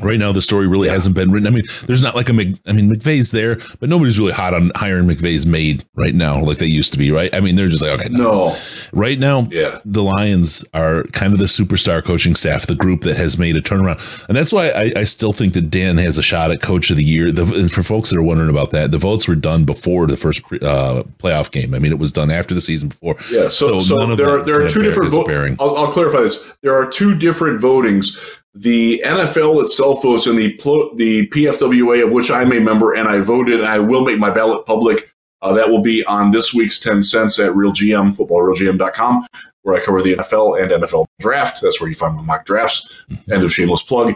Right 0.00 0.18
now, 0.18 0.32
the 0.32 0.42
story 0.42 0.66
really 0.66 0.88
Yeah. 0.88 0.94
hasn't 0.94 1.14
been 1.14 1.30
written. 1.30 1.46
I 1.46 1.50
mean, 1.50 1.62
there's 1.86 2.02
not 2.02 2.16
like 2.16 2.28
a 2.28 2.32
Mc, 2.32 2.56
I 2.66 2.72
mean, 2.72 2.90
McVay's 2.90 3.30
there, 3.30 3.58
but 3.78 3.88
nobody's 3.88 4.18
really 4.18 4.32
hot 4.32 4.52
on 4.52 4.72
hiring 4.74 5.06
McVay's 5.06 5.46
maid 5.46 5.84
right 5.94 6.14
now, 6.16 6.42
like 6.42 6.58
they 6.58 6.66
used 6.66 6.92
to 6.94 6.98
be, 6.98 7.12
right? 7.12 7.32
I 7.32 7.38
mean, 7.38 7.54
they're 7.54 7.68
just 7.68 7.80
like, 7.82 8.00
okay, 8.00 8.08
no. 8.10 8.48
no, 8.48 8.56
Right 8.92 9.20
now, 9.20 9.46
yeah. 9.52 9.78
the 9.84 10.02
Lions 10.02 10.64
are 10.74 11.04
kind 11.12 11.32
of 11.32 11.38
the 11.38 11.44
superstar 11.44 12.02
coaching 12.02 12.34
staff, 12.34 12.66
the 12.66 12.74
group 12.74 13.02
that 13.02 13.14
has 13.16 13.38
made 13.38 13.54
a 13.56 13.62
turnaround, 13.62 14.00
and 14.28 14.36
that's 14.36 14.52
why 14.52 14.70
I, 14.70 14.92
I 14.96 15.04
still 15.04 15.32
think 15.32 15.52
that 15.54 15.70
Dan 15.70 15.96
has 15.98 16.18
a 16.18 16.22
shot 16.22 16.50
at 16.50 16.60
Coach 16.60 16.90
of 16.90 16.96
the 16.96 17.04
Year. 17.04 17.30
The, 17.30 17.44
and 17.54 17.70
for 17.70 17.84
folks 17.84 18.10
that 18.10 18.18
are 18.18 18.22
wondering 18.22 18.50
about 18.50 18.72
that, 18.72 18.90
the 18.90 18.98
votes 18.98 19.28
were 19.28 19.36
done 19.36 19.64
before 19.64 20.08
the 20.08 20.16
first 20.16 20.42
pre- 20.42 20.58
uh, 20.58 21.04
playoff 21.18 21.52
game. 21.52 21.72
I 21.72 21.78
mean, 21.78 21.92
it 21.92 22.00
was 22.00 22.10
done 22.10 22.32
after 22.32 22.52
the 22.52 22.60
season 22.60 22.88
before. 22.88 23.14
Yeah, 23.30 23.46
so 23.48 23.78
So 23.78 23.80
so 23.80 24.16
there 24.16 24.28
are 24.28 24.42
there 24.42 24.60
are 24.60 24.68
two 24.68 24.82
different. 24.82 25.12
Vo- 25.12 25.24
I'll, 25.60 25.76
I'll 25.76 25.92
clarify 25.92 26.22
this. 26.22 26.52
There 26.62 26.74
are 26.74 26.90
two 26.90 27.14
different 27.16 27.60
votings. 27.62 28.18
The 28.54 29.02
NFL 29.04 29.62
itself 29.62 30.02
votes, 30.02 30.26
in 30.26 30.36
the 30.36 30.52
the 30.96 31.26
PFWA 31.28 32.06
of 32.06 32.12
which 32.12 32.30
I'm 32.30 32.52
a 32.52 32.60
member, 32.60 32.94
and 32.94 33.08
I 33.08 33.18
voted, 33.18 33.60
and 33.60 33.68
I 33.68 33.80
will 33.80 34.04
make 34.04 34.18
my 34.18 34.30
ballot 34.30 34.64
public. 34.64 35.10
Uh, 35.42 35.52
that 35.52 35.68
will 35.68 35.82
be 35.82 36.04
on 36.06 36.30
this 36.30 36.54
week's 36.54 36.78
10 36.78 37.02
cents 37.02 37.38
at 37.38 37.54
Real 37.54 37.72
GM, 37.72 38.16
footballrealgm.com, 38.16 39.26
where 39.62 39.74
I 39.74 39.84
cover 39.84 40.00
the 40.00 40.14
NFL 40.14 40.62
and 40.62 40.70
NFL 40.70 41.04
draft. 41.20 41.60
That's 41.60 41.80
where 41.80 41.88
you 41.90 41.94
find 41.94 42.16
my 42.16 42.22
mock 42.22 42.46
drafts. 42.46 42.88
End 43.30 43.42
of 43.42 43.52
shameless 43.52 43.82
plug. 43.82 44.14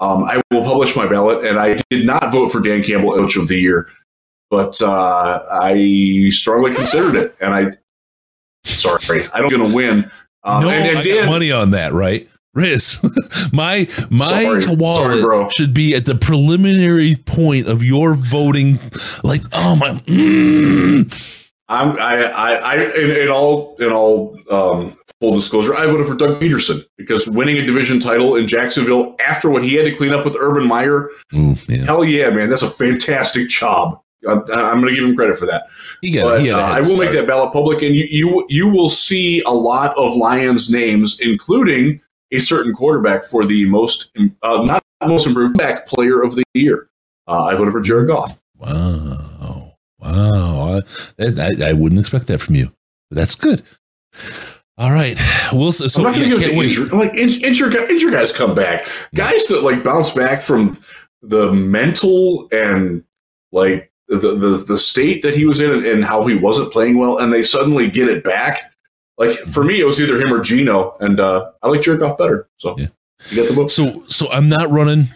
Um, 0.00 0.24
I 0.24 0.42
will 0.50 0.64
publish 0.64 0.94
my 0.94 1.06
ballot, 1.06 1.46
and 1.46 1.58
I 1.58 1.78
did 1.88 2.04
not 2.04 2.30
vote 2.30 2.50
for 2.50 2.60
Dan 2.60 2.82
Campbell 2.82 3.16
Coach 3.16 3.36
of 3.36 3.48
the 3.48 3.56
Year, 3.56 3.88
but 4.50 4.80
uh, 4.82 5.42
I 5.50 6.28
strongly 6.30 6.74
considered 6.74 7.14
it, 7.14 7.34
and 7.40 7.54
I 7.54 7.78
sorry, 8.64 9.26
I 9.32 9.40
don't 9.40 9.50
going 9.50 9.70
to 9.70 9.74
win. 9.74 10.10
Um, 10.44 10.62
no, 10.64 10.68
and, 10.68 10.88
and 10.88 10.98
I 10.98 11.02
Dan, 11.02 11.24
got 11.24 11.30
money 11.30 11.52
on 11.52 11.70
that, 11.70 11.92
right? 11.94 12.28
Riz, 12.56 12.98
my 13.52 13.86
my 14.10 14.42
Sorry. 14.42 14.76
wallet 14.76 15.20
Sorry, 15.20 15.50
should 15.50 15.74
be 15.74 15.94
at 15.94 16.06
the 16.06 16.14
preliminary 16.14 17.14
point 17.14 17.68
of 17.68 17.84
your 17.84 18.14
voting. 18.14 18.80
Like, 19.22 19.42
oh 19.52 19.76
my, 19.76 19.90
mm. 19.90 21.36
I'm, 21.68 21.98
I, 21.98 22.24
I, 22.24 22.52
I, 22.52 22.74
in, 22.94 23.10
in 23.10 23.28
all, 23.28 23.76
in 23.80 23.92
all 23.92 24.38
um, 24.50 24.96
full 25.20 25.34
disclosure, 25.34 25.74
I 25.74 25.86
voted 25.86 26.06
for 26.06 26.14
Doug 26.14 26.40
Pederson 26.40 26.84
because 26.96 27.26
winning 27.28 27.58
a 27.58 27.66
division 27.66 27.98
title 28.00 28.36
in 28.36 28.46
Jacksonville 28.46 29.16
after 29.20 29.50
what 29.50 29.64
he 29.64 29.74
had 29.74 29.84
to 29.84 29.94
clean 29.94 30.12
up 30.12 30.24
with 30.24 30.36
Urban 30.38 30.66
Meyer, 30.66 31.10
Ooh, 31.34 31.56
yeah. 31.68 31.84
hell 31.84 32.04
yeah, 32.04 32.30
man, 32.30 32.48
that's 32.48 32.62
a 32.62 32.70
fantastic 32.70 33.48
job. 33.48 34.00
I'm, 34.26 34.40
I'm 34.52 34.80
going 34.80 34.94
to 34.94 34.94
give 34.94 35.04
him 35.08 35.14
credit 35.14 35.36
for 35.36 35.46
that. 35.46 35.66
He 36.00 36.12
got, 36.12 36.22
but 36.24 36.40
he 36.40 36.50
uh, 36.50 36.58
I 36.58 36.80
will 36.80 36.96
make 36.96 37.12
that 37.12 37.26
ballot 37.26 37.52
public, 37.52 37.82
and 37.82 37.94
you, 37.94 38.06
you, 38.10 38.46
you 38.48 38.68
will 38.68 38.88
see 38.88 39.42
a 39.42 39.50
lot 39.50 39.96
of 39.98 40.16
Lions 40.16 40.70
names, 40.70 41.20
including 41.20 42.00
a 42.32 42.40
certain 42.40 42.72
quarterback 42.72 43.24
for 43.24 43.44
the 43.44 43.68
most, 43.68 44.10
uh, 44.42 44.62
not 44.62 44.82
most 45.06 45.26
improved 45.26 45.56
back 45.56 45.86
player 45.86 46.22
of 46.22 46.34
the 46.34 46.44
year. 46.54 46.88
Uh, 47.26 47.44
I 47.44 47.54
voted 47.54 47.72
for 47.72 47.80
Jared 47.80 48.08
Goff. 48.08 48.40
Wow. 48.56 49.74
Wow. 49.98 50.80
I, 51.18 51.24
I, 51.24 51.70
I 51.70 51.72
wouldn't 51.72 52.00
expect 52.00 52.26
that 52.28 52.40
from 52.40 52.54
you. 52.54 52.72
But 53.10 53.18
that's 53.18 53.34
good. 53.34 53.62
All 54.78 54.90
right. 54.90 55.18
We'll 55.52 55.72
so 55.72 55.86
I'm 56.00 56.04
not 56.04 56.14
going 56.14 56.28
to 56.28 56.40
yeah, 56.40 56.48
give 56.48 56.48
it 56.48 56.60
to 56.60 56.62
injury. 56.62 56.88
Like 56.90 57.14
in- 57.14 57.44
injured, 57.44 57.74
injured 57.74 58.12
guys 58.12 58.32
come 58.32 58.54
back. 58.54 58.86
Guys 59.14 59.46
that 59.46 59.62
like 59.62 59.82
bounce 59.82 60.10
back 60.10 60.42
from 60.42 60.78
the 61.22 61.52
mental 61.52 62.48
and 62.52 63.04
like 63.52 63.90
the 64.08 64.18
the, 64.18 64.64
the 64.68 64.78
state 64.78 65.22
that 65.22 65.34
he 65.34 65.46
was 65.46 65.60
in 65.60 65.70
and, 65.70 65.86
and 65.86 66.04
how 66.04 66.26
he 66.26 66.34
wasn't 66.34 66.72
playing 66.72 66.98
well, 66.98 67.18
and 67.18 67.32
they 67.32 67.42
suddenly 67.42 67.88
get 67.90 68.08
it 68.08 68.22
back. 68.22 68.72
Like 69.18 69.36
for 69.38 69.64
me, 69.64 69.80
it 69.80 69.84
was 69.84 70.00
either 70.00 70.18
him 70.18 70.32
or 70.32 70.40
Geno, 70.42 70.96
and 71.00 71.18
uh, 71.20 71.50
I 71.62 71.68
like 71.68 71.80
Jared 71.80 72.00
Goff 72.00 72.18
better. 72.18 72.48
So 72.56 72.74
Yeah. 72.78 72.88
you 73.30 73.36
get 73.36 73.48
the 73.48 73.54
book. 73.54 73.70
So 73.70 74.04
so 74.08 74.30
I'm 74.30 74.48
not 74.48 74.70
running 74.70 75.08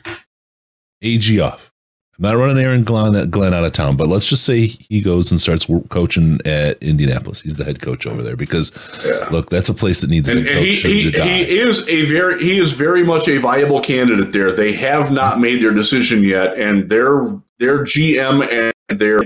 AG 1.03 1.39
off. 1.41 1.71
I'm 2.19 2.23
not 2.25 2.37
running 2.37 2.63
Aaron 2.63 2.85
Glenn, 2.85 3.31
Glenn 3.31 3.55
out 3.55 3.65
of 3.65 3.73
town, 3.73 3.97
but 3.97 4.07
let's 4.09 4.27
just 4.29 4.45
say 4.45 4.67
he 4.67 5.01
goes 5.01 5.31
and 5.31 5.41
starts 5.41 5.67
coaching 5.89 6.39
at 6.45 6.83
Indianapolis. 6.83 7.41
He's 7.41 7.57
the 7.57 7.65
head 7.65 7.81
coach 7.81 8.07
over 8.07 8.23
there 8.23 8.37
because 8.37 8.73
Yeah. 9.07 9.29
look, 9.31 9.49
that's 9.49 9.71
a 9.71 9.75
place 9.75 10.03
that 10.03 10.11
needs 10.11 10.29
a 10.29 10.33
And, 10.33 10.41
head 10.47 10.57
and 10.57 10.67
coach 10.67 10.77
he, 10.83 11.01
he, 11.03 11.11
he 11.13 11.59
is 11.59 11.89
a 11.89 12.05
very 12.05 12.43
he 12.43 12.59
is 12.59 12.73
very 12.73 13.03
much 13.05 13.27
a 13.29 13.39
viable 13.39 13.81
candidate 13.81 14.33
there. 14.33 14.53
They 14.53 14.73
have 14.75 15.11
not 15.11 15.41
made 15.41 15.63
their 15.63 15.73
decision 15.73 16.23
yet, 16.23 16.59
and 16.59 16.89
their 16.91 17.39
their 17.59 17.85
GM 17.85 18.47
and 18.89 18.99
their 18.99 19.21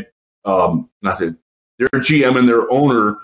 um 0.45 0.89
not 1.03 1.19
their, 1.19 1.37
their 1.81 1.89
GM 2.01 2.39
and 2.39 2.49
their 2.49 2.71
owner 2.71 3.17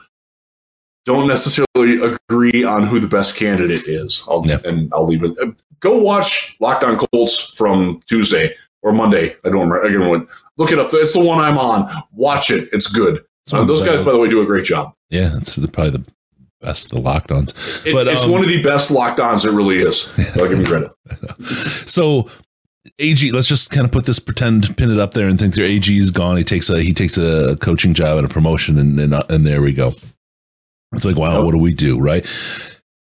don't 1.10 1.26
necessarily 1.26 2.14
agree 2.28 2.62
on 2.64 2.84
who 2.86 3.00
the 3.00 3.08
best 3.08 3.34
candidate 3.36 3.86
is. 3.86 4.24
I'll, 4.28 4.44
Yeah. 4.46 4.58
And 4.64 4.92
I'll 4.92 5.06
leave 5.06 5.24
it. 5.24 5.32
Go 5.80 5.98
watch 5.98 6.56
Locked 6.60 6.84
On 6.84 6.96
Colts 6.96 7.40
from 7.56 8.00
Tuesday 8.06 8.54
or 8.82 8.92
Monday. 8.92 9.34
I 9.44 9.48
don't 9.48 9.54
remember. 9.54 9.84
I 9.84 9.88
don't 9.88 10.02
remember. 10.02 10.28
Look 10.56 10.72
it 10.72 10.78
up. 10.78 10.90
It's 10.92 11.12
the 11.12 11.20
one 11.20 11.40
I'm 11.40 11.58
on. 11.58 11.90
Watch 12.12 12.50
it. 12.50 12.68
It's 12.72 12.86
good. 12.86 13.24
It's 13.46 13.52
Uh, 13.52 13.64
those 13.64 13.82
guys, 13.82 14.04
by 14.04 14.12
the 14.12 14.18
way, 14.18 14.28
do 14.28 14.40
a 14.42 14.46
great 14.46 14.64
job. 14.64 14.92
yeah, 15.08 15.36
it's 15.36 15.54
probably 15.68 15.90
the 15.90 16.04
best 16.60 16.92
of 16.92 17.02
the 17.02 17.10
lockdowns. 17.10 17.54
It, 17.86 17.92
But, 17.94 18.06
it's 18.06 18.22
um, 18.24 18.30
one 18.30 18.42
of 18.42 18.48
the 18.48 18.62
best 18.62 18.90
locked 18.90 19.18
ons. 19.18 19.44
It 19.44 19.52
really 19.52 19.78
is. 19.78 20.12
I'll 20.36 20.48
give 20.48 20.60
him 20.60 20.64
credit. 20.66 20.90
So 21.86 22.28
AG, 22.98 23.32
let's 23.32 23.48
just 23.48 23.70
kind 23.70 23.84
of 23.84 23.90
put 23.92 24.04
this 24.04 24.18
pretend 24.18 24.76
pin 24.76 24.90
it 24.90 24.98
up 25.00 25.12
there 25.12 25.26
and 25.28 25.38
think 25.38 25.54
their 25.54 25.64
AG 25.64 25.90
is 25.98 26.10
gone. 26.10 26.36
He 26.36 26.44
takes 26.44 26.70
a 26.70 26.80
he 26.80 26.92
takes 26.92 27.18
a 27.18 27.56
coaching 27.56 27.94
job 27.94 28.18
and 28.18 28.26
a 28.30 28.32
promotion 28.32 28.78
and 28.78 29.00
and, 29.00 29.12
and 29.28 29.44
there 29.46 29.60
we 29.60 29.72
go. 29.72 29.92
It's 30.92 31.04
like 31.04 31.16
wow, 31.16 31.44
what 31.44 31.52
do 31.52 31.58
we 31.58 31.72
do, 31.72 31.98
right? 32.00 32.26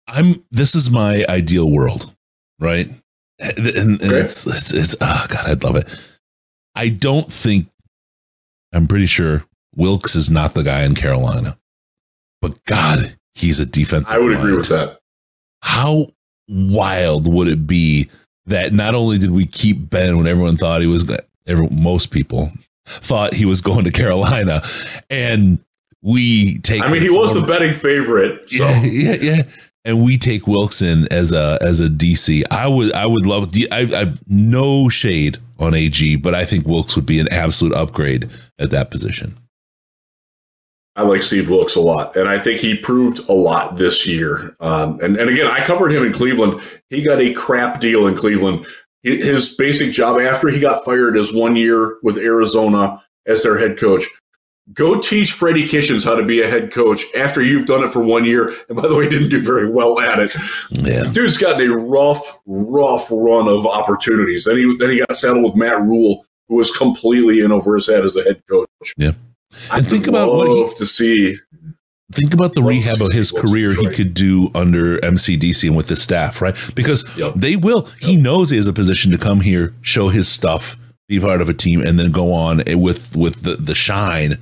I'm 0.08 0.44
this 0.50 0.74
is 0.74 0.90
my 0.90 1.24
ideal 1.28 1.70
world, 1.70 2.12
right? 2.58 2.88
And, 3.38 3.58
and 3.58 4.02
it's 4.02 4.46
it's 4.46 4.72
it's 4.72 4.96
oh 5.00 5.26
god, 5.28 5.46
I'd 5.46 5.64
love 5.64 5.76
it. 5.76 5.88
I 6.74 6.88
don't 6.88 7.32
think 7.32 7.68
I'm 8.72 8.86
pretty 8.86 9.06
sure 9.06 9.44
Wilks 9.74 10.14
is 10.14 10.30
not 10.30 10.54
the 10.54 10.62
guy 10.62 10.82
in 10.84 10.94
Carolina, 10.94 11.58
but 12.42 12.62
God, 12.64 13.16
he's 13.34 13.60
a 13.60 13.66
defensive. 13.66 14.14
I 14.14 14.18
would 14.18 14.32
agree 14.36 14.56
with 14.56 14.68
that. 14.68 15.00
how 15.62 16.06
wild 16.48 17.32
would 17.32 17.48
it 17.48 17.66
be 17.66 18.08
that 18.46 18.72
not 18.72 18.94
only 18.94 19.18
did 19.18 19.30
we 19.30 19.46
keep 19.46 19.90
Ben 19.90 20.16
when 20.16 20.26
everyone 20.26 20.56
thought 20.56 20.80
he 20.80 20.86
was 20.86 21.04
every, 21.46 21.68
most 21.68 22.10
people 22.10 22.52
thought 22.86 23.34
he 23.34 23.44
was 23.44 23.60
going 23.60 23.84
to 23.84 23.90
Carolina 23.90 24.62
and 25.10 25.58
we 26.06 26.60
take 26.60 26.82
I 26.82 26.88
mean, 26.88 27.02
he 27.02 27.10
was 27.10 27.34
the 27.34 27.42
betting 27.42 27.74
favorite. 27.74 28.48
So 28.56 28.64
yeah, 28.64 28.82
yeah, 28.84 29.14
yeah. 29.14 29.42
And 29.84 30.04
we 30.04 30.16
take 30.16 30.46
Wilson 30.46 31.08
as 31.10 31.32
a 31.32 31.58
as 31.60 31.80
a 31.80 31.88
DC. 31.88 32.44
I 32.50 32.68
would 32.68 32.92
I 32.92 33.06
would 33.06 33.26
love 33.26 33.50
I 33.72 33.80
I 33.92 34.12
no 34.28 34.88
shade 34.88 35.38
on 35.58 35.74
AG, 35.74 36.16
but 36.16 36.34
I 36.34 36.44
think 36.44 36.66
Wilks 36.66 36.94
would 36.94 37.06
be 37.06 37.18
an 37.18 37.28
absolute 37.32 37.74
upgrade 37.74 38.30
at 38.58 38.70
that 38.70 38.90
position. 38.90 39.36
I 40.94 41.02
like 41.02 41.22
Steve 41.22 41.50
Wilks 41.50 41.74
a 41.74 41.80
lot, 41.80 42.16
and 42.16 42.28
I 42.28 42.38
think 42.38 42.60
he 42.60 42.76
proved 42.76 43.28
a 43.28 43.34
lot 43.34 43.76
this 43.76 44.06
year. 44.06 44.56
Um, 44.60 45.00
and 45.00 45.16
and 45.16 45.28
again, 45.28 45.48
I 45.48 45.64
covered 45.64 45.90
him 45.90 46.04
in 46.04 46.12
Cleveland. 46.12 46.62
He 46.88 47.02
got 47.02 47.18
a 47.18 47.32
crap 47.34 47.80
deal 47.80 48.06
in 48.06 48.16
Cleveland. 48.16 48.64
His 49.02 49.54
basic 49.56 49.92
job 49.92 50.20
after 50.20 50.48
he 50.48 50.60
got 50.60 50.84
fired 50.84 51.16
is 51.16 51.34
one 51.34 51.56
year 51.56 51.98
with 52.02 52.16
Arizona 52.16 53.02
as 53.26 53.42
their 53.42 53.58
head 53.58 53.78
coach. 53.78 54.08
Go 54.72 55.00
teach 55.00 55.32
Freddie 55.32 55.68
Kitchens 55.68 56.02
how 56.02 56.16
to 56.16 56.24
be 56.24 56.42
a 56.42 56.48
head 56.48 56.72
coach 56.72 57.04
after 57.14 57.40
you've 57.40 57.66
done 57.66 57.84
it 57.84 57.92
for 57.92 58.02
one 58.02 58.24
year. 58.24 58.52
And 58.68 58.76
by 58.76 58.88
the 58.88 58.96
way, 58.96 59.08
didn't 59.08 59.28
do 59.28 59.40
very 59.40 59.70
well 59.70 60.00
at 60.00 60.18
it. 60.18 60.34
Yeah. 60.70 61.04
Dude's 61.12 61.36
gotten 61.36 61.70
a 61.70 61.72
rough, 61.76 62.40
rough 62.46 63.06
run 63.10 63.46
of 63.46 63.64
opportunities. 63.64 64.44
Then 64.44 64.56
he 64.56 64.76
then 64.78 64.90
he 64.90 64.98
got 64.98 65.16
saddled 65.16 65.44
with 65.44 65.54
Matt 65.54 65.80
Rhule, 65.82 66.26
who 66.48 66.56
was 66.56 66.70
completely 66.76 67.40
in 67.40 67.52
over 67.52 67.76
his 67.76 67.86
head 67.88 68.04
as 68.04 68.16
a 68.16 68.24
head 68.24 68.42
coach. 68.50 68.68
Yeah. 68.96 69.12
I'd 69.70 69.78
And 69.80 69.86
think 69.88 70.08
about 70.08 70.32
what 70.32 70.48
he- 70.48 70.54
love 70.54 70.74
to 70.76 70.86
see. 70.86 71.36
Think 72.12 72.34
about 72.34 72.52
the 72.54 72.62
rehab 72.62 73.00
of 73.02 73.10
his 73.12 73.32
career 73.32 73.70
he 73.74 73.88
could 73.88 74.14
do 74.14 74.50
under 74.54 74.98
MCDC 75.00 75.66
and 75.66 75.76
with 75.76 75.88
the 75.88 75.96
staff, 75.96 76.40
right? 76.40 76.54
Because 76.76 77.04
Yep. 77.16 77.34
they 77.36 77.56
will. 77.56 77.88
He 78.00 78.16
knows 78.16 78.50
he 78.50 78.56
has 78.56 78.68
a 78.68 78.72
position 78.72 79.10
to 79.12 79.18
come 79.18 79.40
here, 79.40 79.74
show 79.80 80.08
his 80.08 80.28
stuff, 80.28 80.76
be 81.08 81.18
part 81.18 81.40
of 81.40 81.48
a 81.48 81.54
team, 81.54 81.80
and 81.80 81.98
then 81.98 82.12
go 82.12 82.32
on 82.32 82.62
with 82.74 83.16
with 83.16 83.42
the, 83.42 83.54
the 83.56 83.74
shine 83.74 84.38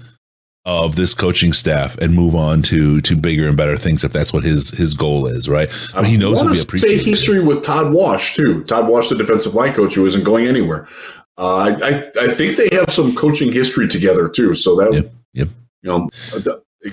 of 0.66 0.96
this 0.96 1.12
coaching 1.12 1.52
staff 1.52 1.96
and 1.98 2.14
move 2.14 2.34
on 2.34 2.62
to 2.62 3.00
to 3.02 3.14
bigger 3.16 3.46
and 3.48 3.56
better 3.56 3.76
things 3.76 4.02
if 4.02 4.12
that's 4.12 4.32
what 4.32 4.44
his 4.44 4.70
his 4.70 4.94
goal 4.94 5.26
is, 5.26 5.48
right? 5.48 5.70
But 5.92 6.06
he 6.06 6.16
knows 6.16 6.40
he'll 6.40 6.50
be 6.50 6.58
wanna 6.58 6.78
say 6.78 6.96
history 6.96 7.42
with 7.42 7.62
Todd 7.62 7.92
Wash 7.92 8.34
too. 8.34 8.64
Todd 8.64 8.88
Wash, 8.88 9.08
the 9.10 9.14
defensive 9.16 9.54
line 9.54 9.74
coach, 9.74 9.94
who 9.94 10.06
isn't 10.06 10.24
going 10.24 10.46
anywhere. 10.46 10.88
Uh, 11.36 11.56
I, 11.56 11.88
I 11.88 12.10
I 12.26 12.28
think 12.34 12.56
they 12.56 12.68
have 12.76 12.90
some 12.90 13.14
coaching 13.14 13.52
history 13.52 13.88
together 13.88 14.28
too. 14.28 14.54
So 14.54 14.76
that 14.76 14.92
Yep, 14.94 15.12
yep. 15.34 15.48
you 15.82 15.90
know, 15.90 16.08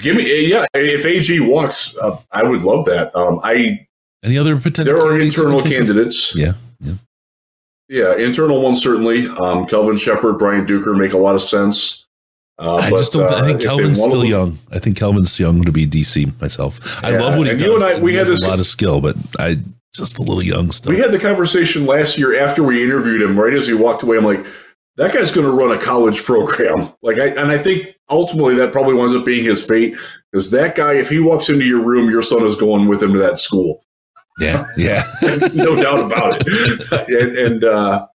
give 0.01 0.17
me 0.17 0.49
yeah. 0.49 0.65
If 0.74 1.05
AG 1.05 1.39
walks, 1.41 1.95
uh, 1.97 2.17
I 2.32 2.43
would 2.43 2.63
love 2.63 2.86
that. 2.86 3.15
Um, 3.15 3.39
I 3.43 3.88
Any 4.24 4.38
other 4.38 4.57
potential? 4.57 4.93
there 4.95 5.01
are 5.01 5.17
internal 5.17 5.61
candidates. 5.61 6.36
Yeah, 6.36 6.53
yeah. 6.82 6.93
Yeah, 7.88 8.15
internal 8.17 8.61
ones 8.61 8.82
certainly. 8.82 9.28
Um, 9.28 9.65
Kelvin 9.65 9.95
Sheppard, 9.97 10.38
Brian 10.39 10.65
Duker 10.65 10.97
make 10.97 11.13
a 11.13 11.17
lot 11.17 11.36
of 11.36 11.41
sense. 11.41 12.07
Uh, 12.62 12.76
I 12.76 12.89
but, 12.91 12.97
just 12.97 13.14
don't. 13.14 13.24
I 13.24 13.39
uh, 13.39 13.45
think 13.45 13.62
Kelvin's 13.62 13.97
still 13.97 14.22
to- 14.22 14.28
young. 14.28 14.59
I 14.72 14.78
think 14.78 14.95
Kelvin's 14.95 15.39
young 15.39 15.64
to 15.64 15.72
be 15.72 15.88
DC 15.88 16.39
myself. 16.39 17.03
I 17.03 17.12
Yeah, 17.14 17.22
love 17.22 17.36
what 17.38 17.47
he 17.47 17.53
does. 17.53 17.62
you 17.64 17.76
and 17.76 17.84
I- 17.84 17.99
we 17.99 18.12
he 18.12 18.18
had 18.18 18.28
has 18.28 18.39
this- 18.39 18.43
a 18.45 18.47
lot 18.47 18.59
of 18.59 18.68
skill, 18.68 19.01
but 19.01 19.16
I 19.39 19.57
just 19.95 20.20
a 20.20 20.22
little 20.22 20.43
young 20.43 20.72
still. 20.72 20.93
We 20.93 20.99
had 20.99 21.12
the 21.12 21.20
conversation 21.20 21.86
last 21.88 22.18
year 22.20 22.39
after 22.39 22.62
we 22.64 22.84
interviewed 22.84 23.22
him. 23.22 23.38
Right 23.39 23.53
as 23.53 23.66
he 23.68 23.74
walked 23.74 24.03
away, 24.03 24.18
I'm 24.18 24.24
like, 24.24 24.45
that 24.97 25.12
guy's 25.14 25.32
going 25.32 25.47
to 25.47 25.51
run 25.53 25.72
a 25.72 25.82
college 25.82 26.24
program. 26.24 26.93
Like, 27.03 27.18
I 27.18 27.30
and 27.30 27.49
I 27.51 27.57
think 27.57 27.95
ultimately 28.12 28.53
that 28.55 28.72
probably 28.72 28.93
winds 28.93 29.16
up 29.16 29.26
being 29.26 29.43
his 29.43 29.66
fate 29.66 29.97
because 30.32 30.51
that 30.51 30.76
guy, 30.76 30.93
if 30.93 31.09
he 31.09 31.20
walks 31.20 31.49
into 31.49 31.66
your 31.66 31.84
room, 31.84 32.12
your 32.12 32.22
son 32.22 32.43
is 32.45 32.55
going 32.55 32.88
with 32.88 33.01
him 33.01 33.12
to 33.14 33.20
that 33.20 33.38
school. 33.39 33.84
yeah, 34.39 34.66
yeah. 34.78 35.01
no 35.55 35.76
doubt 35.82 36.05
about 36.05 36.43
it. 36.45 36.91
and 37.09 37.38
and 37.38 37.64
uh, 37.64 38.05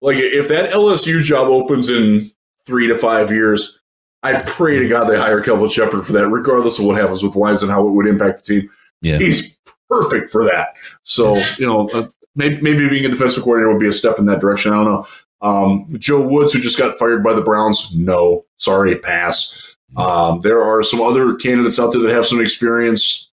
like, 0.00 0.16
if 0.16 0.48
that 0.48 0.72
LSU 0.72 1.20
job 1.20 1.48
opens 1.48 1.90
in 1.90 2.30
three 2.66 2.86
to 2.88 2.94
five 2.94 3.30
years, 3.30 3.80
I 4.22 4.40
pray 4.42 4.78
to 4.78 4.88
God 4.88 5.04
they 5.04 5.18
hire 5.18 5.40
Kelvin 5.40 5.68
Sheppard 5.68 6.06
for 6.06 6.12
that, 6.12 6.28
regardless 6.28 6.78
of 6.78 6.86
what 6.86 7.00
happens 7.00 7.22
with 7.22 7.34
the 7.34 7.38
Lions 7.38 7.62
and 7.62 7.70
how 7.70 7.86
it 7.86 7.90
would 7.90 8.06
impact 8.06 8.44
the 8.44 8.60
team. 8.60 8.70
Yeah. 9.02 9.18
He's 9.18 9.58
perfect 9.90 10.30
for 10.30 10.44
that. 10.44 10.74
So, 11.02 11.36
you 11.58 11.66
know, 11.66 11.88
uh, 11.90 12.06
maybe, 12.34 12.60
maybe 12.62 12.88
being 12.88 13.04
a 13.04 13.10
defensive 13.10 13.42
coordinator 13.42 13.70
would 13.70 13.80
be 13.80 13.88
a 13.88 13.92
step 13.92 14.18
in 14.18 14.24
that 14.26 14.40
direction. 14.40 14.72
I 14.72 14.76
don't 14.76 14.84
know. 14.86 15.06
Um, 15.42 15.96
Joe 15.98 16.26
Woods, 16.26 16.54
who 16.54 16.60
just 16.60 16.78
got 16.78 16.98
fired 16.98 17.22
by 17.22 17.34
the 17.34 17.42
Browns, 17.42 17.94
no, 17.94 18.46
sorry, 18.56 18.96
pass. 18.98 19.60
Um, 19.96 20.40
there 20.40 20.62
are 20.62 20.82
some 20.82 21.02
other 21.02 21.34
candidates 21.34 21.78
out 21.78 21.92
there 21.92 22.00
that 22.00 22.14
have 22.14 22.26
some 22.26 22.40
experience. 22.40 23.30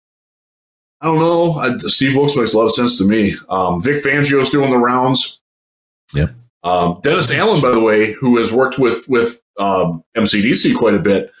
I 1.00 1.06
don't 1.06 1.18
know. 1.18 1.58
I, 1.58 1.76
Steve 1.78 2.16
Wilks 2.16 2.36
makes 2.36 2.54
a 2.54 2.58
lot 2.58 2.64
of 2.64 2.72
sense 2.72 2.96
to 2.98 3.04
me. 3.04 3.36
Um, 3.48 3.82
Vic 3.82 4.02
Fangio's 4.02 4.50
doing 4.50 4.70
the 4.70 4.78
rounds. 4.78 5.40
Yep. 6.14 6.30
Um, 6.66 7.00
Dennis 7.02 7.32
Allen, 7.32 7.60
by 7.62 7.70
the 7.70 7.80
way, 7.80 8.12
who 8.12 8.38
has 8.38 8.52
worked 8.52 8.78
with 8.78 9.08
with 9.08 9.40
um, 9.58 10.02
MCDC 10.16 10.76
quite 10.76 10.94
a 10.94 11.00
bit, 11.00 11.32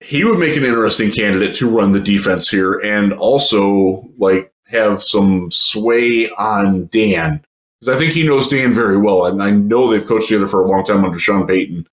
he 0.00 0.24
would 0.24 0.38
make 0.38 0.56
an 0.56 0.64
interesting 0.64 1.10
candidate 1.12 1.54
to 1.56 1.68
run 1.68 1.92
the 1.92 2.00
defense 2.00 2.48
here, 2.48 2.80
and 2.80 3.12
also 3.12 4.08
like 4.16 4.52
have 4.66 5.02
some 5.02 5.50
sway 5.50 6.30
on 6.30 6.86
Dan 6.86 7.44
because 7.80 7.94
I 7.94 7.98
think 7.98 8.12
he 8.12 8.26
knows 8.26 8.48
Dan 8.48 8.72
very 8.72 8.96
well, 8.96 9.26
and 9.26 9.42
I 9.42 9.50
know 9.50 9.88
they've 9.88 10.06
coached 10.06 10.28
together 10.28 10.46
for 10.46 10.62
a 10.62 10.66
long 10.66 10.84
time 10.84 11.04
under 11.04 11.18
Sean 11.18 11.46
Payton. 11.46 11.86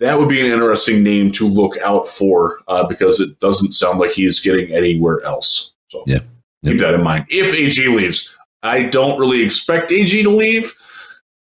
That 0.00 0.18
would 0.18 0.28
be 0.28 0.40
an 0.40 0.52
interesting 0.52 1.02
name 1.02 1.30
to 1.32 1.46
look 1.48 1.78
out 1.78 2.08
for 2.08 2.58
uh, 2.68 2.86
because 2.86 3.20
it 3.20 3.38
doesn't 3.38 3.72
sound 3.72 4.00
like 4.00 4.10
he's 4.10 4.40
getting 4.40 4.74
anywhere 4.74 5.22
else. 5.22 5.76
So 5.88 6.02
Yeah. 6.06 6.18
keep 6.64 6.78
that 6.80 6.94
in 6.94 7.02
mind. 7.04 7.26
If 7.30 7.54
AG 7.54 7.86
leaves, 7.88 8.34
I 8.62 8.82
don't 8.82 9.18
really 9.18 9.42
expect 9.42 9.92
AG 9.92 10.22
to 10.22 10.30
leave, 10.30 10.74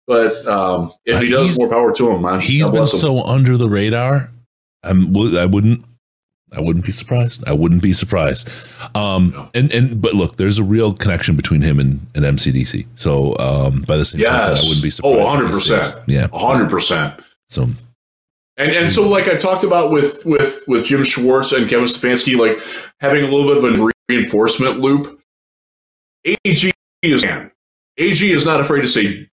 but 0.07 0.47
um, 0.47 0.93
if 1.05 1.21
he 1.21 1.29
does, 1.29 1.59
more 1.59 1.69
power 1.69 1.93
to 1.95 2.11
him, 2.11 2.23
man. 2.23 2.41
He's 2.41 2.69
been 2.71 2.81
him. 2.81 2.87
so 2.87 3.23
under 3.23 3.57
the 3.57 3.69
radar. 3.69 4.31
I'm. 4.83 5.17
I 5.37 5.47
wouldn't. 5.47 5.85
I 6.55 6.61
wouldn't 6.61 6.85
be 6.85 6.93
surprised. 6.93 7.43
I 7.47 7.53
wouldn't 7.55 7.83
be 7.83 7.93
surprised. 7.95 8.49
Um, 8.95 9.49
and 9.55 9.73
and 9.73 10.03
but 10.03 10.13
look, 10.15 10.37
there's 10.37 10.59
a 10.59 10.65
real 10.65 10.93
connection 10.93 11.35
between 11.35 11.63
him 11.63 11.81
and, 11.81 12.07
and 12.15 12.25
MCDC. 12.25 12.85
So 12.97 13.37
um, 13.39 13.83
by 13.83 13.97
the 13.97 14.05
same 14.05 14.21
token, 14.21 14.35
Yes. 14.37 14.65
I 14.65 14.69
wouldn't 14.69 14.83
be 14.83 14.91
surprised. 14.91 15.19
Oh, 15.19 15.97
100%. 15.97 16.05
Yeah. 16.09 16.27
hundred 16.33 16.69
percent. 16.69 17.19
So 17.49 17.63
And 18.59 18.73
and 18.73 18.91
so 18.91 19.09
like 19.09 19.29
I 19.29 19.37
talked 19.37 19.65
about 19.65 19.93
with 19.93 20.27
with 20.27 20.63
with 20.69 20.85
Jim 20.85 21.05
Schwartz 21.05 21.53
and 21.53 21.71
Kevin 21.71 21.87
Stefanski, 21.87 22.37
like 22.37 22.59
having 23.01 23.25
a 23.25 23.29
little 23.29 23.47
bit 23.55 23.57
of 23.73 23.81
a 23.81 23.91
reinforcement 24.11 24.79
loop. 24.81 25.21
AG 26.45 26.71
is 27.03 27.25
man. 27.25 27.51
AG 27.99 28.31
is 28.33 28.45
not 28.45 28.61
afraid 28.61 28.83
to 28.83 28.89
say, 28.89 29.27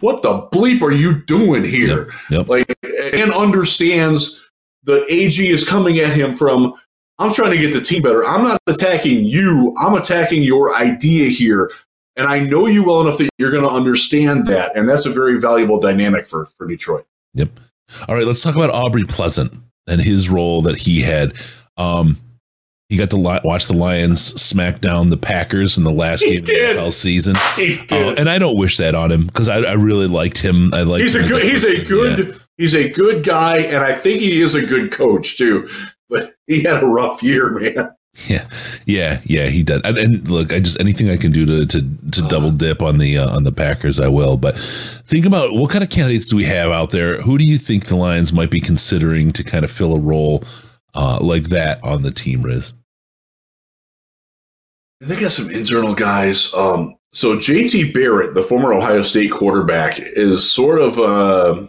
"What 0.00 0.22
the 0.22 0.48
bleep 0.52 0.82
are 0.82 0.92
you 0.92 1.22
doing 1.22 1.64
here?" 1.64 2.10
Yep. 2.30 2.48
Like 2.48 2.76
and 2.82 3.32
understands 3.32 4.44
the 4.84 5.04
AG 5.12 5.46
is 5.46 5.68
coming 5.68 5.98
at 5.98 6.12
him 6.12 6.36
from. 6.36 6.74
I'm 7.20 7.32
trying 7.32 7.52
to 7.52 7.58
get 7.58 7.72
the 7.72 7.80
team 7.80 8.02
better. 8.02 8.24
I'm 8.24 8.42
not 8.42 8.60
attacking 8.66 9.24
you. 9.24 9.72
I'm 9.78 9.94
attacking 9.94 10.42
your 10.42 10.74
idea 10.74 11.28
here. 11.28 11.70
And 12.16 12.26
I 12.26 12.40
know 12.40 12.66
you 12.66 12.82
well 12.82 13.02
enough 13.02 13.18
that 13.18 13.30
you're 13.38 13.52
going 13.52 13.62
to 13.62 13.70
understand 13.70 14.46
that. 14.48 14.76
And 14.76 14.88
that's 14.88 15.06
a 15.06 15.10
very 15.10 15.40
valuable 15.40 15.78
dynamic 15.78 16.26
for, 16.26 16.46
for 16.46 16.66
Detroit. 16.66 17.06
Yep. 17.34 17.50
All 18.08 18.16
right, 18.16 18.26
let's 18.26 18.42
talk 18.42 18.56
about 18.56 18.70
Aubrey 18.70 19.04
Pleasant 19.04 19.52
and 19.86 20.00
his 20.00 20.28
role 20.28 20.62
that 20.62 20.76
he 20.76 21.02
had. 21.02 21.34
Um, 21.76 22.18
he 22.94 22.98
got 22.98 23.10
to 23.10 23.16
li- 23.16 23.40
watch 23.42 23.66
the 23.66 23.74
Lions 23.74 24.20
smack 24.40 24.80
down 24.80 25.10
the 25.10 25.16
Packers 25.16 25.76
in 25.76 25.82
the 25.82 25.90
last 25.90 26.22
He 26.22 26.30
game 26.30 26.42
of 26.42 26.46
the 26.46 26.52
NFL 26.54 26.92
season, 26.92 27.34
He 27.56 27.80
Uh, 27.90 28.14
and 28.16 28.30
I 28.30 28.38
don't 28.38 28.56
wish 28.56 28.76
that 28.76 28.94
on 28.94 29.10
him 29.10 29.26
because 29.26 29.48
I, 29.48 29.56
I 29.56 29.72
really 29.72 30.06
liked 30.06 30.38
him. 30.38 30.72
I 30.72 30.82
like 30.82 31.02
he's 31.02 31.16
a 31.16 31.26
good 31.26 31.42
he's 31.42 31.64
a 31.64 31.84
good 31.84 32.40
he's 32.56 32.74
a 32.74 32.88
good 32.88 33.24
guy 33.24 33.58
and 33.58 33.82
i 33.82 33.92
think 33.92 34.20
he 34.20 34.40
is 34.40 34.54
a 34.54 34.64
good 34.64 34.92
coach 34.92 35.36
too 35.36 35.68
but 36.08 36.34
he 36.46 36.62
had 36.62 36.82
a 36.82 36.86
rough 36.86 37.20
year 37.22 37.50
man 37.50 37.90
Yeah, 38.28 38.48
yeah, 38.86 39.20
yeah. 39.24 39.46
He 39.46 39.64
did. 39.64 39.84
And, 39.84 39.98
and 39.98 40.28
look, 40.28 40.52
I 40.52 40.60
just 40.60 40.78
anything 40.78 41.10
I 41.10 41.16
can 41.16 41.32
do 41.32 41.44
to 41.46 41.66
to, 41.66 41.80
to 42.12 42.22
double 42.28 42.52
dip 42.52 42.80
on 42.80 42.98
the 42.98 43.18
uh, 43.18 43.34
on 43.34 43.42
the 43.42 43.50
Packers, 43.50 43.98
I 43.98 44.06
will. 44.06 44.36
But 44.36 44.56
think 44.56 45.26
about 45.26 45.52
what 45.52 45.72
kind 45.72 45.82
of 45.82 45.90
candidates 45.90 46.28
do 46.28 46.36
we 46.36 46.44
have 46.44 46.70
out 46.70 46.90
there? 46.90 47.20
Who 47.22 47.38
do 47.38 47.44
you 47.44 47.58
think 47.58 47.86
the 47.86 47.96
Lions 47.96 48.32
might 48.32 48.50
be 48.50 48.60
considering 48.60 49.32
to 49.32 49.42
kind 49.42 49.64
of 49.64 49.70
fill 49.72 49.94
a 49.94 49.98
role 49.98 50.44
uh, 50.94 51.18
like 51.20 51.48
that 51.48 51.82
on 51.82 52.02
the 52.02 52.12
team, 52.12 52.42
Riz? 52.42 52.72
They 55.00 55.16
got 55.16 55.32
some 55.32 55.50
internal 55.50 55.94
guys 55.94 56.52
um 56.54 56.96
so 57.12 57.36
jt 57.36 57.92
barrett 57.92 58.34
the 58.34 58.42
former 58.42 58.72
ohio 58.72 59.02
state 59.02 59.30
quarterback 59.30 59.98
is 59.98 60.50
sort 60.50 60.80
of 60.80 60.98
uh 60.98 61.66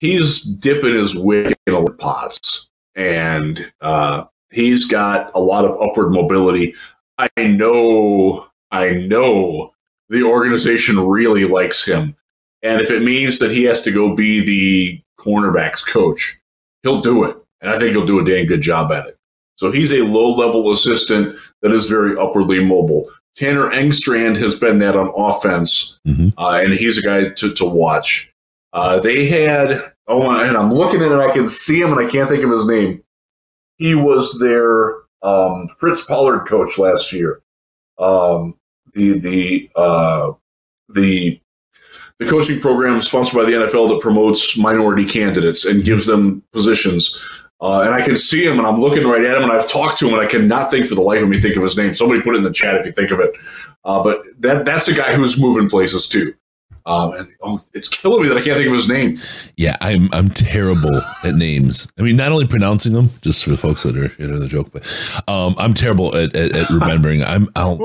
he's 0.00 0.42
dipping 0.42 0.94
his 0.94 1.16
wig 1.16 1.54
in 1.66 1.74
a 1.74 1.90
pots. 1.92 2.70
And 2.94 3.70
uh 3.80 4.24
he's 4.50 4.86
got 4.86 5.30
a 5.34 5.40
lot 5.40 5.64
of 5.64 5.80
upward 5.80 6.12
mobility. 6.12 6.74
I 7.18 7.28
know 7.42 8.46
i 8.70 8.90
know 8.90 9.72
the 10.08 10.22
organization 10.22 10.98
really 10.98 11.44
likes 11.44 11.84
him. 11.84 12.16
And 12.62 12.80
if 12.80 12.90
it 12.90 13.02
means 13.02 13.38
that 13.38 13.50
he 13.50 13.64
has 13.64 13.82
to 13.82 13.92
go 13.92 14.14
be 14.14 14.44
the 14.44 15.02
cornerbacks 15.20 15.86
coach 15.86 16.38
he'll 16.82 17.00
do 17.00 17.24
it. 17.24 17.36
And 17.60 17.70
i 17.70 17.78
think 17.78 17.92
he'll 17.92 18.06
do 18.06 18.20
a 18.20 18.24
dang 18.24 18.46
good 18.46 18.62
job 18.62 18.92
at 18.92 19.06
it. 19.06 19.18
So 19.56 19.72
he's 19.72 19.92
a 19.92 20.02
low 20.02 20.34
level 20.34 20.70
assistant 20.70 21.36
that 21.62 21.72
is 21.72 21.88
very 21.88 22.16
upwardly 22.16 22.62
mobile. 22.64 23.10
Tanner 23.36 23.70
Engstrand 23.70 24.36
has 24.36 24.54
been 24.56 24.78
that 24.78 24.96
on 24.96 25.10
offense, 25.16 26.00
Mhm. 26.06 26.32
uh, 26.38 26.60
and 26.62 26.72
he's 26.74 26.98
a 26.98 27.02
guy 27.02 27.28
to, 27.30 27.52
to 27.54 27.64
watch. 27.64 28.32
Uh, 28.72 28.98
they 29.00 29.26
had, 29.26 29.80
oh, 30.08 30.28
and 30.30 30.56
I'm 30.56 30.72
looking 30.72 31.00
at 31.02 31.12
it, 31.12 31.18
I 31.18 31.32
can 31.32 31.48
see 31.48 31.80
him, 31.80 31.92
and 31.96 32.04
I 32.04 32.10
can't 32.10 32.28
think 32.28 32.42
of 32.44 32.50
his 32.50 32.66
name. 32.66 33.02
He 33.76 33.94
was 33.94 34.38
their 34.40 34.94
um, 35.22 35.68
Fritz 35.78 36.04
Pollard 36.04 36.46
coach 36.46 36.78
last 36.78 37.12
year. 37.12 37.40
Um, 37.98 38.54
the 38.94 39.18
the 39.18 39.70
uh, 39.76 40.32
the 40.88 41.40
the 42.18 42.26
coaching 42.26 42.60
program 42.60 43.00
sponsored 43.02 43.36
by 43.38 43.44
the 43.44 43.52
NFL 43.52 43.88
that 43.90 44.00
promotes 44.00 44.56
minority 44.58 45.04
candidates 45.04 45.64
and 45.64 45.84
gives 45.84 46.06
them 46.06 46.42
positions. 46.52 47.20
Uh, 47.60 47.82
and 47.82 47.92
I 47.92 48.02
can 48.02 48.16
see 48.16 48.44
him, 48.44 48.58
and 48.58 48.66
I'm 48.66 48.80
looking 48.80 49.06
right 49.06 49.24
at 49.24 49.36
him, 49.36 49.42
and 49.42 49.50
I've 49.50 49.68
talked 49.68 49.98
to 49.98 50.06
him, 50.06 50.14
and 50.14 50.22
I 50.22 50.26
cannot 50.26 50.70
think 50.70 50.86
for 50.86 50.94
the 50.94 51.02
life 51.02 51.22
of 51.22 51.28
me 51.28 51.40
think 51.40 51.56
of 51.56 51.62
his 51.62 51.76
name. 51.76 51.92
Somebody 51.92 52.20
put 52.20 52.34
it 52.34 52.38
in 52.38 52.44
the 52.44 52.52
chat 52.52 52.76
if 52.76 52.86
you 52.86 52.92
think 52.92 53.10
of 53.10 53.18
it. 53.18 53.36
Uh, 53.84 54.02
but 54.02 54.22
that 54.38 54.64
that's 54.64 54.86
a 54.88 54.94
guy 54.94 55.14
who's 55.14 55.38
moving 55.38 55.68
places 55.68 56.08
too. 56.08 56.34
Um, 56.86 57.12
and 57.12 57.28
oh, 57.42 57.60
it's 57.74 57.88
killing 57.88 58.22
me 58.22 58.28
that 58.28 58.38
I 58.38 58.42
can't 58.42 58.56
think 58.56 58.68
of 58.68 58.74
his 58.74 58.88
name. 58.88 59.18
Yeah, 59.56 59.76
I'm 59.80 60.08
I'm 60.12 60.30
terrible 60.30 61.02
at 61.22 61.34
names. 61.34 61.86
I 61.98 62.02
mean, 62.02 62.16
not 62.16 62.32
only 62.32 62.46
pronouncing 62.46 62.94
them, 62.94 63.10
just 63.20 63.44
for 63.44 63.50
the 63.50 63.58
folks 63.58 63.82
that 63.82 63.94
are 63.96 64.10
you 64.20 64.26
know 64.28 64.38
the 64.38 64.48
joke, 64.48 64.70
but 64.72 64.86
um, 65.28 65.54
I'm 65.58 65.74
terrible 65.74 66.16
at, 66.16 66.34
at, 66.34 66.56
at 66.56 66.70
remembering. 66.70 67.22
I'm 67.22 67.48
I'll, 67.56 67.74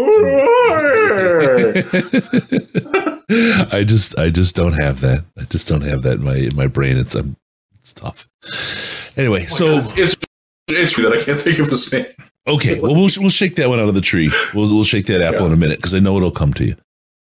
I 3.71 3.83
just 3.85 4.17
I 4.17 4.29
just 4.29 4.55
don't 4.55 4.73
have 4.73 5.01
that. 5.01 5.25
I 5.37 5.43
just 5.43 5.67
don't 5.67 5.83
have 5.83 6.03
that 6.03 6.19
in 6.19 6.23
my 6.23 6.35
in 6.35 6.55
my 6.55 6.67
brain. 6.67 6.97
It's 6.97 7.15
um, 7.15 7.35
it's 7.81 7.91
tough. 7.91 8.29
Anyway, 9.17 9.45
so 9.45 9.79
it's 9.95 10.15
it's 10.67 10.91
true 10.93 11.03
that 11.09 11.13
I 11.19 11.23
can't 11.23 11.39
think 11.39 11.59
of 11.59 11.67
his 11.67 11.91
name. 11.91 12.05
okay, 12.47 12.79
well 12.79 12.95
we'll 12.95 13.09
we'll 13.17 13.29
shake 13.29 13.55
that 13.55 13.69
one 13.69 13.79
out 13.79 13.87
of 13.89 13.95
the 13.95 14.01
tree. 14.01 14.31
We'll 14.53 14.73
we'll 14.73 14.83
shake 14.83 15.05
that 15.07 15.21
apple 15.21 15.41
Yeah. 15.41 15.47
in 15.47 15.53
a 15.53 15.57
minute 15.57 15.77
because 15.77 15.93
I 15.93 15.99
know 15.99 16.15
it'll 16.17 16.31
come 16.31 16.53
to 16.55 16.65
you. 16.65 16.71
It 16.73 16.77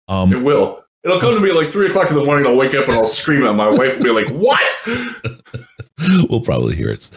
Um, 0.07 0.43
will. 0.43 0.83
It'll 1.03 1.19
come 1.21 1.33
to 1.33 1.41
me 1.41 1.49
at 1.51 1.55
like 1.55 1.69
three 1.69 1.87
o'clock 1.87 2.09
in 2.09 2.15
the 2.17 2.25
morning. 2.25 2.45
I'll 2.45 2.57
wake 2.57 2.73
up 2.73 2.85
and 2.87 2.95
I'll 2.95 3.05
scream 3.05 3.43
at 3.45 3.55
my 3.55 3.69
wife 3.69 3.93
and 3.93 4.03
be 4.03 4.09
like, 4.09 4.27
"What?" 4.27 4.59
we'll 6.29 6.41
probably 6.41 6.75
hear 6.75 6.89
it. 6.89 7.09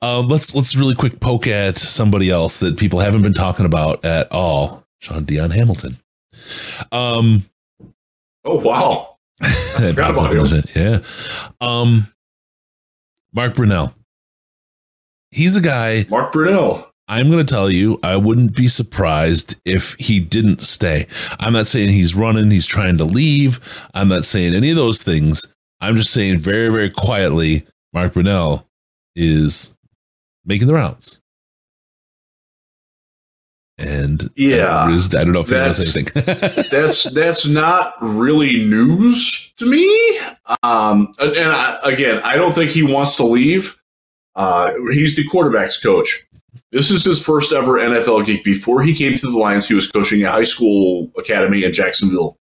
Um, 0.00 0.28
let's 0.28 0.54
let's 0.54 0.74
really 0.74 0.94
quick 0.94 1.20
poke 1.20 1.46
at 1.46 1.76
somebody 1.76 2.30
else 2.30 2.60
that 2.60 2.78
people 2.78 3.00
haven't 3.00 3.20
been 3.22 3.34
talking 3.34 3.66
about 3.66 4.02
at 4.04 4.32
all. 4.32 4.86
Shaun 5.00 5.24
Dion 5.24 5.50
Hamilton. 5.50 5.98
Um, 6.92 7.44
Oh 8.46 8.56
wow! 8.60 9.16
forgot 9.76 10.10
about 10.12 10.32
him. 10.34 10.62
Yeah. 10.74 11.00
Um, 11.60 12.10
Mark 13.34 13.52
Brunell. 13.54 13.92
He's 15.30 15.56
a 15.56 15.60
guy. 15.60 16.06
Mark 16.08 16.32
Brunell. 16.32 16.86
I'm 17.10 17.30
going 17.30 17.44
to 17.44 17.54
tell 17.54 17.70
you, 17.70 17.98
I 18.02 18.16
wouldn't 18.16 18.54
be 18.54 18.68
surprised 18.68 19.56
if 19.64 19.94
he 19.94 20.20
didn't 20.20 20.60
stay. 20.60 21.06
I'm 21.40 21.54
not 21.54 21.66
saying 21.66 21.88
he's 21.88 22.14
running, 22.14 22.50
he's 22.50 22.66
trying 22.66 22.98
to 22.98 23.04
leave. 23.04 23.60
I'm 23.94 24.08
not 24.08 24.26
saying 24.26 24.54
any 24.54 24.70
of 24.70 24.76
those 24.76 25.02
things. 25.02 25.46
I'm 25.80 25.96
just 25.96 26.12
saying 26.12 26.38
very, 26.38 26.68
very 26.68 26.90
quietly, 26.90 27.66
Mark 27.94 28.12
Brunell 28.12 28.64
is 29.16 29.74
making 30.44 30.66
the 30.66 30.74
rounds. 30.74 31.18
And 33.78 34.28
Yeah, 34.34 34.66
I 34.86 34.88
don't 35.24 35.32
know 35.32 35.40
if 35.40 35.48
he 35.48 35.54
knows 35.54 35.78
that's- 35.78 35.96
anything. 35.96 36.64
that's 36.70 37.04
that's 37.12 37.46
not 37.46 37.94
really 38.02 38.64
news 38.64 39.52
to 39.56 39.66
me. 39.66 40.18
Um, 40.64 41.12
and 41.20 41.36
and 41.36 41.52
I, 41.52 41.78
again, 41.84 42.20
I 42.24 42.34
don't 42.34 42.52
think 42.54 42.70
he 42.72 42.82
wants 42.82 43.14
to 43.16 43.24
leave. 43.24 43.80
Uh, 44.38 44.72
he's 44.92 45.16
the 45.16 45.24
quarterbacks 45.28 45.82
coach. 45.82 46.24
This 46.70 46.90
is 46.90 47.04
his 47.04 47.22
first 47.22 47.52
ever 47.52 47.72
NFL 47.74 48.24
gig. 48.24 48.44
Before 48.44 48.82
he 48.82 48.94
came 48.94 49.18
to 49.18 49.26
the 49.26 49.36
Lions, 49.36 49.66
he 49.66 49.74
was 49.74 49.90
coaching 49.90 50.22
a 50.22 50.30
high 50.30 50.44
school 50.44 51.10
academy 51.18 51.64
in 51.64 51.72
Jacksonville. 51.72 52.38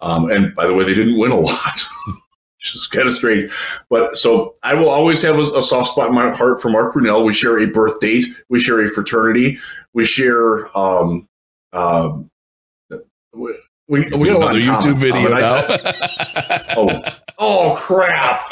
Um, 0.00 0.30
and 0.30 0.54
by 0.54 0.66
the 0.66 0.74
way, 0.74 0.84
they 0.84 0.94
didn't 0.94 1.18
win 1.18 1.30
a 1.30 1.38
lot, 1.38 1.80
which 2.56 2.74
is 2.74 2.88
kind 2.88 3.06
of 3.08 3.14
strange. 3.14 3.52
But 3.88 4.18
so 4.18 4.54
I 4.64 4.74
will 4.74 4.88
always 4.88 5.22
have 5.22 5.38
a, 5.38 5.42
a 5.42 5.62
soft 5.62 5.92
spot 5.92 6.08
in 6.08 6.14
my 6.14 6.34
heart 6.34 6.60
for 6.60 6.70
Mark 6.70 6.92
Brunell. 6.92 7.24
We 7.24 7.32
share 7.32 7.60
a 7.60 7.66
birth 7.66 8.00
date, 8.00 8.24
we 8.48 8.58
share 8.58 8.84
a 8.84 8.88
fraternity, 8.88 9.58
we 9.92 10.04
share. 10.04 10.76
Um, 10.76 11.28
um, 11.72 12.30
we, 13.34 13.54
we, 13.86 14.08
we 14.08 14.28
got 14.28 14.36
a 14.36 14.38
lot 14.38 14.56
in 14.56 14.62
YouTube 14.62 14.98
video 14.98 15.26
and 15.26 15.34
I- 15.34 15.40
now. 15.40 15.76
oh, 16.76 17.02
oh 17.38 17.76
crap! 17.78 18.50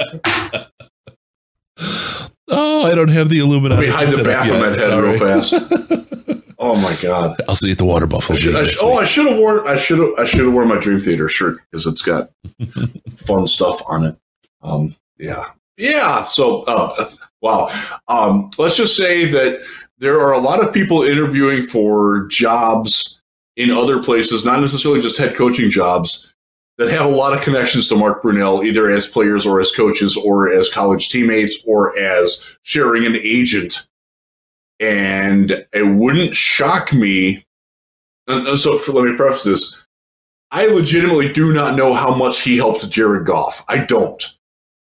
oh, 2.49 2.85
I 2.85 2.95
don't 2.95 3.09
have 3.09 3.29
the 3.29 3.39
Illuminati. 3.39 3.87
Let 3.87 4.01
me 4.01 4.07
hide 4.07 4.11
the 4.11 4.25
Baphomet 4.25 4.79
head 4.79 4.99
real 4.99 5.19
fast. 5.19 6.07
Oh 6.59 6.75
my 6.75 6.97
god! 7.03 7.37
I'll 7.49 7.55
see 7.55 7.69
you 7.69 7.73
at 7.73 7.79
the 7.79 7.85
Water 7.85 8.07
Buffalo. 8.07 8.37
I 8.37 8.41
should, 8.41 8.57
I 8.57 8.65
should, 8.65 8.79
oh. 8.81 8.97
I 8.97 9.05
should 9.05 9.27
have 9.27 9.39
worn. 9.39 9.69
I 9.69 9.77
should 9.77 9.99
have. 9.99 10.09
I 10.19 10.25
should 10.25 10.41
have 10.41 10.55
worn 10.55 10.69
my 10.69 10.79
Dream 10.79 11.01
Theater 11.01 11.29
shirt 11.29 11.59
because 11.71 11.87
it's 11.87 12.03
got 12.03 12.31
fun 13.17 13.47
stuff 13.47 13.83
on 13.87 14.05
it. 14.05 14.17
Um, 14.63 14.95
yeah, 15.19 15.45
yeah. 15.77 16.23
So, 16.23 16.63
uh, 16.63 17.11
wow. 17.43 17.69
Um, 18.09 18.51
let's 18.59 18.77
just 18.77 18.97
say 18.97 19.27
that 19.27 19.61
there 19.99 20.19
are 20.19 20.33
a 20.33 20.39
lot 20.39 20.67
of 20.67 20.73
people 20.73 21.03
interviewing 21.03 21.63
for 21.63 22.27
jobs 22.29 23.21
in 23.57 23.71
other 23.71 24.03
places, 24.03 24.45
not 24.45 24.61
necessarily 24.61 25.01
just 25.01 25.19
head 25.19 25.37
coaching 25.37 25.71
jobs, 25.71 26.35
that 26.79 26.91
have 26.91 27.07
a 27.07 27.09
lot 27.09 27.37
of 27.37 27.43
connections 27.43 27.89
to 27.89 27.97
Mark 27.97 28.23
Brunell, 28.23 28.65
either 28.65 28.91
as 28.91 29.07
players 29.07 29.47
or 29.47 29.61
as 29.61 29.73
coaches 29.73 30.17
or 30.17 30.53
as 30.53 30.73
college 30.73 31.09
teammates 31.09 31.63
or 31.67 31.99
as 31.99 32.45
sharing 32.63 33.07
an 33.07 33.17
agent. 33.17 33.89
And 34.79 35.67
it 35.73 35.97
wouldn't 35.97 36.37
shock 36.37 36.93
me. 36.93 37.45
So, 38.29 38.79
for, 38.79 38.93
let 38.93 39.05
me 39.05 39.17
preface 39.17 39.45
this. 39.45 39.87
I 40.51 40.67
legitimately 40.67 41.33
do 41.33 41.53
not 41.53 41.77
know 41.77 41.95
how 41.95 42.15
much 42.15 42.43
he 42.43 42.57
helped 42.57 42.89
Jared 42.91 43.27
Goff. 43.27 43.65
I 43.69 43.79
don't. 43.79 44.23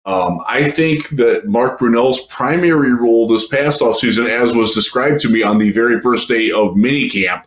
Um, 0.07 0.41
I 0.47 0.71
think 0.71 1.09
that 1.11 1.47
Mark 1.47 1.79
Brunell's 1.79 2.25
primary 2.27 2.95
role 2.95 3.29
this 3.29 3.47
past 3.49 3.81
offseason, 3.81 4.29
as 4.29 4.55
was 4.55 4.75
described 4.75 5.21
to 5.21 5.29
me 5.29 5.43
on 5.43 5.59
the 5.59 5.73
very 5.73 6.01
first 6.01 6.29
day 6.29 6.51
of 6.51 6.75
minicamp, 6.75 7.45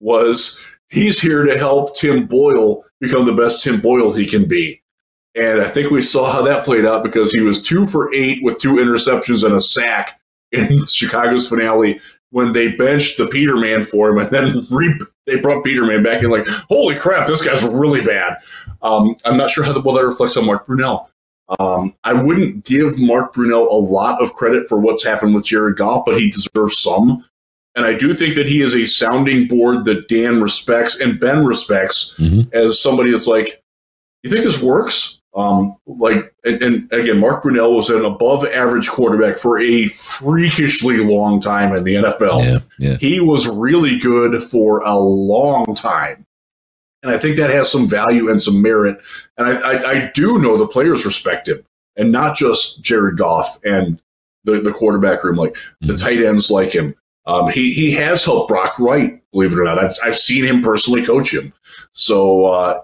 was 0.00 0.60
he's 0.90 1.20
here 1.20 1.44
to 1.44 1.56
help 1.56 1.96
Tim 1.96 2.26
Boyle 2.26 2.84
become 3.00 3.24
the 3.24 3.32
best 3.32 3.62
Tim 3.62 3.80
Boyle 3.80 4.12
he 4.12 4.26
can 4.26 4.46
be. 4.46 4.82
And 5.34 5.60
I 5.60 5.68
think 5.68 5.90
we 5.90 6.02
saw 6.02 6.30
how 6.30 6.42
that 6.42 6.64
played 6.64 6.84
out 6.84 7.04
because 7.04 7.32
he 7.32 7.40
was 7.40 7.62
two 7.62 7.86
for 7.86 8.12
eight 8.12 8.42
with 8.42 8.58
two 8.58 8.74
interceptions 8.74 9.44
and 9.44 9.54
a 9.54 9.60
sack 9.60 10.20
in 10.52 10.84
Chicago's 10.86 11.48
finale 11.48 12.00
when 12.30 12.52
they 12.52 12.72
benched 12.76 13.18
the 13.18 13.26
Peterman 13.26 13.84
for 13.84 14.10
him 14.10 14.18
and 14.18 14.30
then 14.30 14.66
re- 14.70 15.00
they 15.26 15.40
brought 15.40 15.64
Peterman 15.64 16.02
back 16.02 16.22
in 16.22 16.30
like, 16.30 16.46
holy 16.68 16.96
crap, 16.96 17.26
this 17.26 17.44
guy's 17.44 17.62
really 17.64 18.00
bad. 18.00 18.36
Um, 18.82 19.14
I'm 19.24 19.36
not 19.36 19.50
sure 19.50 19.64
how 19.64 19.72
the, 19.72 19.80
well 19.80 19.94
that 19.94 20.04
reflects 20.04 20.36
on 20.36 20.46
Mark 20.46 20.66
Brunell. 20.66 21.06
Um, 21.58 21.94
I 22.04 22.12
wouldn't 22.12 22.64
give 22.64 23.00
Mark 23.00 23.34
Brunell 23.34 23.70
a 23.70 23.74
lot 23.74 24.22
of 24.22 24.34
credit 24.34 24.68
for 24.68 24.80
what's 24.80 25.04
happened 25.04 25.34
with 25.34 25.46
Jared 25.46 25.76
Goff, 25.76 26.04
but 26.06 26.18
he 26.18 26.30
deserves 26.30 26.78
some. 26.78 27.24
And 27.76 27.86
I 27.86 27.96
do 27.96 28.14
think 28.14 28.34
that 28.34 28.46
he 28.46 28.62
is 28.62 28.74
a 28.74 28.84
sounding 28.86 29.46
board 29.46 29.84
that 29.84 30.08
Dan 30.08 30.42
respects 30.42 30.98
and 30.98 31.20
Ben 31.20 31.44
respects 31.44 32.14
Mhm. 32.18 32.52
as 32.52 32.80
somebody 32.80 33.10
that's 33.12 33.26
like, 33.28 33.62
you 34.22 34.30
think 34.30 34.44
this 34.44 34.60
works? 34.60 35.20
Um, 35.36 35.74
like, 35.86 36.34
and, 36.44 36.60
and 36.60 36.92
again, 36.92 37.20
Mark 37.20 37.44
Brunell 37.44 37.76
was 37.76 37.88
an 37.88 38.04
above 38.04 38.44
average 38.44 38.88
quarterback 38.88 39.38
for 39.38 39.60
a 39.60 39.86
freakishly 39.86 40.98
long 40.98 41.38
time 41.40 41.72
in 41.72 41.84
the 41.84 41.94
NFL. 41.94 42.42
Yeah, 42.44 42.58
yeah. 42.80 42.96
He 42.96 43.20
was 43.20 43.46
really 43.46 43.96
good 43.98 44.42
for 44.42 44.80
a 44.80 44.98
long 44.98 45.74
time. 45.76 46.26
And 47.04 47.12
I 47.14 47.18
think 47.18 47.36
that 47.36 47.50
has 47.50 47.70
some 47.70 47.86
value 47.86 48.28
and 48.28 48.42
some 48.42 48.60
merit. 48.60 48.98
And 49.38 49.46
I, 49.48 49.52
I, 49.60 49.90
I 49.90 50.10
do 50.12 50.38
know 50.40 50.56
the 50.56 50.66
players 50.66 51.06
respect 51.06 51.48
him 51.48 51.62
and 51.96 52.10
not 52.10 52.36
just 52.36 52.82
Jared 52.82 53.16
Goff 53.16 53.58
and 53.64 54.00
the, 54.44 54.60
the 54.60 54.72
quarterback 54.72 55.22
room, 55.22 55.36
like 55.36 55.56
the 55.80 55.92
Mhm. 55.94 56.00
tight 56.00 56.20
ends 56.22 56.50
like 56.50 56.72
him. 56.74 56.94
Um, 57.30 57.48
he, 57.48 57.72
he 57.72 57.92
has 57.92 58.24
helped 58.24 58.48
Brock 58.48 58.78
Wright, 58.78 59.20
believe 59.30 59.52
it 59.52 59.58
or 59.58 59.64
not. 59.64 59.78
I've, 59.78 59.94
I've 60.02 60.16
seen 60.16 60.44
him 60.44 60.62
personally 60.62 61.04
coach 61.04 61.32
him. 61.32 61.52
So 61.92 62.46
uh, 62.46 62.80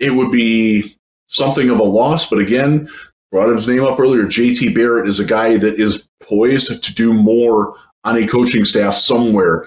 it 0.00 0.12
would 0.12 0.32
be 0.32 0.96
something 1.28 1.70
of 1.70 1.78
a 1.78 1.84
loss. 1.84 2.28
But 2.28 2.40
again, 2.40 2.88
brought 3.30 3.54
his 3.54 3.68
name 3.68 3.84
up 3.84 3.98
earlier. 3.98 4.24
JT 4.24 4.74
Barrett 4.74 5.08
is 5.08 5.20
a 5.20 5.24
guy 5.24 5.56
that 5.58 5.80
is 5.80 6.08
poised 6.20 6.82
to 6.82 6.94
do 6.94 7.12
more 7.12 7.76
on 8.02 8.16
a 8.16 8.26
coaching 8.26 8.64
staff 8.64 8.94
somewhere. 8.94 9.66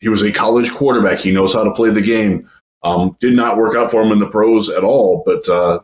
He 0.00 0.08
was 0.08 0.22
a 0.22 0.32
college 0.32 0.72
quarterback. 0.72 1.18
He 1.18 1.32
knows 1.32 1.54
how 1.54 1.64
to 1.64 1.72
play 1.72 1.90
the 1.90 2.02
game. 2.02 2.48
Um, 2.82 3.16
did 3.18 3.34
not 3.34 3.56
work 3.56 3.74
out 3.76 3.90
for 3.90 4.02
him 4.02 4.12
in 4.12 4.18
the 4.18 4.28
pros 4.28 4.68
at 4.68 4.84
all, 4.84 5.22
but 5.24 5.48
uh, 5.48 5.80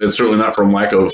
it's 0.00 0.16
certainly 0.16 0.38
not 0.38 0.54
from 0.54 0.72
lack 0.72 0.92
of 0.92 1.12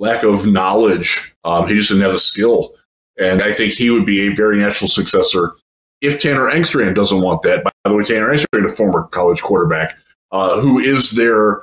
lack 0.00 0.24
of 0.24 0.46
knowledge. 0.46 1.34
Um, 1.44 1.68
he 1.68 1.74
just 1.74 1.88
didn't 1.88 2.02
have 2.02 2.12
the 2.12 2.18
skill, 2.18 2.74
and 3.18 3.42
I 3.42 3.52
think 3.52 3.72
he 3.72 3.90
would 3.90 4.06
be 4.06 4.28
a 4.28 4.34
very 4.34 4.58
natural 4.58 4.88
successor 4.88 5.54
if 6.00 6.20
Tanner 6.20 6.50
Engstrand 6.50 6.94
doesn't 6.94 7.22
want 7.22 7.42
that. 7.42 7.64
By 7.64 7.70
the 7.84 7.94
way, 7.94 8.02
Tanner 8.02 8.32
Engstrand, 8.32 8.66
a 8.66 8.68
former 8.68 9.04
college 9.04 9.42
quarterback, 9.42 9.96
uh, 10.32 10.60
who 10.60 10.78
is 10.78 11.12
their 11.12 11.62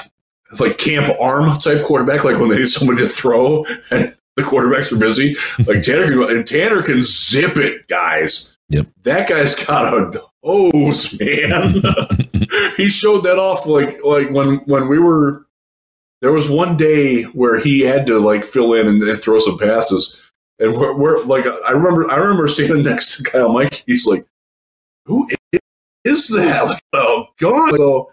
like 0.58 0.78
camp 0.78 1.14
arm 1.20 1.58
type 1.58 1.84
quarterback, 1.84 2.24
like 2.24 2.38
when 2.38 2.48
they 2.48 2.58
need 2.58 2.68
somebody 2.68 3.02
to 3.02 3.08
throw 3.08 3.64
and 3.90 4.14
the 4.36 4.42
quarterbacks 4.42 4.92
are 4.92 4.96
busy. 4.96 5.36
Like 5.66 5.82
Tanner 5.82 6.08
can 6.08 6.36
and 6.36 6.46
Tanner 6.46 6.82
can 6.82 7.02
zip 7.02 7.56
it, 7.56 7.88
guys. 7.88 8.56
Yep. 8.68 8.86
That 9.02 9.28
guy's 9.28 9.54
got 9.54 9.92
a 9.92 10.22
hose, 10.42 11.18
man. 11.18 11.82
he 12.76 12.88
showed 12.88 13.22
that 13.24 13.38
off 13.38 13.66
like 13.66 14.02
like 14.04 14.30
when 14.30 14.56
when 14.66 14.88
we 14.88 14.98
were 14.98 15.46
there 16.26 16.32
was 16.32 16.50
one 16.50 16.76
day 16.76 17.22
where 17.22 17.60
he 17.60 17.82
had 17.82 18.04
to 18.04 18.18
like 18.18 18.42
fill 18.42 18.74
in 18.74 18.88
and, 18.88 19.00
and 19.00 19.22
throw 19.22 19.38
some 19.38 19.56
passes. 19.56 20.20
And 20.58 20.76
we're, 20.76 20.92
we're 20.96 21.22
like 21.22 21.46
I 21.46 21.70
remember 21.70 22.10
I 22.10 22.16
remember 22.16 22.48
standing 22.48 22.82
next 22.82 23.16
to 23.16 23.22
Kyle 23.22 23.52
Mike. 23.52 23.84
He's 23.86 24.08
like, 24.08 24.26
Who 25.04 25.28
is, 26.02 26.26
that? 26.30 26.64
Like, 26.64 26.82
oh 26.94 27.26
god. 27.38 27.76
So 27.76 28.10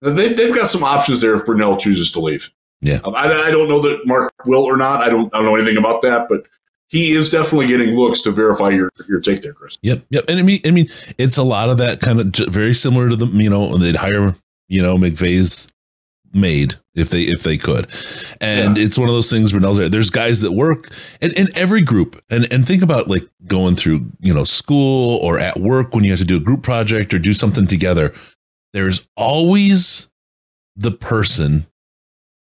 they, 0.00 0.32
they've 0.32 0.52
got 0.52 0.70
some 0.70 0.82
options 0.82 1.20
there 1.20 1.36
if 1.36 1.42
Brunell 1.46 1.78
chooses 1.78 2.10
to 2.10 2.18
leave. 2.18 2.50
Yeah. 2.80 2.98
Um, 3.04 3.14
I, 3.14 3.26
I 3.26 3.52
don't 3.52 3.68
know 3.68 3.80
that 3.82 4.00
Mark 4.06 4.32
will 4.44 4.64
or 4.64 4.76
not. 4.76 5.00
I 5.00 5.08
don't 5.08 5.32
I 5.32 5.38
don't 5.38 5.46
know 5.46 5.54
anything 5.54 5.76
about 5.76 6.00
that, 6.00 6.26
but 6.28 6.48
he 6.88 7.12
is 7.12 7.30
definitely 7.30 7.68
getting 7.68 7.94
looks 7.94 8.22
to 8.22 8.32
verify 8.32 8.70
your 8.70 8.90
your 9.08 9.20
take 9.20 9.40
there, 9.42 9.52
Chris. 9.52 9.78
Yep, 9.82 10.04
yep. 10.10 10.24
And 10.26 10.40
I 10.40 10.42
mean, 10.42 10.58
I 10.64 10.72
mean, 10.72 10.88
it's 11.16 11.36
a 11.36 11.44
lot 11.44 11.70
of 11.70 11.78
that 11.78 12.00
kind 12.00 12.18
of 12.18 12.52
very 12.52 12.74
similar 12.74 13.08
to 13.08 13.14
the 13.14 13.26
you 13.26 13.48
know 13.48 13.76
they'd 13.78 13.94
hire 13.94 14.34
you 14.66 14.82
know, 14.82 14.96
McVay's 14.96 15.68
made 16.32 16.76
if 16.94 17.10
they 17.10 17.22
if 17.22 17.42
they 17.42 17.56
could. 17.56 17.90
And 18.40 18.76
it's 18.76 18.98
one 18.98 19.08
of 19.08 19.14
those 19.14 19.30
things 19.30 19.52
where 19.52 19.60
Nels- 19.60 19.90
there's 19.90 20.10
guys 20.10 20.40
that 20.40 20.52
work 20.52 20.88
and 21.20 21.32
in 21.32 21.48
every 21.56 21.82
group 21.82 22.22
and 22.30 22.50
and 22.52 22.66
think 22.66 22.82
about 22.82 23.08
like 23.08 23.26
going 23.46 23.76
through, 23.76 24.06
you 24.20 24.34
know, 24.34 24.44
school 24.44 25.18
or 25.18 25.38
at 25.38 25.58
work 25.58 25.94
when 25.94 26.04
you 26.04 26.10
have 26.10 26.18
to 26.18 26.24
do 26.24 26.36
a 26.36 26.40
group 26.40 26.62
project 26.62 27.14
or 27.14 27.18
do 27.18 27.32
something 27.32 27.66
together. 27.66 28.14
There's 28.72 29.06
always 29.16 30.10
the 30.76 30.90
person 30.90 31.66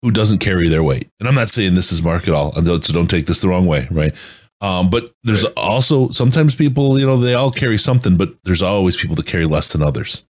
who 0.02 0.10
doesn't 0.10 0.38
carry 0.38 0.68
their 0.68 0.82
weight. 0.82 1.10
And 1.18 1.28
I'm 1.28 1.34
not 1.34 1.48
saying 1.48 1.74
this 1.74 1.92
is 1.92 2.02
Mark 2.02 2.26
at 2.26 2.34
all, 2.34 2.52
so 2.54 2.92
don't 2.92 3.10
take 3.10 3.26
this 3.26 3.40
the 3.40 3.48
wrong 3.48 3.66
way, 3.66 3.86
right? 3.90 4.14
Um, 4.62 4.90
but 4.90 5.12
there's 5.24 5.44
also 5.44 6.10
sometimes 6.10 6.54
people, 6.54 6.98
you 6.98 7.06
know, 7.06 7.16
they 7.16 7.34
all 7.34 7.50
carry 7.50 7.78
something, 7.78 8.16
but 8.18 8.34
there's 8.44 8.62
always 8.62 8.96
people 8.96 9.16
that 9.16 9.26
carry 9.26 9.46
less 9.46 9.72
than 9.72 9.82
others 9.82 10.26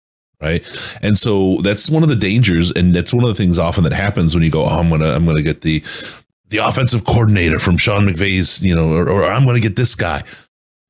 right? 0.44 0.98
And 1.02 1.16
so 1.18 1.58
that's 1.62 1.90
one 1.90 2.02
of 2.02 2.08
the 2.08 2.16
dangers 2.16 2.70
and 2.72 2.94
that's 2.94 3.12
one 3.12 3.24
of 3.24 3.28
the 3.28 3.34
things 3.34 3.58
often 3.58 3.82
that 3.84 3.92
happens 3.92 4.34
when 4.34 4.44
you 4.44 4.50
go 4.50 4.62
oh 4.64 4.68
i'm 4.78 4.90
gonna 4.90 5.10
i'm 5.12 5.24
gonna 5.26 5.42
get 5.42 5.62
the 5.62 5.82
the 6.50 6.58
offensive 6.58 7.04
coordinator 7.04 7.58
from 7.58 7.76
sean 7.78 8.06
mcvay's 8.06 8.62
you 8.62 8.74
know 8.76 8.92
or, 8.94 9.08
or 9.08 9.24
i'm 9.24 9.44
gonna 9.46 9.60
get 9.60 9.76
this 9.76 9.94
guy. 9.94 10.22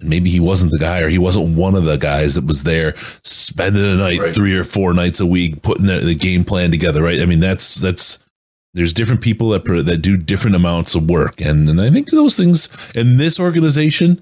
And 0.01 0.11
maybe 0.11 0.29
he 0.29 0.41
wasn't 0.41 0.73
the 0.73 0.79
guy 0.81 0.99
or 1.01 1.09
he 1.09 1.19
wasn't 1.19 1.57
one 1.57 1.77
of 1.77 1.85
the 1.85 1.97
guys 1.97 2.35
that 2.35 2.45
was 2.47 2.65
there 2.65 2.95
spending 3.23 3.85
a 3.85 3.97
night 3.97 4.19
Right. 4.19 4.35
three 4.35 4.57
or 4.57 4.65
four 4.65 4.93
nights 4.93 5.21
a 5.21 5.27
week 5.27 5.63
putting 5.63 5.87
the, 5.87 6.01
the 6.01 6.17
game 6.17 6.45
plan 6.45 6.71
together 6.73 7.01
right? 7.03 7.21
I 7.23 7.27
mean 7.27 7.41
that's 7.41 7.77
that's 7.77 8.19
there's 8.75 8.93
different 8.93 9.21
people 9.21 9.51
that 9.51 9.65
that 9.87 10.03
do 10.03 10.17
different 10.17 10.57
amounts 10.57 10.97
of 10.97 11.09
work 11.09 11.41
and 11.41 11.69
and 11.69 11.81
i 11.81 11.91
think 11.91 12.11
those 12.11 12.37
things 12.37 12.69
in 12.97 13.19
this 13.19 13.39
organization 13.39 14.21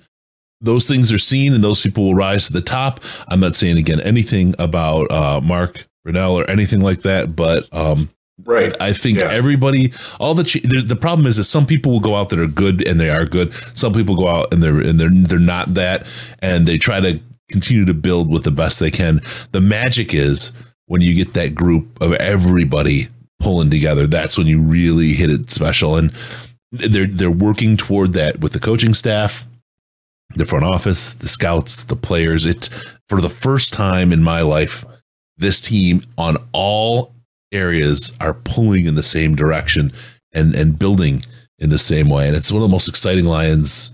those 0.62 0.86
things 0.88 1.12
are 1.12 1.18
seen 1.18 1.52
and 1.52 1.62
those 1.62 1.80
people 1.82 2.04
will 2.04 2.14
rise 2.14 2.46
to 2.46 2.52
the 2.52 2.60
top. 2.62 3.00
I'm 3.28 3.40
not 3.40 3.54
saying 3.54 3.76
again 3.78 4.00
anything 4.00 4.54
about 4.58 5.10
uh, 5.10 5.40
Mark 5.42 5.86
Brunell 6.06 6.32
or 6.34 6.48
anything 6.50 6.80
like 6.80 7.02
that, 7.02 7.34
but 7.36 7.68
um, 7.74 8.08
Right. 8.44 8.74
I 8.80 8.92
think 8.92 9.18
Yeah. 9.18 9.30
everybody, 9.30 9.92
all 10.18 10.34
the 10.34 10.42
the 10.86 10.96
problem 10.96 11.26
is 11.26 11.36
that 11.36 11.44
some 11.44 11.66
people 11.66 11.92
will 11.92 12.00
go 12.00 12.16
out 12.16 12.30
that 12.30 12.40
are 12.40 12.46
good 12.48 12.86
and 12.88 12.98
they 12.98 13.10
are 13.10 13.24
good. 13.26 13.52
Some 13.76 13.92
people 13.92 14.16
go 14.16 14.26
out 14.26 14.52
and 14.52 14.62
they're 14.62 14.80
and 14.80 14.98
they're 14.98 15.10
they're 15.12 15.38
not 15.38 15.74
that, 15.74 16.06
and 16.40 16.66
they 16.66 16.78
try 16.78 16.98
to 17.00 17.20
continue 17.50 17.84
to 17.84 17.94
build 17.94 18.32
with 18.32 18.42
the 18.44 18.50
best 18.50 18.80
they 18.80 18.90
can. 18.90 19.20
The 19.52 19.60
magic 19.60 20.12
is 20.14 20.50
when 20.86 21.02
you 21.02 21.14
get 21.14 21.34
that 21.34 21.54
group 21.54 22.00
of 22.00 22.14
everybody 22.14 23.08
pulling 23.38 23.70
together. 23.70 24.06
That's 24.08 24.36
when 24.38 24.46
you 24.48 24.60
really 24.60 25.12
hit 25.12 25.30
it 25.30 25.50
special, 25.50 25.96
and 25.96 26.10
they're 26.72 27.06
they're 27.06 27.30
working 27.30 27.76
toward 27.76 28.14
that 28.14 28.40
with 28.40 28.52
the 28.54 28.60
coaching 28.60 28.94
staff 28.94 29.46
the 30.36 30.44
front 30.44 30.64
office, 30.64 31.14
the 31.14 31.28
scouts, 31.28 31.84
the 31.84 31.96
players. 31.96 32.46
It's 32.46 32.70
for 33.08 33.20
the 33.20 33.28
first 33.30 33.72
time 33.72 34.12
in 34.12 34.22
my 34.22 34.42
life, 34.42 34.84
this 35.36 35.60
team 35.60 36.02
on 36.16 36.36
all 36.52 37.14
areas 37.52 38.12
are 38.20 38.34
pulling 38.34 38.86
in 38.86 38.94
the 38.94 39.02
same 39.02 39.34
direction 39.34 39.92
and 40.32 40.54
and 40.54 40.78
building 40.78 41.20
in 41.58 41.70
the 41.70 41.78
same 41.78 42.08
way. 42.08 42.26
And 42.26 42.36
it's 42.36 42.50
one 42.50 42.62
of 42.62 42.68
the 42.68 42.72
most 42.72 42.88
exciting 42.88 43.24
Lions 43.24 43.92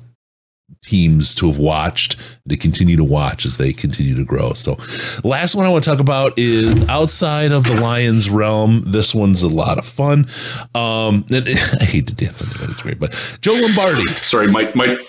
teams 0.83 1.35
to 1.35 1.49
have 1.49 1.59
watched 1.59 2.17
to 2.49 2.57
continue 2.57 2.97
to 2.97 3.05
watch 3.05 3.45
as 3.45 3.57
they 3.57 3.73
continue 3.73 4.15
to 4.15 4.25
grow. 4.25 4.53
So 4.53 4.79
last 5.25 5.55
one 5.55 5.67
I 5.67 5.69
want 5.69 5.85
to 5.85 5.91
talk 5.91 6.01
about 6.01 6.39
is 6.39 6.87
outside 6.89 7.53
of 7.53 7.65
the 7.65 7.81
Lions 7.81 8.31
realm. 8.31 8.83
This 8.87 9.15
one's 9.15 9.43
a 9.43 9.49
lot 9.49 9.79
of 9.79 9.87
fun. 9.87 10.29
Um 10.75 11.27
and 11.31 11.49
I 11.81 11.85
hate 11.85 12.07
to 12.09 12.15
dance 12.15 12.41
on 12.43 12.49
it, 12.51 12.57
but 12.61 12.71
it's 12.71 12.83
great. 12.83 12.99
But 12.99 13.39
Joe 13.41 13.55
Lombardi. 13.61 14.07
Sorry, 14.07 14.51
Mike. 14.51 14.75
Mike. 14.75 15.01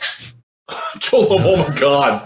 Joel, 1.00 1.28
oh 1.40 1.70
my 1.70 1.76
God. 1.80 2.24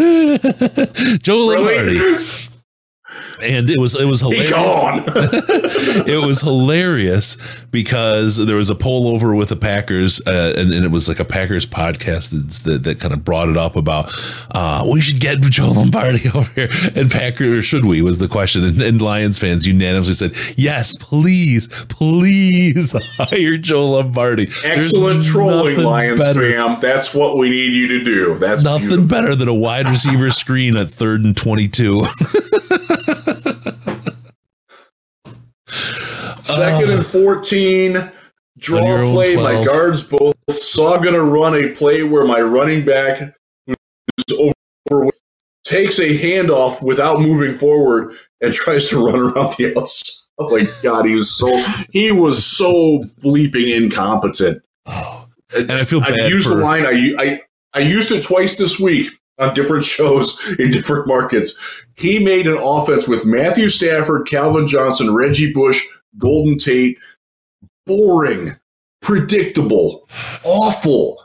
Joe 1.21 1.37
Lombardi. 1.37 1.99
Really? 1.99 2.25
and 3.41 3.69
it 3.69 3.79
was 3.79 3.95
it 3.95 4.05
was 4.05 4.21
hilarious. 4.21 4.51
it 6.07 6.25
was 6.25 6.41
hilarious 6.41 7.37
because 7.71 8.37
there 8.45 8.55
was 8.57 8.69
a 8.69 8.75
poll 8.75 9.07
over 9.07 9.33
with 9.33 9.49
the 9.49 9.55
Packers, 9.55 10.21
uh, 10.27 10.53
and, 10.55 10.71
and 10.73 10.85
it 10.85 10.91
was 10.91 11.07
like 11.09 11.19
a 11.19 11.25
Packers 11.25 11.65
podcast 11.65 12.29
that's- 12.31 12.61
that, 12.63 12.83
that 12.83 12.99
kind 12.99 13.13
of 13.13 13.23
brought 13.25 13.49
it 13.49 13.57
up 13.57 13.75
about 13.75 14.11
uh, 14.51 14.87
we 14.91 15.01
should 15.01 15.19
get 15.19 15.41
Joe 15.41 15.69
Lombardi 15.71 16.29
over 16.33 16.49
here, 16.51 16.69
and 16.95 17.09
Packer 17.09 17.61
should 17.61 17.85
we 17.85 18.01
was 18.01 18.19
the 18.19 18.27
question, 18.27 18.63
and, 18.63 18.81
and 18.81 19.01
Lions 19.01 19.39
fans 19.39 19.65
unanimously 19.67 20.13
said 20.13 20.35
yes, 20.57 20.95
please, 20.97 21.67
please 21.89 22.93
hire 23.17 23.57
Joe 23.57 23.91
Lombardi. 23.91 24.45
There's 24.45 24.65
Excellent 24.93 25.23
trolling, 25.23 25.77
Lions 25.79 26.19
better- 26.19 26.51
fam. 26.51 26.79
That's 26.79 27.13
what 27.13 27.37
we 27.37 27.49
need 27.49 27.73
you 27.73 27.87
to 27.87 28.03
do. 28.03 28.37
That's 28.37 28.63
Nothing 28.63 28.87
beautiful. 28.89 29.07
better 29.07 29.35
than 29.35 29.47
a 29.47 29.53
wide 29.53 29.87
receiver 29.89 30.29
screen 30.29 30.77
at 30.77 30.89
third 30.91 31.23
and 31.25 31.35
twenty-two. 31.35 32.05
Second 36.43 36.89
and 36.89 36.99
uh, 36.99 37.03
14. 37.03 38.11
Draw 38.57 39.11
play. 39.11 39.35
My 39.35 39.63
guards 39.63 40.03
both 40.03 40.35
saw 40.49 40.97
going 40.97 41.15
to 41.15 41.23
run 41.23 41.55
a 41.55 41.69
play 41.69 42.03
where 42.03 42.25
my 42.25 42.39
running 42.39 42.85
back 42.85 43.35
over 44.39 45.11
takes 45.63 45.99
a 45.99 46.17
handoff 46.17 46.81
without 46.81 47.19
moving 47.19 47.53
forward 47.53 48.15
and 48.41 48.53
tries 48.53 48.89
to 48.89 49.05
run 49.05 49.19
around 49.19 49.55
the 49.57 49.73
outside. 49.77 50.09
Oh 50.39 50.49
my 50.49 50.65
god, 50.81 51.05
he 51.05 51.13
was 51.13 51.35
so 51.35 51.63
he 51.91 52.11
was 52.11 52.43
so 52.43 53.03
bleeping 53.21 53.75
incompetent. 53.75 54.63
and 54.85 55.71
I 55.71 55.83
feel 55.83 55.99
bad 55.99 56.21
I've 56.21 56.29
used 56.29 56.47
for 56.47 56.55
the 56.55 56.63
line. 56.63 56.85
I, 56.85 57.13
I 57.19 57.41
I 57.73 57.79
used 57.79 58.11
it 58.11 58.23
twice 58.23 58.57
this 58.57 58.79
week 58.79 59.11
on 59.39 59.53
different 59.53 59.83
shows 59.95 60.39
in 60.59 60.71
different 60.71 61.07
markets. 61.07 61.57
He 61.95 62.19
made 62.23 62.47
an 62.47 62.57
offense 62.57 63.07
with 63.07 63.25
Matthew 63.25 63.69
Stafford, 63.69 64.27
Calvin 64.27 64.67
Johnson, 64.67 65.13
Reggie 65.13 65.53
Bush, 65.53 65.83
Golden 66.17 66.57
Tate. 66.57 66.97
Boring, 67.85 68.53
predictable, 69.01 70.07
awful. 70.45 71.21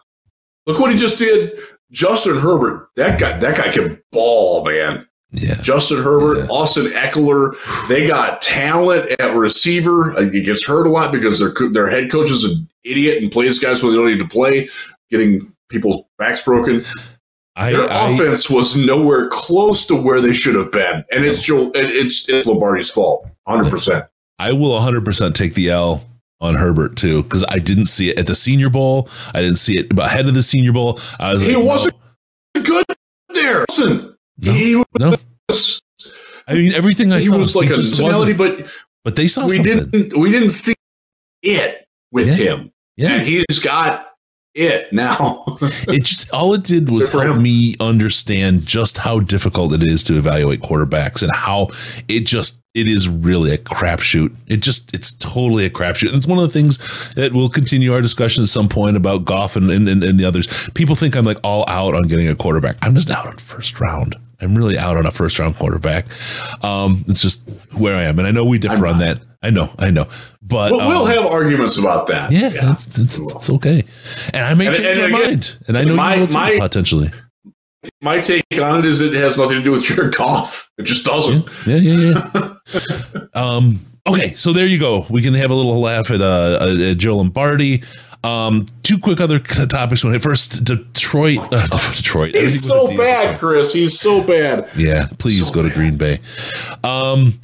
Look 0.67 0.81
what 0.81 0.91
he 0.91 0.99
just 0.99 1.19
did. 1.19 1.53
Justin 1.93 2.37
Herbert. 2.37 2.89
That 2.97 3.19
guy. 3.21 3.39
That 3.39 3.57
guy 3.57 3.71
can 3.71 4.03
ball, 4.11 4.65
man. 4.65 5.07
yeah. 5.31 5.55
Justin 5.63 6.03
Herbert, 6.03 6.39
Yeah. 6.39 6.47
Austin 6.51 6.87
Ekeler. 6.87 7.55
They 7.89 8.07
got 8.09 8.43
talent 8.43 9.09
at 9.21 9.35
receiver. 9.37 10.13
Uh, 10.17 10.23
it 10.23 10.45
gets 10.45 10.67
hurt 10.67 10.87
a 10.87 10.91
lot 10.91 11.13
because 11.13 11.39
their 11.39 11.53
their 11.71 11.89
head 11.89 12.11
coach 12.11 12.31
is 12.31 12.45
an 12.45 12.69
idiot 12.85 13.23
and 13.23 13.31
plays 13.31 13.59
guys 13.61 13.83
when 13.83 13.93
they 13.93 13.97
don't 13.99 14.09
need 14.11 14.19
to 14.19 14.29
play, 14.29 14.69
getting 15.11 15.41
people's 15.71 16.03
backs 16.19 16.43
broken. 16.43 16.83
I, 17.59 17.73
Their 17.73 17.91
I, 17.91 18.11
offense 18.13 18.49
was 18.49 18.77
nowhere 18.77 19.29
close 19.31 19.85
to 19.87 19.97
where 19.97 20.21
they 20.21 20.33
should 20.33 20.55
have 20.55 20.71
been, 20.71 21.05
and 21.11 21.25
it's 21.25 21.43
Joe. 21.43 21.65
and 21.75 21.91
It's 21.91 22.29
it's 22.29 22.47
Lombardi's 22.47 22.89
fault, 22.91 23.27
hundred 23.49 23.69
percent. 23.71 24.05
I 24.39 24.53
will 24.53 24.79
100% 24.79 25.35
take 25.35 25.55
the 25.55 25.69
L 25.71 26.05
on 26.41 26.55
Herbert 26.55 26.97
too 26.97 27.25
because 27.25 27.45
I 27.49 27.59
didn't 27.59 27.87
see 27.87 28.11
it 28.11 28.19
at 28.21 28.29
the 28.29 28.35
Senior 28.37 28.71
Bowl. 28.71 29.09
I 29.35 29.41
didn't 29.43 29.57
see 29.59 29.77
it 29.77 29.99
ahead 29.99 30.29
of 30.29 30.35
the 30.35 30.43
Senior 30.45 30.73
Bowl. 30.73 31.01
I 31.19 31.33
was 31.35 31.43
He 31.43 31.57
like, 31.57 31.65
wasn't 31.67 31.95
good 32.63 32.85
there. 33.35 33.65
Listen, 33.69 34.17
No, 34.39 34.53
he 34.53 34.83
no. 35.01 35.17
was 35.49 35.81
I 36.47 36.55
mean, 36.55 36.73
everything 36.73 37.13
I 37.13 37.19
he 37.19 37.27
saw 37.27 37.39
was 37.39 37.57
like 37.57 37.71
a 37.71 37.75
personality, 37.75 38.33
but 38.35 38.69
But 39.03 39.17
they 39.17 39.27
saw 39.27 39.47
we 39.49 39.57
something. 39.57 39.91
didn't 39.91 40.17
we 40.17 40.31
didn't 40.31 40.51
see 40.51 40.75
it 41.43 41.85
with 42.13 42.29
Yeah. 42.29 42.35
him, 42.35 42.73
yeah, 42.97 43.15
and 43.15 43.27
he's 43.27 43.59
got 43.59 44.08
it 44.59 44.93
now. 44.93 45.45
it 45.89 46.05
just 46.05 46.31
all 46.33 46.53
it 46.55 46.65
did 46.65 46.91
was 46.91 47.09
help 47.09 47.39
me 47.39 47.77
understand 47.81 48.67
just 48.67 48.99
how 48.99 49.21
difficult 49.21 49.73
it 49.73 49.83
is 49.83 50.03
to 50.05 50.17
evaluate 50.19 50.61
quarterbacks 50.61 51.23
and 51.23 51.35
how 51.35 51.69
it 52.09 52.21
just 52.21 52.61
it 52.75 52.87
is 52.87 53.09
really 53.09 53.53
a 53.53 53.59
crapshoot. 53.59 54.35
It 54.47 54.59
just 54.59 54.93
it's 54.93 55.13
totally 55.15 55.65
a 55.65 55.71
crapshoot. 55.71 56.09
And 56.09 56.17
it's 56.17 56.27
one 56.27 56.39
of 56.39 56.45
the 56.45 56.51
things 56.51 57.15
that 57.15 57.33
we'll 57.33 57.49
continue 57.49 57.93
our 57.93 58.03
discussion 58.03 58.43
at 58.43 58.49
some 58.49 58.69
point 58.69 58.97
about 58.97 59.25
Goff 59.25 59.57
and, 59.57 59.71
and, 59.71 59.89
and, 59.89 60.03
and 60.03 60.19
the 60.19 60.25
others. 60.25 60.49
People 60.71 60.97
think 60.97 61.17
I'm 61.17 61.25
like 61.25 61.39
all 61.45 61.65
out 61.69 61.95
on 61.95 62.03
getting 62.03 62.29
a 62.29 62.35
quarterback. 62.35 62.77
I'm 62.83 62.95
just 62.95 63.11
out 63.11 63.27
on 63.27 63.39
first 63.39 63.81
round. 63.81 64.17
I'm 64.41 64.57
really 64.57 64.79
out 64.79 64.97
on 64.97 65.07
a 65.07 65.11
first 65.11 65.39
round 65.39 65.57
quarterback. 65.57 66.07
Um, 66.65 67.05
it's 67.09 67.23
just 67.23 67.49
where 67.73 67.97
I 67.97 68.03
am, 68.03 68.19
and 68.19 68.29
I 68.29 68.31
know 68.31 68.45
we 68.45 68.59
differ 68.59 68.87
on 68.87 68.99
that. 68.99 69.21
I 69.43 69.51
know, 69.51 69.71
I 69.79 69.91
know, 69.91 70.09
but 70.43 70.73
we'll 70.73 71.05
um, 71.05 71.07
have 71.09 71.27
arguments 71.27 71.77
about 71.77 72.09
that. 72.09 72.33
yeah, 72.33 72.73
It's, 72.73 72.87
it's, 72.99 73.19
it's 73.21 73.51
okay, 73.51 73.85
and 74.35 74.45
I 74.45 74.55
may 74.55 74.67
And- 74.67 74.77
change 74.77 74.99
and 74.99 75.13
my 75.13 75.19
again, 75.19 75.31
mind, 75.31 75.59
and 75.69 75.79
I 75.79 75.85
know 75.85 75.95
my- 75.95 76.15
you 76.17 76.27
will 76.27 76.33
my- 76.33 76.59
potentially. 76.59 77.11
My 78.03 78.19
take 78.21 78.43
on 78.61 78.81
it 78.81 78.85
is 78.85 79.01
it 79.01 79.13
has 79.15 79.39
nothing 79.39 79.57
to 79.59 79.63
do 79.63 79.71
with 79.71 79.89
your 79.89 80.11
golf. 80.11 80.69
It 80.79 80.83
just 80.83 81.05
doesn't. 81.05 81.49
Yeah, 81.65 81.77
yeah, 81.77 82.21
yeah. 82.35 83.21
um, 83.35 83.79
okay, 84.07 84.35
so 84.35 84.53
there 84.53 84.67
you 84.67 84.81
go. 84.81 85.07
We 85.09 85.23
can 85.23 85.33
have 85.35 85.53
a 85.53 85.55
little 85.55 85.79
laugh 85.81 86.11
at 86.11 86.21
uh, 86.21 86.59
at 86.91 86.97
Joe 86.99 87.17
Lombardi. 87.19 87.85
Um, 88.25 88.67
two 88.83 88.99
quick 88.99 89.21
other 89.21 89.39
topics. 89.39 90.03
When 90.05 90.19
first, 90.19 90.65
Detroit, 90.65 91.39
uh, 91.53 91.69
Detroit. 91.95 92.35
He's 92.35 92.67
so 92.67 92.87
a 92.87 92.89
D 92.89 92.95
is 92.95 92.99
bad, 93.01 93.39
Chris. 93.39 93.73
He's 93.73 93.99
so 93.99 94.25
bad. 94.25 94.69
Yeah, 94.77 95.07
please 95.21 95.47
So 95.47 95.53
go 95.55 95.63
to. 95.63 95.71
Green 95.71 95.97
Bay. 95.97 96.19
Um, 96.83 97.41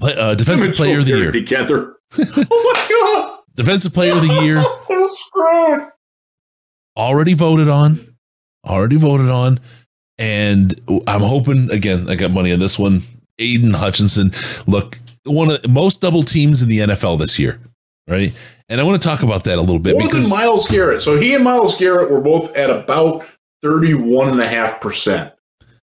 play, 0.00 0.16
uh, 0.16 0.34
defensive 0.34 0.74
player 0.74 0.98
of 0.98 1.06
the 1.06 1.16
year. 1.16 1.32
Together. 1.32 1.96
oh 2.18 2.72
my 2.74 2.86
god! 2.90 3.38
Defensive 3.54 3.94
player 3.94 4.14
of 4.14 4.22
the 4.22 4.42
year. 4.42 4.58
I'm 4.90 5.08
screwed. 5.08 5.88
already 6.96 7.34
voted 7.34 7.68
on, 7.68 8.16
already 8.66 8.96
voted 8.96 9.30
on, 9.30 9.60
and 10.18 10.74
I'm 11.06 11.22
hoping 11.22 11.70
again. 11.70 12.08
I 12.08 12.14
got 12.16 12.30
money 12.30 12.52
on 12.52 12.58
this 12.58 12.78
one. 12.78 13.02
Aidan 13.38 13.74
Hutchinson. 13.74 14.32
Look, 14.66 14.98
one 15.24 15.50
of 15.50 15.62
the 15.62 15.68
most 15.68 16.00
double 16.00 16.22
teams 16.22 16.62
in 16.62 16.68
the 16.68 16.78
NFL 16.80 17.18
this 17.18 17.38
year, 17.38 17.60
right? 18.08 18.32
And 18.68 18.80
I 18.80 18.84
want 18.84 19.02
to 19.02 19.08
talk 19.08 19.22
about 19.22 19.44
that 19.44 19.58
a 19.58 19.60
little 19.60 19.80
bit 19.80 19.94
More 19.94 20.02
because 20.02 20.28
than 20.28 20.38
Myles 20.38 20.68
Garrett. 20.68 21.02
So 21.02 21.18
he 21.18 21.34
and 21.34 21.42
Myles 21.42 21.76
Garrett 21.76 22.10
were 22.10 22.20
both 22.20 22.54
at 22.54 22.70
about 22.70 23.26
31.5%. 23.64 25.32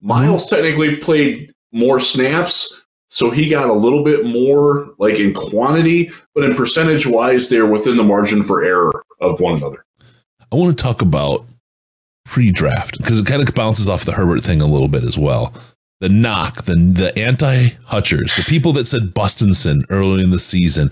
Myles 0.02 0.50
technically 0.50 0.96
played 0.96 1.54
more 1.74 2.00
snaps, 2.00 2.81
so 3.14 3.30
he 3.30 3.50
got 3.50 3.70
a 3.70 3.74
little 3.74 4.06
bit 4.06 4.26
more 4.26 4.96
like 4.98 5.20
in 5.20 5.34
quantity, 5.34 6.10
but 6.34 6.46
in 6.46 6.56
percentage 6.56 7.06
wise, 7.06 7.50
they're 7.50 7.68
within 7.68 7.98
the 7.98 8.06
margin 8.06 8.42
for 8.42 8.64
error 8.64 9.04
of 9.20 9.42
one 9.42 9.58
another. 9.58 9.84
I 10.50 10.56
want 10.56 10.78
to 10.78 10.82
talk 10.82 11.02
about 11.02 11.46
pre-draft 12.24 12.98
because 12.98 13.20
it 13.20 13.26
kind 13.26 13.46
of 13.46 13.54
bounces 13.54 13.90
off 13.90 14.06
the 14.06 14.14
Herbert 14.14 14.46
thing 14.46 14.62
a 14.62 14.66
little 14.66 14.88
bit 14.88 15.04
as 15.04 15.18
well. 15.18 15.54
The 16.00 16.08
knock, 16.08 16.64
the 16.64 16.76
the 16.76 17.18
anti 17.20 17.72
Hutchers, 17.84 18.34
the 18.38 18.46
people 18.50 18.72
that 18.74 18.88
said 18.88 19.14
Bustinson 19.14 19.84
early 19.90 20.24
in 20.24 20.32
the 20.32 20.40
season, 20.40 20.90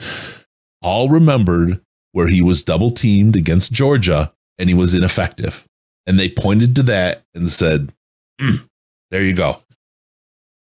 all 0.82 1.08
remembered 1.08 1.80
where 2.12 2.28
he 2.28 2.42
was 2.42 2.66
double 2.66 2.92
teamed 2.92 3.38
against 3.38 3.72
Georgia 3.72 4.34
and 4.58 4.68
he 4.68 4.76
was 4.76 4.94
ineffective, 4.94 5.66
and 6.06 6.20
they 6.20 6.28
pointed 6.28 6.76
to 6.76 6.84
that 6.84 7.24
and 7.34 7.50
said, 7.50 7.94
"Mm, 8.42 8.66
"There 9.10 9.24
you 9.24 9.34
go." 9.34 9.64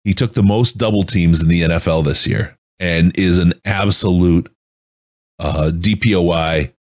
He 0.06 0.14
took 0.14 0.34
the 0.34 0.44
most 0.44 0.78
double 0.78 1.04
teams 1.04 1.42
in 1.42 1.50
the 1.50 1.64
NFL 1.64 2.06
this 2.06 2.26
year 2.26 2.58
and 2.80 3.18
is 3.18 3.40
an 3.40 3.54
absolute 3.66 4.50
uh, 5.40 5.72
DPOY 5.74 6.72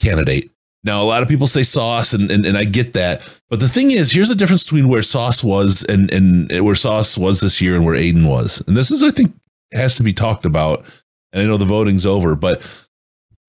candidate. 0.00 0.50
Now, 0.84 1.02
a 1.02 1.04
lot 1.04 1.22
of 1.22 1.28
people 1.28 1.48
say 1.48 1.64
Sauce, 1.64 2.12
and, 2.12 2.30
and, 2.30 2.46
and 2.46 2.56
I 2.56 2.62
get 2.62 2.92
that. 2.92 3.28
But 3.50 3.58
the 3.58 3.68
thing 3.68 3.90
is, 3.90 4.12
here's 4.12 4.28
the 4.28 4.36
difference 4.36 4.62
between 4.62 4.88
where 4.88 5.02
Sauce 5.02 5.42
was 5.42 5.82
and, 5.82 6.12
and 6.12 6.48
where 6.64 6.76
Sauce 6.76 7.18
was 7.18 7.40
this 7.40 7.60
year 7.60 7.74
and 7.74 7.84
where 7.84 7.96
Aidan 7.96 8.28
was. 8.28 8.62
And 8.68 8.76
this 8.76 8.92
is, 8.92 9.02
I 9.02 9.10
think, 9.10 9.34
has 9.72 9.96
to 9.96 10.04
be 10.04 10.12
talked 10.12 10.44
about. 10.44 10.84
And 11.32 11.42
I 11.42 11.46
know 11.46 11.56
the 11.56 11.64
voting's 11.64 12.06
over, 12.06 12.36
but 12.36 12.62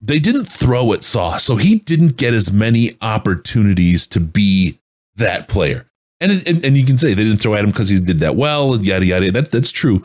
they 0.02 0.18
didn't 0.18 0.46
throw 0.46 0.94
at 0.94 1.04
Sauce. 1.04 1.44
So 1.44 1.58
he 1.58 1.76
didn't 1.76 2.18
get 2.18 2.34
as 2.34 2.52
many 2.52 2.98
opportunities 3.02 4.08
to 4.08 4.20
be 4.20 4.80
that 5.16 5.48
player. 5.48 5.87
And, 6.20 6.46
and, 6.48 6.66
and 6.66 6.78
you 6.78 6.84
can 6.86 6.98
say 6.98 7.14
they 7.14 7.24
didn't 7.24 7.40
throw 7.40 7.54
at 7.56 7.64
him 7.64 7.70
because 7.72 7.90
he 7.90 8.00
did 8.00 8.20
that 8.22 8.36
well, 8.36 8.82
yada, 8.82 9.06
yada. 9.06 9.32
That, 9.32 9.52
that's 9.52 9.72
true. 9.72 10.04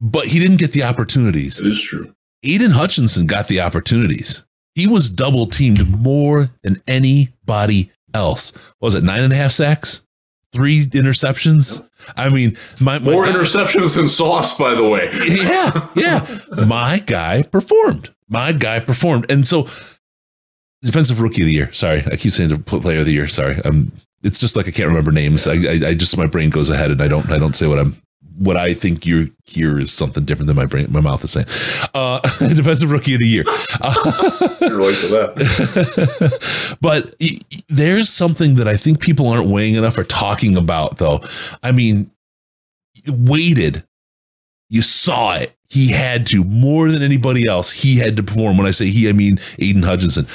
But 0.00 0.26
he 0.28 0.38
didn't 0.38 0.58
get 0.58 0.72
the 0.72 0.84
opportunities. 0.84 1.58
It 1.60 1.66
is 1.66 1.82
true. 1.82 2.14
Aidan 2.44 2.70
Hutchinson 2.72 3.26
got 3.26 3.48
the 3.48 3.60
opportunities. 3.60 4.44
He 4.74 4.86
was 4.86 5.10
double 5.10 5.46
teamed 5.46 5.88
more 5.88 6.50
than 6.62 6.80
anybody 6.88 7.90
else. 8.14 8.52
What 8.78 8.86
was 8.88 8.94
it 8.94 9.04
nine 9.04 9.20
and 9.20 9.32
a 9.32 9.36
half 9.36 9.52
sacks, 9.52 10.04
three 10.52 10.86
interceptions? 10.86 11.86
I 12.16 12.30
mean, 12.30 12.56
my, 12.80 12.98
my 12.98 13.12
More 13.12 13.24
guy- 13.26 13.32
interceptions 13.32 13.94
than 13.96 14.08
Sauce, 14.08 14.56
by 14.56 14.74
the 14.74 14.88
way. 14.88 15.08
Yeah, 15.26 15.88
yeah. 15.94 16.66
my 16.66 16.98
guy 17.00 17.42
performed. 17.42 18.12
My 18.28 18.52
guy 18.52 18.80
performed, 18.80 19.30
and 19.30 19.46
so 19.46 19.68
defensive 20.82 21.20
rookie 21.20 21.42
of 21.42 21.46
the 21.46 21.52
year. 21.52 21.72
Sorry, 21.72 22.02
I 22.10 22.16
keep 22.16 22.32
saying 22.32 22.48
the 22.50 22.58
player 22.58 23.00
of 23.00 23.06
the 23.06 23.12
year. 23.12 23.28
Sorry, 23.28 23.60
um, 23.62 23.92
it's 24.22 24.40
just 24.40 24.56
like 24.56 24.68
I 24.68 24.70
can't 24.70 24.88
remember 24.88 25.12
names. 25.12 25.46
I, 25.46 25.54
I, 25.54 25.80
I 25.88 25.94
just 25.94 26.16
my 26.16 26.26
brain 26.26 26.50
goes 26.50 26.70
ahead, 26.70 26.90
and 26.90 27.02
I 27.02 27.08
don't, 27.08 27.30
I 27.30 27.38
don't 27.38 27.54
say 27.54 27.66
what 27.66 27.78
I'm 27.78 28.00
what 28.38 28.56
I 28.56 28.74
think 28.74 29.06
you 29.06 29.32
hear 29.44 29.78
is 29.78 29.92
something 29.92 30.24
different 30.24 30.46
than 30.46 30.56
my 30.56 30.66
brain, 30.66 30.86
my 30.90 31.00
mouth 31.00 31.22
is 31.22 31.32
saying. 31.32 31.46
Uh, 31.94 32.18
defensive 32.48 32.90
rookie 32.90 33.14
of 33.14 33.20
the 33.20 33.26
year. 33.26 33.44
I 33.46 34.56
relate 34.62 34.96
to 34.96 35.08
that. 35.08 36.76
but 36.80 37.14
there's 37.68 38.08
something 38.08 38.56
that 38.56 38.66
I 38.66 38.76
think 38.76 39.00
people 39.00 39.28
aren't 39.28 39.48
weighing 39.48 39.74
enough 39.74 39.98
or 39.98 40.04
talking 40.04 40.56
about, 40.56 40.98
though. 40.98 41.20
I 41.62 41.72
mean, 41.72 42.10
waited. 43.06 43.84
you 44.68 44.82
saw 44.82 45.34
it. 45.34 45.54
He 45.68 45.90
had 45.90 46.26
to 46.28 46.44
more 46.44 46.90
than 46.90 47.02
anybody 47.02 47.46
else. 47.46 47.70
He 47.70 47.96
had 47.96 48.16
to 48.16 48.22
perform. 48.22 48.58
When 48.58 48.66
I 48.66 48.72
say 48.72 48.90
he, 48.90 49.08
I 49.08 49.12
mean 49.12 49.38
Aidan 49.58 49.82
Hutchinson. 49.82 50.26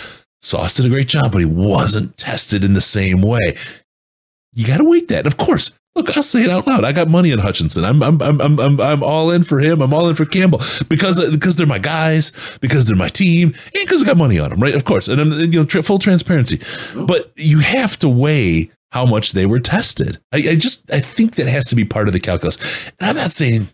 Sauce 0.41 0.73
did 0.73 0.85
a 0.85 0.89
great 0.89 1.07
job, 1.07 1.31
but 1.31 1.39
he 1.39 1.45
wasn't 1.45 2.17
tested 2.17 2.63
in 2.63 2.73
the 2.73 2.81
same 2.81 3.21
way. 3.21 3.55
You 4.53 4.65
got 4.65 4.77
to 4.77 4.83
weight 4.83 5.07
that, 5.09 5.27
of 5.27 5.37
course. 5.37 5.71
Look, 5.95 6.15
I'll 6.15 6.21
say 6.21 6.43
it 6.43 6.49
out 6.51 6.67
loud. 6.67 6.83
I 6.85 6.91
got 6.91 7.07
money 7.07 7.33
on 7.33 7.39
Hutchinson. 7.39 7.83
I'm 7.83 8.03
I'm 8.03 8.21
I'm 8.21 8.39
I'm 8.39 8.59
I'm, 8.59 8.79
I'm 8.79 9.03
all 9.03 9.31
in 9.31 9.43
for 9.43 9.59
him. 9.59 9.81
I'm 9.81 9.95
all 9.95 10.07
in 10.07 10.15
for 10.15 10.25
Campbell 10.25 10.61
because 10.89 11.19
because 11.31 11.57
they're 11.57 11.65
my 11.65 11.79
guys, 11.79 12.31
because 12.61 12.85
they're 12.85 12.95
my 12.95 13.09
team, 13.09 13.47
and 13.47 13.73
because 13.73 14.03
I 14.03 14.05
got 14.05 14.17
money 14.17 14.37
on 14.37 14.51
them, 14.51 14.59
right? 14.59 14.75
Of 14.75 14.85
course, 14.85 15.07
and 15.07 15.19
I'm 15.19 15.31
you 15.31 15.47
know 15.59 15.65
tra- 15.65 15.81
full 15.81 15.97
transparency. 15.97 16.61
But 16.95 17.31
you 17.35 17.59
have 17.59 17.97
to 17.99 18.09
weigh 18.09 18.69
how 18.91 19.07
much 19.07 19.31
they 19.31 19.47
were 19.47 19.59
tested. 19.59 20.19
I, 20.31 20.37
I 20.37 20.55
just 20.55 20.89
I 20.91 20.99
think 20.99 21.35
that 21.35 21.47
has 21.47 21.65
to 21.65 21.75
be 21.75 21.83
part 21.83 22.07
of 22.07 22.13
the 22.13 22.19
calculus. 22.19 22.57
And 22.99 23.09
I'm 23.09 23.15
not 23.15 23.31
saying, 23.31 23.67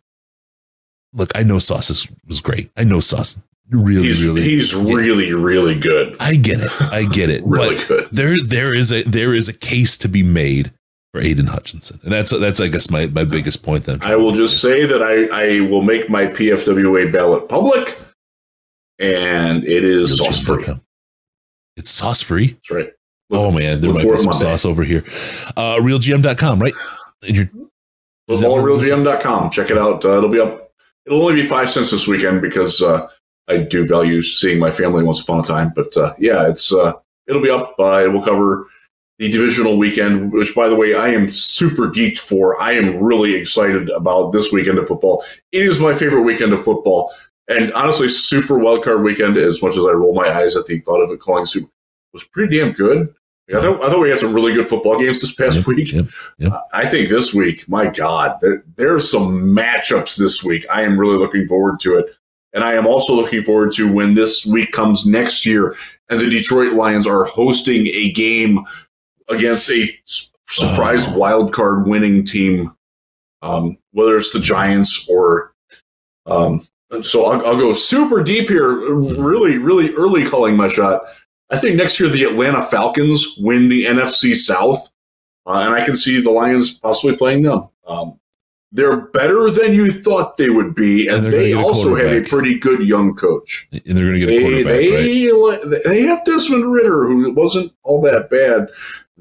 look, 1.12 1.30
I 1.36 1.44
know 1.44 1.60
Sauce 1.60 1.90
is, 1.90 2.08
was 2.26 2.40
great. 2.40 2.72
I 2.78 2.86
know 2.86 3.02
Sauce 3.02 3.42
really 3.70 4.04
He's, 4.08 4.26
really 4.26 4.42
he's 4.42 4.76
really, 4.76 5.34
really 5.34 5.80
good. 5.80 6.16
I 6.20 6.36
get 6.36 6.60
it. 6.62 6.70
I 6.82 7.06
get 7.06 7.30
it. 7.30 7.44
Really 7.46 7.76
but 7.76 7.88
good. 7.88 8.08
there 8.12 8.36
there 8.46 8.74
is 8.74 8.92
a 8.92 9.04
there 9.04 9.34
is 9.34 9.48
a 9.50 9.54
case 9.54 9.98
to 10.00 10.08
be 10.10 10.24
made 10.24 10.72
for 11.12 11.22
Aidan 11.22 11.48
Hutchinson. 11.48 12.00
And 12.04 12.12
that's 12.12 12.32
that's 12.38 12.60
I 12.60 12.68
guess 12.68 12.90
my, 12.90 13.08
my 13.08 13.24
biggest 13.24 13.64
point 13.64 13.86
then. 13.86 14.00
I 14.02 14.16
will 14.16 14.32
just 14.32 14.62
say 14.62 14.86
that 14.86 15.02
I, 15.04 15.26
I 15.58 15.60
will 15.62 15.82
make 15.82 16.10
my 16.10 16.26
PFWA 16.26 17.12
ballot 17.12 17.48
public, 17.50 18.00
and 19.00 19.64
it 19.64 19.84
is 19.84 20.18
sauce 20.18 20.42
free. 20.42 20.66
It's 21.78 21.90
sauce 21.90 22.22
free. 22.22 22.54
That's 22.54 22.72
right. 22.72 22.94
Oh 23.32 23.52
man, 23.52 23.82
there 23.82 23.94
might 23.94 24.04
be 24.10 24.18
some 24.18 24.34
sauce 24.34 24.66
over 24.66 24.84
here. 24.84 25.04
Uh 25.58 25.78
realgm.com, 25.78 26.60
right? 26.60 26.74
And 27.24 27.36
you're 27.36 27.50
Is 28.28 28.40
that 28.42 28.50
where- 28.50 28.62
FootballRealGM.com. 28.64 29.50
Check 29.52 29.72
it 29.72 29.78
out. 29.78 30.04
Uh, 30.06 30.18
it'll 30.18 30.30
be 30.30 30.40
up. 30.40 30.72
It'll 31.06 31.22
only 31.22 31.42
be 31.42 31.48
five 31.48 31.70
cents 31.70 31.92
this 31.92 32.08
weekend 32.08 32.42
because 32.42 32.82
uh, 32.82 33.08
I 33.48 33.58
do 33.58 33.86
value 33.88 34.22
seeing 34.22 34.60
my 34.60 34.72
family 34.72 35.04
once 35.04 35.22
upon 35.22 35.40
a 35.40 35.44
time. 35.44 35.74
But 35.76 35.96
uh, 35.98 36.14
yeah, 36.18 36.48
it's 36.48 36.74
uh, 36.74 36.94
it'll 37.28 37.42
be 37.42 37.50
up. 37.50 37.76
Uh, 37.80 38.04
it 38.06 38.08
will 38.14 38.24
cover 38.24 38.68
the 39.20 39.30
divisional 39.30 39.78
weekend, 39.78 40.32
which, 40.34 40.56
by 40.56 40.68
the 40.68 40.76
way, 40.76 40.96
I 40.96 41.10
am 41.10 41.30
super 41.30 41.90
geeked 41.90 42.20
for. 42.20 42.60
I 42.62 42.72
am 42.74 43.02
really 43.04 43.36
excited 43.36 43.90
about 43.90 44.32
this 44.32 44.52
weekend 44.52 44.78
of 44.80 44.88
football. 44.88 45.24
It 45.52 45.62
is 45.64 45.80
my 45.80 45.94
favorite 45.94 46.24
weekend 46.24 46.54
of 46.54 46.64
football, 46.64 47.14
and 47.48 47.72
honestly, 47.74 48.08
super 48.08 48.58
wild 48.58 48.84
card 48.84 49.04
weekend. 49.04 49.38
As 49.38 49.62
much 49.62 49.78
as 49.78 49.86
I 49.86 49.92
roll 49.92 50.16
my 50.16 50.30
eyes 50.30 50.56
at 50.56 50.66
the 50.66 50.80
thought 50.80 51.02
of 51.02 51.12
it 51.12 51.20
calling 51.20 51.46
super, 51.46 51.70
was 52.14 52.24
pretty 52.24 52.58
damn 52.58 52.72
good. 52.74 53.14
I 53.54 53.60
thought, 53.62 53.84
I 53.84 53.90
thought 53.90 54.00
we 54.02 54.10
had 54.10 54.20
some 54.20 54.34
really 54.34 54.54
good 54.54 54.66
football 54.66 54.98
games 54.98 55.20
this 55.20 55.34
past 55.36 55.58
Yep, 55.58 55.66
week. 55.68 55.92
yep. 55.92 56.08
I 56.72 56.88
think 56.88 57.10
this 57.10 57.34
week, 57.34 57.68
my 57.68 57.88
God, 57.88 58.38
there, 58.42 58.64
there's 58.78 59.12
some 59.12 59.54
matchups 59.54 60.18
this 60.18 60.44
week. 60.46 60.66
I 60.72 60.84
am 60.84 60.98
really 60.98 61.18
looking 61.18 61.46
forward 61.48 61.80
to 61.82 61.98
it. 62.00 62.16
And 62.54 62.64
I 62.64 62.74
am 62.74 62.86
also 62.86 63.14
looking 63.16 63.44
forward 63.44 63.72
to 63.74 63.92
when 63.92 64.14
this 64.14 64.46
week 64.46 64.72
comes 64.72 65.06
next 65.06 65.46
year 65.46 65.76
and 66.10 66.20
the 66.20 66.30
Detroit 66.30 66.74
Lions 66.74 67.08
are 67.08 67.24
hosting 67.26 67.88
a 67.88 68.12
game 68.12 68.60
against 69.28 69.70
a 69.72 69.90
surprise 70.48 71.06
Oh. 71.08 71.18
wild 71.18 71.52
card 71.54 71.88
winning 71.88 72.24
team, 72.24 72.76
um, 73.42 73.78
whether 73.92 74.18
it's 74.18 74.32
the 74.34 74.40
Giants 74.40 75.08
or. 75.10 75.54
Um, 76.26 76.66
so 77.02 77.26
I'll, 77.26 77.46
I'll 77.46 77.58
go 77.60 77.74
super 77.74 78.24
deep 78.24 78.48
here, 78.50 78.94
really, 78.94 79.58
really 79.58 79.94
early 79.96 80.26
calling 80.30 80.56
my 80.56 80.68
shot. 80.68 81.02
I 81.50 81.58
think 81.58 81.76
next 81.76 82.00
year 82.00 82.08
the 82.08 82.24
Atlanta 82.24 82.62
Falcons 82.64 83.36
win 83.40 83.68
the 83.68 83.86
NFC 83.86 84.36
South, 84.36 84.90
uh, 85.48 85.60
and 85.66 85.74
I 85.74 85.84
can 85.84 85.96
see 85.96 86.22
the 86.22 86.30
Lions 86.32 86.72
possibly 86.72 87.16
playing 87.18 87.42
them. 87.42 87.68
Um, 87.88 88.20
they're 88.76 89.02
better 89.08 89.52
than 89.52 89.74
you 89.74 89.92
thought 89.92 90.36
they 90.38 90.50
would 90.50 90.74
be, 90.74 91.08
and, 91.08 91.26
And 91.26 91.32
they 91.34 91.50
get 91.50 91.58
a 91.58 91.62
also 91.62 91.94
have 91.96 92.12
a 92.26 92.28
pretty 92.28 92.58
good 92.58 92.82
young 92.82 93.14
coach. 93.16 93.68
and 93.72 93.82
they're 93.86 94.06
gonna 94.06 94.20
get 94.20 94.30
a 94.30 94.32
They 94.32 94.42
quarterback, 94.42 94.74
right? 95.72 95.84
they 95.84 95.90
they 95.90 96.02
have 96.02 96.26
Desmond 96.26 96.72
Ridder, 96.72 97.06
who 97.06 97.32
wasn't 97.34 97.72
all 97.84 98.02
that 98.02 98.30
bad. 98.30 98.70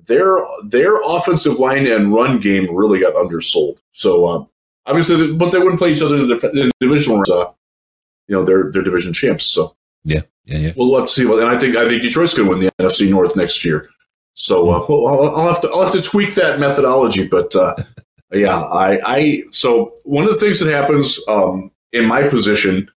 Their 0.06 0.38
their 0.64 1.00
offensive 1.02 1.58
line 1.58 1.86
and 1.86 2.12
run 2.12 2.40
game 2.40 2.74
really 2.74 2.98
got 3.00 3.14
undersold. 3.14 3.78
So 3.92 4.26
uh, 4.26 4.44
obviously, 4.86 5.34
but 5.34 5.50
they 5.50 5.58
wouldn't 5.58 5.78
play 5.78 5.92
each 5.92 6.02
other 6.02 6.16
in 6.16 6.28
the, 6.28 6.34
dif- 6.34 6.44
in 6.54 6.56
the 6.68 6.72
divisional 6.80 7.18
rounds. 7.18 7.30
Uh, 7.30 7.52
you 8.26 8.34
know, 8.36 8.42
they're 8.44 8.70
they're 8.72 8.82
division 8.82 9.12
champs. 9.12 9.44
So 9.44 9.76
Yeah, 10.04 10.22
yeah. 10.46 10.58
yeah. 10.58 10.72
we'll 10.76 10.96
have 10.98 11.06
to 11.08 11.12
see. 11.12 11.22
And 11.24 11.44
I 11.44 11.58
think 11.58 11.76
I 11.76 11.88
think 11.88 12.02
Detroit's 12.02 12.34
going 12.34 12.48
to 12.48 12.56
win 12.56 12.60
the 12.64 12.70
NFC 12.80 13.10
North 13.10 13.36
next 13.36 13.64
year. 13.64 13.88
So 14.34 14.70
uh, 14.70 14.84
well, 14.88 15.06
I'll, 15.08 15.36
I'll 15.36 15.52
have 15.52 15.60
to 15.60 15.68
I'll 15.70 15.82
have 15.82 15.92
to 15.92 16.02
tweak 16.02 16.34
that 16.36 16.58
methodology. 16.58 17.28
But 17.28 17.54
uh, 17.54 17.74
yeah, 18.32 18.60
I 18.60 19.00
I 19.04 19.42
so 19.50 19.94
one 20.04 20.24
of 20.24 20.30
the 20.30 20.36
things 20.36 20.60
that 20.60 20.72
happens 20.72 21.18
um, 21.28 21.70
in 21.92 22.06
my 22.06 22.28
position 22.28 22.90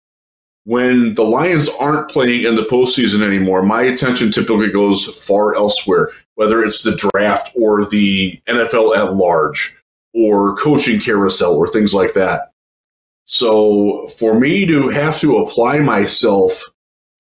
when 0.65 1.13
the 1.13 1.23
Lions 1.23 1.69
aren't 1.79 2.09
playing 2.09 2.43
in 2.43 2.55
the 2.55 2.63
postseason 2.63 3.21
anymore, 3.21 3.61
my 3.61 3.83
attention 3.83 4.31
typically 4.31 4.71
goes 4.71 5.05
far 5.05 5.55
elsewhere, 5.55 6.09
whether 6.35 6.63
it's 6.63 6.81
the 6.81 6.95
draft 7.13 7.51
or 7.55 7.85
the 7.85 8.41
NFL 8.47 8.97
at 8.97 9.13
large 9.13 9.77
or 10.13 10.55
coaching 10.57 10.99
carousel 10.99 11.55
or 11.55 11.67
things 11.67 11.93
like 11.93 12.13
that. 12.13 12.51
So 13.25 14.07
for 14.07 14.39
me 14.39 14.65
to 14.65 14.89
have 14.89 15.19
to 15.19 15.37
apply 15.37 15.79
myself 15.79 16.63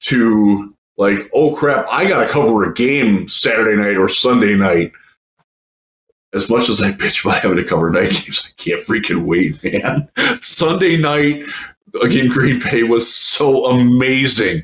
to 0.01 0.73
like, 0.97 1.29
oh 1.33 1.55
crap, 1.55 1.85
I 1.89 2.07
got 2.07 2.25
to 2.25 2.31
cover 2.31 2.63
a 2.63 2.73
game 2.73 3.27
Saturday 3.27 3.75
night 3.75 3.97
or 3.97 4.07
Sunday 4.07 4.55
night. 4.55 4.91
As 6.35 6.49
much 6.49 6.69
as 6.69 6.81
I 6.81 6.91
bitch 6.91 7.23
about 7.25 7.41
having 7.41 7.57
to 7.57 7.63
cover 7.63 7.89
night 7.89 8.09
games, 8.11 8.45
I 8.45 8.51
can't 8.61 8.85
freaking 8.85 9.23
wait, 9.25 9.63
man. 9.63 10.09
Sunday 10.41 10.97
night, 10.97 11.43
again 12.01 12.27
Green 12.29 12.59
Bay 12.59 12.83
was 12.83 13.11
so 13.11 13.65
amazing. 13.67 14.63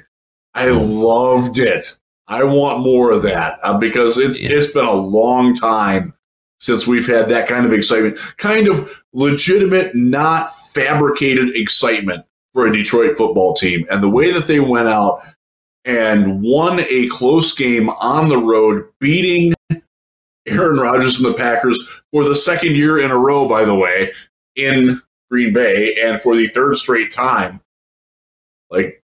I 0.54 0.70
loved 0.70 1.58
it. 1.58 1.98
I 2.28 2.44
want 2.44 2.84
more 2.84 3.12
of 3.12 3.22
that 3.24 3.60
uh, 3.64 3.78
because 3.78 4.18
it's 4.18 4.42
Yeah. 4.42 4.50
it's 4.54 4.72
been 4.72 4.86
a 4.86 4.92
long 4.92 5.54
time 5.54 6.14
since 6.60 6.86
we've 6.86 7.08
had 7.08 7.30
that 7.30 7.48
kind 7.48 7.66
of 7.66 7.74
excitement, 7.74 8.20
kind 8.38 8.68
of 8.68 8.92
legitimate, 9.14 9.96
not 9.96 10.56
fabricated 10.74 11.56
excitement 11.56 12.24
for 12.54 12.68
a 12.68 12.74
Detroit 12.74 13.18
football 13.18 13.54
team. 13.54 13.86
And 13.90 14.04
the 14.04 14.10
way 14.10 14.32
that 14.32 14.46
they 14.48 14.60
went 14.60 14.88
out 14.88 15.24
and 15.86 16.44
won 16.44 16.80
a 16.82 17.08
close 17.08 17.54
game 17.54 17.90
on 17.90 18.30
the 18.30 18.38
road, 18.38 18.86
beating 19.00 19.54
Aaron 20.52 20.80
Rodgers 20.80 21.20
and 21.20 21.32
the 21.34 21.38
Packers 21.38 21.78
for 22.12 22.24
the 22.24 22.36
second 22.36 22.76
year 22.76 23.00
in 23.00 23.12
a 23.12 23.18
row, 23.18 23.48
by 23.48 23.66
the 23.66 23.76
way, 23.76 24.12
in 24.56 25.02
Green 25.30 25.54
Bay, 25.54 25.96
and 26.02 26.20
for 26.22 26.36
the 26.36 26.48
third 26.48 26.76
straight 26.78 27.12
time. 27.12 27.62
Like 28.70 29.04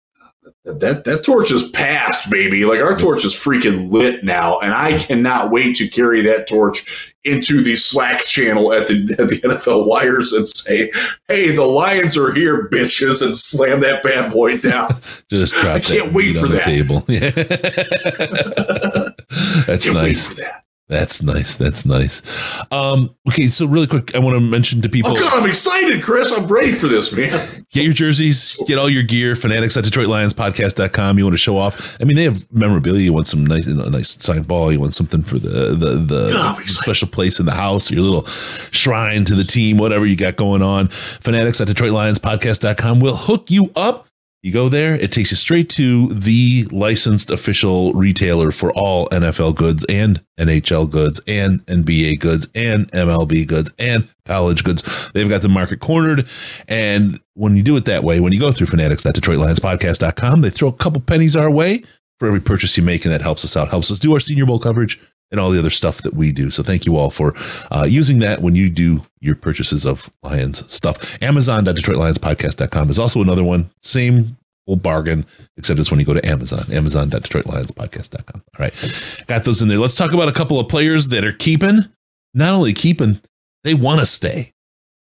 that 0.66 1.04
that 1.06 1.24
torch 1.24 1.52
is 1.52 1.70
passed, 1.70 2.30
baby. 2.30 2.66
Like 2.66 2.82
our 2.82 2.98
torch 2.98 3.24
is 3.26 3.34
freaking 3.34 3.92
lit 3.92 4.24
now, 4.24 4.60
and 4.60 4.74
I 4.74 4.98
cannot 4.98 5.52
wait 5.52 5.76
to 5.78 5.88
carry 5.88 6.22
that 6.22 6.48
torch 6.48 7.14
into 7.24 7.62
the 7.64 7.76
Slack 7.76 8.22
channel 8.22 8.74
at 8.74 8.88
the 8.88 9.16
at 9.20 9.28
the 9.30 9.40
NFL 9.42 9.86
wires 9.88 10.34
and 10.34 10.48
say, 10.48 10.92
"Hey, 11.28 11.52
the 11.56 11.64
Lions 11.64 12.18
are 12.18 12.34
here, 12.34 12.68
bitches!" 12.70 13.24
and 13.26 13.38
slam 13.38 13.80
that 13.82 14.02
bad 14.04 14.32
boy 14.32 14.58
down. 14.58 14.96
Just 15.30 15.54
drop 15.56 15.76
I 15.78 15.80
can't 15.80 16.06
that 16.06 16.14
wait 16.14 16.34
for 16.34 16.46
on 16.46 16.52
the 16.52 16.58
that. 16.58 16.64
table. 16.64 17.04
That's 19.68 19.86
Can't 19.86 19.96
wait 19.96 20.04
nice. 20.04 20.28
for 20.28 20.36
that. 20.36 20.64
That's 20.92 21.24
nice. 21.24 21.56
That's 21.56 21.86
nice. 21.86 22.22
Um, 22.70 23.16
okay, 23.30 23.48
so 23.48 23.66
really 23.66 23.88
quick, 23.88 24.14
I 24.14 24.20
want 24.20 24.36
to 24.36 24.42
mention 24.42 24.82
to 24.82 24.90
people 24.90 25.12
Oh 25.12 25.16
God, 25.16 25.42
I'm 25.42 25.50
excited, 25.50 26.04
Chris. 26.04 26.34
I'm 26.34 26.48
ready 26.48 26.74
for 26.74 26.88
this, 26.88 27.14
man. 27.16 27.66
get 27.72 27.86
your 27.86 27.94
jerseys, 27.94 28.62
get 28.68 28.78
all 28.78 28.90
your 28.90 29.04
gear, 29.04 29.36
fanatics 29.36 29.78
at 29.78 29.86
DetroitLionsPodcast.com. 29.86 31.18
You 31.18 31.24
want 31.24 31.34
to 31.34 31.38
show 31.38 31.58
off. 31.58 31.98
I 32.02 32.04
mean, 32.04 32.18
they 32.18 32.26
have 32.26 32.46
memorabilia. 32.52 33.04
You 33.04 33.14
want 33.14 33.28
some 33.28 33.46
nice, 33.46 33.68
you 33.68 33.76
know, 33.76 33.86
a 33.86 33.90
nice 33.90 34.22
signed 34.22 34.50
ball. 34.50 34.70
You 34.74 34.82
want 34.82 34.94
something 34.94 35.24
for 35.24 35.40
the 35.40 35.76
the, 35.76 35.96
the 35.96 36.62
special 36.66 37.08
place 37.08 37.40
in 37.40 37.46
the 37.46 37.54
house, 37.54 37.90
your 37.90 38.02
little 38.02 38.26
shrine 38.72 39.24
to 39.24 39.34
the 39.34 39.46
team, 39.46 39.78
whatever 39.78 40.06
you 40.06 40.18
got 40.18 40.36
going 40.36 40.62
on. 40.62 40.90
Fanatics 40.90 41.62
at 41.62 41.70
DetroitLionsPodcast.com 41.70 43.00
will 43.00 43.16
hook 43.16 43.50
you 43.50 43.72
up. 43.78 44.08
You 44.44 44.52
go 44.52 44.70
there, 44.70 44.96
it 44.96 45.12
takes 45.12 45.30
you 45.30 45.38
straight 45.38 45.70
to 45.72 46.08
the 46.08 46.68
licensed 46.72 47.30
official 47.30 47.94
retailer 47.94 48.52
for 48.52 48.72
all 48.72 49.08
NFL 49.10 49.56
goods 49.56 49.86
and 49.88 50.20
NHL 50.40 50.90
goods 50.90 51.22
and 51.28 51.64
NBA 51.68 52.20
goods 52.20 52.48
and 52.56 52.92
MLB 52.92 53.46
goods 53.46 53.72
and 53.78 54.08
college 54.26 54.64
goods. 54.64 55.12
They've 55.12 55.30
got 55.30 55.44
the 55.44 55.50
market 55.50 55.80
cornered. 55.80 56.28
And 56.68 57.20
when 57.36 57.56
you 57.56 57.62
do 57.62 57.76
it 57.76 57.86
that 57.86 58.04
way, 58.04 58.20
when 58.20 58.34
you 58.34 58.40
go 58.40 58.52
through 58.52 58.66
fanatics 58.66 59.06
at 59.06 59.14
DetroitLionsPodcast.com, 59.14 60.42
they 60.42 60.50
throw 60.50 60.70
a 60.70 60.74
couple 60.74 61.02
pennies 61.02 61.36
our 61.36 61.52
way 61.52 61.84
for 62.18 62.28
every 62.28 62.42
purchase 62.42 62.76
you 62.78 62.84
make, 62.84 63.06
and 63.06 63.14
that 63.14 63.22
helps 63.22 63.46
us 63.46 63.56
out, 63.56 63.70
helps 63.70 63.92
us 63.92 64.00
do 64.00 64.14
our 64.14 64.20
Senior 64.20 64.48
Bowl 64.48 64.60
coverage 64.60 65.00
and 65.32 65.40
all 65.40 65.50
the 65.50 65.60
other 65.60 65.70
stuff 65.70 66.02
that 66.04 66.14
we 66.14 66.32
do. 66.32 66.52
So 66.52 66.62
thank 66.64 66.86
you 66.86 66.98
all 66.98 67.10
for 67.10 67.34
uh, 67.72 67.86
using 67.90 68.20
that 68.20 68.42
when 68.42 68.56
you 68.56 68.70
do 68.70 69.04
your 69.20 69.36
purchases 69.36 69.86
of 69.86 70.10
Lions 70.24 70.72
stuff. 70.72 71.22
Amazon.DetroitLionsPodcast.com 71.22 72.90
is 72.90 73.00
also 73.00 73.22
another 73.22 73.44
one. 73.44 73.70
Same 73.82 74.38
old 74.68 74.84
bargain, 74.84 75.26
except 75.58 75.80
it's 75.80 75.90
when 75.92 76.00
you 76.00 76.06
go 76.06 76.14
to 76.14 76.26
Amazon. 76.26 76.72
Amazon.DetroitLionsPodcast.com. 76.72 78.44
All 78.58 78.64
right. 78.64 79.24
Got 79.28 79.44
those 79.46 79.62
in 79.62 79.68
there. 79.68 79.80
Let's 79.80 79.96
talk 79.96 80.14
about 80.14 80.30
a 80.30 80.34
couple 80.34 80.60
of 80.60 80.68
players 80.68 81.10
that 81.10 81.26
are 81.26 81.34
keeping, 81.34 81.86
not 82.34 82.54
only 82.54 82.74
keeping, 82.74 83.22
they 83.64 83.74
want 83.74 84.00
to 84.00 84.06
stay. 84.06 84.54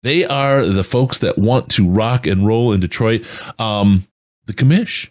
They 0.03 0.25
are 0.25 0.65
the 0.65 0.83
folks 0.83 1.19
that 1.19 1.37
want 1.37 1.69
to 1.71 1.87
rock 1.87 2.25
and 2.25 2.47
roll 2.47 2.71
in 2.71 2.79
Detroit. 2.79 3.25
Um, 3.59 4.07
the 4.45 4.53
commish. 4.53 5.09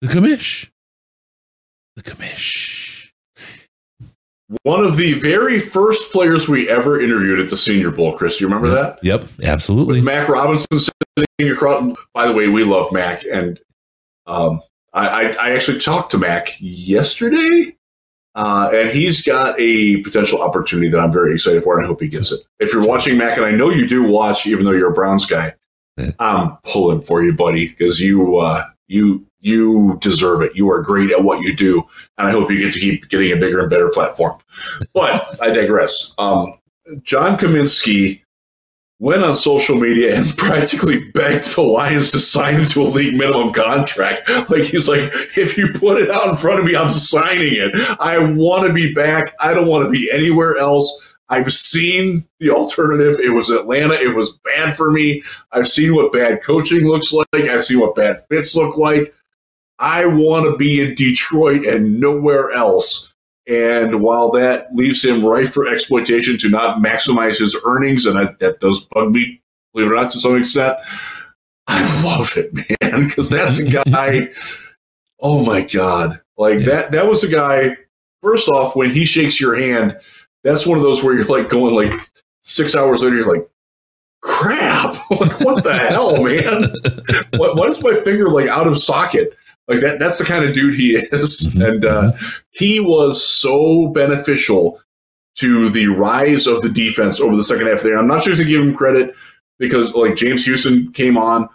The 0.00 0.08
commish. 0.08 0.70
The 1.96 2.02
commish. 2.02 2.87
One 4.62 4.82
of 4.84 4.96
the 4.96 5.14
very 5.14 5.60
first 5.60 6.10
players 6.10 6.48
we 6.48 6.68
ever 6.70 6.98
interviewed 7.00 7.38
at 7.38 7.50
the 7.50 7.56
Senior 7.56 7.90
Bowl, 7.90 8.16
Chris. 8.16 8.38
Do 8.38 8.44
you 8.44 8.48
remember 8.48 8.70
that? 8.70 8.98
Yep, 9.02 9.28
absolutely. 9.42 9.96
With 9.98 10.04
Mac 10.04 10.28
Robinson 10.28 10.78
sitting 10.78 11.52
across. 11.52 11.94
By 12.14 12.26
the 12.26 12.32
way, 12.32 12.48
we 12.48 12.64
love 12.64 12.90
Mac, 12.90 13.24
and 13.30 13.60
um, 14.26 14.62
I, 14.94 15.08
I, 15.08 15.48
I 15.48 15.50
actually 15.50 15.80
talked 15.80 16.12
to 16.12 16.18
Mac 16.18 16.56
yesterday, 16.60 17.76
uh, 18.34 18.70
and 18.72 18.88
he's 18.90 19.22
got 19.22 19.54
a 19.58 20.00
potential 20.02 20.40
opportunity 20.40 20.88
that 20.90 20.98
I'm 21.00 21.12
very 21.12 21.34
excited 21.34 21.62
for, 21.62 21.76
and 21.76 21.84
I 21.84 21.86
hope 21.86 22.00
he 22.00 22.08
gets 22.08 22.32
it. 22.32 22.40
If 22.58 22.72
you're 22.72 22.86
watching 22.86 23.18
Mac, 23.18 23.36
and 23.36 23.44
I 23.44 23.50
know 23.50 23.68
you 23.68 23.86
do 23.86 24.04
watch, 24.10 24.46
even 24.46 24.64
though 24.64 24.72
you're 24.72 24.90
a 24.90 24.94
Browns 24.94 25.26
guy, 25.26 25.54
Yeah. 25.98 26.12
I'm 26.18 26.56
pulling 26.64 27.00
for 27.02 27.22
you, 27.22 27.34
buddy, 27.34 27.68
because 27.68 28.00
you 28.00 28.38
uh, 28.38 28.64
you 28.86 29.26
you 29.40 29.98
deserve 30.00 30.42
it. 30.42 30.54
You 30.54 30.70
are 30.70 30.82
great 30.82 31.10
at 31.10 31.22
what 31.22 31.40
you 31.40 31.54
do, 31.54 31.84
and 32.16 32.26
I 32.28 32.30
hope 32.30 32.50
you 32.50 32.58
get 32.58 32.72
to 32.74 32.80
keep 32.80 33.08
getting 33.08 33.32
a 33.32 33.36
bigger 33.36 33.60
and 33.60 33.70
better 33.70 33.90
platform. 33.90 34.38
But 34.94 35.40
I 35.42 35.50
digress. 35.50 36.14
Um, 36.18 36.58
John 37.02 37.36
Cominsky 37.38 38.22
went 39.00 39.22
on 39.22 39.36
social 39.36 39.76
media 39.76 40.16
and 40.16 40.26
practically 40.36 41.10
begged 41.10 41.54
the 41.54 41.62
Lions 41.62 42.10
to 42.12 42.18
sign 42.18 42.56
him 42.56 42.64
to 42.66 42.82
a 42.82 42.84
league 42.84 43.14
minimum 43.14 43.52
contract. 43.52 44.28
Like 44.50 44.64
he's 44.64 44.88
like, 44.88 45.10
if 45.36 45.56
you 45.56 45.72
put 45.72 45.98
it 45.98 46.10
out 46.10 46.28
in 46.28 46.36
front 46.36 46.58
of 46.58 46.64
me, 46.64 46.74
I'm 46.74 46.92
signing 46.92 47.54
it. 47.54 47.70
I 48.00 48.18
want 48.32 48.66
to 48.66 48.72
be 48.72 48.92
back. 48.92 49.34
I 49.40 49.54
don't 49.54 49.68
want 49.68 49.84
to 49.84 49.90
be 49.90 50.10
anywhere 50.10 50.56
else. 50.56 51.04
I've 51.30 51.52
seen 51.52 52.20
the 52.40 52.50
alternative. 52.50 53.20
It 53.20 53.30
was 53.30 53.50
Atlanta. 53.50 53.94
It 53.94 54.16
was 54.16 54.32
bad 54.44 54.76
for 54.76 54.90
me. 54.90 55.22
I've 55.52 55.68
seen 55.68 55.94
what 55.94 56.10
bad 56.10 56.42
coaching 56.42 56.88
looks 56.88 57.12
like. 57.12 57.26
I've 57.34 57.64
seen 57.64 57.80
what 57.80 57.94
bad 57.94 58.24
fits 58.28 58.56
look 58.56 58.78
like. 58.78 59.14
I 59.78 60.06
want 60.06 60.50
to 60.50 60.56
be 60.56 60.80
in 60.80 60.94
Detroit 60.94 61.64
and 61.66 62.00
nowhere 62.00 62.50
else. 62.50 63.14
And 63.46 64.02
while 64.02 64.30
that 64.32 64.74
leaves 64.74 65.04
him 65.04 65.24
ripe 65.24 65.48
for 65.48 65.66
exploitation 65.66 66.36
to 66.38 66.50
not 66.50 66.82
maximize 66.82 67.38
his 67.38 67.56
earnings, 67.64 68.04
and 68.04 68.16
that, 68.16 68.38
that 68.40 68.60
does 68.60 68.80
bug 68.80 69.12
me, 69.12 69.40
believe 69.72 69.88
it 69.88 69.92
or 69.92 69.96
not, 69.96 70.10
to 70.10 70.18
some 70.18 70.36
extent, 70.36 70.76
I 71.66 72.04
love 72.04 72.36
it, 72.36 72.52
man, 72.52 73.04
because 73.08 73.30
that's 73.30 73.58
a 73.58 73.64
guy. 73.64 74.28
oh 75.20 75.44
my 75.44 75.62
god, 75.62 76.20
like 76.36 76.60
that. 76.60 76.92
That 76.92 77.06
was 77.06 77.24
a 77.24 77.28
guy. 77.28 77.76
First 78.22 78.48
off, 78.48 78.74
when 78.74 78.90
he 78.90 79.04
shakes 79.04 79.40
your 79.40 79.54
hand, 79.54 79.96
that's 80.44 80.66
one 80.66 80.76
of 80.76 80.82
those 80.82 81.02
where 81.04 81.14
you're 81.14 81.24
like 81.24 81.48
going 81.48 81.74
like 81.74 82.00
six 82.42 82.74
hours 82.74 83.02
later, 83.02 83.16
you're 83.16 83.34
like, 83.34 83.48
crap, 84.22 84.94
like 85.10 85.40
what 85.40 85.64
the 85.64 85.74
hell, 85.74 86.22
man? 86.22 86.72
Why, 87.38 87.52
why 87.52 87.66
is 87.66 87.82
my 87.82 87.94
finger 88.00 88.28
like 88.28 88.48
out 88.48 88.66
of 88.66 88.76
socket? 88.76 89.36
Like 89.68 89.80
that. 89.80 89.98
That's 89.98 90.18
the 90.18 90.24
kind 90.24 90.44
of 90.44 90.54
dude 90.54 90.74
he 90.74 90.94
is, 90.96 91.52
Mhm. 91.54 91.68
and 91.68 91.84
uh, 91.84 92.12
he 92.50 92.80
was 92.80 93.22
so 93.22 93.88
beneficial 93.88 94.80
to 95.36 95.68
the 95.70 95.86
rise 95.88 96.46
of 96.46 96.62
the 96.62 96.68
defense 96.70 97.20
over 97.20 97.36
the 97.36 97.44
second 97.44 97.66
half 97.68 97.82
there. 97.82 97.96
I'm 97.98 98.08
not 98.08 98.24
sure 98.24 98.34
to 98.34 98.44
give 98.44 98.62
him 98.62 98.74
credit 98.74 99.14
because 99.58 99.92
like 99.94 100.16
James 100.16 100.44
Houston 100.46 100.90
came 100.92 101.16
on, 101.18 101.48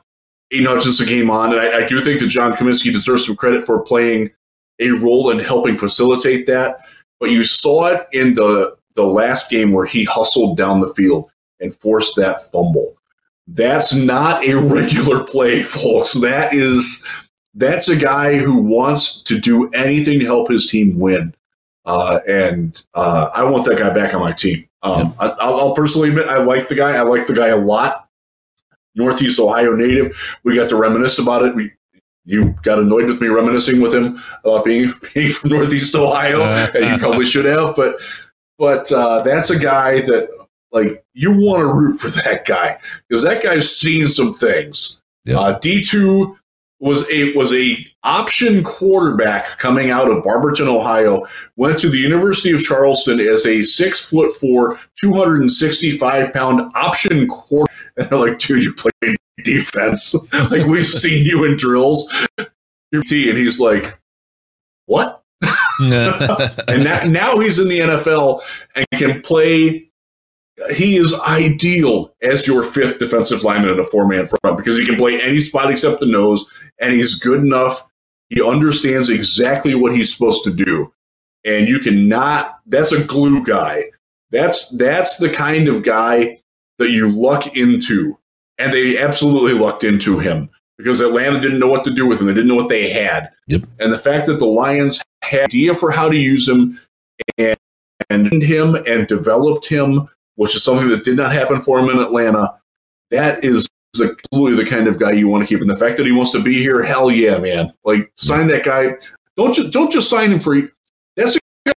Aidan 0.52 0.68
Hutchinson 0.68 1.08
came 1.08 1.30
on, 1.32 1.52
and 1.52 1.60
I, 1.60 1.80
I 1.80 1.86
do 1.86 2.00
think 2.02 2.20
that 2.22 2.28
John 2.28 2.54
Cominsky 2.54 2.94
deserves 2.94 3.26
some 3.26 3.36
credit 3.36 3.66
for 3.66 3.82
playing 3.82 4.30
a 4.80 4.90
role 4.92 5.32
in 5.32 5.40
helping 5.40 5.78
facilitate 5.78 6.46
that. 6.48 6.78
But 7.20 7.32
you 7.32 7.44
saw 7.44 7.88
it 7.88 8.08
in 8.12 8.36
the 8.36 8.76
the 8.96 9.06
last 9.06 9.50
game 9.50 9.72
where 9.72 9.88
he 9.88 10.04
hustled 10.04 10.56
down 10.56 10.80
the 10.82 10.94
field 10.94 11.32
and 11.60 11.74
forced 11.74 12.16
that 12.18 12.52
fumble. 12.52 12.96
That's 13.48 13.94
not 13.94 14.44
a 14.46 14.54
regular 14.62 15.24
play, 15.24 15.64
folks. 15.64 16.14
That 16.14 16.54
is 16.54 17.06
that's 17.54 17.90
a 17.90 17.96
guy 17.96 18.38
who 18.38 18.58
wants 18.58 19.22
to 19.24 19.40
do 19.40 19.70
anything 19.72 20.20
to 20.20 20.26
help 20.26 20.50
his 20.50 20.70
team 20.70 21.00
win. 21.00 21.36
Uh, 21.86 22.20
and 22.28 22.82
uh, 22.94 23.30
I 23.34 23.44
want 23.44 23.66
that 23.66 23.78
guy 23.78 23.94
back 23.94 24.14
on 24.14 24.22
my 24.22 24.32
team. 24.32 24.68
Um, 24.82 25.14
I, 25.20 25.28
I'll, 25.28 25.60
I'll 25.60 25.76
personally 25.76 26.10
admit 26.10 26.28
I 26.28 26.42
like 26.44 26.68
the 26.68 26.76
guy. 26.76 26.96
I 26.96 27.02
like 27.02 27.28
the 27.28 27.34
guy 27.34 27.50
a 27.50 27.58
lot. 27.58 28.08
Northeast 28.96 29.40
Ohio 29.40 29.76
native. 29.76 30.18
We 30.44 30.56
got 30.56 30.70
to 30.70 30.76
reminisce 30.76 31.20
about 31.20 31.44
it. 31.44 31.56
We 31.56 31.72
you 32.26 32.56
got 32.64 32.80
annoyed 32.80 33.08
with 33.08 33.20
me 33.20 33.28
reminiscing 33.28 33.82
with 33.82 33.94
him 33.94 34.22
about 34.46 34.64
being 34.64 34.94
being 35.14 35.32
from 35.32 35.52
Northeast 35.52 35.96
Ohio, 35.96 36.44
and 36.44 36.86
you 36.92 36.98
probably 36.98 37.26
should 37.26 37.46
have. 37.46 37.76
But 37.76 38.00
but 38.58 38.92
uh, 38.92 39.22
that's 39.24 39.50
a 39.50 39.60
guy 39.60 40.02
that 40.02 40.30
like 40.72 41.04
you 41.14 41.32
want 41.32 41.60
to 41.60 41.74
root 41.74 41.98
for 41.98 42.10
that 42.22 42.46
guy 42.46 42.78
because 43.08 43.24
that 43.24 43.44
guy's 43.44 43.76
seen 43.76 44.08
some 44.08 44.34
things. 44.34 45.02
Yep. 45.26 45.38
Uh, 45.38 45.60
D 45.60 45.84
two 45.84 46.38
was 46.84 47.10
a 47.10 47.34
was 47.34 47.54
a 47.54 47.78
option 48.04 48.62
quarterback 48.62 49.46
coming 49.58 49.90
out 49.90 50.12
of 50.12 50.22
Barberton, 50.22 50.68
Ohio. 50.68 51.26
Went 51.56 51.80
to 51.80 51.90
the 51.90 51.98
University 51.98 52.52
of 52.52 52.62
Charleston 52.62 53.22
as 53.22 53.46
a 53.46 53.64
six 53.64 54.04
foot 54.08 54.36
four, 54.36 54.78
two 55.00 55.14
hundred 55.14 55.42
and 55.42 55.52
sixty 55.52 55.92
five 55.92 56.34
pound 56.34 56.72
option 56.76 57.28
quarterback. 57.28 57.70
And 57.96 58.10
they're 58.10 58.18
like, 58.18 58.40
dude, 58.40 58.64
you 58.64 58.74
play 58.74 59.16
defense. 59.44 60.16
like 60.50 60.66
we've 60.66 60.84
seen 60.84 61.26
you 61.26 61.44
in 61.44 61.58
drills. 61.58 62.12
Your 62.92 63.04
T, 63.06 63.30
and 63.30 63.38
he's 63.38 63.60
like, 63.60 64.00
what? 64.88 65.22
and 65.80 66.84
now, 66.84 67.04
now 67.04 67.38
he's 67.38 67.60
in 67.60 67.68
the 67.68 67.82
NFL 67.82 68.42
and 68.76 68.88
can 68.96 69.22
play 69.22 69.92
he 70.76 70.98
is 70.98 71.20
ideal 71.22 72.14
as 72.22 72.48
your 72.48 72.64
fifth 72.64 73.00
defensive 73.00 73.44
lineman 73.44 73.72
in 73.72 73.80
a 73.80 73.84
four 73.84 74.08
man 74.08 74.28
front 74.28 74.58
because 74.58 74.78
he 74.78 74.86
can 74.86 74.96
play 74.96 75.20
any 75.20 75.40
spot 75.40 75.72
except 75.72 76.00
the 76.00 76.06
nose, 76.06 76.46
and 76.80 76.94
he's 76.94 77.16
good 77.16 77.40
enough. 77.40 77.88
He 78.30 78.42
understands 78.42 79.10
exactly 79.10 79.76
what 79.76 79.96
he's 79.96 80.14
supposed 80.14 80.44
to 80.46 80.54
do, 80.54 80.94
and 81.46 81.68
you 81.68 81.80
cannot. 81.80 82.60
That's 82.68 82.92
a 82.92 83.04
glue 83.04 83.44
guy. 83.44 83.86
That's 84.32 84.70
that's 84.78 85.18
the 85.18 85.30
kind 85.30 85.68
of 85.68 85.84
guy 85.84 86.40
that 86.80 86.90
you 86.92 87.12
luck 87.12 87.56
into, 87.56 88.18
and 88.58 88.74
they 88.74 88.98
absolutely 88.98 89.54
lucked 89.54 89.84
into 89.84 90.20
him 90.20 90.50
because 90.78 91.00
Atlanta 91.02 91.40
didn't 91.40 91.60
know 91.60 91.68
what 91.68 91.84
to 91.86 91.92
do 91.92 92.06
with 92.08 92.20
him. 92.22 92.28
They 92.28 92.34
didn't 92.34 92.48
know 92.48 92.56
what 92.56 92.70
they 92.70 92.90
had, 92.90 93.30
Yep. 93.48 93.64
and 93.80 93.92
the 93.94 93.98
fact 93.98 94.26
that 94.28 94.40
the 94.40 94.46
Lions 94.48 95.02
had 95.24 95.40
an 95.42 95.46
idea 95.46 95.74
for 95.74 95.92
how 95.92 96.10
to 96.10 96.18
use 96.18 96.48
him 96.48 96.80
and 97.38 97.58
and 98.10 98.42
him 98.42 98.76
and 98.76 99.08
developed 99.08 99.68
him, 99.68 100.08
which 100.36 100.56
is 100.56 100.64
something 100.64 100.90
that 100.90 101.04
did 101.04 101.18
not 101.18 101.32
happen 101.32 101.62
for 101.62 101.80
him 101.80 101.90
in 101.90 102.00
Atlanta. 102.00 102.60
That 103.12 103.44
is 103.44 103.68
absolutely 103.94 104.64
the 104.64 104.70
kind 104.70 104.88
of 104.88 105.00
guy 105.00 105.12
you 105.12 105.28
want 105.28 105.44
to 105.44 105.48
keep. 105.48 105.62
And 105.62 105.70
the 105.70 105.78
fact 105.78 105.98
that 105.98 106.06
he 106.06 106.12
wants 106.12 106.32
to 106.32 106.42
be 106.42 106.60
here, 106.60 106.82
hell 106.84 107.12
yeah, 107.12 107.38
man! 107.38 107.72
Like 107.84 108.12
sign 108.16 108.48
that 108.48 108.64
guy. 108.64 108.96
Don't 109.38 109.54
just 109.54 109.72
don't 109.72 109.92
just 109.92 110.10
sign 110.10 110.32
him 110.32 110.40
for. 110.40 110.56
That's 111.16 111.36
a 111.36 111.40
guy 111.66 111.74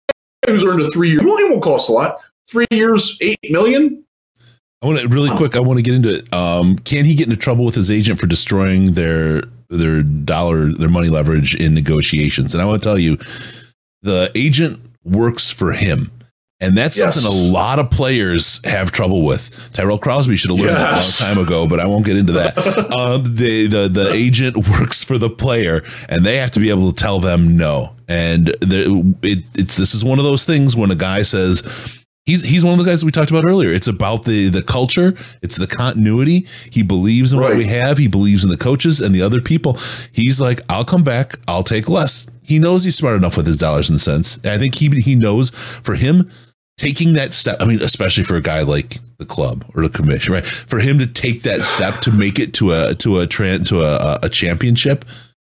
who's 0.46 0.64
earned 0.64 0.82
a 0.82 0.90
three 0.90 1.10
year. 1.10 1.20
Well, 1.24 1.36
it 1.38 1.50
won't 1.50 1.62
cost 1.62 1.88
a 1.88 1.92
lot. 1.92 2.20
Three 2.48 2.66
years, 2.70 3.18
eight 3.20 3.38
million. 3.50 4.04
I 4.82 4.86
want 4.86 5.00
to 5.00 5.08
really 5.08 5.34
quick. 5.36 5.56
I 5.56 5.60
want 5.60 5.78
to 5.78 5.82
get 5.82 5.94
into 5.94 6.14
it. 6.14 6.32
Um, 6.32 6.78
can 6.78 7.06
he 7.06 7.14
get 7.14 7.26
into 7.26 7.40
trouble 7.40 7.64
with 7.64 7.74
his 7.74 7.90
agent 7.90 8.20
for 8.20 8.26
destroying 8.26 8.92
their 8.92 9.42
their 9.70 10.02
dollar 10.02 10.72
their 10.72 10.90
money 10.90 11.08
leverage 11.08 11.54
in 11.54 11.74
negotiations? 11.74 12.54
And 12.54 12.60
I 12.60 12.66
want 12.66 12.82
to 12.82 12.86
tell 12.86 12.98
you, 12.98 13.16
the 14.02 14.30
agent 14.34 14.80
works 15.02 15.50
for 15.50 15.72
him. 15.72 16.10
And 16.60 16.76
that's 16.76 16.96
Yes. 16.98 17.20
something 17.20 17.30
a 17.30 17.52
lot 17.52 17.78
of 17.78 17.90
players 17.90 18.60
have 18.64 18.92
trouble 18.92 19.22
with. 19.22 19.70
Tyrell 19.72 19.98
Crosby 19.98 20.36
should 20.36 20.50
have 20.50 20.58
learned 20.60 20.70
Yes. 20.72 21.18
that 21.18 21.24
a 21.24 21.26
long 21.26 21.34
time 21.36 21.46
ago, 21.46 21.66
but 21.68 21.80
I 21.80 21.86
won't 21.86 22.06
get 22.06 22.16
into 22.16 22.32
that. 22.34 22.56
um, 22.96 23.24
the, 23.36 23.66
the 23.66 23.88
the 23.88 24.12
agent 24.12 24.56
works 24.70 25.02
for 25.04 25.18
the 25.18 25.28
player, 25.28 25.82
and 26.08 26.24
they 26.24 26.36
have 26.38 26.52
to 26.52 26.60
be 26.60 26.70
able 26.70 26.90
to 26.92 26.96
tell 26.96 27.18
them 27.20 27.56
no. 27.56 27.94
And 28.08 28.46
the, 28.60 29.14
it, 29.22 29.44
it's 29.54 29.76
this 29.76 29.94
is 29.94 30.04
one 30.04 30.18
of 30.18 30.24
those 30.24 30.44
things 30.44 30.76
when 30.76 30.90
a 30.90 30.94
guy 30.96 31.22
says, 31.22 31.62
He's 32.26 32.42
he's 32.42 32.64
one 32.64 32.72
of 32.78 32.82
the 32.82 32.90
guys 32.90 33.04
we 33.04 33.10
talked 33.10 33.30
about 33.30 33.44
earlier. 33.44 33.70
It's 33.70 33.86
about 33.88 34.24
the 34.24 34.48
the 34.48 34.62
culture. 34.62 35.14
It's 35.42 35.56
the 35.56 35.66
continuity. 35.66 36.46
He 36.70 36.82
believes 36.82 37.34
in 37.34 37.40
what 37.40 37.54
we 37.54 37.66
have. 37.66 37.98
He 37.98 38.08
believes 38.08 38.44
in 38.44 38.48
the 38.50 38.56
coaches 38.56 39.02
and 39.02 39.14
the 39.14 39.20
other 39.20 39.42
people. 39.42 39.76
He's 40.10 40.40
like, 40.40 40.60
I'll 40.70 40.86
come 40.86 41.02
back. 41.04 41.34
I'll 41.46 41.62
take 41.64 41.86
less. 41.86 42.26
He 42.44 42.58
knows 42.58 42.84
he's 42.84 42.94
smart 42.96 43.16
enough 43.16 43.36
with 43.36 43.46
his 43.46 43.58
dollars 43.58 43.90
and 43.90 44.00
cents. 44.00 44.36
And 44.38 44.48
I 44.52 44.58
think 44.58 44.74
he 44.76 44.88
he 45.00 45.14
knows 45.14 45.50
for 45.50 45.94
him 45.94 46.30
taking 46.76 47.12
that 47.14 47.32
step. 47.32 47.56
I 47.60 47.64
mean, 47.64 47.80
especially 47.82 48.24
for 48.24 48.36
a 48.36 48.40
guy 48.42 48.62
like 48.62 48.98
the 49.18 49.24
club 49.26 49.64
or 49.74 49.82
the 49.82 49.88
commission, 49.88 50.34
right? 50.34 50.44
For 50.44 50.78
him 50.80 50.98
to 50.98 51.06
take 51.06 51.42
that 51.44 51.64
step 51.64 51.94
to 52.00 52.12
make 52.12 52.38
it 52.38 52.52
to 52.54 52.72
a 52.72 52.94
to 52.96 53.20
a 53.20 53.26
tran 53.26 53.66
to 53.68 53.82
a, 53.82 54.18
a 54.22 54.28
championship. 54.28 55.04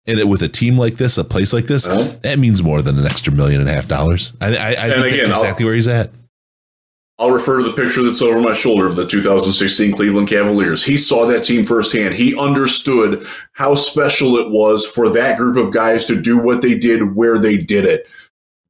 And 0.07 0.19
it, 0.19 0.27
with 0.29 0.43
a 0.43 0.49
team 0.49 0.79
like 0.79 0.97
this, 0.97 1.19
a 1.19 1.25
place 1.25 1.53
like 1.53 1.67
this, 1.67 1.87
Uh-huh. 1.87 2.17
that 2.23 2.39
means 2.39 2.63
more 2.63 2.81
than 2.83 2.99
an 2.99 3.07
extra 3.07 3.33
million 3.33 3.61
and 3.61 3.69
a 3.69 3.73
half 3.73 3.87
dollars. 3.87 4.33
I, 4.41 4.57
I, 4.57 4.69
I 4.87 4.89
think 4.91 5.07
again, 5.07 5.19
that's 5.29 5.31
I'll- 5.39 5.43
exactly 5.45 5.67
where 5.67 5.75
he's 5.75 5.87
at. 5.89 6.11
I'll 7.21 7.31
refer 7.31 7.59
to 7.59 7.65
the 7.65 7.75
picture 7.75 8.03
that's 8.03 8.23
over 8.23 8.41
my 8.41 8.55
shoulder 8.55 8.87
of 8.87 8.97
the 8.97 9.07
2016 9.07 9.93
Cleveland 9.93 10.27
Cavaliers. 10.27 10.83
He 10.83 10.97
saw 10.97 11.27
that 11.27 11.45
team 11.45 11.67
firsthand. 11.67 12.15
He 12.15 12.35
understood 12.41 13.27
how 13.53 13.75
special 13.75 14.37
it 14.37 14.51
was 14.51 14.87
for 14.87 15.11
that 15.11 15.37
group 15.37 15.59
of 15.59 15.71
guys 15.71 16.07
to 16.07 16.21
do 16.21 16.39
what 16.39 16.63
they 16.63 16.79
did 16.79 17.15
where 17.15 17.39
they 17.39 17.59
did 17.59 17.85
it. 17.85 18.11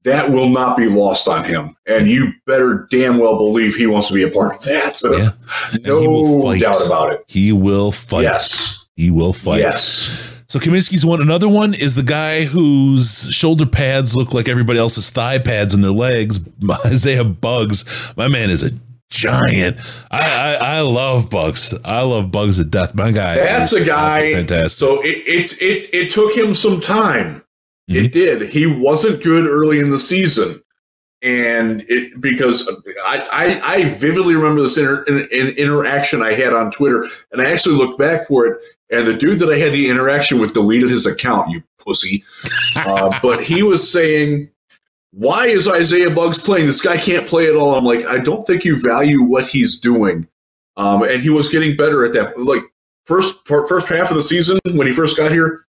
That 0.02 0.32
will 0.32 0.48
not 0.48 0.76
be 0.76 0.88
lost 0.88 1.28
on 1.28 1.44
him. 1.44 1.76
And 1.86 2.10
you 2.10 2.32
better 2.44 2.88
damn 2.90 3.18
well 3.18 3.36
believe 3.36 3.76
he 3.76 3.86
wants 3.86 4.08
to 4.08 4.14
be 4.14 4.24
a 4.24 4.30
part 4.30 4.56
of 4.56 4.64
that. 4.64 5.00
Yeah. 5.04 5.30
And 5.72 5.86
he 5.86 6.08
will 6.08 6.42
no 6.52 6.58
doubt 6.58 6.84
about 6.84 7.12
it. 7.12 7.24
He 7.28 7.52
will 7.52 7.92
fight. 7.92 8.22
Yes. 8.22 8.88
He 8.96 9.12
will 9.12 9.32
fight. 9.32 9.60
Yes. 9.60 10.39
So 10.50 10.58
Cominsky's 10.58 11.06
one. 11.06 11.22
Another 11.22 11.48
one 11.48 11.74
is 11.74 11.94
the 11.94 12.02
guy 12.02 12.42
whose 12.42 13.32
shoulder 13.32 13.64
pads 13.64 14.16
look 14.16 14.34
like 14.34 14.48
everybody 14.48 14.80
else's 14.80 15.08
thigh 15.08 15.38
pads 15.38 15.74
in 15.74 15.80
their 15.80 15.92
legs. 15.92 16.40
Isaiah 16.86 17.22
Buggs. 17.22 17.84
My 18.16 18.26
man 18.26 18.50
is 18.50 18.64
a 18.64 18.72
giant. 19.10 19.76
I, 20.10 20.56
I, 20.60 20.78
I 20.78 20.80
love 20.80 21.30
Buggs. 21.30 21.72
I 21.84 22.02
love 22.02 22.32
Buggs 22.32 22.56
to 22.56 22.64
death. 22.64 22.96
My 22.96 23.12
guy. 23.12 23.36
That's 23.36 23.72
is 23.72 23.82
a 23.82 23.84
guy. 23.84 24.32
Fantastic. 24.32 24.72
So 24.72 25.00
it, 25.02 25.18
it 25.24 25.52
it 25.62 25.94
it 25.94 26.10
took 26.10 26.36
him 26.36 26.56
some 26.56 26.80
time. 26.80 27.44
Mhm. 27.88 28.06
It 28.06 28.12
did. 28.12 28.52
He 28.52 28.66
wasn't 28.66 29.22
good 29.22 29.46
early 29.46 29.78
in 29.78 29.90
the 29.90 30.00
season, 30.00 30.60
and 31.22 31.86
it 31.88 32.20
because 32.20 32.68
I 33.06 33.20
I, 33.30 33.74
I 33.74 33.84
vividly 33.90 34.34
remember 34.34 34.62
this 34.62 34.76
inter, 34.76 35.04
in, 35.04 35.28
in 35.30 35.50
interaction 35.50 36.22
I 36.22 36.32
had 36.32 36.52
on 36.54 36.72
Twitter, 36.72 37.06
and 37.30 37.40
I 37.40 37.52
actually 37.52 37.76
looked 37.76 38.00
back 38.00 38.26
for 38.26 38.46
it, 38.46 38.60
and 38.90 39.06
the 39.06 39.14
dude 39.14 39.38
that 39.40 39.50
I 39.50 39.58
had 39.58 39.72
the 39.72 39.88
interaction 39.88 40.40
with 40.40 40.54
deleted 40.54 40.90
his 40.90 41.06
account. 41.06 41.50
You 41.50 41.62
pussy. 41.78 42.24
Uh, 42.76 43.18
but 43.22 43.42
he 43.42 43.62
was 43.62 43.90
saying. 43.90 44.50
Why 45.12 45.46
is 45.46 45.66
Isaiah 45.66 46.08
Buggs 46.08 46.38
playing? 46.38 46.66
This 46.66 46.80
guy 46.80 46.96
can't 46.96 47.26
play 47.26 47.48
at 47.48 47.56
all. 47.56 47.74
I'm 47.74 47.84
like, 47.84 48.06
I 48.06 48.18
don't 48.18 48.46
think 48.46 48.64
you 48.64 48.80
value 48.80 49.24
what 49.24 49.44
he's 49.44 49.80
doing. 49.80 50.28
Um, 50.76 51.02
and 51.02 51.20
he 51.20 51.30
was 51.30 51.48
getting 51.48 51.76
better 51.76 52.04
at 52.04 52.12
that. 52.12 52.38
Like 52.38 52.62
first 53.06 53.44
part, 53.44 53.68
first 53.68 53.88
half 53.88 54.10
of 54.10 54.16
the 54.16 54.22
season 54.22 54.58
when 54.72 54.86
he 54.86 54.92
first 54.92 55.16
got 55.16 55.32
here, 55.32 55.66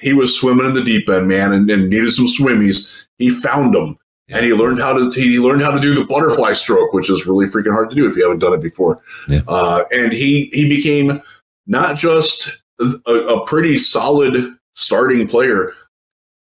he 0.00 0.12
was 0.12 0.38
swimming 0.38 0.66
in 0.66 0.74
the 0.74 0.82
deep 0.82 1.08
end, 1.08 1.28
man, 1.28 1.52
and, 1.52 1.70
and 1.70 1.88
needed 1.88 2.12
some 2.12 2.26
swimmies. 2.26 2.90
He 3.18 3.30
found 3.30 3.74
them, 3.74 3.98
and 4.28 4.44
he 4.44 4.52
learned 4.52 4.80
how 4.80 4.92
to 4.92 5.10
he 5.10 5.38
learned 5.38 5.62
how 5.62 5.70
to 5.70 5.80
do 5.80 5.94
the 5.94 6.04
butterfly 6.04 6.52
stroke, 6.52 6.92
which 6.92 7.08
is 7.08 7.26
really 7.26 7.46
freaking 7.46 7.72
hard 7.72 7.90
to 7.90 7.96
do 7.96 8.08
if 8.08 8.16
you 8.16 8.24
haven't 8.24 8.40
done 8.40 8.52
it 8.52 8.60
before. 8.60 9.00
Yeah. 9.28 9.40
Uh, 9.48 9.84
and 9.92 10.12
he 10.12 10.50
he 10.52 10.68
became 10.68 11.22
not 11.66 11.96
just 11.96 12.50
a, 12.80 13.12
a 13.12 13.46
pretty 13.46 13.78
solid 13.78 14.56
starting 14.74 15.26
player. 15.26 15.72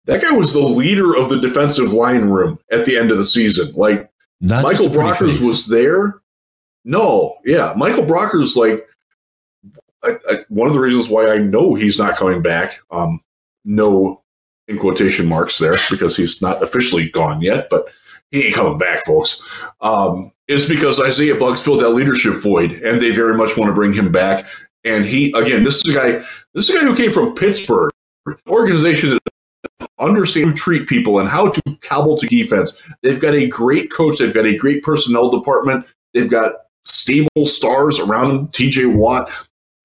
That 0.05 0.21
guy 0.21 0.31
was 0.31 0.53
the 0.53 0.59
leader 0.59 1.15
of 1.15 1.29
the 1.29 1.39
defensive 1.39 1.93
line 1.93 2.25
room 2.25 2.59
at 2.71 2.85
the 2.85 2.97
end 2.97 3.11
of 3.11 3.17
the 3.17 3.25
season. 3.25 3.73
Like 3.73 4.09
Not 4.41 4.63
Michael 4.63 4.89
Brockers 4.89 5.39
was 5.39 5.67
there. 5.67 6.21
No, 6.85 7.37
yeah, 7.45 7.73
Michael 7.77 8.03
Brockers 8.03 8.55
like 8.55 8.87
I, 10.03 10.17
I, 10.29 10.37
one 10.49 10.67
of 10.67 10.73
the 10.73 10.79
reasons 10.79 11.07
why 11.07 11.31
I 11.31 11.37
know 11.37 11.75
he's 11.75 11.97
not 11.97 12.17
coming 12.17 12.41
back. 12.41 12.79
Um, 12.91 13.21
no, 13.63 14.21
in 14.67 14.77
quotation 14.77 15.27
marks 15.27 15.57
there 15.57 15.75
because 15.89 16.17
he's 16.17 16.41
not 16.41 16.61
officially 16.61 17.09
gone 17.09 17.41
yet, 17.41 17.67
but 17.69 17.87
he 18.31 18.45
ain't 18.47 18.55
coming 18.55 18.77
back, 18.77 19.05
folks. 19.05 19.41
Um, 19.81 20.31
is 20.47 20.65
because 20.65 20.99
Isaiah 20.99 21.35
Buggs 21.35 21.61
filled 21.61 21.81
that 21.81 21.89
leadership 21.89 22.35
void, 22.35 22.71
and 22.71 23.01
they 23.01 23.11
very 23.11 23.37
much 23.37 23.57
want 23.57 23.69
to 23.69 23.75
bring 23.75 23.93
him 23.93 24.11
back. 24.11 24.45
And 24.85 25.05
he 25.05 25.31
again, 25.35 25.63
this 25.63 25.77
is 25.85 25.95
a 25.95 25.97
guy. 25.97 26.25
This 26.53 26.69
is 26.69 26.75
a 26.75 26.79
guy 26.79 26.85
who 26.85 26.95
came 26.95 27.11
from 27.11 27.35
Pittsburgh, 27.35 27.91
an 28.25 28.35
organization 28.47 29.11
that 29.11 29.89
understands 29.99 30.49
how 30.49 30.55
to 30.55 30.61
treat 30.61 30.87
people 30.87 31.19
and 31.19 31.29
how 31.29 31.49
to 31.49 31.61
cobble 31.81 32.17
to 32.17 32.27
defense. 32.27 32.81
They've 33.01 33.19
got 33.19 33.33
a 33.33 33.47
great 33.47 33.91
coach. 33.91 34.17
They've 34.17 34.33
got 34.33 34.45
a 34.45 34.55
great 34.55 34.83
personnel 34.83 35.29
department. 35.29 35.85
They've 36.13 36.29
got 36.29 36.53
stable 36.85 37.45
stars 37.45 37.99
around 37.99 38.29
them. 38.29 38.47
T.J. 38.49 38.87
Watt, 38.87 39.31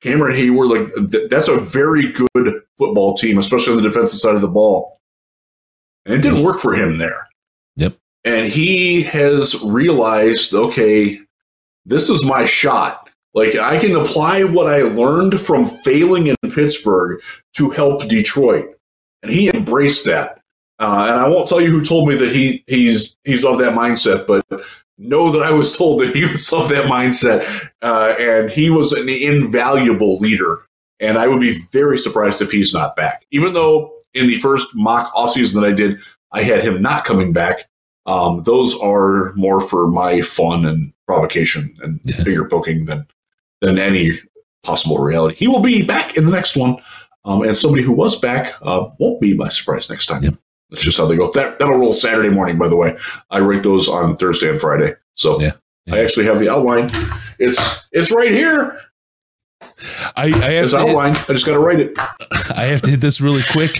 Cameron 0.00 0.36
Heyward. 0.36 0.70
Like 0.70 1.10
th- 1.10 1.30
that's 1.30 1.48
a 1.48 1.58
very 1.58 2.12
good 2.12 2.62
football 2.76 3.14
team, 3.14 3.38
especially 3.38 3.74
on 3.74 3.82
the 3.82 3.88
defensive 3.88 4.18
side 4.18 4.34
of 4.34 4.42
the 4.42 4.48
ball. 4.48 4.98
And 6.06 6.14
it 6.14 6.22
didn't 6.22 6.44
work 6.44 6.58
for 6.58 6.74
him 6.74 6.98
there. 6.98 7.28
Yep. 7.76 7.94
And 8.24 8.50
he 8.50 9.02
has 9.02 9.62
realized, 9.62 10.54
okay, 10.54 11.20
this 11.86 12.08
is 12.08 12.24
my 12.24 12.44
shot. 12.44 13.07
Like 13.34 13.56
I 13.56 13.78
can 13.78 13.94
apply 13.94 14.44
what 14.44 14.66
I 14.66 14.82
learned 14.82 15.40
from 15.40 15.66
failing 15.66 16.28
in 16.28 16.36
Pittsburgh 16.50 17.20
to 17.56 17.70
help 17.70 18.08
Detroit, 18.08 18.74
and 19.22 19.30
he 19.32 19.50
embraced 19.50 20.04
that. 20.06 20.40
Uh, 20.80 21.06
and 21.10 21.20
I 21.20 21.28
won't 21.28 21.48
tell 21.48 21.60
you 21.60 21.70
who 21.70 21.84
told 21.84 22.08
me 22.08 22.14
that 22.16 22.34
he 22.34 22.64
he's 22.66 23.16
he's 23.24 23.44
of 23.44 23.58
that 23.58 23.74
mindset, 23.74 24.26
but 24.26 24.44
know 24.96 25.30
that 25.32 25.42
I 25.42 25.52
was 25.52 25.76
told 25.76 26.00
that 26.00 26.14
he 26.14 26.24
was 26.24 26.52
of 26.52 26.68
that 26.70 26.86
mindset, 26.86 27.70
uh, 27.82 28.14
and 28.18 28.50
he 28.50 28.70
was 28.70 28.92
an 28.92 29.08
invaluable 29.08 30.18
leader. 30.18 30.64
And 31.00 31.16
I 31.16 31.28
would 31.28 31.40
be 31.40 31.60
very 31.70 31.96
surprised 31.96 32.42
if 32.42 32.50
he's 32.50 32.74
not 32.74 32.96
back. 32.96 33.24
Even 33.30 33.52
though 33.52 33.92
in 34.14 34.26
the 34.26 34.34
first 34.36 34.66
mock 34.74 35.12
offseason 35.14 35.54
that 35.60 35.64
I 35.64 35.70
did, 35.70 36.00
I 36.32 36.42
had 36.42 36.62
him 36.64 36.82
not 36.82 37.04
coming 37.04 37.32
back. 37.32 37.68
Um, 38.06 38.42
those 38.42 38.76
are 38.80 39.32
more 39.36 39.60
for 39.60 39.86
my 39.88 40.22
fun 40.22 40.64
and 40.64 40.92
provocation 41.06 41.76
and 41.82 42.00
Yeah. 42.04 42.24
finger 42.24 42.48
poking 42.48 42.86
than 42.86 43.06
than 43.60 43.78
any 43.78 44.12
possible 44.62 44.98
reality. 44.98 45.34
He 45.36 45.48
will 45.48 45.60
be 45.62 45.84
back 45.84 46.16
in 46.16 46.24
the 46.24 46.30
next 46.32 46.56
one, 46.56 46.76
um, 47.24 47.42
and 47.42 47.56
somebody 47.56 47.82
who 47.82 47.92
was 47.92 48.18
back 48.18 48.54
uh, 48.62 48.88
won't 48.98 49.20
be 49.20 49.34
my 49.34 49.48
surprise 49.48 49.88
next 49.90 50.06
time. 50.06 50.22
Yep. 50.22 50.34
That's 50.70 50.82
just 50.82 50.98
how 50.98 51.06
they 51.06 51.16
go. 51.16 51.30
That 51.32 51.58
that'll 51.58 51.78
roll 51.78 51.92
Saturday 51.92 52.28
morning, 52.28 52.58
by 52.58 52.68
the 52.68 52.76
way. 52.76 52.96
I 53.30 53.38
rate 53.38 53.62
those 53.62 53.88
on 53.88 54.16
Thursday 54.16 54.50
and 54.50 54.60
Friday. 54.60 54.92
So 55.14 55.40
Yeah. 55.40 55.52
I 55.90 56.00
actually 56.00 56.26
have 56.26 56.38
the 56.38 56.50
outline. 56.50 56.90
It's 57.38 57.88
it's 57.92 58.10
right 58.12 58.30
here. 58.30 58.78
I, 60.16 60.24
I 60.24 60.28
have 60.50 60.64
It's 60.64 60.72
to 60.74 60.80
hit, 60.80 60.88
outline. 60.90 61.12
I 61.16 61.32
just 61.32 61.46
got 61.46 61.52
to 61.54 61.58
write 61.60 61.80
it. 61.80 61.92
I 62.54 62.64
have 62.64 62.82
to 62.82 62.90
hit 62.90 63.00
this 63.00 63.20
really 63.20 63.42
quick. 63.52 63.70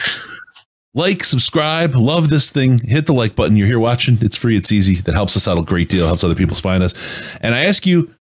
like, 0.94 1.24
subscribe, 1.24 1.94
love 1.94 2.30
this 2.30 2.50
thing. 2.50 2.78
Hit 2.78 3.06
the 3.06 3.12
like 3.14 3.34
button. 3.36 3.56
You're 3.56 3.66
here 3.66 3.78
watching. 3.78 4.16
It's 4.20 4.36
free. 4.36 4.56
It's 4.56 4.72
easy. 4.72 4.94
That 4.96 5.12
helps 5.14 5.36
us 5.36 5.46
out 5.46 5.58
a 5.58 5.62
great 5.62 5.88
deal. 5.88 6.06
Helps 6.06 6.24
other 6.24 6.34
people 6.34 6.56
find 6.56 6.82
us. 6.82 7.36
And 7.42 7.54
I 7.54 7.64
ask 7.66 7.84
you 7.86 8.14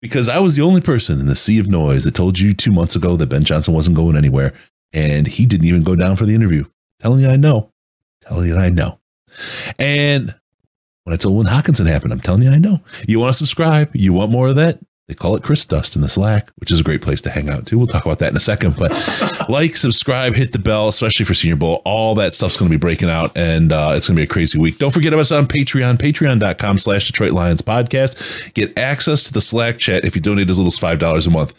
because 0.00 0.28
I 0.28 0.38
was 0.38 0.56
the 0.56 0.62
only 0.62 0.80
person 0.80 1.20
in 1.20 1.26
the 1.26 1.36
sea 1.36 1.58
of 1.58 1.68
noise 1.68 2.04
that 2.04 2.14
told 2.14 2.38
you 2.38 2.52
two 2.54 2.72
months 2.72 2.96
ago 2.96 3.16
that 3.16 3.28
Ben 3.28 3.44
Johnson 3.44 3.74
wasn't 3.74 3.96
going 3.96 4.16
anywhere, 4.16 4.54
and 4.92 5.26
he 5.26 5.46
didn't 5.46 5.66
even 5.66 5.82
go 5.82 5.94
down 5.94 6.16
for 6.16 6.26
the 6.26 6.34
interview. 6.34 6.64
Telling 7.00 7.20
you 7.20 7.28
I 7.28 7.36
know. 7.36 7.70
Telling 8.20 8.48
you 8.48 8.56
I 8.56 8.68
know. 8.68 8.98
And 9.78 10.34
when 11.04 11.14
I 11.14 11.16
told 11.16 11.36
when 11.36 11.46
Hockenson 11.46 11.86
happened, 11.86 12.12
I'm 12.12 12.20
telling 12.20 12.42
you 12.42 12.50
I 12.50 12.56
know. 12.56 12.80
You 13.06 13.20
want 13.20 13.32
to 13.32 13.38
subscribe? 13.38 13.90
You 13.94 14.12
want 14.12 14.30
more 14.30 14.48
of 14.48 14.56
that? 14.56 14.78
They 15.10 15.16
call 15.16 15.34
it 15.34 15.42
Chris 15.42 15.66
Dust 15.66 15.96
in 15.96 16.02
the 16.02 16.08
Slack, 16.08 16.52
which 16.58 16.70
is 16.70 16.78
a 16.78 16.84
great 16.84 17.02
place 17.02 17.20
to 17.22 17.30
hang 17.30 17.48
out 17.48 17.66
too. 17.66 17.76
We'll 17.76 17.88
talk 17.88 18.04
about 18.04 18.20
that 18.20 18.30
in 18.30 18.36
a 18.36 18.40
second. 18.40 18.76
But 18.76 18.92
like, 19.48 19.74
subscribe, 19.74 20.36
hit 20.36 20.52
the 20.52 20.60
bell, 20.60 20.86
especially 20.86 21.26
for 21.26 21.34
Senior 21.34 21.56
Bowl. 21.56 21.82
All 21.84 22.14
that 22.14 22.32
stuff's 22.32 22.56
going 22.56 22.70
to 22.70 22.72
be 22.72 22.80
breaking 22.80 23.10
out, 23.10 23.36
and 23.36 23.72
uh, 23.72 23.94
it's 23.96 24.06
going 24.06 24.14
to 24.14 24.20
be 24.20 24.22
a 24.22 24.28
crazy 24.28 24.56
week. 24.56 24.78
Don't 24.78 24.92
forget 24.92 25.12
about 25.12 25.22
us 25.22 25.32
on 25.32 25.48
Patreon, 25.48 25.98
patreon.com 25.98 26.78
slash 26.78 27.08
Detroit 27.08 27.32
Lions 27.32 27.60
podcast. 27.60 28.54
Get 28.54 28.78
access 28.78 29.24
to 29.24 29.32
the 29.32 29.40
Slack 29.40 29.78
chat 29.78 30.04
if 30.04 30.14
you 30.14 30.22
donate 30.22 30.48
as 30.48 30.60
little 30.60 30.68
as 30.68 30.78
$5 30.78 31.26
a 31.26 31.30
month. 31.30 31.54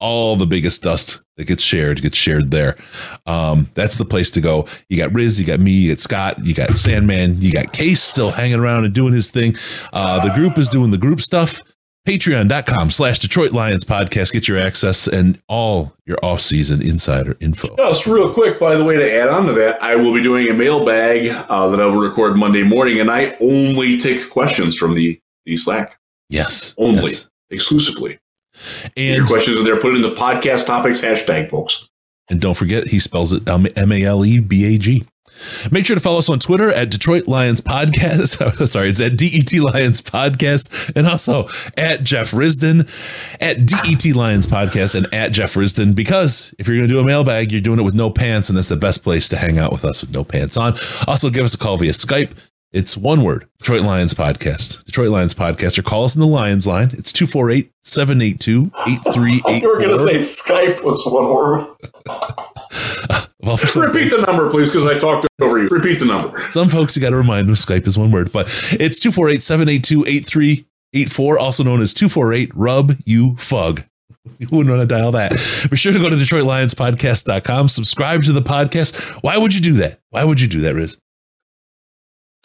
All 0.00 0.36
the 0.36 0.46
biggest 0.46 0.82
dust 0.82 1.22
that 1.36 1.44
gets 1.44 1.62
shared 1.62 2.00
gets 2.00 2.16
shared 2.16 2.50
there. 2.50 2.78
Um, 3.26 3.68
that's 3.74 3.98
the 3.98 4.06
place 4.06 4.30
to 4.30 4.40
go. 4.40 4.66
You 4.88 4.96
got 4.96 5.12
Riz, 5.12 5.38
you 5.38 5.44
got 5.44 5.60
me, 5.60 5.72
you 5.72 5.92
got 5.92 5.98
Scott, 5.98 6.44
you 6.44 6.54
got 6.54 6.70
Sandman, 6.72 7.42
you 7.42 7.52
got 7.52 7.74
Case 7.74 8.02
still 8.02 8.30
hanging 8.30 8.58
around 8.58 8.86
and 8.86 8.94
doing 8.94 9.12
his 9.12 9.30
thing. 9.30 9.56
Uh, 9.92 10.26
the 10.26 10.34
group 10.34 10.56
is 10.56 10.70
doing 10.70 10.90
the 10.90 10.98
group 10.98 11.20
stuff 11.20 11.60
patreon.com 12.06 12.90
slash 12.90 13.18
detroit 13.18 13.52
lions 13.52 13.84
podcast 13.84 14.32
get 14.32 14.46
your 14.46 14.58
access 14.58 15.06
and 15.06 15.40
all 15.48 15.94
your 16.06 16.18
off-season 16.22 16.82
insider 16.82 17.36
info 17.40 17.74
Just 17.76 18.06
real 18.06 18.32
quick, 18.32 18.60
by 18.60 18.74
the 18.76 18.84
way, 18.84 18.96
to 18.96 19.12
add 19.14 19.28
on 19.28 19.46
to 19.46 19.52
that, 19.52 19.82
I 19.82 19.96
will 19.96 20.12
be 20.12 20.22
doing 20.22 20.48
a 20.50 20.54
mailbag 20.54 21.28
uh, 21.48 21.68
that 21.68 21.80
I 21.80 21.86
will 21.86 22.00
record 22.00 22.36
Monday 22.36 22.62
morning, 22.62 23.00
and 23.00 23.10
I 23.10 23.36
only 23.40 23.98
take 23.98 24.28
questions 24.30 24.76
from 24.76 24.94
the, 24.94 25.18
the 25.46 25.56
Slack. 25.56 25.98
yes 26.28 26.74
Only. 26.78 27.02
yes. 27.10 27.30
Exclusively. 27.50 28.18
Your 28.96 29.26
questions 29.26 29.56
in 29.56 29.64
there, 29.64 29.80
put 29.80 29.92
it 29.92 29.96
in 29.96 30.02
the 30.02 30.14
podcast 30.14 30.66
topics 30.66 31.00
hashtag, 31.00 31.50
folks. 31.50 31.88
and 32.30 32.40
don't 32.40 32.54
forget 32.56 32.86
he 32.88 32.98
spells 32.98 33.32
it 33.32 33.48
um, 33.48 33.66
m-a-l-e-b-a-g 33.76 35.06
Make 35.70 35.86
sure 35.86 35.96
to 35.96 36.00
follow 36.00 36.18
us 36.18 36.28
on 36.28 36.38
Twitter 36.38 36.70
at 36.72 36.90
Detroit 36.90 37.26
Lions 37.26 37.60
Podcast. 37.60 38.40
Oh, 38.60 38.66
sorry, 38.66 38.88
it's 38.88 39.00
at 39.00 39.16
DET 39.16 39.52
Lions 39.54 40.00
Podcast 40.00 40.92
and 40.94 41.06
also 41.06 41.48
at 41.76 42.02
Jeff 42.02 42.30
Risdon 42.30 42.88
at 43.40 43.66
DET 43.66 44.14
Lions 44.14 44.46
Podcast 44.46 44.94
and 44.94 45.12
at 45.12 45.32
Jeff 45.32 45.54
Risdon. 45.54 45.94
Because 45.94 46.54
if 46.58 46.68
you're 46.68 46.76
going 46.76 46.88
to 46.88 46.94
do 46.94 47.00
a 47.00 47.04
mailbag, 47.04 47.50
you're 47.50 47.60
doing 47.60 47.78
it 47.80 47.82
with 47.82 47.94
no 47.94 48.10
pants, 48.10 48.48
and 48.48 48.56
that's 48.56 48.68
the 48.68 48.76
best 48.76 49.02
place 49.02 49.28
to 49.30 49.36
hang 49.36 49.58
out 49.58 49.72
with 49.72 49.84
us 49.84 50.02
with 50.02 50.12
no 50.12 50.24
pants 50.24 50.56
on. 50.56 50.74
Also, 51.06 51.30
give 51.30 51.44
us 51.44 51.54
a 51.54 51.58
call 51.58 51.76
via 51.78 51.92
Skype. 51.92 52.32
It's 52.74 52.96
one 52.96 53.22
word 53.22 53.46
Detroit 53.58 53.82
Lions 53.82 54.14
Podcast. 54.14 54.84
Detroit 54.84 55.10
Lions 55.10 55.32
Podcast, 55.32 55.78
or 55.78 55.82
call 55.82 56.02
us 56.02 56.16
in 56.16 56.20
the 56.20 56.26
Lions 56.26 56.66
line. 56.66 56.90
It's 56.94 57.12
248 57.12 57.70
782 57.84 58.72
You 58.84 59.68
were 59.68 59.78
going 59.78 59.90
to 59.90 59.98
say 60.00 60.16
Skype 60.16 60.82
was 60.82 61.06
one 61.06 61.32
word. 61.32 61.68
Well, 63.40 63.58
Repeat 63.58 64.08
the 64.08 64.24
number, 64.26 64.50
please, 64.50 64.70
because 64.70 64.86
I 64.86 64.98
talked 64.98 65.26
over 65.38 65.62
you. 65.62 65.68
Repeat 65.68 65.98
the 65.98 66.06
number. 66.06 66.34
Some 66.50 66.70
folks, 66.70 66.96
you 66.96 67.02
got 67.02 67.10
to 67.10 67.16
remind 67.16 67.46
them 67.46 67.54
Skype 67.54 67.86
is 67.86 67.98
one 67.98 68.10
word, 68.10 68.32
but 68.32 68.46
it's 68.72 68.98
248 68.98 69.42
782 69.42 70.06
8384, 70.06 71.38
also 71.38 71.62
known 71.62 71.82
as 71.82 71.92
248 71.92 72.50
Rub 72.54 72.96
You 73.04 73.36
Fug. 73.36 73.84
You 74.38 74.48
wouldn't 74.50 74.74
want 74.74 74.88
to 74.88 74.92
dial 74.92 75.12
that. 75.12 75.32
Be 75.70 75.76
sure 75.76 75.92
to 75.92 75.98
go 75.98 76.08
to 76.08 76.16
DetroitLionsPodcast.com, 76.16 77.68
subscribe 77.68 78.22
to 78.24 78.32
the 78.32 78.40
podcast. 78.40 78.98
Why 79.22 79.36
would 79.36 79.54
you 79.54 79.60
do 79.60 79.74
that? 79.74 80.00
Why 80.08 80.24
would 80.24 80.40
you 80.40 80.48
do 80.48 80.60
that, 80.60 80.74
Riz? 80.74 80.96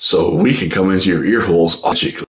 So 0.01 0.33
we 0.33 0.53
can 0.53 0.69
come 0.69 0.91
into 0.91 1.09
your 1.09 1.25
ear 1.25 1.41
holes 1.41 1.83
logically. 1.83 2.25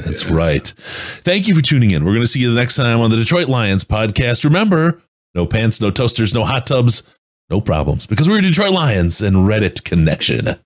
That's 0.00 0.26
right. 0.26 0.66
Thank 0.66 1.46
you 1.46 1.54
for 1.54 1.62
tuning 1.62 1.92
in. 1.92 2.04
We're 2.04 2.10
going 2.10 2.24
to 2.24 2.26
see 2.26 2.40
you 2.40 2.52
the 2.52 2.58
next 2.58 2.74
time 2.74 2.98
on 2.98 3.08
the 3.08 3.16
Detroit 3.16 3.46
Lions 3.46 3.84
podcast. 3.84 4.42
Remember, 4.42 5.00
no 5.32 5.46
pants, 5.46 5.80
no 5.80 5.92
toasters, 5.92 6.34
no 6.34 6.42
hot 6.42 6.66
tubs, 6.66 7.04
no 7.48 7.60
problems, 7.60 8.08
because 8.08 8.28
we're 8.28 8.40
Detroit 8.40 8.72
Lions 8.72 9.22
and 9.22 9.36
Reddit 9.36 9.84
Connection. 9.84 10.56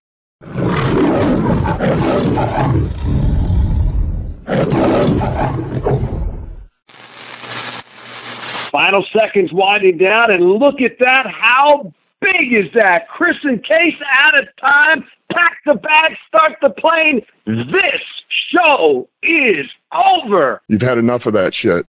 Final 8.71 9.05
seconds 9.13 9.53
winding 9.53 9.99
down, 9.99 10.31
and 10.31 10.43
look 10.43 10.81
at 10.81 10.99
that. 10.99 11.27
How 11.27 11.93
big 12.23 12.55
is 12.55 12.73
that? 12.73 13.07
Chris 13.11 13.37
and 13.43 13.63
Case 13.63 13.95
out 14.11 14.39
of 14.39 14.49
time. 14.57 15.05
Pack 15.37 15.59
the 15.67 15.75
bag, 15.75 16.13
start 16.29 16.57
the 16.63 16.71
plane. 16.71 17.21
This 17.47 18.01
show 18.55 19.09
is 19.23 19.67
over. 19.93 20.63
You've 20.69 20.83
had 20.83 20.99
enough 20.99 21.27
of 21.27 21.35
that 21.35 21.53
shit. 21.55 21.85